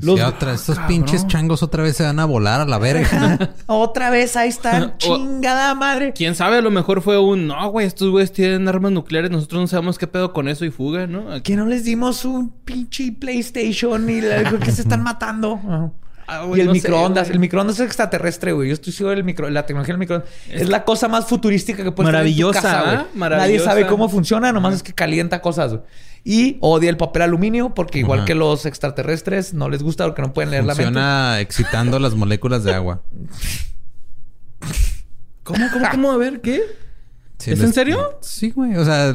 Los... 0.00 0.20
estos 0.20 0.78
pinches 0.86 1.26
changos 1.26 1.64
otra 1.64 1.82
vez 1.82 1.96
se 1.96 2.04
van 2.04 2.20
a 2.20 2.24
volar 2.24 2.60
a 2.60 2.64
la 2.64 2.78
verga. 2.78 3.50
otra 3.66 4.10
vez 4.10 4.36
ahí 4.36 4.48
están, 4.48 4.96
chingada 4.98 5.74
madre. 5.74 6.12
Quién 6.14 6.36
sabe, 6.36 6.58
a 6.58 6.62
lo 6.62 6.70
mejor 6.70 7.02
fue 7.02 7.18
un 7.18 7.48
no, 7.48 7.68
güey, 7.70 7.86
estos 7.86 8.08
güeyes 8.10 8.32
tienen 8.32 8.68
armas 8.68 8.92
nucleares, 8.92 9.32
nosotros 9.32 9.60
no 9.60 9.66
sabemos 9.66 9.98
qué 9.98 10.06
pedo 10.06 10.32
con 10.32 10.46
eso 10.46 10.64
y 10.64 10.70
fuga, 10.70 11.08
¿no? 11.08 11.42
Que 11.42 11.56
no 11.56 11.66
les 11.66 11.84
dimos 11.84 12.24
un 12.24 12.50
pinche 12.50 13.10
PlayStation 13.10 14.08
y 14.08 14.20
que 14.64 14.70
se 14.70 14.82
están 14.82 15.02
matando. 15.02 15.92
Ah, 16.30 16.46
y 16.54 16.60
el 16.60 16.68
microondas. 16.68 17.30
el 17.30 17.38
microondas 17.38 17.80
es 17.80 17.86
extraterrestre, 17.86 18.52
güey. 18.52 18.68
Yo 18.68 18.74
estoy 18.74 18.92
seguro 18.92 19.14
del 19.14 19.24
micro... 19.24 19.48
La 19.48 19.64
tecnología 19.64 19.94
del 19.94 19.98
microondas 19.98 20.28
es, 20.50 20.68
la 20.68 20.84
cosa 20.84 21.08
más 21.08 21.26
futurística 21.26 21.82
que 21.82 21.90
puedes 21.90 22.12
Maravillosa, 22.12 22.60
tener 22.60 22.76
en 22.76 22.82
tu 22.82 22.90
casa, 22.90 23.08
Maravillosa. 23.14 23.46
Nadie 23.46 23.64
sabe 23.64 23.86
cómo 23.86 24.10
funciona. 24.10 24.52
Nomás 24.52 24.74
es 24.74 24.82
que 24.82 24.92
calienta 24.92 25.40
cosas, 25.40 25.78
Y 26.24 26.58
odia 26.60 26.90
el 26.90 26.98
papel 26.98 27.22
aluminio 27.22 27.72
porque 27.74 28.00
igual 28.00 28.26
que 28.26 28.34
los 28.34 28.66
extraterrestres 28.66 29.54
no 29.54 29.70
les 29.70 29.82
gusta 29.82 30.04
porque 30.04 30.20
no 30.20 30.34
pueden 30.34 30.50
leer 30.50 30.64
la 30.64 30.74
mente. 30.74 30.84
Funciona 30.84 31.40
excitando 31.40 31.98
las 31.98 32.14
moléculas 32.14 32.62
de 32.62 32.74
agua. 32.74 33.00
¿Cómo, 35.44 35.66
cómo, 35.72 35.86
cómo? 35.90 36.12
A 36.12 36.18
ver, 36.18 36.42
¿qué? 36.42 36.60
¿Es 37.46 37.60
en 37.60 37.72
serio? 37.72 38.18
Sí, 38.20 38.50
güey. 38.50 38.76
O 38.76 38.84
sea, 38.84 39.12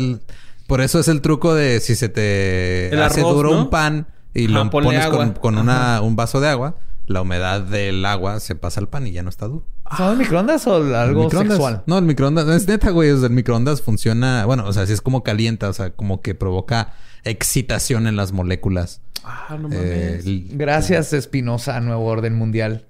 por 0.66 0.82
eso 0.82 1.00
es 1.00 1.08
el 1.08 1.22
truco 1.22 1.54
de 1.54 1.80
si 1.80 1.96
se 1.96 2.10
te 2.10 2.90
hace 3.00 3.22
duro 3.22 3.52
un 3.52 3.70
pan 3.70 4.08
y 4.34 4.48
lo 4.48 4.68
pones 4.70 5.06
con, 5.40 5.58
una, 5.58 6.02
un 6.02 6.16
vaso 6.16 6.40
de 6.42 6.48
agua, 6.48 6.76
la 7.06 7.22
humedad 7.22 7.62
del 7.62 8.06
agua 8.06 8.40
se 8.40 8.56
pasa 8.56 8.80
al 8.80 8.90
pan 8.90 9.08
y 9.08 9.12
ya 9.12 9.24
no 9.24 9.30
está 9.30 9.48
duro. 9.48 9.66
¿Son 9.98 10.14
el 10.14 10.18
microondas 10.18 10.66
o 10.68 10.76
algo 10.96 11.30
sexual? 11.30 11.84
No, 11.86 11.98
el 11.98 12.06
microondas, 12.06 12.48
es 12.48 12.68
neta, 12.68 12.92
güey. 12.92 13.10
el 13.10 13.30
microondas 13.30 13.82
funciona, 13.82 14.46
bueno, 14.46 14.66
o 14.66 14.74
sea, 14.74 14.86
si 14.86 14.94
es 14.94 15.02
como 15.02 15.24
calienta, 15.24 15.70
o 15.70 15.74
sea, 15.74 15.92
como 15.92 16.22
que 16.22 16.36
provoca 16.36 16.94
excitación 17.24 18.08
en 18.08 18.16
las 18.16 18.32
moléculas. 18.32 19.02
Ah, 19.24 19.58
no 19.60 19.70
eh, 19.72 20.22
mames. 20.24 20.58
Gracias, 20.58 21.14
Espinosa, 21.14 21.80
Nuevo 21.80 22.06
Orden 22.06 22.36
Mundial. 22.36 22.86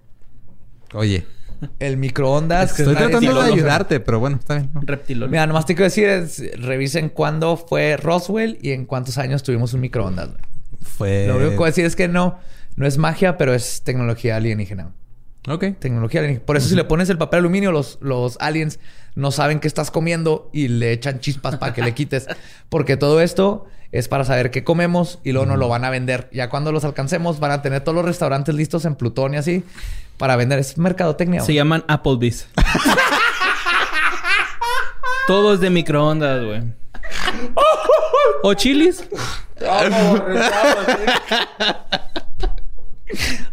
Oye. 0.93 1.25
El 1.79 1.97
microondas. 1.97 2.77
Estoy 2.77 2.95
tratando 2.95 3.41
de 3.41 3.51
ayudarte, 3.53 3.99
pero 3.99 4.19
bueno, 4.19 4.37
está 4.37 4.55
bien. 4.55 4.69
Reptilón. 4.81 5.31
Mira, 5.31 5.47
nomás 5.47 5.65
te 5.65 5.75
quiero 5.75 5.85
decir 5.85 6.09
es, 6.09 6.41
revisen 6.59 7.09
cuándo 7.09 7.55
fue 7.57 7.95
Roswell 7.95 8.57
y 8.61 8.71
en 8.71 8.85
cuántos 8.85 9.17
años 9.17 9.43
tuvimos 9.43 9.73
un 9.73 9.81
microondas. 9.81 10.29
Fue... 10.81 11.27
Lo 11.27 11.37
único 11.37 11.63
que 11.63 11.69
decir 11.69 11.85
es 11.85 11.95
que 11.95 12.07
no, 12.07 12.37
no 12.75 12.87
es 12.87 12.97
magia, 12.97 13.37
pero 13.37 13.53
es 13.53 13.83
tecnología 13.83 14.35
alienígena. 14.35 14.91
Ok. 15.47 15.65
Tecnología 15.79 16.21
alienígena. 16.21 16.45
Por 16.45 16.57
eso 16.57 16.69
si 16.69 16.75
le 16.75 16.83
pones 16.83 17.09
el 17.09 17.17
papel 17.17 17.39
aluminio, 17.39 17.71
los, 17.71 17.97
los 18.01 18.37
aliens 18.39 18.79
no 19.15 19.31
saben 19.31 19.59
qué 19.59 19.67
estás 19.67 19.91
comiendo 19.91 20.49
y 20.53 20.67
le 20.67 20.91
echan 20.91 21.19
chispas 21.19 21.57
para 21.57 21.73
que 21.73 21.81
le 21.81 21.93
quites. 21.93 22.27
Porque 22.69 22.97
todo 22.97 23.21
esto 23.21 23.65
es 23.91 24.07
para 24.07 24.23
saber 24.23 24.49
qué 24.49 24.63
comemos 24.63 25.19
y 25.23 25.33
luego 25.33 25.45
nos 25.45 25.59
lo 25.59 25.67
van 25.67 25.85
a 25.85 25.89
vender. 25.89 26.29
Ya 26.31 26.49
cuando 26.49 26.71
los 26.71 26.83
alcancemos 26.83 27.39
van 27.39 27.51
a 27.51 27.61
tener 27.61 27.81
todos 27.83 27.95
los 27.95 28.05
restaurantes 28.05 28.55
listos 28.55 28.85
en 28.85 28.95
Plutón 28.95 29.35
y 29.35 29.37
así 29.37 29.63
para 30.17 30.35
vender. 30.35 30.59
Es 30.59 30.77
mercadotecnia. 30.77 31.41
Se 31.41 31.53
llaman 31.53 31.83
Applebee's. 31.87 32.47
Todos 35.27 35.61
de 35.61 35.69
microondas, 35.69 36.43
güey. 36.43 36.63
¿O 38.43 38.53
chilis? 38.55 39.03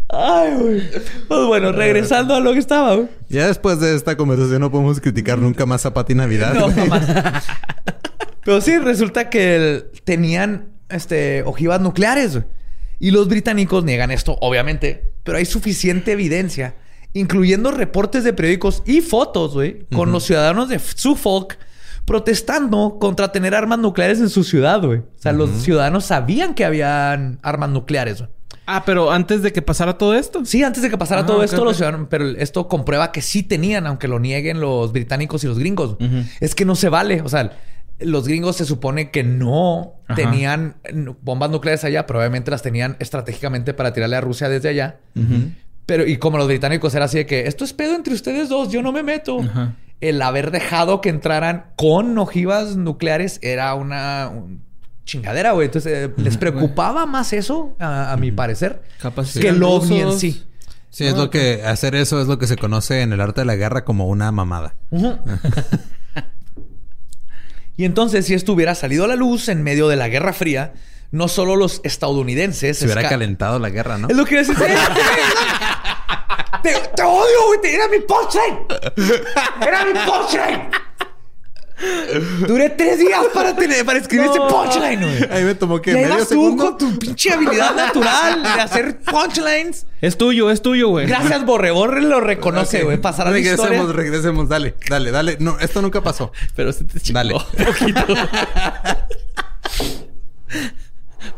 Ay, 0.09 0.55
güey. 0.59 0.82
Pues 1.28 1.47
bueno, 1.47 1.73
regresando 1.73 2.35
a 2.35 2.41
lo 2.41 2.53
que 2.53 2.59
estaba, 2.59 2.95
güey. 2.95 3.09
Ya 3.28 3.47
después 3.47 3.81
de 3.81 3.95
esta 3.95 4.16
conversación 4.16 4.61
no 4.61 4.70
podemos 4.70 5.01
criticar 5.01 5.39
nunca 5.39 5.66
más 5.66 5.87
a 5.87 5.95
Pati 5.95 6.15
Navidad. 6.15 6.55
No, 6.55 6.69
Pero 8.45 8.61
sí, 8.61 8.78
resulta 8.78 9.31
que 9.31 9.91
tenían 10.05 10.70
este, 10.89 11.43
ojivas 11.45 11.81
nucleares. 11.81 12.32
Güey. 12.32 12.45
Y 12.99 13.11
los 13.12 13.28
británicos 13.28 13.85
niegan 13.85 14.11
esto, 14.11 14.37
obviamente. 14.41 15.12
Pero 15.23 15.39
hay 15.39 15.45
suficiente 15.45 16.12
evidencia, 16.12 16.74
incluyendo 17.12 17.70
reportes 17.70 18.24
de 18.24 18.32
periódicos 18.32 18.82
y 18.87 19.01
fotos, 19.01 19.55
güey, 19.55 19.87
con 19.93 20.12
los 20.12 20.24
ciudadanos 20.24 20.69
de 20.69 20.78
Suffolk 20.78 21.57
protestando 22.05 22.99
contra 23.01 23.31
tener 23.31 23.55
armas 23.55 23.78
nucleares 23.78 24.19
en 24.20 24.31
su 24.31 24.43
ciudad, 24.43 24.82
güey. 24.82 24.99
O 24.99 25.19
sea, 25.19 25.32
los 25.32 25.51
ciudadanos 25.62 26.07
sabían 26.07 26.55
que 26.55 26.65
habían 26.65 27.39
armas 27.43 27.70
nucleares, 27.70 28.19
güey. 28.19 28.31
Ah, 28.72 28.84
pero 28.86 29.10
antes 29.10 29.42
de 29.42 29.52
que 29.52 29.62
pasara 29.62 29.98
todo 29.98 30.14
esto. 30.14 30.44
Sí, 30.44 30.62
antes 30.62 30.80
de 30.80 30.90
que 30.90 30.97
pasara 30.97 31.22
ah, 31.22 31.26
todo 31.26 31.42
esto, 31.42 31.64
los 31.64 31.76
ciudadanos, 31.76 32.06
pero 32.09 32.28
esto 32.28 32.68
comprueba 32.68 33.10
que 33.10 33.20
sí 33.20 33.42
tenían, 33.42 33.84
aunque 33.88 34.06
lo 34.06 34.20
nieguen 34.20 34.60
los 34.60 34.92
británicos 34.92 35.42
y 35.42 35.48
los 35.48 35.59
gringos. 35.59 35.97
Es 36.38 36.55
que 36.55 36.64
no 36.64 36.76
se 36.76 36.88
vale. 36.88 37.20
O 37.22 37.28
sea, 37.28 37.51
los 37.98 38.28
gringos 38.28 38.56
se 38.56 38.64
supone 38.64 39.10
que 39.10 39.24
no 39.24 39.94
tenían 40.14 40.76
bombas 41.20 41.51
nucleares 41.51 41.82
allá, 41.82 42.06
probablemente 42.06 42.52
las 42.52 42.62
tenían 42.62 42.94
estratégicamente 43.01 43.74
para 43.74 43.92
tirarle 43.92 44.14
a 44.14 44.20
Rusia 44.20 44.48
desde 44.48 44.68
allá. 44.68 45.01
Pero, 45.86 46.06
y 46.06 46.18
como 46.18 46.38
los 46.38 46.47
británicos 46.47 46.94
era 46.94 47.06
así 47.06 47.18
de 47.18 47.26
que 47.26 47.48
esto 47.48 47.64
es 47.64 47.72
pedo 47.72 47.97
entre 47.97 48.14
ustedes 48.14 48.48
dos, 48.48 48.70
yo 48.70 48.82
no 48.82 48.92
me 48.92 49.02
meto. 49.02 49.40
El 50.01 50.22
haber 50.22 50.52
dejado 50.52 51.01
que 51.01 51.09
entraran 51.09 51.72
con 51.74 52.16
ojivas 52.18 52.76
nucleares 52.76 53.40
era 53.42 53.74
una 53.74 54.30
chingadera, 55.11 55.53
güey. 55.53 55.66
Entonces, 55.66 56.09
eh, 56.09 56.12
les 56.16 56.37
preocupaba 56.37 57.07
más 57.07 57.32
eso, 57.32 57.77
a, 57.81 58.16
mi 58.19 58.31
parecer, 58.31 58.82
que 59.41 59.49
el 59.49 59.62
ovni 59.62 60.01
en 60.01 60.19
sí. 60.19 60.45
Sí, 60.91 61.07
es 61.07 61.15
lo 61.15 61.31
que 61.31 61.62
hacer 61.65 61.95
eso 61.95 62.20
es 62.20 62.27
lo 62.27 62.39
que 62.39 62.49
se 62.49 62.57
conoce 62.57 63.03
en 63.03 63.12
el 63.12 63.20
arte 63.20 63.43
de 63.43 63.45
la 63.45 63.55
guerra 63.55 63.85
como 63.85 64.09
una 64.09 64.32
mamada. 64.32 64.74
y 67.77 67.85
entonces, 67.85 68.27
si 68.27 68.35
esto 68.35 68.53
hubiera 68.53 68.74
salido 68.74 69.05
a 69.05 69.09
la 69.09 69.15
luz 69.16 69.49
en 69.49 69.62
medio 69.62 69.89
de 69.89 69.97
la 69.97 70.09
Guerra 70.09 70.32
Fría, 70.32 70.73
no 71.11 71.28
solo 71.28 71.57
los 71.57 71.81
estadounidenses. 71.85 72.78
Se 72.78 72.87
hubiera 72.87 73.07
calentado 73.09 73.59
la 73.59 73.70
guerra, 73.70 73.99
¿no? 73.99 74.09
Es 74.09 74.16
lo 74.16 74.24
que 74.24 74.37
decir. 74.37 74.57
te, 76.62 76.73
te 76.73 77.03
odio, 77.03 77.47
güey. 77.47 77.74
Era 77.74 77.89
mi 77.89 77.99
punchline. 78.01 78.61
Era 79.61 79.85
mi 79.85 79.93
punchline. 79.93 80.70
Duré 82.47 82.70
tres 82.70 82.98
días 82.98 83.23
para, 83.32 83.55
tener, 83.57 83.85
para 83.85 83.98
escribir 83.98 84.27
ese 84.27 84.40
punchline, 84.40 85.01
güey. 85.01 85.28
Ahí 85.31 85.44
me 85.44 85.55
tomó 85.55 85.81
que 85.81 85.93
medio 85.94 86.27
tú 86.27 86.57
con 86.57 86.78
tu 86.78 86.98
pinche 86.98 87.32
habilidad 87.32 87.74
natural 87.74 88.43
de 88.43 88.48
hacer 88.48 88.98
punchlines. 89.01 89.86
Es 90.01 90.16
tuyo, 90.16 90.51
es 90.51 90.62
tuyo, 90.62 90.89
güey. 90.89 91.07
Gracias, 91.07 91.44
Borre. 91.44 91.70
Borre 91.70 92.02
lo 92.02 92.20
reconoce, 92.20 92.82
güey. 92.82 92.98
Pasará 92.98 93.31
Regresemos, 93.31 93.70
historia. 93.70 93.93
regresemos. 93.93 94.48
Dale, 94.48 94.74
dale, 94.89 95.11
dale. 95.11 95.36
No, 95.40 95.59
esto 95.59 95.82
nunca 95.82 96.02
pasó. 96.02 96.32
Pero 96.57 96.73
se 96.73 96.85
te 96.85 97.01
chingó 97.01 97.19
Dale. 97.19 97.35
Un 97.35 97.65
poquito. 97.65 98.07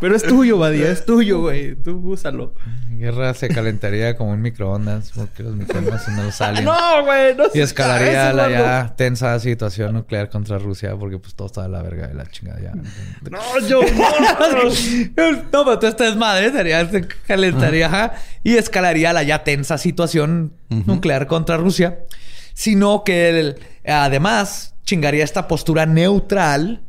Pero 0.01 0.17
es 0.17 0.23
tuyo, 0.23 0.59
Badía, 0.59 0.91
es 0.91 1.05
tuyo, 1.05 1.41
güey. 1.41 1.75
Tú 1.75 2.01
úsalo. 2.05 2.55
Guerra 2.91 3.35
se 3.35 3.49
calentaría 3.49 4.17
como 4.17 4.31
un 4.31 4.41
microondas 4.41 5.13
porque 5.15 5.43
los 5.43 5.57
microondas 5.57 6.07
no 6.09 6.31
salen. 6.31 6.65
No, 6.65 7.05
güey, 7.05 7.35
no 7.35 7.45
Y 7.53 7.61
escalaría 7.61 8.33
la 8.33 8.51
ya 8.51 8.95
tensa 8.97 9.39
situación 9.41 9.95
nuclear 9.95 10.31
contra 10.31 10.59
Rusia 10.59 10.97
porque 10.97 11.19
pues 11.19 11.35
todo 11.35 11.47
está 11.47 11.63
de 11.63 11.69
la 11.69 11.83
verga 11.83 12.07
de 12.07 12.15
la 12.15 12.27
chingada 12.27 12.61
ya. 12.61 12.73
No, 13.31 13.41
yo 13.67 13.81
no. 13.83 15.33
no, 15.53 15.65
pero 15.65 15.79
tú 15.79 15.87
estás 15.87 16.17
madre, 16.17 16.53
sería, 16.53 16.89
se 16.89 17.07
calentaría 17.27 18.13
y 18.43 18.57
escalaría 18.57 19.13
la 19.13 19.23
ya 19.23 19.43
tensa 19.45 19.79
situación 19.79 20.53
nuclear 20.69 21.27
contra 21.27 21.57
Rusia. 21.57 22.01
Sino 22.55 23.03
que 23.03 23.57
además 23.87 24.75
chingaría 24.85 25.25
esta 25.25 25.49
postura 25.49 25.87
neutral 25.87 26.83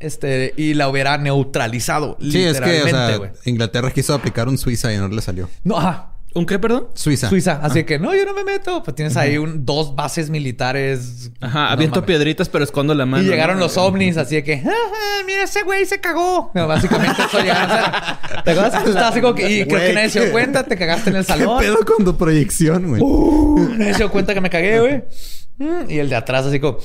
este, 0.00 0.54
y 0.56 0.74
la 0.74 0.88
hubiera 0.88 1.18
neutralizado. 1.18 2.16
Sí, 2.20 2.42
es 2.42 2.60
que, 2.60 2.82
o 2.82 2.88
sea, 2.88 3.32
Inglaterra 3.44 3.90
quiso 3.90 4.14
aplicar 4.14 4.48
un 4.48 4.58
Suiza 4.58 4.92
y 4.92 4.98
no 4.98 5.08
le 5.08 5.22
salió. 5.22 5.48
No, 5.64 5.78
ajá. 5.78 6.12
¿Un 6.36 6.44
qué, 6.44 6.58
perdón? 6.58 6.88
Suiza. 6.92 7.30
Suiza. 7.30 7.60
Así 7.62 7.84
que 7.84 7.98
no, 7.98 8.14
yo 8.14 8.26
no 8.26 8.34
me 8.34 8.44
meto. 8.44 8.82
Pues 8.82 8.94
tienes 8.94 9.16
ahí 9.16 9.38
un, 9.38 9.64
dos 9.64 9.96
bases 9.96 10.28
militares. 10.28 11.30
Ajá, 11.40 11.72
aviento 11.72 12.04
piedritas, 12.04 12.50
pero 12.50 12.62
escondo 12.62 12.94
la 12.94 13.06
mano. 13.06 13.24
Y 13.24 13.26
llegaron 13.26 13.58
los 13.58 13.78
ovnis, 13.78 14.18
así 14.18 14.42
que, 14.42 14.56
mira, 15.26 15.44
ese 15.44 15.62
güey 15.62 15.86
se 15.86 15.98
cagó. 15.98 16.50
básicamente 16.52 17.22
eso 17.22 17.42
ya. 17.42 18.20
¿Te 18.44 18.50
acuerdas? 18.50 18.84
Tú 18.84 18.90
estabas 18.90 19.12
así 19.12 19.22
como 19.22 19.34
que, 19.34 19.50
y 19.50 19.64
creo 19.64 19.80
que 19.80 19.94
nadie 19.94 20.10
se 20.10 20.20
dio 20.20 20.32
cuenta, 20.32 20.62
te 20.64 20.76
cagaste 20.76 21.08
en 21.08 21.16
el 21.16 21.24
salón. 21.24 21.58
¿Qué 21.58 21.68
pedo 21.68 21.78
con 21.86 22.04
tu 22.04 22.14
proyección, 22.18 22.86
güey? 22.86 23.00
Uh, 23.00 23.70
nadie 23.78 23.94
se 23.94 24.00
dio 24.00 24.10
cuenta 24.10 24.34
que 24.34 24.42
me 24.42 24.50
cagué, 24.50 24.78
güey. 24.78 25.04
Mm, 25.56 25.90
y 25.90 25.98
el 26.00 26.10
de 26.10 26.16
atrás, 26.16 26.44
así 26.44 26.60
como. 26.60 26.80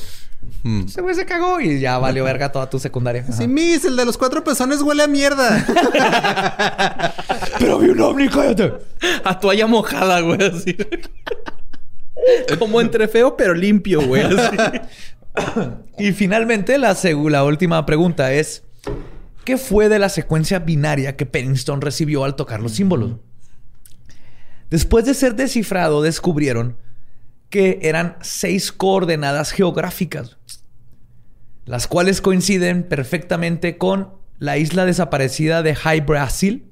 Hmm. 0.63 0.81
Ese 0.87 1.01
güey 1.01 1.15
se 1.15 1.25
cagó 1.25 1.59
y 1.59 1.79
ya 1.79 1.97
valió 1.97 2.23
verga 2.23 2.51
toda 2.51 2.69
tu 2.69 2.77
secundaria. 2.79 3.25
Sí, 3.31 3.47
Miss, 3.47 3.83
el 3.85 3.95
de 3.95 4.05
los 4.05 4.17
cuatro 4.17 4.43
pezones 4.43 4.81
huele 4.81 5.03
a 5.03 5.07
mierda. 5.07 5.65
Pero 7.59 7.79
vi 7.79 7.89
un 7.89 7.99
ovni, 7.99 8.29
cállate. 8.29 8.73
A 9.23 9.39
toalla 9.39 9.65
mojada, 9.67 10.19
güey, 10.21 10.43
así. 10.43 10.77
Como 12.59 12.79
entre 12.81 13.07
feo 13.07 13.35
pero 13.35 13.55
limpio, 13.55 14.05
güey. 14.05 14.23
y 15.97 16.11
finalmente, 16.11 16.77
la, 16.77 16.95
la 17.29 17.43
última 17.43 17.83
pregunta 17.85 18.31
es: 18.31 18.63
¿Qué 19.43 19.57
fue 19.57 19.89
de 19.89 19.97
la 19.97 20.09
secuencia 20.09 20.59
binaria 20.59 21.15
que 21.15 21.25
Pennington 21.25 21.81
recibió 21.81 22.23
al 22.23 22.35
tocar 22.35 22.61
los 22.61 22.73
símbolos? 22.73 23.13
Después 24.69 25.05
de 25.05 25.15
ser 25.15 25.35
descifrado, 25.35 26.01
descubrieron 26.03 26.77
que 27.51 27.79
eran 27.83 28.15
seis 28.21 28.71
coordenadas 28.71 29.51
geográficas, 29.51 30.37
las 31.65 31.85
cuales 31.85 32.21
coinciden 32.21 32.81
perfectamente 32.81 33.77
con 33.77 34.13
la 34.39 34.57
isla 34.57 34.85
desaparecida 34.85 35.61
de 35.61 35.75
High 35.75 36.01
Brasil, 36.01 36.71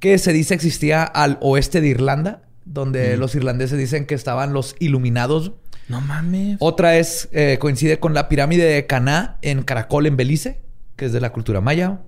que 0.00 0.18
se 0.18 0.32
dice 0.32 0.54
existía 0.54 1.04
al 1.04 1.38
oeste 1.40 1.80
de 1.80 1.88
Irlanda, 1.88 2.42
donde 2.64 3.16
los 3.16 3.34
irlandeses 3.34 3.78
dicen 3.78 4.06
que 4.06 4.14
estaban 4.14 4.52
los 4.52 4.74
iluminados. 4.80 5.52
No 5.88 6.00
mames. 6.00 6.56
Otra 6.58 6.96
es, 6.96 7.28
eh, 7.32 7.58
coincide 7.60 8.00
con 8.00 8.14
la 8.14 8.28
pirámide 8.28 8.64
de 8.64 8.86
Caná 8.86 9.38
en 9.42 9.62
Caracol, 9.62 10.06
en 10.06 10.16
Belice, 10.16 10.60
que 10.96 11.06
es 11.06 11.12
de 11.12 11.20
la 11.20 11.32
cultura 11.32 11.60
maya. 11.60 12.00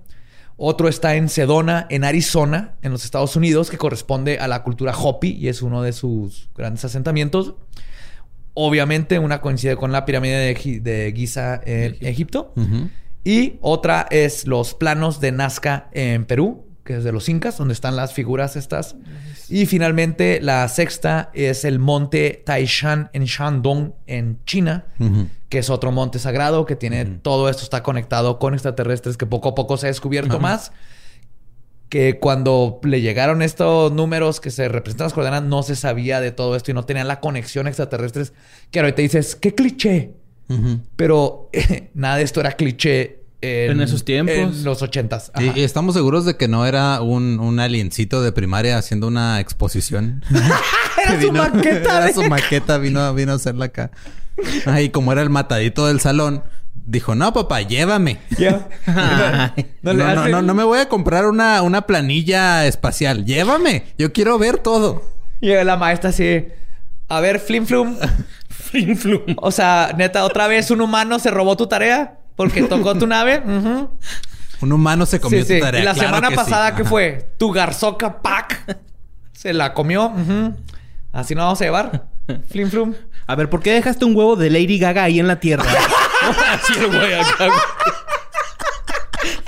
Otro 0.57 0.87
está 0.87 1.15
en 1.15 1.29
Sedona, 1.29 1.87
en 1.89 2.03
Arizona, 2.03 2.75
en 2.81 2.91
los 2.91 3.05
Estados 3.05 3.35
Unidos, 3.35 3.69
que 3.69 3.77
corresponde 3.77 4.39
a 4.39 4.47
la 4.47 4.63
cultura 4.63 4.95
Hopi 4.95 5.29
y 5.31 5.47
es 5.47 5.61
uno 5.61 5.81
de 5.81 5.93
sus 5.93 6.49
grandes 6.55 6.85
asentamientos. 6.85 7.55
Obviamente, 8.53 9.19
una 9.19 9.41
coincide 9.41 9.75
con 9.77 9.91
la 9.91 10.05
pirámide 10.05 10.53
de, 10.53 11.13
Giza 11.15 11.61
en 11.65 11.97
Egipto. 12.01 12.53
Y 13.23 13.59
otra 13.61 14.07
es 14.09 14.47
los 14.47 14.73
planos 14.73 15.21
de 15.21 15.31
Nazca 15.31 15.89
en 15.91 16.25
Perú, 16.25 16.65
que 16.83 16.97
es 16.97 17.03
de 17.03 17.11
los 17.11 17.29
incas, 17.29 17.57
donde 17.57 17.73
están 17.73 17.95
las 17.95 18.13
figuras 18.13 18.55
estas. 18.55 18.95
Y 19.47 19.65
finalmente, 19.65 20.39
la 20.41 20.67
sexta 20.67 21.29
es 21.33 21.65
el 21.65 21.77
monte 21.77 22.41
Taishan 22.45 23.09
en 23.13 23.25
Shandong, 23.25 23.93
en 24.07 24.39
China, 24.45 24.85
que 25.49 25.59
es 25.59 25.69
otro 25.69 25.91
monte 25.91 26.19
sagrado 26.19 26.65
que 26.65 26.75
tiene 26.75 27.05
todo 27.05 27.49
esto 27.49 27.63
está 27.63 27.83
conectado 27.83 28.39
con 28.39 28.53
extraterrestres 28.53 29.17
que 29.17 29.25
poco 29.25 29.49
a 29.49 29.55
poco 29.55 29.77
se 29.77 29.87
ha 29.87 29.89
descubierto 29.89 30.39
más. 30.39 30.71
Que 31.91 32.19
cuando 32.19 32.79
le 32.83 33.01
llegaron 33.01 33.41
estos 33.41 33.91
números 33.91 34.39
que 34.39 34.49
se 34.49 34.69
representan 34.69 35.07
las 35.07 35.13
coordenadas, 35.13 35.43
no 35.43 35.61
se 35.61 35.75
sabía 35.75 36.21
de 36.21 36.31
todo 36.31 36.55
esto 36.55 36.71
y 36.71 36.73
no 36.73 36.85
tenían 36.85 37.05
la 37.05 37.19
conexión 37.19 37.67
extraterrestres. 37.67 38.31
Que 38.71 38.79
ahorita 38.79 39.01
dices, 39.01 39.35
qué 39.35 39.53
cliché. 39.53 40.13
Pero 40.95 41.49
nada 41.93 42.15
de 42.15 42.23
esto 42.23 42.39
era 42.39 42.53
cliché 42.53 43.23
en, 43.41 43.81
esos 43.81 44.05
tiempos. 44.05 44.33
En 44.33 44.63
los 44.63 44.81
ochentas. 44.81 45.33
Y, 45.37 45.59
estamos 45.59 45.93
seguros 45.93 46.23
de 46.23 46.37
que 46.37 46.47
no 46.47 46.65
era 46.65 47.01
un, 47.01 47.41
un 47.41 47.59
aliencito 47.59 48.21
de 48.21 48.31
primaria 48.31 48.77
haciendo 48.77 49.07
una 49.07 49.41
exposición. 49.41 50.23
era 51.05 51.21
su 51.21 51.33
maqueta. 51.33 51.97
Era 52.05 52.13
su 52.13 52.23
maqueta, 52.23 52.77
vino, 52.77 53.13
vino 53.13 53.33
a 53.33 53.35
hacerla 53.35 53.65
acá. 53.65 53.91
Ay, 54.65 54.91
como 54.91 55.11
era 55.11 55.21
el 55.21 55.29
matadito 55.29 55.87
del 55.87 55.99
salón, 55.99 56.41
dijo, 56.85 57.15
no, 57.15 57.33
papá, 57.33 57.61
llévame. 57.61 58.19
no, 59.81 59.93
no, 59.93 60.41
no, 60.41 60.53
me 60.53 60.63
voy 60.63 60.79
a 60.79 60.89
comprar 60.89 61.25
una, 61.25 61.61
una 61.61 61.83
planilla 61.83 62.65
espacial. 62.65 63.25
Llévame. 63.25 63.85
Yo 63.97 64.11
quiero 64.13 64.37
ver 64.37 64.57
todo. 64.57 65.03
Y 65.39 65.49
la 65.49 65.77
maestra 65.77 66.11
así, 66.11 66.45
a 67.07 67.19
ver, 67.19 67.39
Flim 67.39 67.65
Flum. 67.65 67.97
flim 68.49 68.95
Flum. 68.95 69.21
O 69.37 69.51
sea, 69.51 69.93
neta, 69.97 70.23
otra 70.23 70.47
vez 70.47 70.71
un 70.71 70.81
humano 70.81 71.19
se 71.19 71.31
robó 71.31 71.57
tu 71.57 71.67
tarea. 71.67 72.17
Porque 72.35 72.63
tocó 72.63 72.95
tu 72.95 73.05
nave. 73.05 73.43
Un 74.61 74.71
humano 74.71 75.05
se 75.05 75.19
comió 75.19 75.45
tu 75.45 75.59
tarea. 75.59 75.81
Y 75.81 75.83
la 75.83 75.93
semana 75.93 76.31
pasada, 76.31 76.75
¿qué 76.75 76.83
fue? 76.83 77.33
Tu 77.37 77.51
garzoca 77.51 78.21
pack 78.21 78.77
se 79.33 79.53
la 79.53 79.73
comió. 79.73 80.13
Así 81.11 81.35
no 81.35 81.41
vamos 81.41 81.61
a 81.61 81.65
llevar. 81.65 82.07
Flim 82.49 82.69
flum. 82.69 82.93
A 83.27 83.35
ver, 83.35 83.49
¿por 83.49 83.61
qué 83.61 83.73
dejaste 83.73 84.05
un 84.05 84.15
huevo 84.15 84.35
de 84.35 84.49
Lady 84.49 84.79
Gaga 84.79 85.03
ahí 85.03 85.19
en 85.19 85.27
la 85.27 85.39
Tierra? 85.39 85.65
Así 86.51 86.73
el 86.77 86.87
güey 86.87 87.13
acá. 87.13 87.49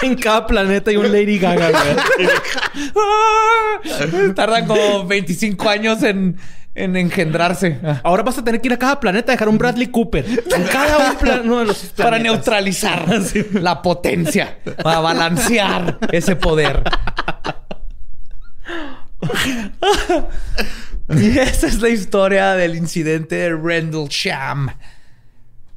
En 0.01 0.15
cada 0.15 0.45
planeta 0.45 0.91
hay 0.91 0.97
un 0.97 1.11
Lady 1.11 1.39
Gaga, 1.39 1.71
Tardan 4.35 4.67
como 4.67 5.05
25 5.05 5.69
años 5.69 6.03
en 6.03 6.37
en 6.75 6.95
engendrarse. 6.95 7.79
Ahora 8.03 8.23
vas 8.23 8.37
a 8.37 8.43
tener 8.43 8.59
que 8.61 8.67
ir 8.67 8.73
a 8.73 8.79
cada 8.79 8.99
planeta 8.99 9.31
a 9.31 9.35
dejar 9.35 9.47
un 9.49 9.57
Bradley 9.57 9.87
Cooper. 9.87 10.25
En 10.25 10.63
cada 10.63 11.15
uno 11.43 11.59
de 11.59 11.65
los 11.65 11.77
Para 11.97 12.19
neutralizar 12.19 13.05
la 13.53 13.81
potencia. 13.81 14.59
Para 14.81 14.99
balancear 14.99 15.97
ese 16.11 16.35
poder. 16.35 16.83
y 21.09 21.37
esa 21.37 21.67
es 21.67 21.79
la 21.79 21.89
historia 21.89 22.53
del 22.53 22.75
incidente 22.75 23.35
de 23.35 23.55
Rendlesham. 23.55 24.69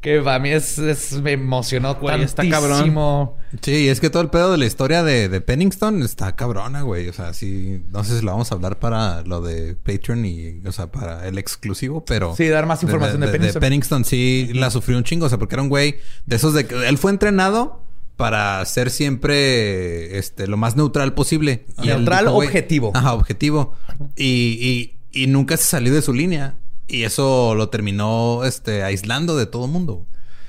Que 0.07 0.20
para 0.20 0.39
mí 0.39 0.51
es, 0.51 0.78
me 1.20 1.33
emocionó 1.33 1.97
güey, 1.97 2.23
Está 2.23 2.49
cabrón. 2.49 3.33
Sí, 3.61 3.89
es 3.89 3.99
que 3.99 4.09
todo 4.09 4.23
el 4.23 4.31
pedo 4.31 4.53
de 4.53 4.57
la 4.57 4.65
historia 4.65 5.03
de, 5.03 5.28
de 5.28 5.41
Penningston 5.41 6.01
está 6.05 6.37
cabrona, 6.37 6.83
güey. 6.83 7.09
O 7.09 7.12
sea, 7.12 7.35
sí, 7.35 7.83
no 7.91 8.05
sé 8.05 8.20
si 8.20 8.24
lo 8.24 8.31
vamos 8.31 8.53
a 8.53 8.55
hablar 8.55 8.78
para 8.78 9.23
lo 9.23 9.41
de 9.41 9.74
Patreon 9.74 10.24
y, 10.24 10.61
o 10.65 10.70
sea, 10.70 10.93
para 10.93 11.27
el 11.27 11.39
exclusivo, 11.39 12.05
pero. 12.05 12.37
Sí, 12.37 12.47
dar 12.47 12.66
más 12.66 12.85
información 12.85 13.20
de, 13.20 13.37
de 13.37 13.53
Penningston. 13.55 14.05
sí 14.05 14.49
la 14.55 14.70
sufrió 14.70 14.97
un 14.97 15.03
chingo, 15.03 15.27
o 15.27 15.28
sea, 15.28 15.39
porque 15.39 15.57
era 15.57 15.62
un 15.62 15.69
güey 15.69 15.97
de 16.24 16.37
esos 16.37 16.55
de 16.55 16.69
que 16.69 16.89
él 16.89 16.99
fue 16.99 17.11
entrenado 17.11 17.83
para 18.16 18.65
ser 18.65 18.91
siempre 18.91 20.19
este 20.19 20.47
lo 20.47 20.57
más 20.57 20.77
neutral 20.77 21.15
posible. 21.15 21.66
neutral 21.83 22.28
objetivo. 22.28 22.93
Ajá, 22.95 23.12
objetivo. 23.12 23.74
Y, 24.15 24.95
y, 25.12 25.20
y 25.20 25.27
nunca 25.27 25.57
se 25.57 25.65
salió 25.65 25.93
de 25.93 26.01
su 26.01 26.15
línea. 26.15 26.55
Y 26.89 27.05
eso 27.05 27.55
lo 27.55 27.69
terminó 27.69 28.45
este, 28.45 28.83
aislando 28.83 29.37
de 29.37 29.47
todo 29.47 29.65
el 29.67 29.71
mundo. 29.71 30.07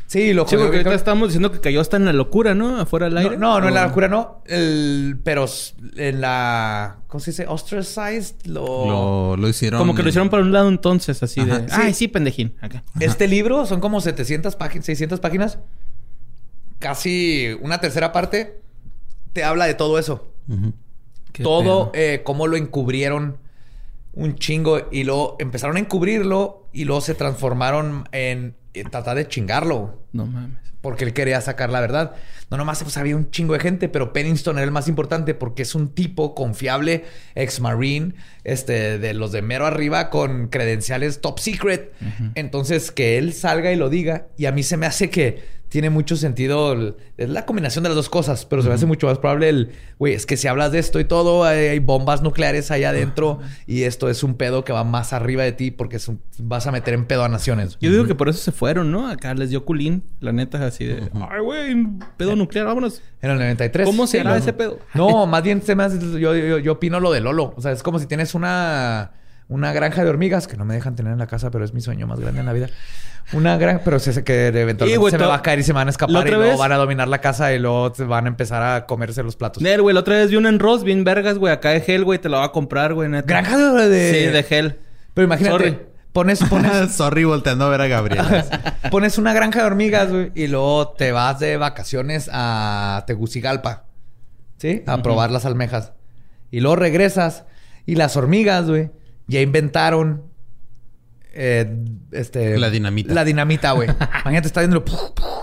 Sí, 0.08 0.32
lo 0.32 0.48
sí, 0.48 0.56
porque 0.56 0.78
ahorita 0.78 0.94
estamos 0.94 1.28
diciendo 1.28 1.52
que 1.52 1.60
cayó 1.60 1.82
hasta 1.82 1.98
en 1.98 2.06
la 2.06 2.14
locura, 2.14 2.56
¿no? 2.56 2.80
Afuera 2.80 3.08
del 3.08 3.18
aire. 3.18 3.38
No, 3.38 3.60
no, 3.60 3.68
en 3.68 3.74
la 3.74 3.88
locura 3.88 4.08
no. 4.08 4.42
El, 4.46 5.20
pero 5.22 5.46
en 5.98 6.22
la. 6.22 7.00
¿Cómo 7.08 7.20
se 7.20 7.32
dice? 7.32 7.46
Ostracized. 7.46 8.46
Lo... 8.46 9.36
lo... 9.36 9.50
hicieron. 9.50 9.78
Como 9.78 9.96
que 9.96 10.04
lo 10.04 10.10
hicieron 10.10 10.30
por 10.30 10.40
un 10.40 10.54
lado 10.54 10.70
entonces, 10.70 11.22
así 11.24 11.44
de. 11.44 11.66
Ay, 11.72 11.94
sí, 11.94 12.08
pendejín. 12.08 12.56
Este 13.02 13.28
libro 13.28 13.66
son 13.66 13.82
como 13.82 14.00
700 14.00 14.56
páginas, 14.56 14.86
600 14.86 15.20
páginas. 15.20 15.60
Casi 16.80 17.58
una 17.62 17.82
tercera 17.82 18.14
parte 18.14 18.62
te 19.34 19.44
habla 19.44 19.66
de 19.66 19.74
todo 19.74 20.00
eso. 20.00 20.32
Todo, 21.44 21.92
eh, 21.94 22.22
cómo 22.24 22.48
lo 22.48 22.56
encubrieron 22.56 23.40
un 24.18 24.36
chingo 24.36 24.88
y 24.92 25.04
luego 25.04 25.36
empezaron 25.40 25.78
a 25.78 25.80
encubrirlo 25.80 26.68
y 26.74 26.86
luego 26.86 27.02
se 27.02 27.14
transformaron 27.14 28.10
en, 28.12 28.56
tratar 28.92 29.16
de 29.16 29.28
chingarlo. 29.28 30.02
No 30.12 30.26
mames. 30.26 30.58
Porque 30.82 31.06
él 31.06 31.14
quería 31.14 31.42
sacar 31.42 31.70
la 31.70 31.82
verdad. 31.82 32.16
No 32.50 32.58
nomás 32.58 32.82
pues, 32.82 32.98
había 32.98 33.16
un 33.16 33.30
chingo 33.30 33.54
de 33.54 33.60
gente, 33.60 33.90
pero 33.90 34.14
Pennington 34.14 34.58
era 34.58 34.66
el 34.66 34.72
más 34.72 34.88
importante 34.88 35.34
porque 35.34 35.64
es 35.64 35.76
un 35.76 35.90
tipo 35.90 36.34
confiable, 36.34 37.06
ex 37.36 37.60
marine, 37.60 38.14
este, 38.44 38.98
de 38.98 39.14
los 39.14 39.32
de 39.32 39.42
mero 39.42 39.66
arriba 39.66 40.10
con 40.10 40.48
credenciales 40.48 41.22
top 41.22 41.40
secret. 41.40 41.94
Entonces, 42.36 42.92
que 42.92 43.18
él 43.18 43.34
salga 43.34 43.72
y 43.72 43.76
lo 43.76 43.90
diga. 43.90 44.28
Y 44.38 44.46
a 44.46 44.52
mí 44.52 44.64
se 44.64 44.78
me 44.78 44.86
hace 44.86 45.10
que 45.10 45.57
tiene 45.70 45.90
mucho 45.90 46.16
sentido. 46.16 46.96
es 47.18 47.30
la 47.30 47.46
combinación 47.46 47.84
de 47.84 47.90
las 47.90 47.96
dos 47.96 48.10
cosas, 48.10 48.46
pero 48.46 48.62
se 48.62 48.70
me 48.70 48.76
hace 48.76 48.86
mucho 48.86 49.08
más 49.08 49.18
probable 49.18 49.50
el, 49.50 49.72
güey, 50.00 50.14
es 50.14 50.26
que 50.26 50.38
si 50.38 50.48
hablas 50.48 50.72
de 50.72 50.80
esto 50.80 51.00
y 51.00 51.06
todo, 51.06 51.44
hay, 51.44 51.80
bombas 51.80 52.22
nucleares 52.22 52.72
allá 52.72 52.90
adentro 52.90 53.40
y 53.66 53.84
esto 53.84 54.10
es 54.10 54.24
un 54.24 54.36
pedo 54.36 54.64
que 54.64 54.74
va 54.74 54.84
más 54.84 55.14
arriba 55.14 55.44
de 55.44 55.52
ti 55.52 55.72
porque 55.72 55.98
vas 56.40 56.68
a 56.68 56.72
meter 56.72 56.94
en 56.94 57.06
pedo 57.06 57.24
a 57.24 57.30
naciones. 57.30 57.78
Yo 57.82 57.92
digo 57.92 58.06
que 58.06 58.16
por 58.16 58.30
eso 58.30 58.40
se 58.40 58.52
fueron, 58.52 58.92
¿no? 58.92 59.08
Acá 59.08 59.34
les 59.34 59.50
dio 59.50 59.66
culín, 59.66 60.04
la 60.20 60.32
neta, 60.32 60.66
así 60.66 60.86
de, 60.86 61.10
ay, 61.30 61.42
güey, 61.42 61.88
pedo 62.18 62.36
nuclear, 62.36 62.66
vámonos. 62.66 63.02
En 63.22 63.32
el 63.32 63.38
93. 63.38 63.88
¿Cómo 63.88 64.08
se 64.08 64.20
hará 64.20 64.38
ese 64.38 64.54
pedo? 64.54 64.80
No, 64.94 65.26
más 65.28 65.44
bien 65.44 65.62
se 65.62 65.76
me 65.76 65.84
hace, 65.84 66.00
yo, 66.20 66.36
yo, 66.36 66.60
yo 66.60 66.72
opino 66.74 67.00
lo 67.00 67.12
de 67.12 67.22
Lolo. 67.22 67.54
O 67.58 67.62
sea, 67.62 67.72
es 67.72 67.84
como 67.84 68.00
si 68.00 68.06
tienes 68.06 68.36
una 68.36 69.12
una 69.50 69.72
granja 69.72 70.04
de 70.04 70.10
hormigas 70.10 70.48
que 70.48 70.58
no 70.58 70.66
me 70.66 70.74
dejan 70.74 70.96
tener 70.96 71.14
en 71.14 71.20
la 71.20 71.28
casa, 71.28 71.52
pero 71.52 71.64
es 71.64 71.74
mi 71.74 71.82
sueño 71.82 72.06
más 72.08 72.20
grande 72.20 72.42
en 72.42 72.46
la 72.46 72.54
vida. 72.54 72.70
Una 73.34 73.58
gran... 73.58 73.82
Pero 73.84 74.00
sé 74.00 74.24
que 74.24 74.48
eventualmente 74.48 75.12
se 75.12 75.18
me 75.18 75.26
va 75.26 75.36
a 75.36 75.42
caer 75.42 75.60
y 75.60 75.64
se 75.64 75.74
me 75.74 75.78
van 75.78 75.88
a 75.88 75.92
escapar 75.92 76.28
y 76.28 76.32
luego 76.32 76.58
van 76.58 76.72
a 76.72 76.78
dominar 76.78 77.08
la 77.08 77.20
casa 77.20 77.54
y 77.54 77.60
luego 77.60 77.94
van 78.08 78.26
a 78.26 78.28
empezar 78.30 78.64
a 78.64 78.86
comerse 78.86 79.22
los 79.24 79.36
platos. 79.36 79.62
Nel, 79.62 79.82
güey. 79.82 79.94
La 79.94 80.02
otra 80.02 80.16
vez 80.16 80.30
vi 80.30 80.38
un 80.38 80.46
en 80.46 80.60
Ross 80.60 80.84
bien 80.84 81.04
vergas, 81.04 81.38
güey. 81.38 81.52
Acá 81.52 81.72
de 81.72 81.82
gel, 81.82 82.04
güey. 82.04 82.20
Te 82.20 82.30
lo 82.30 82.38
va 82.38 82.46
a 82.46 82.52
comprar, 82.52 82.94
güey. 82.94 83.10
¿Granja 83.24 83.58
de...? 83.58 84.14
Sí, 84.14 84.32
de 84.32 84.44
gel. 84.44 84.80
Pero 85.14 85.26
imagínate... 85.26 85.88
Pones, 86.14 86.44
pones... 86.46 86.92
Sorry, 86.96 87.26
volteando 87.26 87.66
a 87.66 87.70
ver 87.70 87.82
a 87.82 87.88
Gabriel. 87.88 88.26
pones 88.92 89.18
una 89.18 89.34
granja 89.34 89.60
de 89.60 89.66
hormigas, 89.66 90.10
güey. 90.10 90.32
Y 90.34 90.48
luego 90.48 90.90
te 90.90 91.12
vas 91.12 91.40
de 91.40 91.58
vacaciones 91.58 92.30
a 92.34 93.04
Tegucigalpa. 93.08 93.86
¿Sí? 94.58 94.84
A 94.88 95.02
probar 95.04 95.32
las 95.32 95.46
almejas. 95.46 95.92
Y 96.50 96.62
luego 96.62 96.78
regresas. 96.78 97.44
Y 97.86 97.96
las 97.96 98.18
hormigas, 98.18 98.68
güey. 98.68 98.90
Ya 99.28 99.42
inventaron 99.42 100.24
eh, 101.40 101.68
este, 102.14 102.58
la 102.58 102.72
dinamita. 102.72 103.14
La 103.14 103.24
dinamita, 103.24 103.72
güey. 103.74 103.88
Imagínate, 104.22 104.48
está 104.48 104.62
viendo 104.62 104.84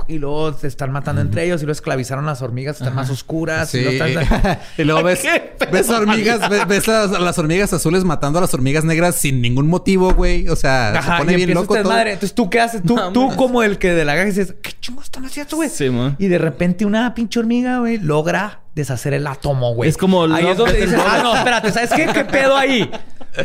y 0.08 0.18
luego 0.18 0.52
se 0.52 0.66
están 0.66 0.90
matando 0.90 1.20
entre 1.20 1.44
ellos 1.44 1.62
y 1.62 1.66
luego 1.66 1.72
esclavizaron 1.72 2.26
las 2.26 2.42
hormigas, 2.42 2.80
están 2.80 2.96
más 2.96 3.10
oscuras. 3.10 3.72
Y, 4.76 4.82
luego, 4.84 5.04
ves, 5.04 5.22
ves 5.70 5.88
hormigas, 5.88 6.48
ves, 6.66 6.88
las, 6.88 7.38
hormigas 7.38 7.72
azules 7.72 8.02
matando 8.04 8.38
a 8.38 8.42
las 8.42 8.52
hormigas 8.52 8.84
negras 8.84 9.14
sin 9.14 9.40
ningún 9.40 9.68
motivo, 9.68 10.12
güey. 10.14 10.48
O 10.48 10.56
sea, 10.56 11.00
se 11.00 11.10
pone 11.18 11.36
bien 11.36 11.54
loco 11.54 11.74
todo. 11.74 11.90
Madre. 11.90 12.14
Entonces, 12.14 12.34
¿tú 12.34 12.50
qué 12.50 12.60
haces? 12.60 12.82
Tú, 12.82 12.98
tú 13.12 13.34
como 13.36 13.62
el 13.62 13.78
que 13.78 13.94
de 13.94 14.04
la 14.04 14.16
gaja 14.16 14.26
dices, 14.26 14.54
¿qué 14.62 14.72
chingo 14.80 15.00
están 15.00 15.24
haciendo, 15.24 15.56
güey? 15.56 15.68
Sí, 15.68 15.90
y 16.18 16.26
de 16.26 16.38
repente 16.38 16.84
una 16.84 17.14
pinche 17.14 17.38
hormiga, 17.38 17.78
güey, 17.78 17.98
logra 17.98 18.64
deshacer 18.74 19.14
el 19.14 19.26
átomo, 19.26 19.74
güey. 19.74 19.88
Es 19.88 19.96
como... 19.96 20.24
Ahí 20.24 20.46
es 20.46 20.56
donde 20.56 20.80
dices, 20.80 20.98
ah, 21.06 21.20
no, 21.22 21.36
espérate, 21.36 21.70
¿sabes 21.70 21.90
qué? 21.94 22.06
¿Qué 22.12 22.24
pedo 22.24 22.56
ahí? 22.56 22.90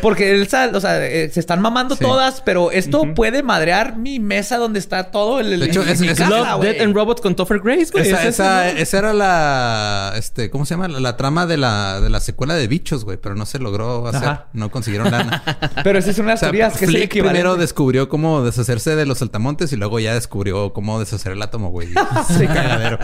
Porque 0.01 0.31
él, 0.31 0.47
o 0.73 0.79
sea, 0.79 1.05
eh, 1.05 1.29
se 1.31 1.39
están 1.39 1.61
mamando 1.61 1.95
todas, 1.95 2.41
pero 2.41 2.71
esto 2.71 3.13
puede 3.15 3.43
madrear 3.43 3.97
mi 3.97 4.19
mesa 4.19 4.57
donde 4.57 4.79
está 4.79 5.11
todo 5.11 5.39
el. 5.39 5.59
De 5.59 5.65
hecho, 5.65 5.81
es, 5.81 5.99
Love, 6.01 6.61
Dead 6.61 6.81
and 6.81 6.95
Robots 6.95 7.21
con 7.21 7.35
Topher 7.35 7.59
Grace, 7.59 7.87
güey. 7.91 8.09
Esa, 8.09 8.69
esa, 8.69 8.97
era 8.97 9.13
la. 9.13 10.13
Este, 10.15 10.49
¿cómo 10.49 10.65
se 10.65 10.75
llama? 10.75 10.87
La, 10.87 11.17
trama 11.17 11.45
de 11.45 11.57
la, 11.57 12.01
de 12.01 12.09
la 12.09 12.19
secuela 12.19 12.55
de 12.55 12.67
bichos, 12.67 13.03
güey, 13.03 13.17
pero 13.17 13.35
no 13.35 13.45
se 13.45 13.59
logró 13.59 14.07
hacer. 14.07 14.41
No 14.53 14.69
consiguieron 14.69 15.11
lana. 15.11 15.43
pero 15.83 15.97
esa 15.99 16.11
es 16.11 16.19
una 16.19 16.29
de 16.29 16.33
las 16.33 16.41
teorías 16.41 16.77
que 16.77 16.85
Flick 16.85 17.11
primero 17.11 17.55
descubrió 17.55 18.09
cómo 18.09 18.43
deshacerse 18.43 18.95
de 18.95 19.05
los 19.05 19.19
saltamontes 19.19 19.73
y 19.73 19.75
luego 19.75 19.99
ya 19.99 20.13
descubrió 20.13 20.73
cómo 20.73 20.99
deshacer 20.99 21.31
el 21.31 21.41
átomo, 21.41 21.69
güey. 21.69 21.87
sí, 22.37 22.45
cagadero. 22.47 22.99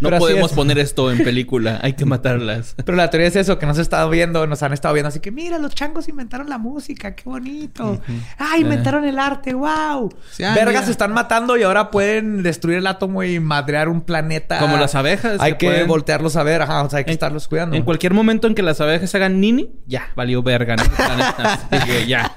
No 0.00 0.10
podemos 0.18 0.52
poner 0.52 0.78
esto 0.78 1.10
en 1.10 1.22
película, 1.22 1.78
hay 1.82 1.94
que 1.94 2.04
matarlas. 2.04 2.74
Pero 2.84 2.96
la 2.96 3.10
teoría 3.10 3.28
es 3.28 3.36
eso, 3.36 3.58
que 3.58 3.66
nos 3.66 3.76
han 3.76 3.82
estado 3.82 4.10
viendo, 4.10 4.46
nos 4.46 4.62
han 4.62 4.72
estado 4.72 4.94
viendo, 4.94 5.08
así 5.08 5.20
que 5.20 5.30
mira, 5.30 5.58
los 5.58 5.74
changos 5.74 6.08
inventaron 6.10 6.48
la 6.48 6.58
música, 6.58 7.14
qué 7.14 7.24
bonito. 7.24 8.00
Ah, 8.38 8.58
inventaron 8.58 9.04
el 9.04 9.18
arte, 9.18 9.54
wow. 9.54 10.12
Vergas 10.38 10.86
se 10.86 10.90
están 10.90 11.12
matando 11.12 11.56
y 11.56 11.62
ahora 11.62 11.90
pueden 11.90 12.42
destruir 12.42 12.78
el 12.78 12.86
átomo 12.86 13.22
y 13.22 13.40
madrear 13.40 13.88
un 13.88 14.02
planeta. 14.02 14.58
Como 14.58 14.76
las 14.76 14.94
abejas. 14.94 15.40
Hay 15.40 15.56
que 15.56 15.84
voltearlos 15.84 16.36
a 16.36 16.42
ver, 16.42 16.62
ajá, 16.62 16.82
o 16.82 16.90
sea, 16.90 16.98
hay 16.98 17.04
que 17.04 17.12
estarlos 17.12 17.48
cuidando. 17.48 17.76
En 17.76 17.82
cualquier 17.82 18.14
momento 18.14 18.46
en 18.46 18.54
que 18.54 18.62
las 18.62 18.80
abejas 18.80 19.14
hagan 19.14 19.40
nini, 19.40 19.70
ya, 19.86 20.08
valió 20.16 20.42
verga, 20.42 20.76
¿no? 20.76 20.84
ya. 22.06 22.36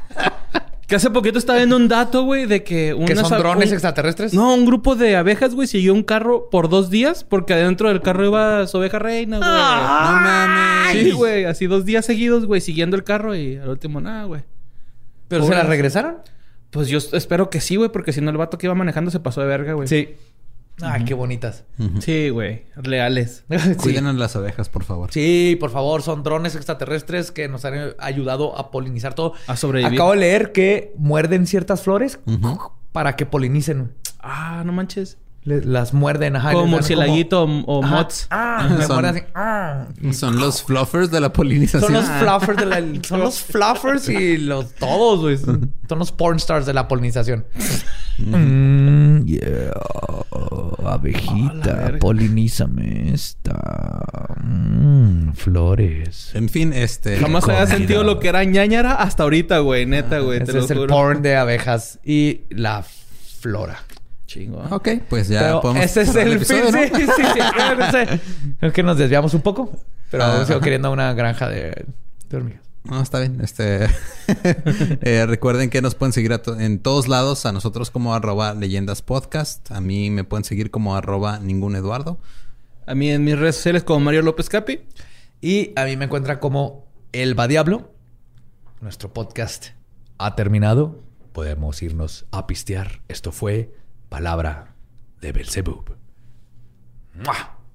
Que 0.88 0.96
hace 0.96 1.10
poquito 1.10 1.40
estaba 1.40 1.58
viendo 1.58 1.78
un 1.78 1.88
dato, 1.88 2.24
güey, 2.24 2.46
de 2.46 2.64
que... 2.64 2.96
¿Que 3.08 3.16
son 3.16 3.38
drones 3.38 3.72
extraterrestres? 3.72 4.34
No, 4.34 4.54
un 4.54 4.66
grupo 4.66 4.96
de 4.96 5.16
abejas, 5.16 5.56
güey, 5.56 5.68
siguió 5.68 5.94
un 5.94 6.04
carro 6.04 6.50
por 6.50 6.70
dos 6.70 6.90
días 6.90 7.24
porque 7.24 7.54
adentro 7.54 7.88
del 7.88 8.02
carro 8.02 8.26
iba 8.26 8.68
su 8.68 8.78
oveja 8.78 9.00
reina, 9.00 9.38
güey. 9.38 9.50
no 9.50 9.56
mames. 9.56 11.04
Sí, 11.04 11.12
güey, 11.12 11.46
así 11.46 11.68
dos 11.68 11.86
días 11.86 12.06
seguidos, 12.06 12.46
güey, 12.46 12.60
siguiendo 12.60 12.96
el 12.96 13.04
carro 13.04 13.36
y 13.36 13.56
al 13.56 13.70
último 13.70 14.02
nada, 14.02 14.26
güey. 14.26 14.42
¿Pero 15.30 15.46
se 15.46 15.52
la 15.52 15.64
regresaron? 15.64 16.18
Pues 16.70 16.90
yo 16.90 16.98
espero 16.98 17.50
que 17.50 17.62
sí, 17.62 17.76
güey, 17.76 17.90
porque 17.90 18.12
si 18.12 18.22
no 18.22 18.32
el 18.32 18.38
vato 18.38 18.58
que 18.58 18.68
iba 18.68 18.76
manejando 18.76 19.10
se 19.10 19.20
pasó 19.20 19.42
de 19.42 19.48
verga, 19.48 19.74
güey. 19.74 19.88
Sí. 19.88 20.16
Ay, 20.82 21.06
qué 21.06 21.14
bonitas. 21.14 21.66
Sí, 22.00 22.30
güey. 22.30 22.66
Leales. 22.84 23.46
Cuiden 23.78 24.08
a 24.08 24.14
las 24.14 24.36
abejas, 24.36 24.70
por 24.70 24.84
favor. 24.84 25.12
Sí, 25.12 25.56
por 25.60 25.70
favor. 25.70 26.02
Son 26.02 26.24
drones 26.24 26.56
extraterrestres 26.56 27.32
que 27.32 27.48
nos 27.48 27.64
han 27.66 27.94
ayudado 28.00 28.58
a 28.58 28.72
polinizar 28.72 29.14
todo. 29.14 29.34
A 29.48 29.56
sobrevivir. 29.56 29.94
Acabo 29.94 30.12
de 30.12 30.18
leer 30.18 30.52
que 30.52 30.94
muerden 30.98 31.48
ciertas 31.48 31.82
flores 31.84 32.20
para 32.92 33.16
que 33.16 33.26
polinicen. 33.26 33.94
Ah, 34.20 34.64
no 34.66 34.72
manches 34.72 35.18
las 35.46 35.94
muerden, 35.94 36.36
ajá. 36.36 36.54
Como 36.54 36.68
murcielaguito 36.68 37.44
o 37.44 37.82
mods. 37.82 38.28
Ah, 38.30 38.70
me 38.78 38.86
son, 38.86 39.06
así. 39.06 39.20
Ah. 39.36 39.88
Son 40.12 40.40
los 40.40 40.64
fluffers 40.64 41.12
de 41.12 41.20
la 41.20 41.34
polinización. 41.34 41.92
Son 41.92 41.94
los 41.94 42.06
fluffers 42.06 42.58
de 42.58 42.66
la... 42.66 43.04
Son 43.04 43.20
los 43.20 43.42
fluffers 43.42 44.10
y 44.10 44.38
los... 44.38 44.74
Todos, 44.76 45.20
güey. 45.20 45.38
Son 45.38 46.00
los 46.00 46.12
porn 46.12 46.38
stars 46.38 46.66
de 46.66 46.74
la 46.74 46.88
polinización. 46.88 47.46
Mm, 48.18 49.26
yeah. 49.26 49.74
Abejita, 50.86 51.94
polinízame 52.00 53.14
esta. 53.14 54.36
Mm, 54.42 55.34
flores. 55.34 56.32
En 56.36 56.50
fin, 56.50 56.74
este... 56.74 57.18
Jamás 57.18 57.48
había 57.50 57.68
sentido 57.68 58.04
lo 58.04 58.20
que 58.20 58.30
era 58.30 58.44
ñañara 58.44 58.96
hasta 58.96 59.24
ahorita, 59.24 59.60
güey. 59.60 59.86
Neta, 59.86 60.20
güey. 60.20 60.42
Ese 60.42 60.60
es 60.60 60.72
el 60.72 60.88
porn 60.88 61.22
de 61.22 61.36
abejas 61.36 62.00
y 62.04 62.42
la 62.50 62.86
flora. 63.40 63.84
Chingo. 64.34 64.64
Ok, 64.72 64.90
pues 65.10 65.28
ya 65.28 65.62
podemos. 65.62 65.86
Ese 65.86 66.02
es 66.02 66.16
el, 66.16 66.44
fin. 66.44 66.58
Sí, 66.74 67.06
sí, 67.06 67.24
sí. 67.34 68.22
Es 68.62 68.74
que 68.74 68.82
nos 68.82 68.98
desviamos 68.98 69.36
un 69.36 69.42
poco. 69.42 69.72
Pero 70.10 70.24
ah, 70.24 70.46
sigo 70.48 70.60
queriendo 70.60 70.92
una 70.92 71.14
granja 71.14 71.48
de, 71.48 71.86
hormigas. 72.34 72.62
No, 72.84 73.00
está 73.00 73.20
bien. 73.20 73.42
Este 73.42 73.86
eh, 75.02 75.26
recuerden 75.28 75.70
que 75.70 75.84
nos 75.84 75.94
pueden 75.94 76.14
seguir 76.14 76.42
en 76.58 76.80
todos 76.80 77.08
lados. 77.08 77.46
A 77.46 77.52
nosotros 77.52 77.92
como 77.92 78.16
arroba 78.16 78.56
leyendas 78.56 79.04
podcast. 79.04 79.72
A 79.72 79.82
mí 79.82 80.10
me 80.10 80.24
pueden 80.24 80.44
seguir 80.44 80.72
como 80.72 80.96
arroba 80.96 81.38
ningún 81.38 81.76
Eduardo. 81.76 82.18
A 82.88 82.96
mí 82.96 83.12
en 83.12 83.24
mis 83.24 83.38
redes 83.38 83.58
sociales 83.58 83.84
como 83.84 84.00
Mario 84.00 84.24
López 84.24 84.50
Capi. 84.50 84.80
Y 85.42 85.74
a 85.76 85.86
mí 85.86 85.96
me 85.96 86.06
encuentra 86.06 86.40
como 86.40 86.88
Elba 87.12 87.48
Diablo. 87.48 87.92
Nuestro 88.82 89.14
podcast 89.14 89.68
ha 90.18 90.36
terminado. 90.36 91.04
Podemos 91.34 91.84
irnos 91.84 92.26
a 92.32 92.48
pistear. 92.48 93.02
Esto 93.08 93.32
fue 93.32 93.83
palabra 94.14 94.76
de 95.22 95.32
Belzebub. 95.32 95.98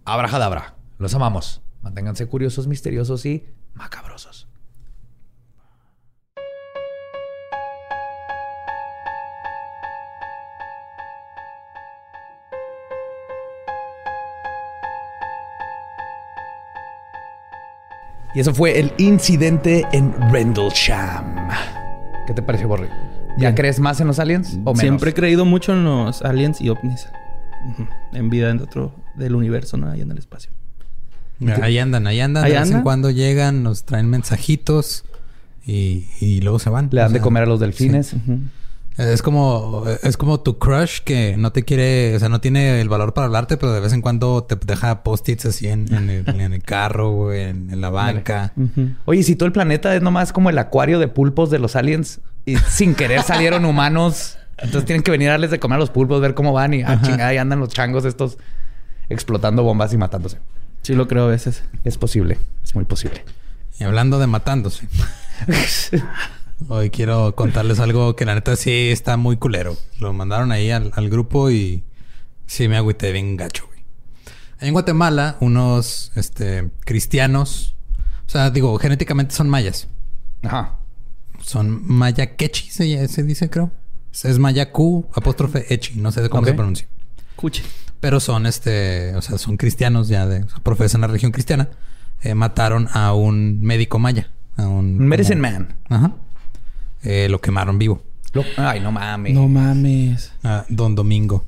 Abrajadabra. 0.05 0.77
Los 0.97 1.13
amamos. 1.13 1.63
Manténganse 1.83 2.29
curiosos, 2.29 2.69
misteriosos 2.69 3.27
y 3.27 3.45
macabrosos. 3.75 4.47
Y 18.33 18.39
eso 18.39 18.55
fue 18.55 18.79
el 18.79 18.93
incidente 18.99 19.85
en 19.91 20.15
Rendlesham. 20.31 21.49
¿Qué 22.29 22.33
te 22.33 22.43
pareció, 22.43 22.69
Borre? 22.69 23.18
¿Ya 23.39 23.55
crees 23.55 23.81
más 23.81 24.01
en 24.01 24.07
los 24.07 24.19
aliens 24.19 24.59
o 24.65 24.75
Siempre 24.77 25.11
he 25.11 25.15
creído 25.15 25.45
mucho 25.45 25.73
en 25.73 25.85
los 25.85 26.23
aliens 26.23 26.61
y 26.61 26.69
ovnis. 26.69 27.09
En 28.13 28.31
vida 28.31 28.49
dentro 28.49 28.95
del 29.17 29.35
universo, 29.35 29.77
¿no? 29.77 29.91
Ahí 29.91 30.01
en 30.01 30.11
el 30.11 30.19
espacio. 30.19 30.51
Ahí 31.63 31.79
andan, 31.79 32.07
ahí 32.07 32.21
andan. 32.21 32.45
de 32.45 32.53
vez 32.53 32.71
en 32.71 32.83
cuando 32.83 33.11
llegan, 33.11 33.63
nos 33.63 33.85
traen 33.85 34.09
mensajitos 34.09 35.05
y, 35.65 36.41
luego 36.43 36.59
se 36.59 36.71
van. 36.71 36.89
Le 36.91 37.01
dan 37.01 37.13
de 37.13 37.21
comer 37.21 37.45
a 37.45 37.47
los 37.47 37.61
delfines. 37.61 38.15
Es 38.99 39.23
como, 39.23 39.85
es 40.03 40.17
como 40.17 40.41
tu 40.41 40.59
crush 40.59 41.03
que 41.05 41.37
no 41.39 41.53
te 41.53 41.63
quiere, 41.63 42.17
o 42.17 42.19
sea, 42.19 42.29
no 42.29 42.41
tiene 42.41 42.81
el 42.81 42.89
valor 42.89 43.15
para 43.15 43.27
hablarte, 43.27 43.57
pero 43.57 43.73
de 43.73 43.79
vez 43.79 43.93
en 43.93 44.03
cuando 44.03 44.43
te 44.43 44.57
deja 44.57 45.05
post-its 45.05 45.47
así 45.47 45.69
en, 45.69 45.87
el, 45.93 46.63
carro, 46.65 47.33
en, 47.33 47.81
la 47.81 47.91
banca. 47.91 48.53
Oye, 49.05 49.23
si 49.23 49.37
todo 49.37 49.47
el 49.47 49.53
planeta 49.53 49.95
es 49.95 50.03
nomás 50.03 50.33
como 50.33 50.51
el 50.51 50.59
acuario 50.59 50.99
de 50.99 51.07
pulpos 51.07 51.49
de 51.49 51.61
los 51.61 51.77
aliens 51.77 52.21
y 52.49 52.57
sin 52.57 52.95
querer 52.95 53.23
salieron 53.23 53.65
humanos, 53.65 54.39
entonces 54.57 54.87
tienen 54.87 55.03
que 55.03 55.11
venir 55.11 55.29
a 55.29 55.33
darles 55.33 55.51
de 55.51 55.59
comer 55.59 55.77
a 55.77 55.81
los 55.81 55.91
pulpos, 55.91 56.21
ver 56.21 56.35
cómo 56.35 56.53
van 56.53 56.75
y 56.75 56.83
a 56.83 56.93
ah, 56.93 57.03
chingada, 57.03 57.35
y 57.35 57.37
andan 57.37 57.61
los 57.61 57.69
changos 57.69 58.05
estos 58.05 58.39
explotando 59.09 59.63
bombas 59.63 59.93
y 59.93 59.99
matándose. 59.99 60.39
Sí, 60.83 60.95
lo 60.95 61.09
creo 61.09 61.25
a 61.25 61.29
veces. 61.29 61.65
Es 61.85 61.99
posible, 61.99 62.39
es 62.65 62.75
muy 62.75 62.85
posible. 62.85 63.25
Y 63.79 63.85
hablando 63.85 64.19
de 64.19 64.27
matándose. 64.27 64.89
Hoy 66.69 66.91
quiero 66.91 67.35
contarles 67.37 67.79
algo 67.79 68.17
que 68.17 68.25
la 68.25 68.35
neta 68.35 68.57
sí 68.57 68.91
está 68.91 69.17
muy 69.17 69.37
culero. 69.37 69.77
Lo 70.01 70.13
mandaron 70.13 70.51
ahí 70.51 70.71
al, 70.71 71.11
grupo 71.11 71.51
y 71.51 71.85
sí 72.47 72.67
me 72.67 72.77
agüité 72.77 73.13
bien 73.13 73.37
gacho, 73.37 73.67
güey. 73.67 73.79
En 74.61 74.73
Guatemala, 74.73 75.37
unos 75.41 76.11
este, 76.17 76.71
cristianos, 76.81 77.77
o 78.27 78.31
sea, 78.31 78.51
digo, 78.51 78.77
genéticamente 78.79 79.35
son 79.35 79.49
mayas. 79.49 79.87
Ajá. 80.43 80.78
Son 81.49 81.81
maya 81.83 82.37
quechi, 82.37 82.69
se, 82.69 82.85
dice, 83.23 83.49
creo. 83.49 83.71
Es 84.13 84.39
maya 84.39 84.71
Q, 84.71 85.09
apóstrofe 85.15 85.73
echi, 85.73 85.99
no 85.99 86.13
sé 86.13 86.21
de 86.21 86.29
cómo 86.29 86.45
se 86.45 86.53
pronuncia. 86.53 86.87
Cuche. 87.37 87.63
Pero 88.01 88.21
son, 88.21 88.45
este, 88.45 89.17
o 89.17 89.23
sea, 89.23 89.39
son 89.39 89.57
cristianos 89.57 90.09
ya, 90.09 90.27
de, 90.27 90.45
profesan 90.63 91.01
la 91.01 91.07
religión 91.07 91.33
cristiana. 91.33 91.71
Eh, 92.21 92.35
mataron 92.35 92.87
a 92.93 93.15
un 93.15 93.63
médico 93.63 93.99
maya. 93.99 94.31
A 94.59 94.67
un... 94.69 94.99
Medicine 94.99 95.41
Man. 95.41 95.75
Ajá. 95.89 96.13
Eh, 97.03 97.29
lo 97.31 97.41
quemaron 97.41 97.79
vivo. 97.79 98.03
Ay, 98.59 98.81
no 98.81 98.93
mames. 98.93 99.33
No 99.33 99.49
mames. 99.49 100.33
Don 100.69 100.95
Domingo. 100.95 101.47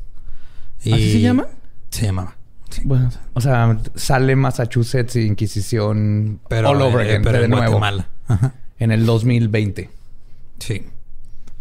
¿Así 0.80 1.12
se 1.12 1.20
llama? 1.20 1.46
Se 1.90 2.06
llamaba. 2.06 2.36
Bueno, 2.84 3.10
o 3.34 3.40
sea, 3.42 3.78
sale 3.96 4.34
Massachusetts 4.34 5.16
Inquisición 5.16 6.40
pero, 6.48 6.70
all 6.70 6.80
over 6.80 7.06
again, 7.06 7.20
pero 7.22 7.44
en 7.44 7.50
Guatemala. 7.50 8.08
En 8.80 8.90
el 8.90 9.06
2020. 9.06 9.88
Sí. 10.58 10.86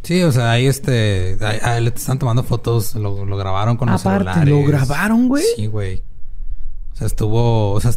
Sí, 0.02 0.24
o 0.24 0.32
sea, 0.32 0.52
ahí 0.52 0.66
este... 0.66 1.38
Ahí, 1.42 1.84
le 1.84 1.90
están 1.90 2.18
tomando 2.18 2.44
fotos. 2.44 2.96
Lo, 2.96 3.26
grabaron 3.38 3.78
con 3.78 3.90
los 3.90 4.02
celulares. 4.02 4.48
¿lo 4.48 4.64
grabaron, 4.64 5.28
güey? 5.28 5.44
Sí, 5.56 5.68
güey. 5.68 6.02
O 6.94 6.96
sea, 6.96 7.06
estuvo... 7.06 7.74
O 7.74 7.80
sea, 7.82 7.92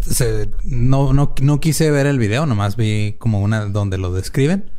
no, 0.65 1.12
no, 1.12 1.35
no 1.40 1.61
quise 1.61 1.90
ver 1.90 2.07
el 2.07 2.19
video. 2.19 2.44
Nomás 2.44 2.77
vi 2.77 3.15
como 3.19 3.40
una 3.40 3.66
donde 3.66 3.97
lo 3.97 4.12
describen. 4.12 4.70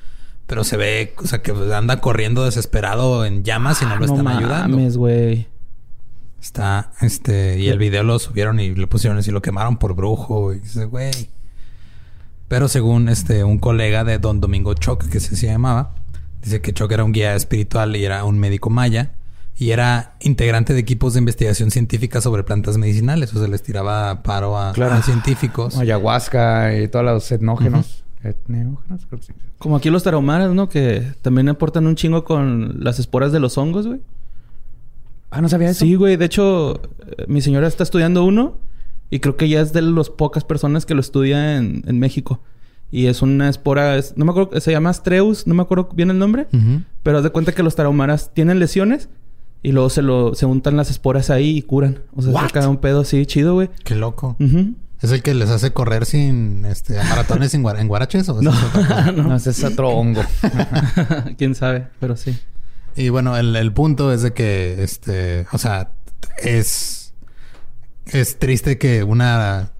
Pero 0.45 0.63
se 0.63 0.77
ve, 0.77 1.15
o 1.17 1.25
sea, 1.25 1.41
que 1.41 1.51
anda 1.73 2.01
corriendo 2.01 2.43
desesperado 2.43 3.25
en 3.25 3.43
llamas 3.43 3.81
y 3.81 3.85
no 3.85 3.95
lo 3.95 4.03
ah, 4.03 4.05
están 4.05 4.27
ayudando. 4.27 4.77
Mames, 4.77 4.97
güey. 4.97 5.47
Está, 6.41 6.91
este, 6.99 7.57
y 7.57 7.69
el 7.69 7.77
video 7.77 8.03
lo 8.03 8.19
subieron 8.19 8.59
y 8.59 8.75
le 8.75 8.85
pusieron 8.87 9.17
así, 9.17 9.31
lo 9.31 9.41
quemaron 9.41 9.77
por 9.77 9.95
brujo. 9.95 10.53
Y 10.53 10.59
dice, 10.59 10.83
güey. 10.85 11.29
Pero 12.47 12.67
según 12.67 13.09
este, 13.09 13.43
un 13.43 13.59
colega 13.59 14.03
de 14.03 14.19
Don 14.19 14.39
Domingo 14.39 14.73
Choc, 14.73 15.07
que 15.07 15.19
se, 15.19 15.47
llamaba, 15.47 15.95
dice 16.41 16.61
que 16.61 16.73
Choc 16.73 16.91
era 16.91 17.03
un 17.03 17.11
guía 17.11 17.35
espiritual 17.35 17.95
y 17.95 18.05
era 18.05 18.23
un 18.25 18.39
médico 18.39 18.69
maya. 18.69 19.13
Y 19.55 19.69
era 19.69 20.15
integrante 20.19 20.73
de 20.73 20.79
equipos 20.79 21.13
de 21.13 21.19
investigación 21.19 21.69
científica 21.69 22.21
sobre 22.21 22.43
plantas 22.43 22.77
medicinales. 22.77 23.33
O 23.35 23.39
sea, 23.39 23.47
les 23.47 23.61
tiraba 23.61 24.23
paro 24.23 24.57
a, 24.57 24.73
científicos. 25.03 25.77
Ayahuasca 25.77 26.75
y 26.75 26.87
todos 26.87 27.05
los 27.05 27.31
etnógenos. 27.31 28.03
Como 29.59 29.75
aquí 29.75 29.89
los 29.89 30.03
tarahumaras, 30.03 30.51
¿no? 30.53 30.69
Que 30.69 31.13
también 31.21 31.49
aportan 31.49 31.85
un 31.85 31.95
chingo 31.95 32.23
con 32.23 32.83
las 32.83 32.99
esporas 32.99 33.31
de 33.31 33.39
los 33.39 33.57
hongos, 33.57 33.85
güey. 33.85 34.01
Ah, 35.29 35.41
¿no 35.41 35.49
sabía 35.49 35.69
eso? 35.69 35.85
Sí, 35.85 35.95
güey. 35.95 36.15
De 36.17 36.25
hecho, 36.25 36.81
eh, 36.99 37.25
mi 37.27 37.41
señora 37.41 37.67
está 37.67 37.83
estudiando 37.83 38.23
uno 38.23 38.57
y 39.13 39.19
creo 39.19 39.37
que 39.37 39.47
ya 39.47 39.61
es 39.61 39.73
de 39.73 39.83
las 39.83 40.09
pocas 40.09 40.43
personas 40.43 40.87
que 40.87 40.95
lo 40.95 40.99
estudia 40.99 41.57
en, 41.57 41.99
México. 41.99 42.41
Y 42.89 43.05
es 43.05 43.21
una 43.21 43.47
espora, 43.47 43.99
no 44.15 44.25
me 44.25 44.31
acuerdo, 44.31 44.59
se 44.59 44.71
llama 44.71 44.89
Astreus, 44.89 45.45
no 45.45 45.53
me 45.53 45.61
acuerdo 45.61 45.87
bien 45.93 46.09
el 46.09 46.17
nombre, 46.17 46.47
pero 47.03 47.19
haz 47.19 47.23
de 47.23 47.29
cuenta 47.29 47.51
que 47.51 47.61
los 47.61 47.75
tarahumaras 47.75 48.33
tienen 48.33 48.57
lesiones 48.57 49.09
y 49.61 49.71
luego 49.71 49.91
se 49.91 50.01
lo 50.01 50.33
se 50.33 50.47
untan 50.47 50.77
las 50.77 50.89
esporas 50.89 51.29
ahí 51.29 51.57
y 51.57 51.61
curan. 51.61 51.99
O 52.15 52.23
sea, 52.23 52.49
se 52.49 52.67
un 52.67 52.77
pedo 52.77 53.01
así 53.01 53.23
chido, 53.27 53.53
güey. 53.53 53.69
Qué 53.83 53.93
loco. 53.93 54.35
¿Es 54.99 55.11
el 55.11 55.21
que 55.21 55.35
les 55.35 55.51
hace 55.51 55.73
correr 55.73 56.07
sin 56.07 56.65
este 56.65 56.95
maratones 56.95 57.51
sin 57.51 57.63
en 57.67 57.87
guaraches 57.87 58.27
o 58.29 58.41
no, 58.41 58.51
no, 59.11 59.35
ese 59.35 59.51
es 59.51 59.63
otro 59.63 59.89
hongo. 59.89 60.23
Quién 61.37 61.53
sabe, 61.53 61.89
pero 61.99 62.17
sí. 62.17 62.35
Y 62.95 63.09
bueno, 63.09 63.37
el, 63.37 63.73
punto 63.73 64.11
es 64.11 64.23
de 64.23 64.33
que 64.33 64.81
este, 64.81 65.45
o 65.51 65.59
sea, 65.59 65.91
es 66.41 67.02
es 68.05 68.39
triste 68.39 68.77
que 68.77 69.03
una 69.03 69.71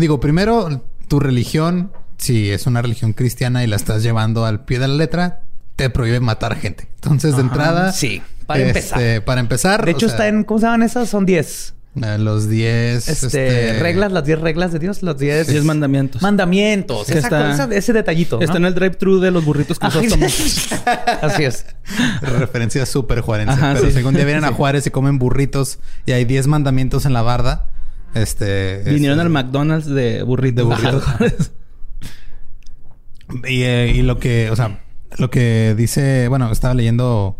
digo, 0.00 0.20
primero 0.20 0.84
tu 1.08 1.20
religión, 1.20 1.92
si 2.16 2.50
es 2.50 2.66
una 2.66 2.82
religión 2.82 3.12
cristiana 3.12 3.64
y 3.64 3.66
la 3.66 3.76
estás 3.76 4.02
llevando 4.02 4.44
al 4.44 4.64
pie 4.64 4.78
de 4.78 4.88
la 4.88 4.94
letra, 4.94 5.42
te 5.76 5.90
prohíbe 5.90 6.20
matar 6.20 6.56
gente. 6.56 6.88
Entonces, 6.94 7.36
de 7.36 7.42
entrada. 7.42 7.92
Sí, 7.92 8.22
para 8.46 8.66
empezar. 8.66 9.00
Este, 9.00 9.20
para 9.20 9.40
empezar. 9.40 9.84
De 9.84 9.90
hecho, 9.90 10.06
está 10.06 10.28
en. 10.28 10.44
¿Cómo 10.44 10.60
se 10.60 10.66
llaman 10.66 10.82
esas? 10.82 11.08
Son 11.08 11.26
10. 11.26 11.74
Los 11.94 12.48
10 12.48 13.06
este, 13.06 13.26
este, 13.26 13.78
reglas, 13.78 14.12
las 14.12 14.24
10 14.24 14.40
reglas 14.40 14.72
de 14.72 14.78
Dios, 14.78 15.02
los 15.02 15.18
10 15.18 15.46
10 15.46 15.64
mandamientos. 15.64 16.22
Mandamientos. 16.22 17.10
Esa 17.10 17.68
ese 17.70 17.92
detallito. 17.92 18.40
Está 18.40 18.56
en 18.56 18.64
el 18.64 18.74
drive-thru 18.74 19.20
de 19.20 19.30
los 19.30 19.44
burritos 19.44 19.78
que 19.78 19.86
nosotros 19.86 20.12
Así 21.22 21.44
es. 21.44 21.66
Referencia 22.22 22.86
súper 22.86 23.20
juarense. 23.20 23.58
pero 23.60 23.90
si 23.90 23.98
algún 23.98 24.14
día 24.14 24.24
vienen 24.24 24.44
a 24.44 24.52
Juárez 24.52 24.86
y 24.86 24.90
comen 24.90 25.18
burritos 25.18 25.80
y 26.06 26.12
hay 26.12 26.24
10 26.24 26.46
mandamientos 26.46 27.04
en 27.04 27.12
la 27.12 27.20
barda, 27.20 27.68
este. 28.14 28.82
Vinieron 28.86 29.20
al 29.20 29.28
McDonald's 29.28 29.86
de 29.86 30.22
burritos. 30.22 30.66
De 30.66 30.74
burritos. 30.74 31.52
y, 33.46 33.64
eh, 33.64 33.92
y 33.94 34.00
lo 34.00 34.18
que, 34.18 34.50
o 34.50 34.56
sea, 34.56 34.80
lo 35.18 35.28
que 35.28 35.74
dice, 35.76 36.28
bueno, 36.28 36.50
estaba 36.50 36.72
leyendo 36.72 37.38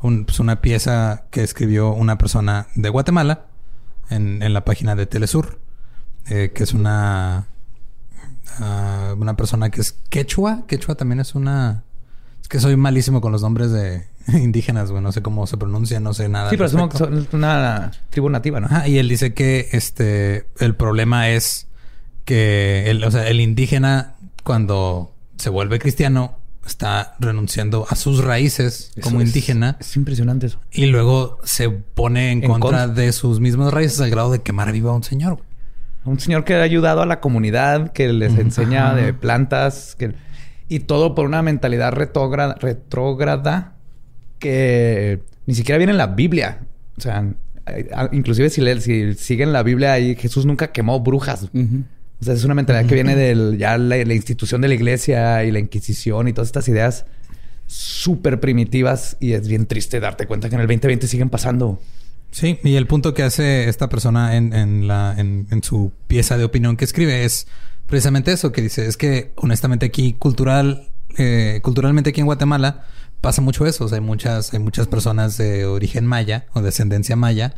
pues 0.00 0.40
una 0.40 0.60
pieza 0.60 1.26
que 1.30 1.44
escribió 1.44 1.92
una 1.92 2.18
persona 2.18 2.66
de 2.74 2.88
Guatemala 2.88 3.46
en, 4.14 4.52
la 4.52 4.64
página 4.64 4.94
de 4.94 5.06
Telesur, 5.06 5.58
eh, 6.28 6.52
que 6.54 6.62
es 6.62 6.72
una, 6.72 7.46
ah, 8.58 9.14
una 9.18 9.36
persona 9.36 9.70
que 9.70 9.80
es 9.80 9.92
quechua. 10.08 10.64
Quechua 10.66 10.94
también 10.94 11.20
es 11.20 11.34
una... 11.34 11.84
Es 12.40 12.48
que 12.48 12.60
soy 12.60 12.76
malísimo 12.76 13.20
con 13.20 13.32
los 13.32 13.42
nombres 13.42 13.70
de 13.72 14.06
indígenas, 14.28 14.90
güey. 14.90 15.02
No 15.02 15.12
sé 15.12 15.22
cómo 15.22 15.46
se 15.46 15.56
pronuncia, 15.56 16.00
no 16.00 16.14
sé 16.14 16.28
nada. 16.28 16.50
Sí, 16.50 16.56
pero 16.56 16.66
es 16.66 17.32
una 17.32 17.90
tribu 18.10 18.28
nativa, 18.28 18.60
¿no? 18.60 18.86
y 18.86 18.98
él 18.98 19.08
dice 19.08 19.34
que 19.34 19.68
este... 19.72 20.46
El 20.58 20.74
problema 20.74 21.30
es 21.30 21.68
que... 22.24 22.90
El, 22.90 23.02
o 23.04 23.10
sea, 23.10 23.28
el 23.28 23.40
indígena 23.40 24.14
cuando 24.44 25.14
se 25.36 25.50
vuelve 25.50 25.78
cristiano 25.78 26.41
está 26.66 27.14
renunciando 27.18 27.86
a 27.88 27.96
sus 27.96 28.24
raíces 28.24 28.92
como 29.02 29.20
indígena. 29.20 29.76
Es, 29.80 29.96
impresionante 29.96 30.46
eso. 30.46 30.60
Y 30.70 30.86
luego 30.86 31.38
se 31.44 31.70
pone 31.70 32.32
en, 32.32 32.40
contra, 32.42 32.88
de 32.88 33.12
sus 33.12 33.40
mismas 33.40 33.72
raíces 33.72 34.00
al 34.00 34.10
grado 34.10 34.30
de 34.30 34.42
quemar 34.42 34.72
viva 34.72 34.90
a 34.90 34.94
un 34.94 35.02
señor. 35.02 35.40
Un 36.04 36.18
señor 36.18 36.44
que 36.44 36.54
ha 36.54 36.62
ayudado 36.62 37.02
a 37.02 37.06
la 37.06 37.20
comunidad, 37.20 37.92
que 37.92 38.12
les 38.12 38.36
enseña 38.36 38.94
de 38.94 39.14
plantas, 39.14 39.94
que... 39.96 40.14
y 40.68 40.80
todo 40.80 41.14
por 41.14 41.26
una 41.26 41.42
mentalidad 41.42 41.92
retrógrada 41.92 43.74
que 44.38 45.22
ni 45.46 45.54
siquiera 45.54 45.78
viene 45.78 45.92
en 45.92 45.98
la 45.98 46.08
Biblia. 46.08 46.60
O 46.98 47.00
sea, 47.00 47.24
inclusive 48.10 48.50
si, 48.50 48.80
si 48.80 49.14
siguen 49.14 49.52
la 49.52 49.62
Biblia 49.62 49.92
ahí, 49.92 50.16
Jesús 50.16 50.44
nunca 50.44 50.72
quemó 50.72 51.00
brujas. 51.00 51.48
O 52.22 52.24
sea, 52.24 52.34
es 52.34 52.44
una 52.44 52.54
mentalidad 52.54 52.88
que 52.88 52.94
viene 52.94 53.16
de 53.16 53.58
ya 53.58 53.76
la, 53.76 53.96
institución 54.14 54.60
de 54.60 54.68
la 54.68 54.74
iglesia 54.74 55.42
y 55.42 55.50
la 55.50 55.58
Inquisición 55.58 56.28
y 56.28 56.32
todas 56.32 56.46
estas 56.46 56.68
ideas 56.68 57.04
súper 57.66 58.38
primitivas 58.38 59.16
y 59.18 59.32
es 59.32 59.48
bien 59.48 59.66
triste 59.66 59.98
darte 59.98 60.28
cuenta 60.28 60.48
que 60.48 60.54
en 60.54 60.60
el 60.60 60.68
2020 60.68 61.08
siguen 61.08 61.30
pasando. 61.30 61.80
Sí, 62.30 62.60
y 62.62 62.76
el 62.76 62.86
punto 62.86 63.12
que 63.12 63.24
hace 63.24 63.68
esta 63.68 63.88
persona 63.88 64.36
en, 64.36 64.86
la, 64.86 65.16
en, 65.18 65.62
su 65.64 65.90
pieza 66.06 66.38
de 66.38 66.44
opinión 66.44 66.76
que 66.76 66.84
escribe 66.84 67.24
es 67.24 67.48
precisamente 67.88 68.30
eso, 68.30 68.52
que 68.52 68.62
dice, 68.62 68.86
es 68.86 68.96
que 68.96 69.32
honestamente 69.34 69.86
aquí 69.86 70.12
cultural, 70.12 70.90
eh, 71.18 71.58
culturalmente 71.64 72.10
aquí 72.10 72.20
en 72.20 72.26
Guatemala 72.26 72.84
pasa 73.20 73.42
mucho 73.42 73.66
eso. 73.66 73.86
O 73.86 73.88
sea, 73.88 73.98
hay 73.98 74.04
muchas, 74.04 74.52
hay 74.52 74.60
muchas 74.60 74.86
personas 74.86 75.38
de 75.38 75.66
origen 75.66 76.06
maya 76.06 76.46
o 76.52 76.62
descendencia 76.62 77.16
maya 77.16 77.56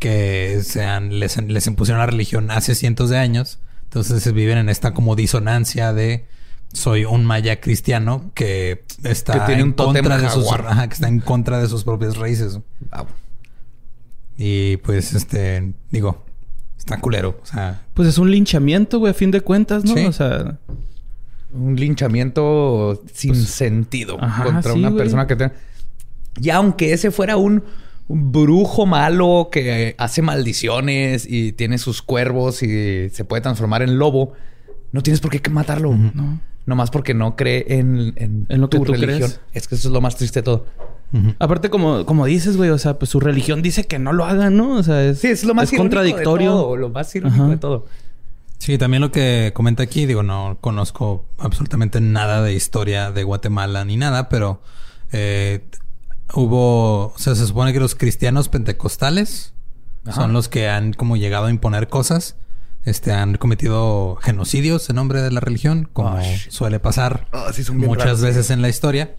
que 0.00 0.62
sean 0.64 1.20
les, 1.20 1.40
les 1.40 1.66
impusieron 1.68 2.00
la 2.00 2.06
religión 2.06 2.50
hace 2.50 2.74
cientos 2.74 3.08
de 3.08 3.18
años 3.18 3.60
entonces 3.94 4.32
viven 4.32 4.58
en 4.58 4.68
esta 4.68 4.92
como 4.92 5.14
disonancia 5.14 5.92
de 5.92 6.24
soy 6.72 7.04
un 7.04 7.24
maya 7.24 7.60
cristiano 7.60 8.32
que 8.34 8.82
está 9.04 9.46
en 9.52 9.72
contra 9.72 10.18
de 10.18 10.28
sus 10.28 10.46
que 10.52 10.94
está 10.94 11.06
en 11.06 11.20
contra 11.20 11.58
de 11.58 11.68
sus 11.68 11.84
propias 11.84 12.16
raíces. 12.16 12.58
Y 14.36 14.78
pues 14.78 15.14
este 15.14 15.74
digo, 15.92 16.24
está 16.76 17.00
culero, 17.00 17.38
o 17.40 17.46
sea, 17.46 17.82
pues 17.94 18.08
es 18.08 18.18
un 18.18 18.32
linchamiento, 18.32 18.98
güey, 18.98 19.12
a 19.12 19.14
fin 19.14 19.30
de 19.30 19.42
cuentas, 19.42 19.84
¿no? 19.84 20.08
O 20.08 20.12
sea, 20.12 20.58
un 21.52 21.76
linchamiento 21.76 23.00
sin 23.12 23.30
pues, 23.30 23.48
sentido 23.48 24.18
contra 24.18 24.72
una 24.72 24.92
persona 24.92 25.28
que 25.28 25.36
te... 25.36 25.52
Y 26.40 26.50
aunque 26.50 26.92
ese 26.92 27.12
fuera 27.12 27.36
un 27.36 27.62
un 28.08 28.32
brujo 28.32 28.86
malo 28.86 29.48
que 29.50 29.94
hace 29.98 30.22
maldiciones 30.22 31.26
y 31.28 31.52
tiene 31.52 31.78
sus 31.78 32.02
cuervos 32.02 32.62
y 32.62 33.08
se 33.10 33.24
puede 33.24 33.42
transformar 33.42 33.82
en 33.82 33.98
lobo, 33.98 34.32
no 34.92 35.02
tienes 35.02 35.20
por 35.20 35.30
qué 35.30 35.50
matarlo. 35.50 35.94
No. 35.94 36.40
Nomás 36.66 36.90
porque 36.90 37.12
no 37.12 37.36
cree 37.36 37.66
en, 37.68 38.14
en, 38.16 38.60
lo 38.60 38.70
que 38.70 38.78
tú 38.78 38.92
Crees. 38.92 39.40
Es 39.52 39.68
que 39.68 39.74
eso 39.74 39.88
es 39.88 39.92
lo 39.92 40.00
más 40.00 40.16
triste 40.16 40.40
de 40.40 40.44
todo. 40.44 40.66
Aparte, 41.38 41.70
como, 41.70 42.04
como 42.06 42.26
dices, 42.26 42.56
güey, 42.56 42.70
o 42.70 42.78
sea, 42.78 42.98
pues 42.98 43.10
su 43.10 43.20
religión 43.20 43.62
dice 43.62 43.84
que 43.84 44.00
no 44.00 44.12
lo 44.12 44.24
hagan, 44.24 44.56
¿no? 44.56 44.72
O 44.72 44.82
sea, 44.82 45.04
es, 45.04 45.20
sí, 45.20 45.28
es 45.28 45.44
lo 45.44 45.54
más 45.54 45.70
contradictorio. 45.70 46.76
lo 46.76 46.88
más 46.88 47.14
irónico 47.14 47.48
de 47.48 47.56
todo. 47.56 47.86
Sí, 48.58 48.78
también 48.78 49.00
lo 49.00 49.12
que 49.12 49.52
comenta 49.54 49.82
aquí, 49.82 50.06
digo, 50.06 50.22
no 50.22 50.58
conozco 50.60 51.24
absolutamente 51.38 52.00
nada 52.00 52.42
de 52.42 52.54
historia 52.54 53.12
de 53.12 53.22
Guatemala 53.22 53.84
ni 53.84 53.96
nada, 53.96 54.28
pero 54.28 54.60
eh, 55.12 55.64
hubo, 56.34 57.06
o 57.06 57.18
sea, 57.18 57.34
se 57.34 57.46
supone 57.46 57.72
que 57.72 57.80
los 57.80 57.94
cristianos 57.94 58.48
pentecostales 58.48 59.52
son 60.12 60.32
los 60.32 60.48
que 60.48 60.68
han 60.68 60.92
como 60.92 61.16
llegado 61.16 61.46
a 61.46 61.50
imponer 61.50 61.88
cosas. 61.88 62.36
Este, 62.84 63.12
han 63.12 63.38
cometido 63.38 64.16
genocidios 64.16 64.90
en 64.90 64.96
nombre 64.96 65.22
de 65.22 65.30
la 65.30 65.40
religión, 65.40 65.88
como 65.90 66.18
suele 66.50 66.78
pasar 66.80 67.26
ah, 67.32 67.50
muchas 67.72 68.20
veces 68.20 68.50
en 68.50 68.60
la 68.60 68.68
historia. 68.68 69.16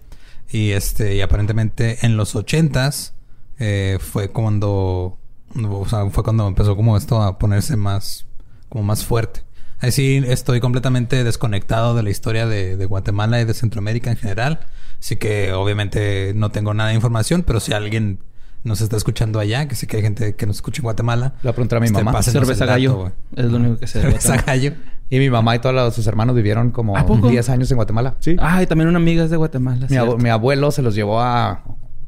Y 0.51 0.71
este, 0.71 1.15
y 1.15 1.21
aparentemente 1.21 2.05
en 2.05 2.17
los 2.17 2.35
ochentas 2.35 3.13
eh, 3.57 3.97
fue 3.99 4.29
cuando, 4.29 5.17
o 5.55 5.85
sea, 5.89 6.07
fue 6.11 6.23
cuando 6.23 6.47
empezó 6.47 6.75
como 6.75 6.95
esto 6.95 7.23
a 7.23 7.39
ponerse 7.39 7.75
más, 7.75 8.25
como 8.69 8.83
más 8.83 9.03
fuerte. 9.03 9.41
Así 9.79 10.23
estoy 10.27 10.59
completamente 10.59 11.23
desconectado 11.23 11.95
de 11.95 12.03
la 12.03 12.11
historia 12.11 12.45
de, 12.45 12.77
de 12.77 12.85
Guatemala 12.85 13.41
y 13.41 13.45
de 13.45 13.53
Centroamérica 13.55 14.11
en 14.11 14.17
general. 14.17 14.67
Así 15.05 15.17
que 15.17 15.53
obviamente 15.53 16.33
no 16.35 16.49
tengo 16.49 16.73
nada 16.73 16.89
de 16.89 16.95
información, 16.95 17.43
pero 17.45 17.59
si 17.59 17.73
alguien 17.73 18.17
nos 18.63 18.81
está 18.81 18.97
escuchando 18.97 19.39
allá, 19.39 19.67
que 19.67 19.75
sé 19.75 19.85
que 19.85 19.97
hay 19.97 20.01
gente 20.01 20.33
que 20.33 20.47
nos 20.47 20.55
escucha 20.55 20.79
en 20.79 20.85
Guatemala. 20.85 21.35
Le 21.43 21.51
voy 21.51 21.67
a 21.69 21.79
mi 21.79 21.85
este, 21.85 22.03
mamá. 22.03 22.23
Cerveza 22.23 22.65
gallo. 22.65 23.11
es 23.35 23.45
lo 23.45 23.57
único 23.57 23.77
que 23.77 23.85
sé. 23.85 24.01
Cerveza 24.01 24.37
gallo. 24.37 24.73
Y 25.11 25.19
mi 25.19 25.29
mamá 25.29 25.55
y 25.55 25.59
todos 25.59 25.93
sus 25.93 26.07
hermanos 26.07 26.35
vivieron 26.35 26.71
como 26.71 26.95
10 27.29 27.49
años 27.49 27.69
en 27.69 27.75
Guatemala. 27.75 28.15
Sí. 28.17 28.35
Ah, 28.39 28.63
y 28.63 28.65
también 28.65 28.89
una 28.89 28.97
amiga 28.97 29.25
es 29.25 29.29
de 29.29 29.37
Guatemala. 29.37 29.85
Mi, 30.17 30.29
abuelo 30.29 30.71
se 30.71 30.81
los 30.81 30.95
llevó 30.95 31.21
a 31.21 31.63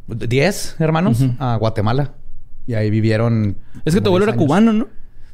10 0.08 0.78
hermanos 0.80 1.24
a 1.38 1.56
Guatemala. 1.58 2.16
Y 2.66 2.74
ahí 2.74 2.90
vivieron. 2.90 3.58
Es 3.86 3.94
que 3.94 4.02
tu 4.02 4.10
abuelo 4.10 4.26
era 4.26 4.36
cubano, 4.36 4.74
¿no? 4.74 4.88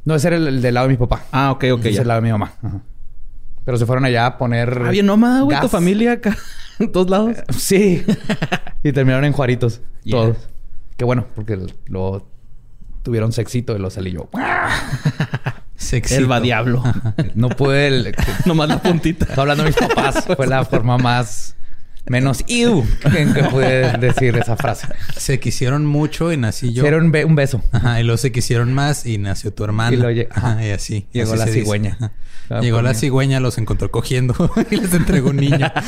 No, 0.04 0.14
ese 0.14 0.26
era 0.26 0.36
el, 0.36 0.60
del 0.60 0.74
lado 0.74 0.86
de 0.86 0.92
mi 0.92 0.98
papá. 0.98 1.22
Ah, 1.32 1.50
ok, 1.52 1.64
ok. 1.72 1.80
Ese 1.80 1.88
es 1.88 1.98
el 2.00 2.08
lado 2.08 2.20
de 2.20 2.26
mi 2.26 2.30
mamá. 2.30 2.52
Pero 3.64 3.78
se 3.78 3.86
fueron 3.86 4.04
allá 4.04 4.26
a 4.26 4.38
poner. 4.38 4.82
Ah, 4.84 4.90
bien 4.90 5.06
nómada, 5.06 5.40
güey, 5.42 5.58
tu 5.60 5.68
familia 5.68 6.12
acá. 6.12 6.36
en 6.78 6.92
todos 6.92 7.10
lados. 7.10 7.36
Sí. 7.56 8.04
y 8.82 8.92
terminaron 8.92 9.24
en 9.24 9.32
Juaritos. 9.32 9.80
Todos. 10.08 10.36
Qué 10.96 11.04
bueno, 11.04 11.26
porque 11.34 11.58
lo 11.86 12.26
tuvieron 13.02 13.32
sexito 13.32 13.74
y 13.74 13.78
lo 13.78 13.90
salí 13.90 14.12
yo. 14.12 14.28
Sexito. 15.76 16.20
El 16.20 16.30
va 16.30 16.40
diablo. 16.40 16.82
no 17.34 17.48
puede. 17.48 17.88
El... 17.88 18.14
Nomás 18.46 18.68
la 18.68 18.80
puntita. 18.80 19.24
Estaba 19.24 19.42
hablando 19.42 19.64
de 19.64 19.70
mis 19.70 19.78
papás. 19.78 20.24
Fue 20.36 20.46
la 20.46 20.64
forma 20.64 20.98
más 20.98 21.53
menos 22.06 22.44
iu 22.46 22.84
en 23.16 23.32
que 23.32 23.44
pude 23.44 23.96
decir 23.98 24.36
esa 24.36 24.56
frase. 24.56 24.88
Se 25.16 25.40
quisieron 25.40 25.86
mucho 25.86 26.32
y 26.32 26.36
nací 26.36 26.72
yo. 26.72 26.82
Hicieron 26.82 27.12
un 27.14 27.34
beso. 27.34 27.62
Ajá, 27.72 28.00
y 28.00 28.04
luego 28.04 28.18
se 28.18 28.32
quisieron 28.32 28.72
más 28.74 29.06
y 29.06 29.18
nació 29.18 29.52
tu 29.52 29.64
hermano. 29.64 30.10
Y, 30.10 30.26
Ajá, 30.30 30.64
y 30.64 30.70
así. 30.70 31.06
Llegó 31.12 31.36
la 31.36 31.46
cigüeña. 31.46 32.12
Llegó 32.60 32.82
la 32.82 32.94
cigüeña, 32.94 33.40
los 33.40 33.58
encontró 33.58 33.90
cogiendo 33.90 34.34
y 34.70 34.76
les 34.76 34.92
entregó 34.92 35.30
un 35.30 35.36
niño. 35.36 35.72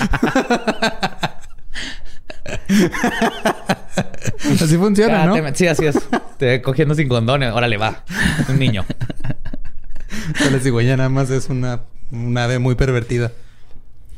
así 4.48 4.76
funciona, 4.76 5.26
¿no? 5.26 5.34
sí, 5.54 5.66
así 5.66 5.86
es. 5.86 5.98
Te 6.38 6.62
cogiendo 6.62 6.94
sin 6.94 7.08
condones. 7.08 7.52
Órale, 7.52 7.76
va. 7.76 8.04
Un 8.48 8.58
niño. 8.58 8.84
la 10.50 10.58
cigüeña 10.60 10.96
nada 10.96 11.08
más 11.08 11.30
es 11.30 11.48
una, 11.48 11.82
una 12.10 12.44
ave 12.44 12.58
muy 12.58 12.74
pervertida. 12.74 13.32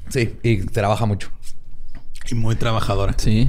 Sí, 0.08 0.36
y 0.42 0.62
trabaja 0.62 1.06
mucho. 1.06 1.30
Y 2.30 2.34
muy 2.34 2.56
trabajadora. 2.56 3.14
Sí. 3.16 3.48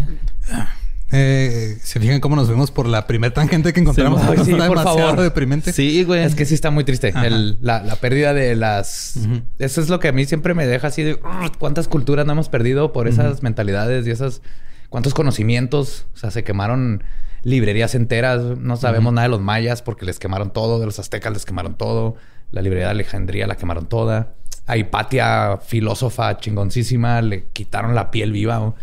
Eh, 1.11 1.77
¿Se 1.81 1.99
fijan 1.99 2.19
cómo 2.19 2.35
nos 2.35 2.47
vemos 2.47 2.69
por 2.69 2.87
la 2.87 3.07
primer 3.07 3.31
tangente 3.31 3.73
que 3.73 3.79
encontramos? 3.79 4.21
Sí, 4.45 4.53
por 4.67 4.81
favor. 4.81 5.19
deprimente. 5.19 5.73
Sí, 5.73 6.03
güey. 6.03 6.23
Es 6.23 6.35
que 6.35 6.45
sí 6.45 6.53
está 6.53 6.69
muy 6.71 6.83
triste. 6.83 7.13
la, 7.61 7.95
pérdida 7.99 8.33
de 8.33 8.55
las... 8.55 9.19
Eso 9.57 9.81
es 9.81 9.89
lo 9.89 9.99
que 9.99 10.09
a 10.09 10.11
mí 10.11 10.25
siempre 10.25 10.53
me 10.53 10.67
deja 10.67 10.87
así 10.87 11.03
de... 11.03 11.19
¿Cuántas 11.57 11.87
culturas 11.87 12.25
no 12.25 12.33
hemos 12.33 12.49
perdido 12.49 12.93
por 12.93 13.07
esas 13.07 13.43
mentalidades 13.43 14.05
y 14.07 14.11
esas... 14.11 14.41
¿Cuántos 14.89 15.13
conocimientos? 15.13 16.07
O 16.15 16.17
sea, 16.17 16.31
se 16.31 16.43
quemaron 16.43 17.03
librerías 17.43 17.95
enteras. 17.95 18.41
No 18.57 18.75
sabemos 18.75 19.13
nada 19.13 19.27
de 19.27 19.31
los 19.31 19.41
mayas 19.41 19.81
porque 19.81 20.05
les 20.05 20.19
quemaron 20.19 20.51
todo. 20.51 20.79
De 20.79 20.85
los 20.85 20.99
aztecas 20.99 21.33
les 21.33 21.45
quemaron 21.45 21.75
todo. 21.75 22.15
La 22.51 22.61
librería 22.61 22.85
de 22.85 22.91
Alejandría 22.91 23.45
la 23.45 23.55
quemaron 23.55 23.87
toda. 23.87 24.33
A 24.69 24.77
Hipatia, 24.77 25.57
filósofa 25.57 26.37
chingoncísima, 26.37 27.23
le 27.23 27.45
quitaron 27.53 27.95
la 27.95 28.11
piel 28.11 28.31
viva. 28.31 28.75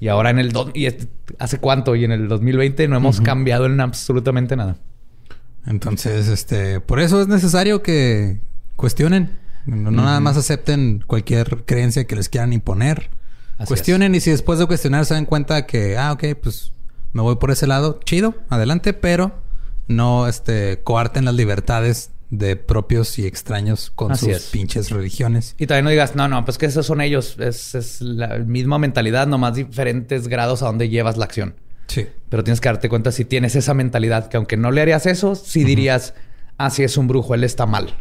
Y 0.00 0.08
ahora 0.08 0.30
en 0.30 0.40
el... 0.40 0.52
y 0.74 0.88
¿Hace 1.38 1.58
cuánto? 1.58 1.94
Y 1.94 2.04
en 2.04 2.10
el 2.10 2.26
2020 2.26 2.88
no 2.88 2.96
hemos 2.96 3.20
cambiado 3.20 3.66
en 3.66 3.80
absolutamente 3.80 4.56
nada. 4.56 4.76
Entonces, 5.64 6.26
este... 6.26 6.80
Por 6.80 6.98
eso 6.98 7.20
es 7.22 7.28
necesario 7.28 7.82
que 7.82 8.40
cuestionen. 8.74 9.38
No, 9.64 9.92
nada 9.92 10.18
más 10.18 10.36
acepten 10.36 11.04
cualquier 11.06 11.64
creencia 11.66 12.04
que 12.04 12.16
les 12.16 12.28
quieran 12.28 12.52
imponer. 12.52 13.10
cuestionen 13.66 14.14
y 14.16 14.20
si 14.20 14.30
después 14.30 14.58
de 14.58 14.66
cuestionar 14.66 15.06
se 15.06 15.14
dan 15.14 15.24
cuenta 15.26 15.66
que... 15.66 15.96
Ah, 15.98 16.10
ok, 16.12 16.24
pues 16.42 16.72
me 17.12 17.22
voy 17.22 17.36
por 17.36 17.52
ese 17.52 17.68
lado. 17.68 18.00
Chido, 18.04 18.34
adelante. 18.48 18.92
Pero 18.92 19.38
no, 19.86 20.26
este... 20.26 20.80
Coarten 20.82 21.26
las 21.26 21.34
libertades 21.34 22.10
de 22.30 22.54
propios 22.56 23.18
y 23.18 23.26
extraños 23.26 23.90
con 23.94 24.16
sus 24.16 24.46
pinches 24.52 24.90
religiones. 24.90 25.54
Y 25.58 25.66
también 25.66 25.84
no 25.84 25.90
digas, 25.90 26.14
no, 26.14 26.28
no, 26.28 26.44
pues 26.44 26.58
que 26.58 26.66
esos 26.66 26.86
son 26.86 27.00
ellos. 27.00 27.36
Es, 27.38 28.00
la 28.00 28.38
misma 28.38 28.78
mentalidad, 28.78 29.26
nomás 29.26 29.56
diferentes 29.56 30.28
grados 30.28 30.62
a 30.62 30.66
donde 30.66 30.88
llevas 30.88 31.16
la 31.16 31.24
acción. 31.24 31.54
Sí. 31.88 32.06
Pero 32.28 32.44
tienes 32.44 32.60
que 32.60 32.68
darte 32.68 32.88
cuenta 32.88 33.10
si 33.10 33.24
tienes 33.24 33.56
esa 33.56 33.74
mentalidad, 33.74 34.28
que 34.28 34.36
aunque 34.36 34.56
no 34.56 34.70
le 34.70 34.80
harías 34.80 35.06
eso, 35.06 35.34
sí 35.34 35.64
dirías, 35.64 36.14
ah, 36.56 36.70
sí 36.70 36.84
es 36.84 36.96
un 36.96 37.08
brujo, 37.08 37.34
él 37.34 37.42
está 37.42 37.66
mal. 37.66 37.94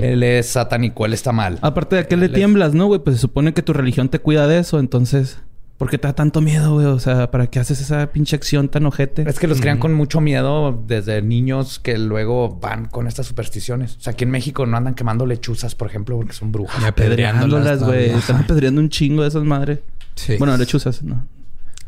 Él 0.00 0.22
es 0.22 0.46
satánico, 0.46 1.04
él 1.04 1.12
está 1.12 1.32
mal. 1.32 1.58
Aparte 1.60 1.96
de 1.96 2.06
que 2.06 2.16
le 2.16 2.30
tiemblas, 2.30 2.72
¿no, 2.72 2.86
güey? 2.86 3.00
Pues 3.00 3.16
se 3.16 3.20
supone 3.20 3.52
que 3.52 3.62
tu 3.62 3.74
religión 3.74 4.08
te 4.08 4.18
cuida 4.20 4.46
de 4.46 4.58
eso, 4.60 4.78
entonces... 4.78 5.38
¿Por 5.78 5.88
qué 5.88 5.96
te 5.96 6.08
da 6.08 6.12
tanto 6.12 6.40
miedo, 6.40 6.74
güey? 6.74 6.86
O 6.86 6.98
sea, 6.98 7.30
¿para 7.30 7.46
qué 7.46 7.60
haces 7.60 7.80
esa 7.80 8.08
pinche 8.08 8.34
acción 8.34 8.68
tan 8.68 8.84
ojete? 8.84 9.22
Es 9.30 9.38
que 9.38 9.46
los 9.46 9.60
crean 9.60 9.78
con 9.78 9.94
mucho 9.94 10.20
miedo 10.20 10.82
desde 10.86 11.22
niños 11.22 11.78
que 11.78 11.96
luego 11.98 12.58
van 12.60 12.86
con 12.86 13.06
estas 13.06 13.26
supersticiones. 13.26 13.96
O 13.96 14.00
sea, 14.00 14.12
aquí 14.14 14.24
en 14.24 14.32
México 14.32 14.66
no 14.66 14.76
andan 14.76 14.94
quemando 14.94 15.24
lechuzas, 15.24 15.76
por 15.76 15.86
ejemplo, 15.86 16.16
porque 16.16 16.32
son 16.32 16.50
brujas. 16.50 16.82
Y 16.82 16.84
apedreándolas, 16.84 17.84
güey. 17.84 18.10
Están 18.10 18.42
apedreando 18.42 18.80
un 18.80 18.88
chingo 18.88 19.22
de 19.22 19.28
esas 19.28 19.44
madres. 19.44 19.78
Sí. 20.16 20.34
Bueno, 20.36 20.56
lechuzas, 20.56 21.04
no. 21.04 21.24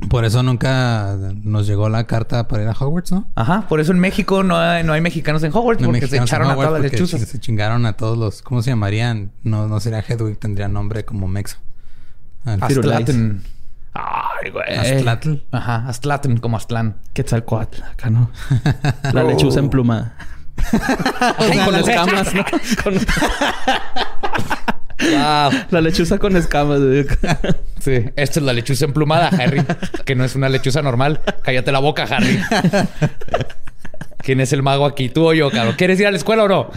Por 0.09 0.25
eso 0.25 0.43
nunca 0.45 1.19
nos 1.43 1.67
llegó 1.67 1.89
la 1.89 2.07
carta 2.07 2.47
para 2.47 2.63
ir 2.63 2.69
a 2.69 2.73
Hogwarts, 2.73 3.11
¿no? 3.11 3.27
Ajá, 3.35 3.67
por 3.69 3.81
eso 3.81 3.93
en 3.93 3.99
México 3.99 4.43
no 4.43 4.57
hay, 4.57 4.83
no 4.85 4.93
hay 4.93 5.01
mexicanos 5.01 5.43
en 5.43 5.53
Hogwarts, 5.53 5.85
porque 5.85 6.07
se 6.07 6.17
echaron 6.17 6.49
a 6.49 6.55
todas 6.55 6.73
las 6.73 6.83
lechuzas. 6.83 7.21
Se 7.21 7.41
chingaron 7.41 7.85
a 7.87 7.95
todos 7.95 8.17
los. 8.17 8.41
¿Cómo 8.41 8.63
se 8.63 8.71
llamarían? 8.71 9.33
No, 9.43 9.67
no 9.67 9.81
sería 9.81 9.99
Hedwig, 10.01 10.39
tendría 10.39 10.69
nombre 10.69 11.05
como 11.05 11.27
Mexo. 11.27 11.57
Astlaten. 12.45 13.43
Ay, 13.93 14.51
güey. 14.51 14.77
Astlatl. 14.77 15.35
Ajá, 15.51 15.89
Astlatl, 15.89 16.39
como 16.41 16.57
Aztlán. 16.57 16.97
Quetzalcoatl, 17.13 17.83
acá 17.83 18.11
no. 18.11 18.31
La 19.13 19.25
lechuza 19.25 19.59
emplumada. 19.61 20.15
con 21.65 21.75
escamas, 21.75 22.35
¿no? 22.35 22.45
Wow. 25.01 25.51
La 25.71 25.81
lechuza 25.81 26.19
con 26.19 26.37
escamas. 26.37 26.81
sí, 27.81 27.93
esta 28.17 28.41
es 28.41 28.43
la 28.43 28.53
lechuza 28.53 28.85
emplumada, 28.85 29.29
Harry. 29.29 29.63
Que 30.05 30.15
no 30.15 30.25
es 30.25 30.37
una 30.37 30.49
lechuza 30.49 30.83
normal. 30.83 31.21
Cállate 31.43 31.73
la 31.73 31.79
boca, 31.79 32.05
Harry. 32.05 32.39
¿Quién 34.19 34.41
es 34.41 34.53
el 34.53 34.63
mago 34.63 34.85
aquí? 34.85 35.09
¿Tú 35.09 35.29
o 35.29 35.33
yo, 35.33 35.51
cabrón? 35.51 35.75
¿Quieres 35.79 35.99
ir 35.99 36.07
a 36.07 36.11
la 36.11 36.19
escuela 36.19 36.45
o 36.45 36.49
no? 36.49 36.71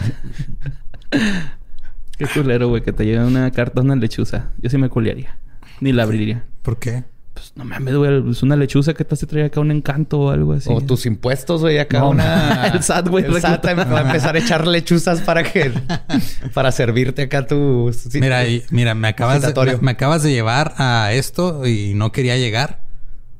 Qué 2.16 2.26
culero, 2.26 2.68
güey, 2.68 2.82
que 2.82 2.92
te 2.92 3.04
lleve 3.04 3.24
una 3.24 3.50
carta 3.50 3.82
una 3.82 3.96
lechuza. 3.96 4.52
Yo 4.62 4.70
sí 4.70 4.78
me 4.78 4.88
culiaría. 4.88 5.36
Ni 5.80 5.92
la 5.92 6.04
abriría. 6.04 6.44
¿Por 6.64 6.78
qué? 6.78 7.04
Pues 7.34 7.52
no 7.56 7.64
me 7.64 7.78
güey. 7.78 8.30
Es 8.30 8.42
una 8.42 8.56
lechuza 8.56 8.94
que 8.94 9.04
te 9.04 9.14
hace 9.14 9.26
traer 9.26 9.46
acá 9.46 9.60
un 9.60 9.70
encanto 9.70 10.18
o 10.18 10.30
algo 10.30 10.54
así. 10.54 10.70
O 10.72 10.80
tus 10.80 11.04
impuestos, 11.04 11.60
güey, 11.60 11.78
acá 11.78 12.04
una. 12.04 12.66
el 12.72 12.82
SAT, 12.82 13.08
güey. 13.08 13.24
El 13.24 13.38
SAT 13.38 13.66
va 13.66 13.98
a 13.98 14.02
empezar 14.02 14.34
a 14.34 14.38
echar 14.38 14.66
lechuzas 14.66 15.20
para 15.20 15.42
que. 15.42 15.72
para 16.54 16.72
servirte 16.72 17.22
acá 17.22 17.46
tu. 17.46 17.94
Mira, 18.14 18.44
mira, 18.70 18.94
me 18.94 19.08
acabas, 19.08 19.42
de, 19.42 19.78
me, 19.82 19.90
acabas 19.90 20.22
de 20.22 20.32
llevar 20.32 20.72
a 20.78 21.12
esto 21.12 21.66
y 21.66 21.92
no 21.94 22.12
quería 22.12 22.38
llegar. 22.38 22.80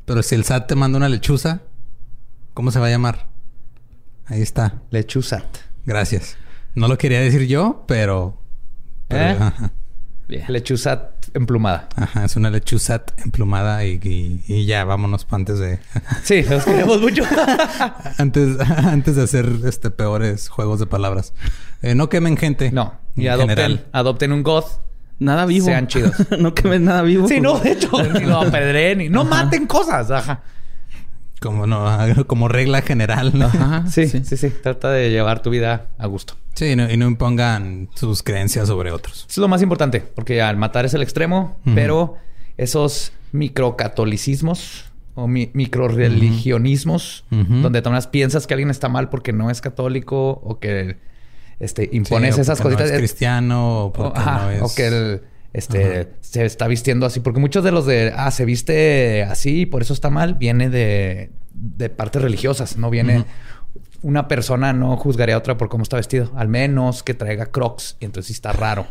Pero 0.04 0.22
si 0.22 0.34
el 0.34 0.44
SAT 0.44 0.66
te 0.66 0.74
manda 0.74 0.98
una 0.98 1.08
lechuza, 1.08 1.62
¿cómo 2.52 2.72
se 2.72 2.78
va 2.78 2.88
a 2.88 2.90
llamar? 2.90 3.28
Ahí 4.26 4.42
está. 4.42 4.82
Lechuzat. 4.90 5.46
Gracias. 5.86 6.36
No 6.74 6.88
lo 6.88 6.98
quería 6.98 7.20
decir 7.20 7.46
yo, 7.46 7.84
pero. 7.86 8.38
¿Eh? 9.08 9.38
Lechuzat 10.28 11.28
emplumada. 11.34 11.88
Ajá, 11.96 12.24
es 12.24 12.36
una 12.36 12.50
lechuzat 12.50 13.12
emplumada 13.20 13.84
y, 13.84 14.64
ya, 14.66 14.84
vámonos 14.84 15.26
antes 15.30 15.58
de... 15.58 15.78
sí, 16.22 16.42
nos 16.48 16.64
queremos 16.64 17.00
mucho. 17.00 17.24
antes, 18.18 18.58
antes 18.68 19.16
de 19.16 19.22
hacer 19.22 19.50
este 19.64 19.90
peores 19.90 20.48
juegos 20.48 20.80
de 20.80 20.86
palabras. 20.86 21.34
Eh, 21.82 21.94
no 21.94 22.08
quemen 22.08 22.36
gente. 22.36 22.72
No. 22.72 22.94
Y 23.16 23.26
adopten, 23.26 23.84
adopten 23.92 24.32
un 24.32 24.42
goth. 24.42 24.80
Nada 25.18 25.46
vivo. 25.46 25.66
Sean 25.66 25.86
chidos. 25.86 26.14
no 26.38 26.54
quemen 26.54 26.84
nada 26.84 27.02
vivo. 27.02 27.28
Sí, 27.28 27.40
no, 27.40 27.58
de 27.58 27.72
hecho. 27.72 27.90
no 28.22 28.40
apedren 28.40 29.00
y 29.00 29.08
no 29.08 29.24
maten 29.24 29.66
cosas. 29.66 30.10
Ajá. 30.10 30.42
Como 31.44 31.66
no, 31.66 31.86
como 32.26 32.48
regla 32.48 32.80
general, 32.80 33.38
¿no? 33.38 33.44
Ajá, 33.44 33.84
sí, 33.86 34.08
sí, 34.08 34.24
sí, 34.24 34.50
Trata 34.62 34.90
de 34.90 35.10
llevar 35.10 35.42
tu 35.42 35.50
vida 35.50 35.88
a 35.98 36.06
gusto. 36.06 36.36
Sí, 36.54 36.70
y 36.70 36.76
no, 36.76 36.88
impongan 36.90 37.90
sus 37.94 38.22
creencias 38.22 38.68
sobre 38.68 38.92
otros. 38.92 39.26
es 39.28 39.36
lo 39.36 39.46
más 39.46 39.60
importante, 39.60 40.00
porque 40.00 40.40
al 40.40 40.56
matar 40.56 40.86
es 40.86 40.94
el 40.94 41.02
extremo, 41.02 41.58
pero 41.74 42.14
esos 42.56 43.12
microcatolicismos 43.32 44.86
o 45.14 45.28
mi 45.28 45.50
microreligionismos, 45.52 47.26
donde 47.28 47.82
tomas 47.82 48.06
piensas 48.06 48.46
que 48.46 48.54
alguien 48.54 48.70
está 48.70 48.88
mal 48.88 49.10
porque 49.10 49.34
no 49.34 49.50
es 49.50 49.60
católico 49.60 50.40
o 50.42 50.58
que 50.58 50.96
este, 51.60 51.90
impones 51.92 52.38
esas 52.38 52.58
cositas. 52.58 52.88
No 52.88 52.94
es 52.94 52.98
cristiano 52.98 53.84
o, 53.84 53.92
porque 53.92 54.18
no 54.18 54.50
es... 54.50 54.62
o 54.62 54.74
que 54.74 54.86
el, 54.86 55.22
este, 55.54 56.12
se 56.20 56.44
está 56.44 56.68
vistiendo 56.68 57.06
así. 57.06 57.20
Porque 57.20 57.40
muchos 57.40 57.64
de 57.64 57.72
los 57.72 57.86
de, 57.86 58.12
ah, 58.14 58.30
se 58.30 58.44
viste 58.44 59.22
así 59.22 59.60
y 59.60 59.66
por 59.66 59.80
eso 59.80 59.94
está 59.94 60.10
mal, 60.10 60.34
viene 60.34 60.68
de, 60.68 61.30
de 61.54 61.88
partes 61.88 62.20
religiosas, 62.20 62.76
no 62.76 62.90
viene... 62.90 63.24
Una 64.02 64.28
persona 64.28 64.74
no 64.74 64.98
juzgaría 64.98 65.34
a 65.34 65.38
otra 65.38 65.56
por 65.56 65.70
cómo 65.70 65.82
está 65.82 65.96
vestido, 65.96 66.30
al 66.36 66.46
menos 66.46 67.02
que 67.02 67.14
traiga 67.14 67.46
crocs 67.46 67.96
y 68.00 68.04
entonces 68.04 68.26
sí 68.26 68.32
está 68.34 68.52
raro. 68.52 68.86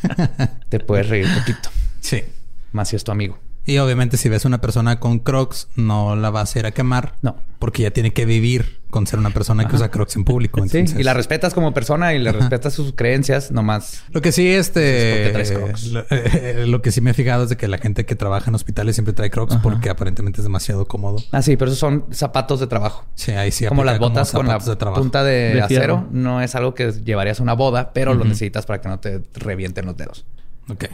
Te 0.68 0.78
puedes 0.78 1.08
reír 1.08 1.26
un 1.26 1.34
poquito. 1.34 1.68
Sí. 1.98 2.22
Más 2.70 2.88
si 2.88 2.94
es 2.94 3.02
tu 3.02 3.10
amigo. 3.10 3.40
Y 3.66 3.78
obviamente 3.78 4.16
si 4.16 4.28
ves 4.28 4.44
una 4.44 4.60
persona 4.60 5.00
con 5.00 5.18
Crocs, 5.18 5.68
no 5.74 6.14
la 6.14 6.30
vas 6.30 6.54
a 6.54 6.60
ir 6.60 6.66
a 6.66 6.70
quemar. 6.70 7.14
No. 7.20 7.36
Porque 7.58 7.82
ya 7.82 7.90
tiene 7.90 8.12
que 8.12 8.24
vivir 8.24 8.80
con 8.90 9.08
ser 9.08 9.18
una 9.18 9.30
persona 9.30 9.66
que 9.66 9.74
usa 9.74 9.90
Crocs 9.90 10.16
en 10.16 10.24
público. 10.24 10.62
Sí, 10.76 10.84
y 10.98 11.02
la 11.02 11.14
respetas 11.14 11.54
como 11.54 11.72
persona 11.72 12.14
y 12.14 12.18
le 12.18 12.32
respetas 12.32 12.74
sus 12.74 12.92
creencias 12.92 13.50
nomás. 13.50 14.04
Lo 14.10 14.20
que 14.20 14.30
sí, 14.30 14.48
este... 14.48 15.28
Eh, 15.28 16.64
lo, 16.66 16.82
que 16.82 16.90
sí 16.92 17.00
me 17.00 17.10
he 17.10 17.14
fijado 17.14 17.44
es 17.44 17.48
de 17.50 17.56
que 17.56 17.66
la 17.66 17.78
gente 17.78 18.04
que 18.04 18.14
trabaja 18.14 18.50
en 18.50 18.54
hospitales 18.54 18.96
siempre 18.96 19.14
trae 19.14 19.30
Crocs 19.30 19.56
porque 19.62 19.90
aparentemente 19.90 20.40
es 20.40 20.44
demasiado 20.44 20.86
cómodo. 20.86 21.18
Ah, 21.32 21.42
sí, 21.42 21.56
pero 21.56 21.70
esos 21.70 21.78
son 21.78 22.04
zapatos 22.10 22.60
de 22.60 22.66
trabajo. 22.66 23.04
Sí, 23.14 23.32
ahí 23.32 23.50
sí. 23.50 23.66
Como 23.66 23.84
las 23.84 23.98
botas 23.98 24.32
con 24.32 24.46
la 24.46 24.58
punta 24.58 25.24
de, 25.24 25.60
acero. 25.60 26.06
No 26.10 26.40
es 26.40 26.54
algo 26.54 26.74
que 26.74 26.92
llevarías 26.92 27.40
a 27.40 27.42
una 27.42 27.54
boda, 27.54 27.92
pero 27.92 28.14
lo 28.14 28.24
necesitas 28.24 28.66
para 28.66 28.80
que 28.80 28.88
no 28.88 29.00
te 29.00 29.22
revienten 29.34 29.86
los 29.86 29.96
dedos. 29.96 30.24
Ok. 30.68 30.84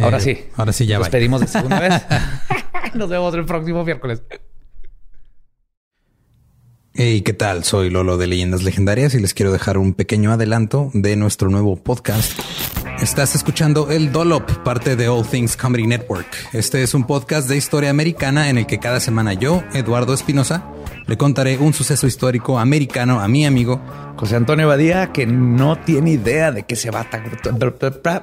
Ahora 0.00 0.18
eh, 0.18 0.20
sí. 0.20 0.38
Ahora 0.56 0.72
sí 0.72 0.86
ya 0.86 0.98
Nos 0.98 1.08
pedimos 1.08 1.40
de 1.40 1.46
segunda 1.46 1.80
vez. 1.80 2.02
Nos 2.94 3.08
vemos 3.08 3.34
el 3.34 3.44
próximo 3.44 3.84
miércoles. 3.84 4.22
Hey, 6.94 7.22
¿qué 7.22 7.32
tal? 7.32 7.64
Soy 7.64 7.88
Lolo 7.88 8.18
de 8.18 8.26
Leyendas 8.26 8.62
Legendarias 8.62 9.14
y 9.14 9.20
les 9.20 9.32
quiero 9.32 9.50
dejar 9.50 9.78
un 9.78 9.94
pequeño 9.94 10.30
adelanto 10.30 10.90
de 10.92 11.16
nuestro 11.16 11.48
nuevo 11.48 11.76
podcast. 11.76 12.38
Estás 13.00 13.34
escuchando 13.34 13.90
El 13.90 14.12
Dolop, 14.12 14.48
parte 14.62 14.94
de 14.94 15.08
All 15.08 15.26
Things 15.26 15.56
Comedy 15.56 15.86
Network. 15.86 16.26
Este 16.52 16.82
es 16.82 16.92
un 16.92 17.04
podcast 17.04 17.48
de 17.48 17.56
historia 17.56 17.88
americana 17.90 18.50
en 18.50 18.58
el 18.58 18.66
que 18.66 18.78
cada 18.78 19.00
semana 19.00 19.32
yo, 19.32 19.64
Eduardo 19.72 20.12
Espinosa, 20.12 20.68
le 21.06 21.16
contaré 21.16 21.56
un 21.56 21.72
suceso 21.72 22.06
histórico 22.06 22.58
americano 22.58 23.20
a 23.20 23.26
mi 23.26 23.46
amigo 23.46 23.80
José 24.16 24.36
Antonio 24.36 24.68
Badía, 24.68 25.12
que 25.12 25.26
no 25.26 25.78
tiene 25.80 26.12
idea 26.12 26.52
de 26.52 26.64
qué 26.64 26.76
se 26.76 26.90
va 26.90 27.00
a... 27.00 28.22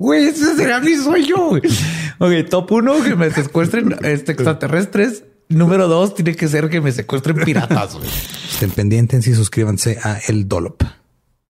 Güey, 0.00 0.28
ese 0.28 0.56
será 0.56 0.80
mi 0.86 0.96
sueño. 0.96 1.36
ok, 2.18 2.48
top 2.48 2.72
uno, 2.72 3.02
que 3.02 3.14
me 3.14 3.30
secuestren 3.30 3.94
este, 4.02 4.32
extraterrestres. 4.32 5.24
Número 5.50 5.88
dos, 5.88 6.14
tiene 6.14 6.34
que 6.34 6.48
ser 6.48 6.70
que 6.70 6.80
me 6.80 6.90
secuestren 6.90 7.36
piratas. 7.44 7.98
Estén 8.50 8.70
pendientes 8.70 9.26
y 9.26 9.34
suscríbanse 9.34 9.98
a 10.02 10.18
El 10.26 10.48
Dolop. 10.48 10.82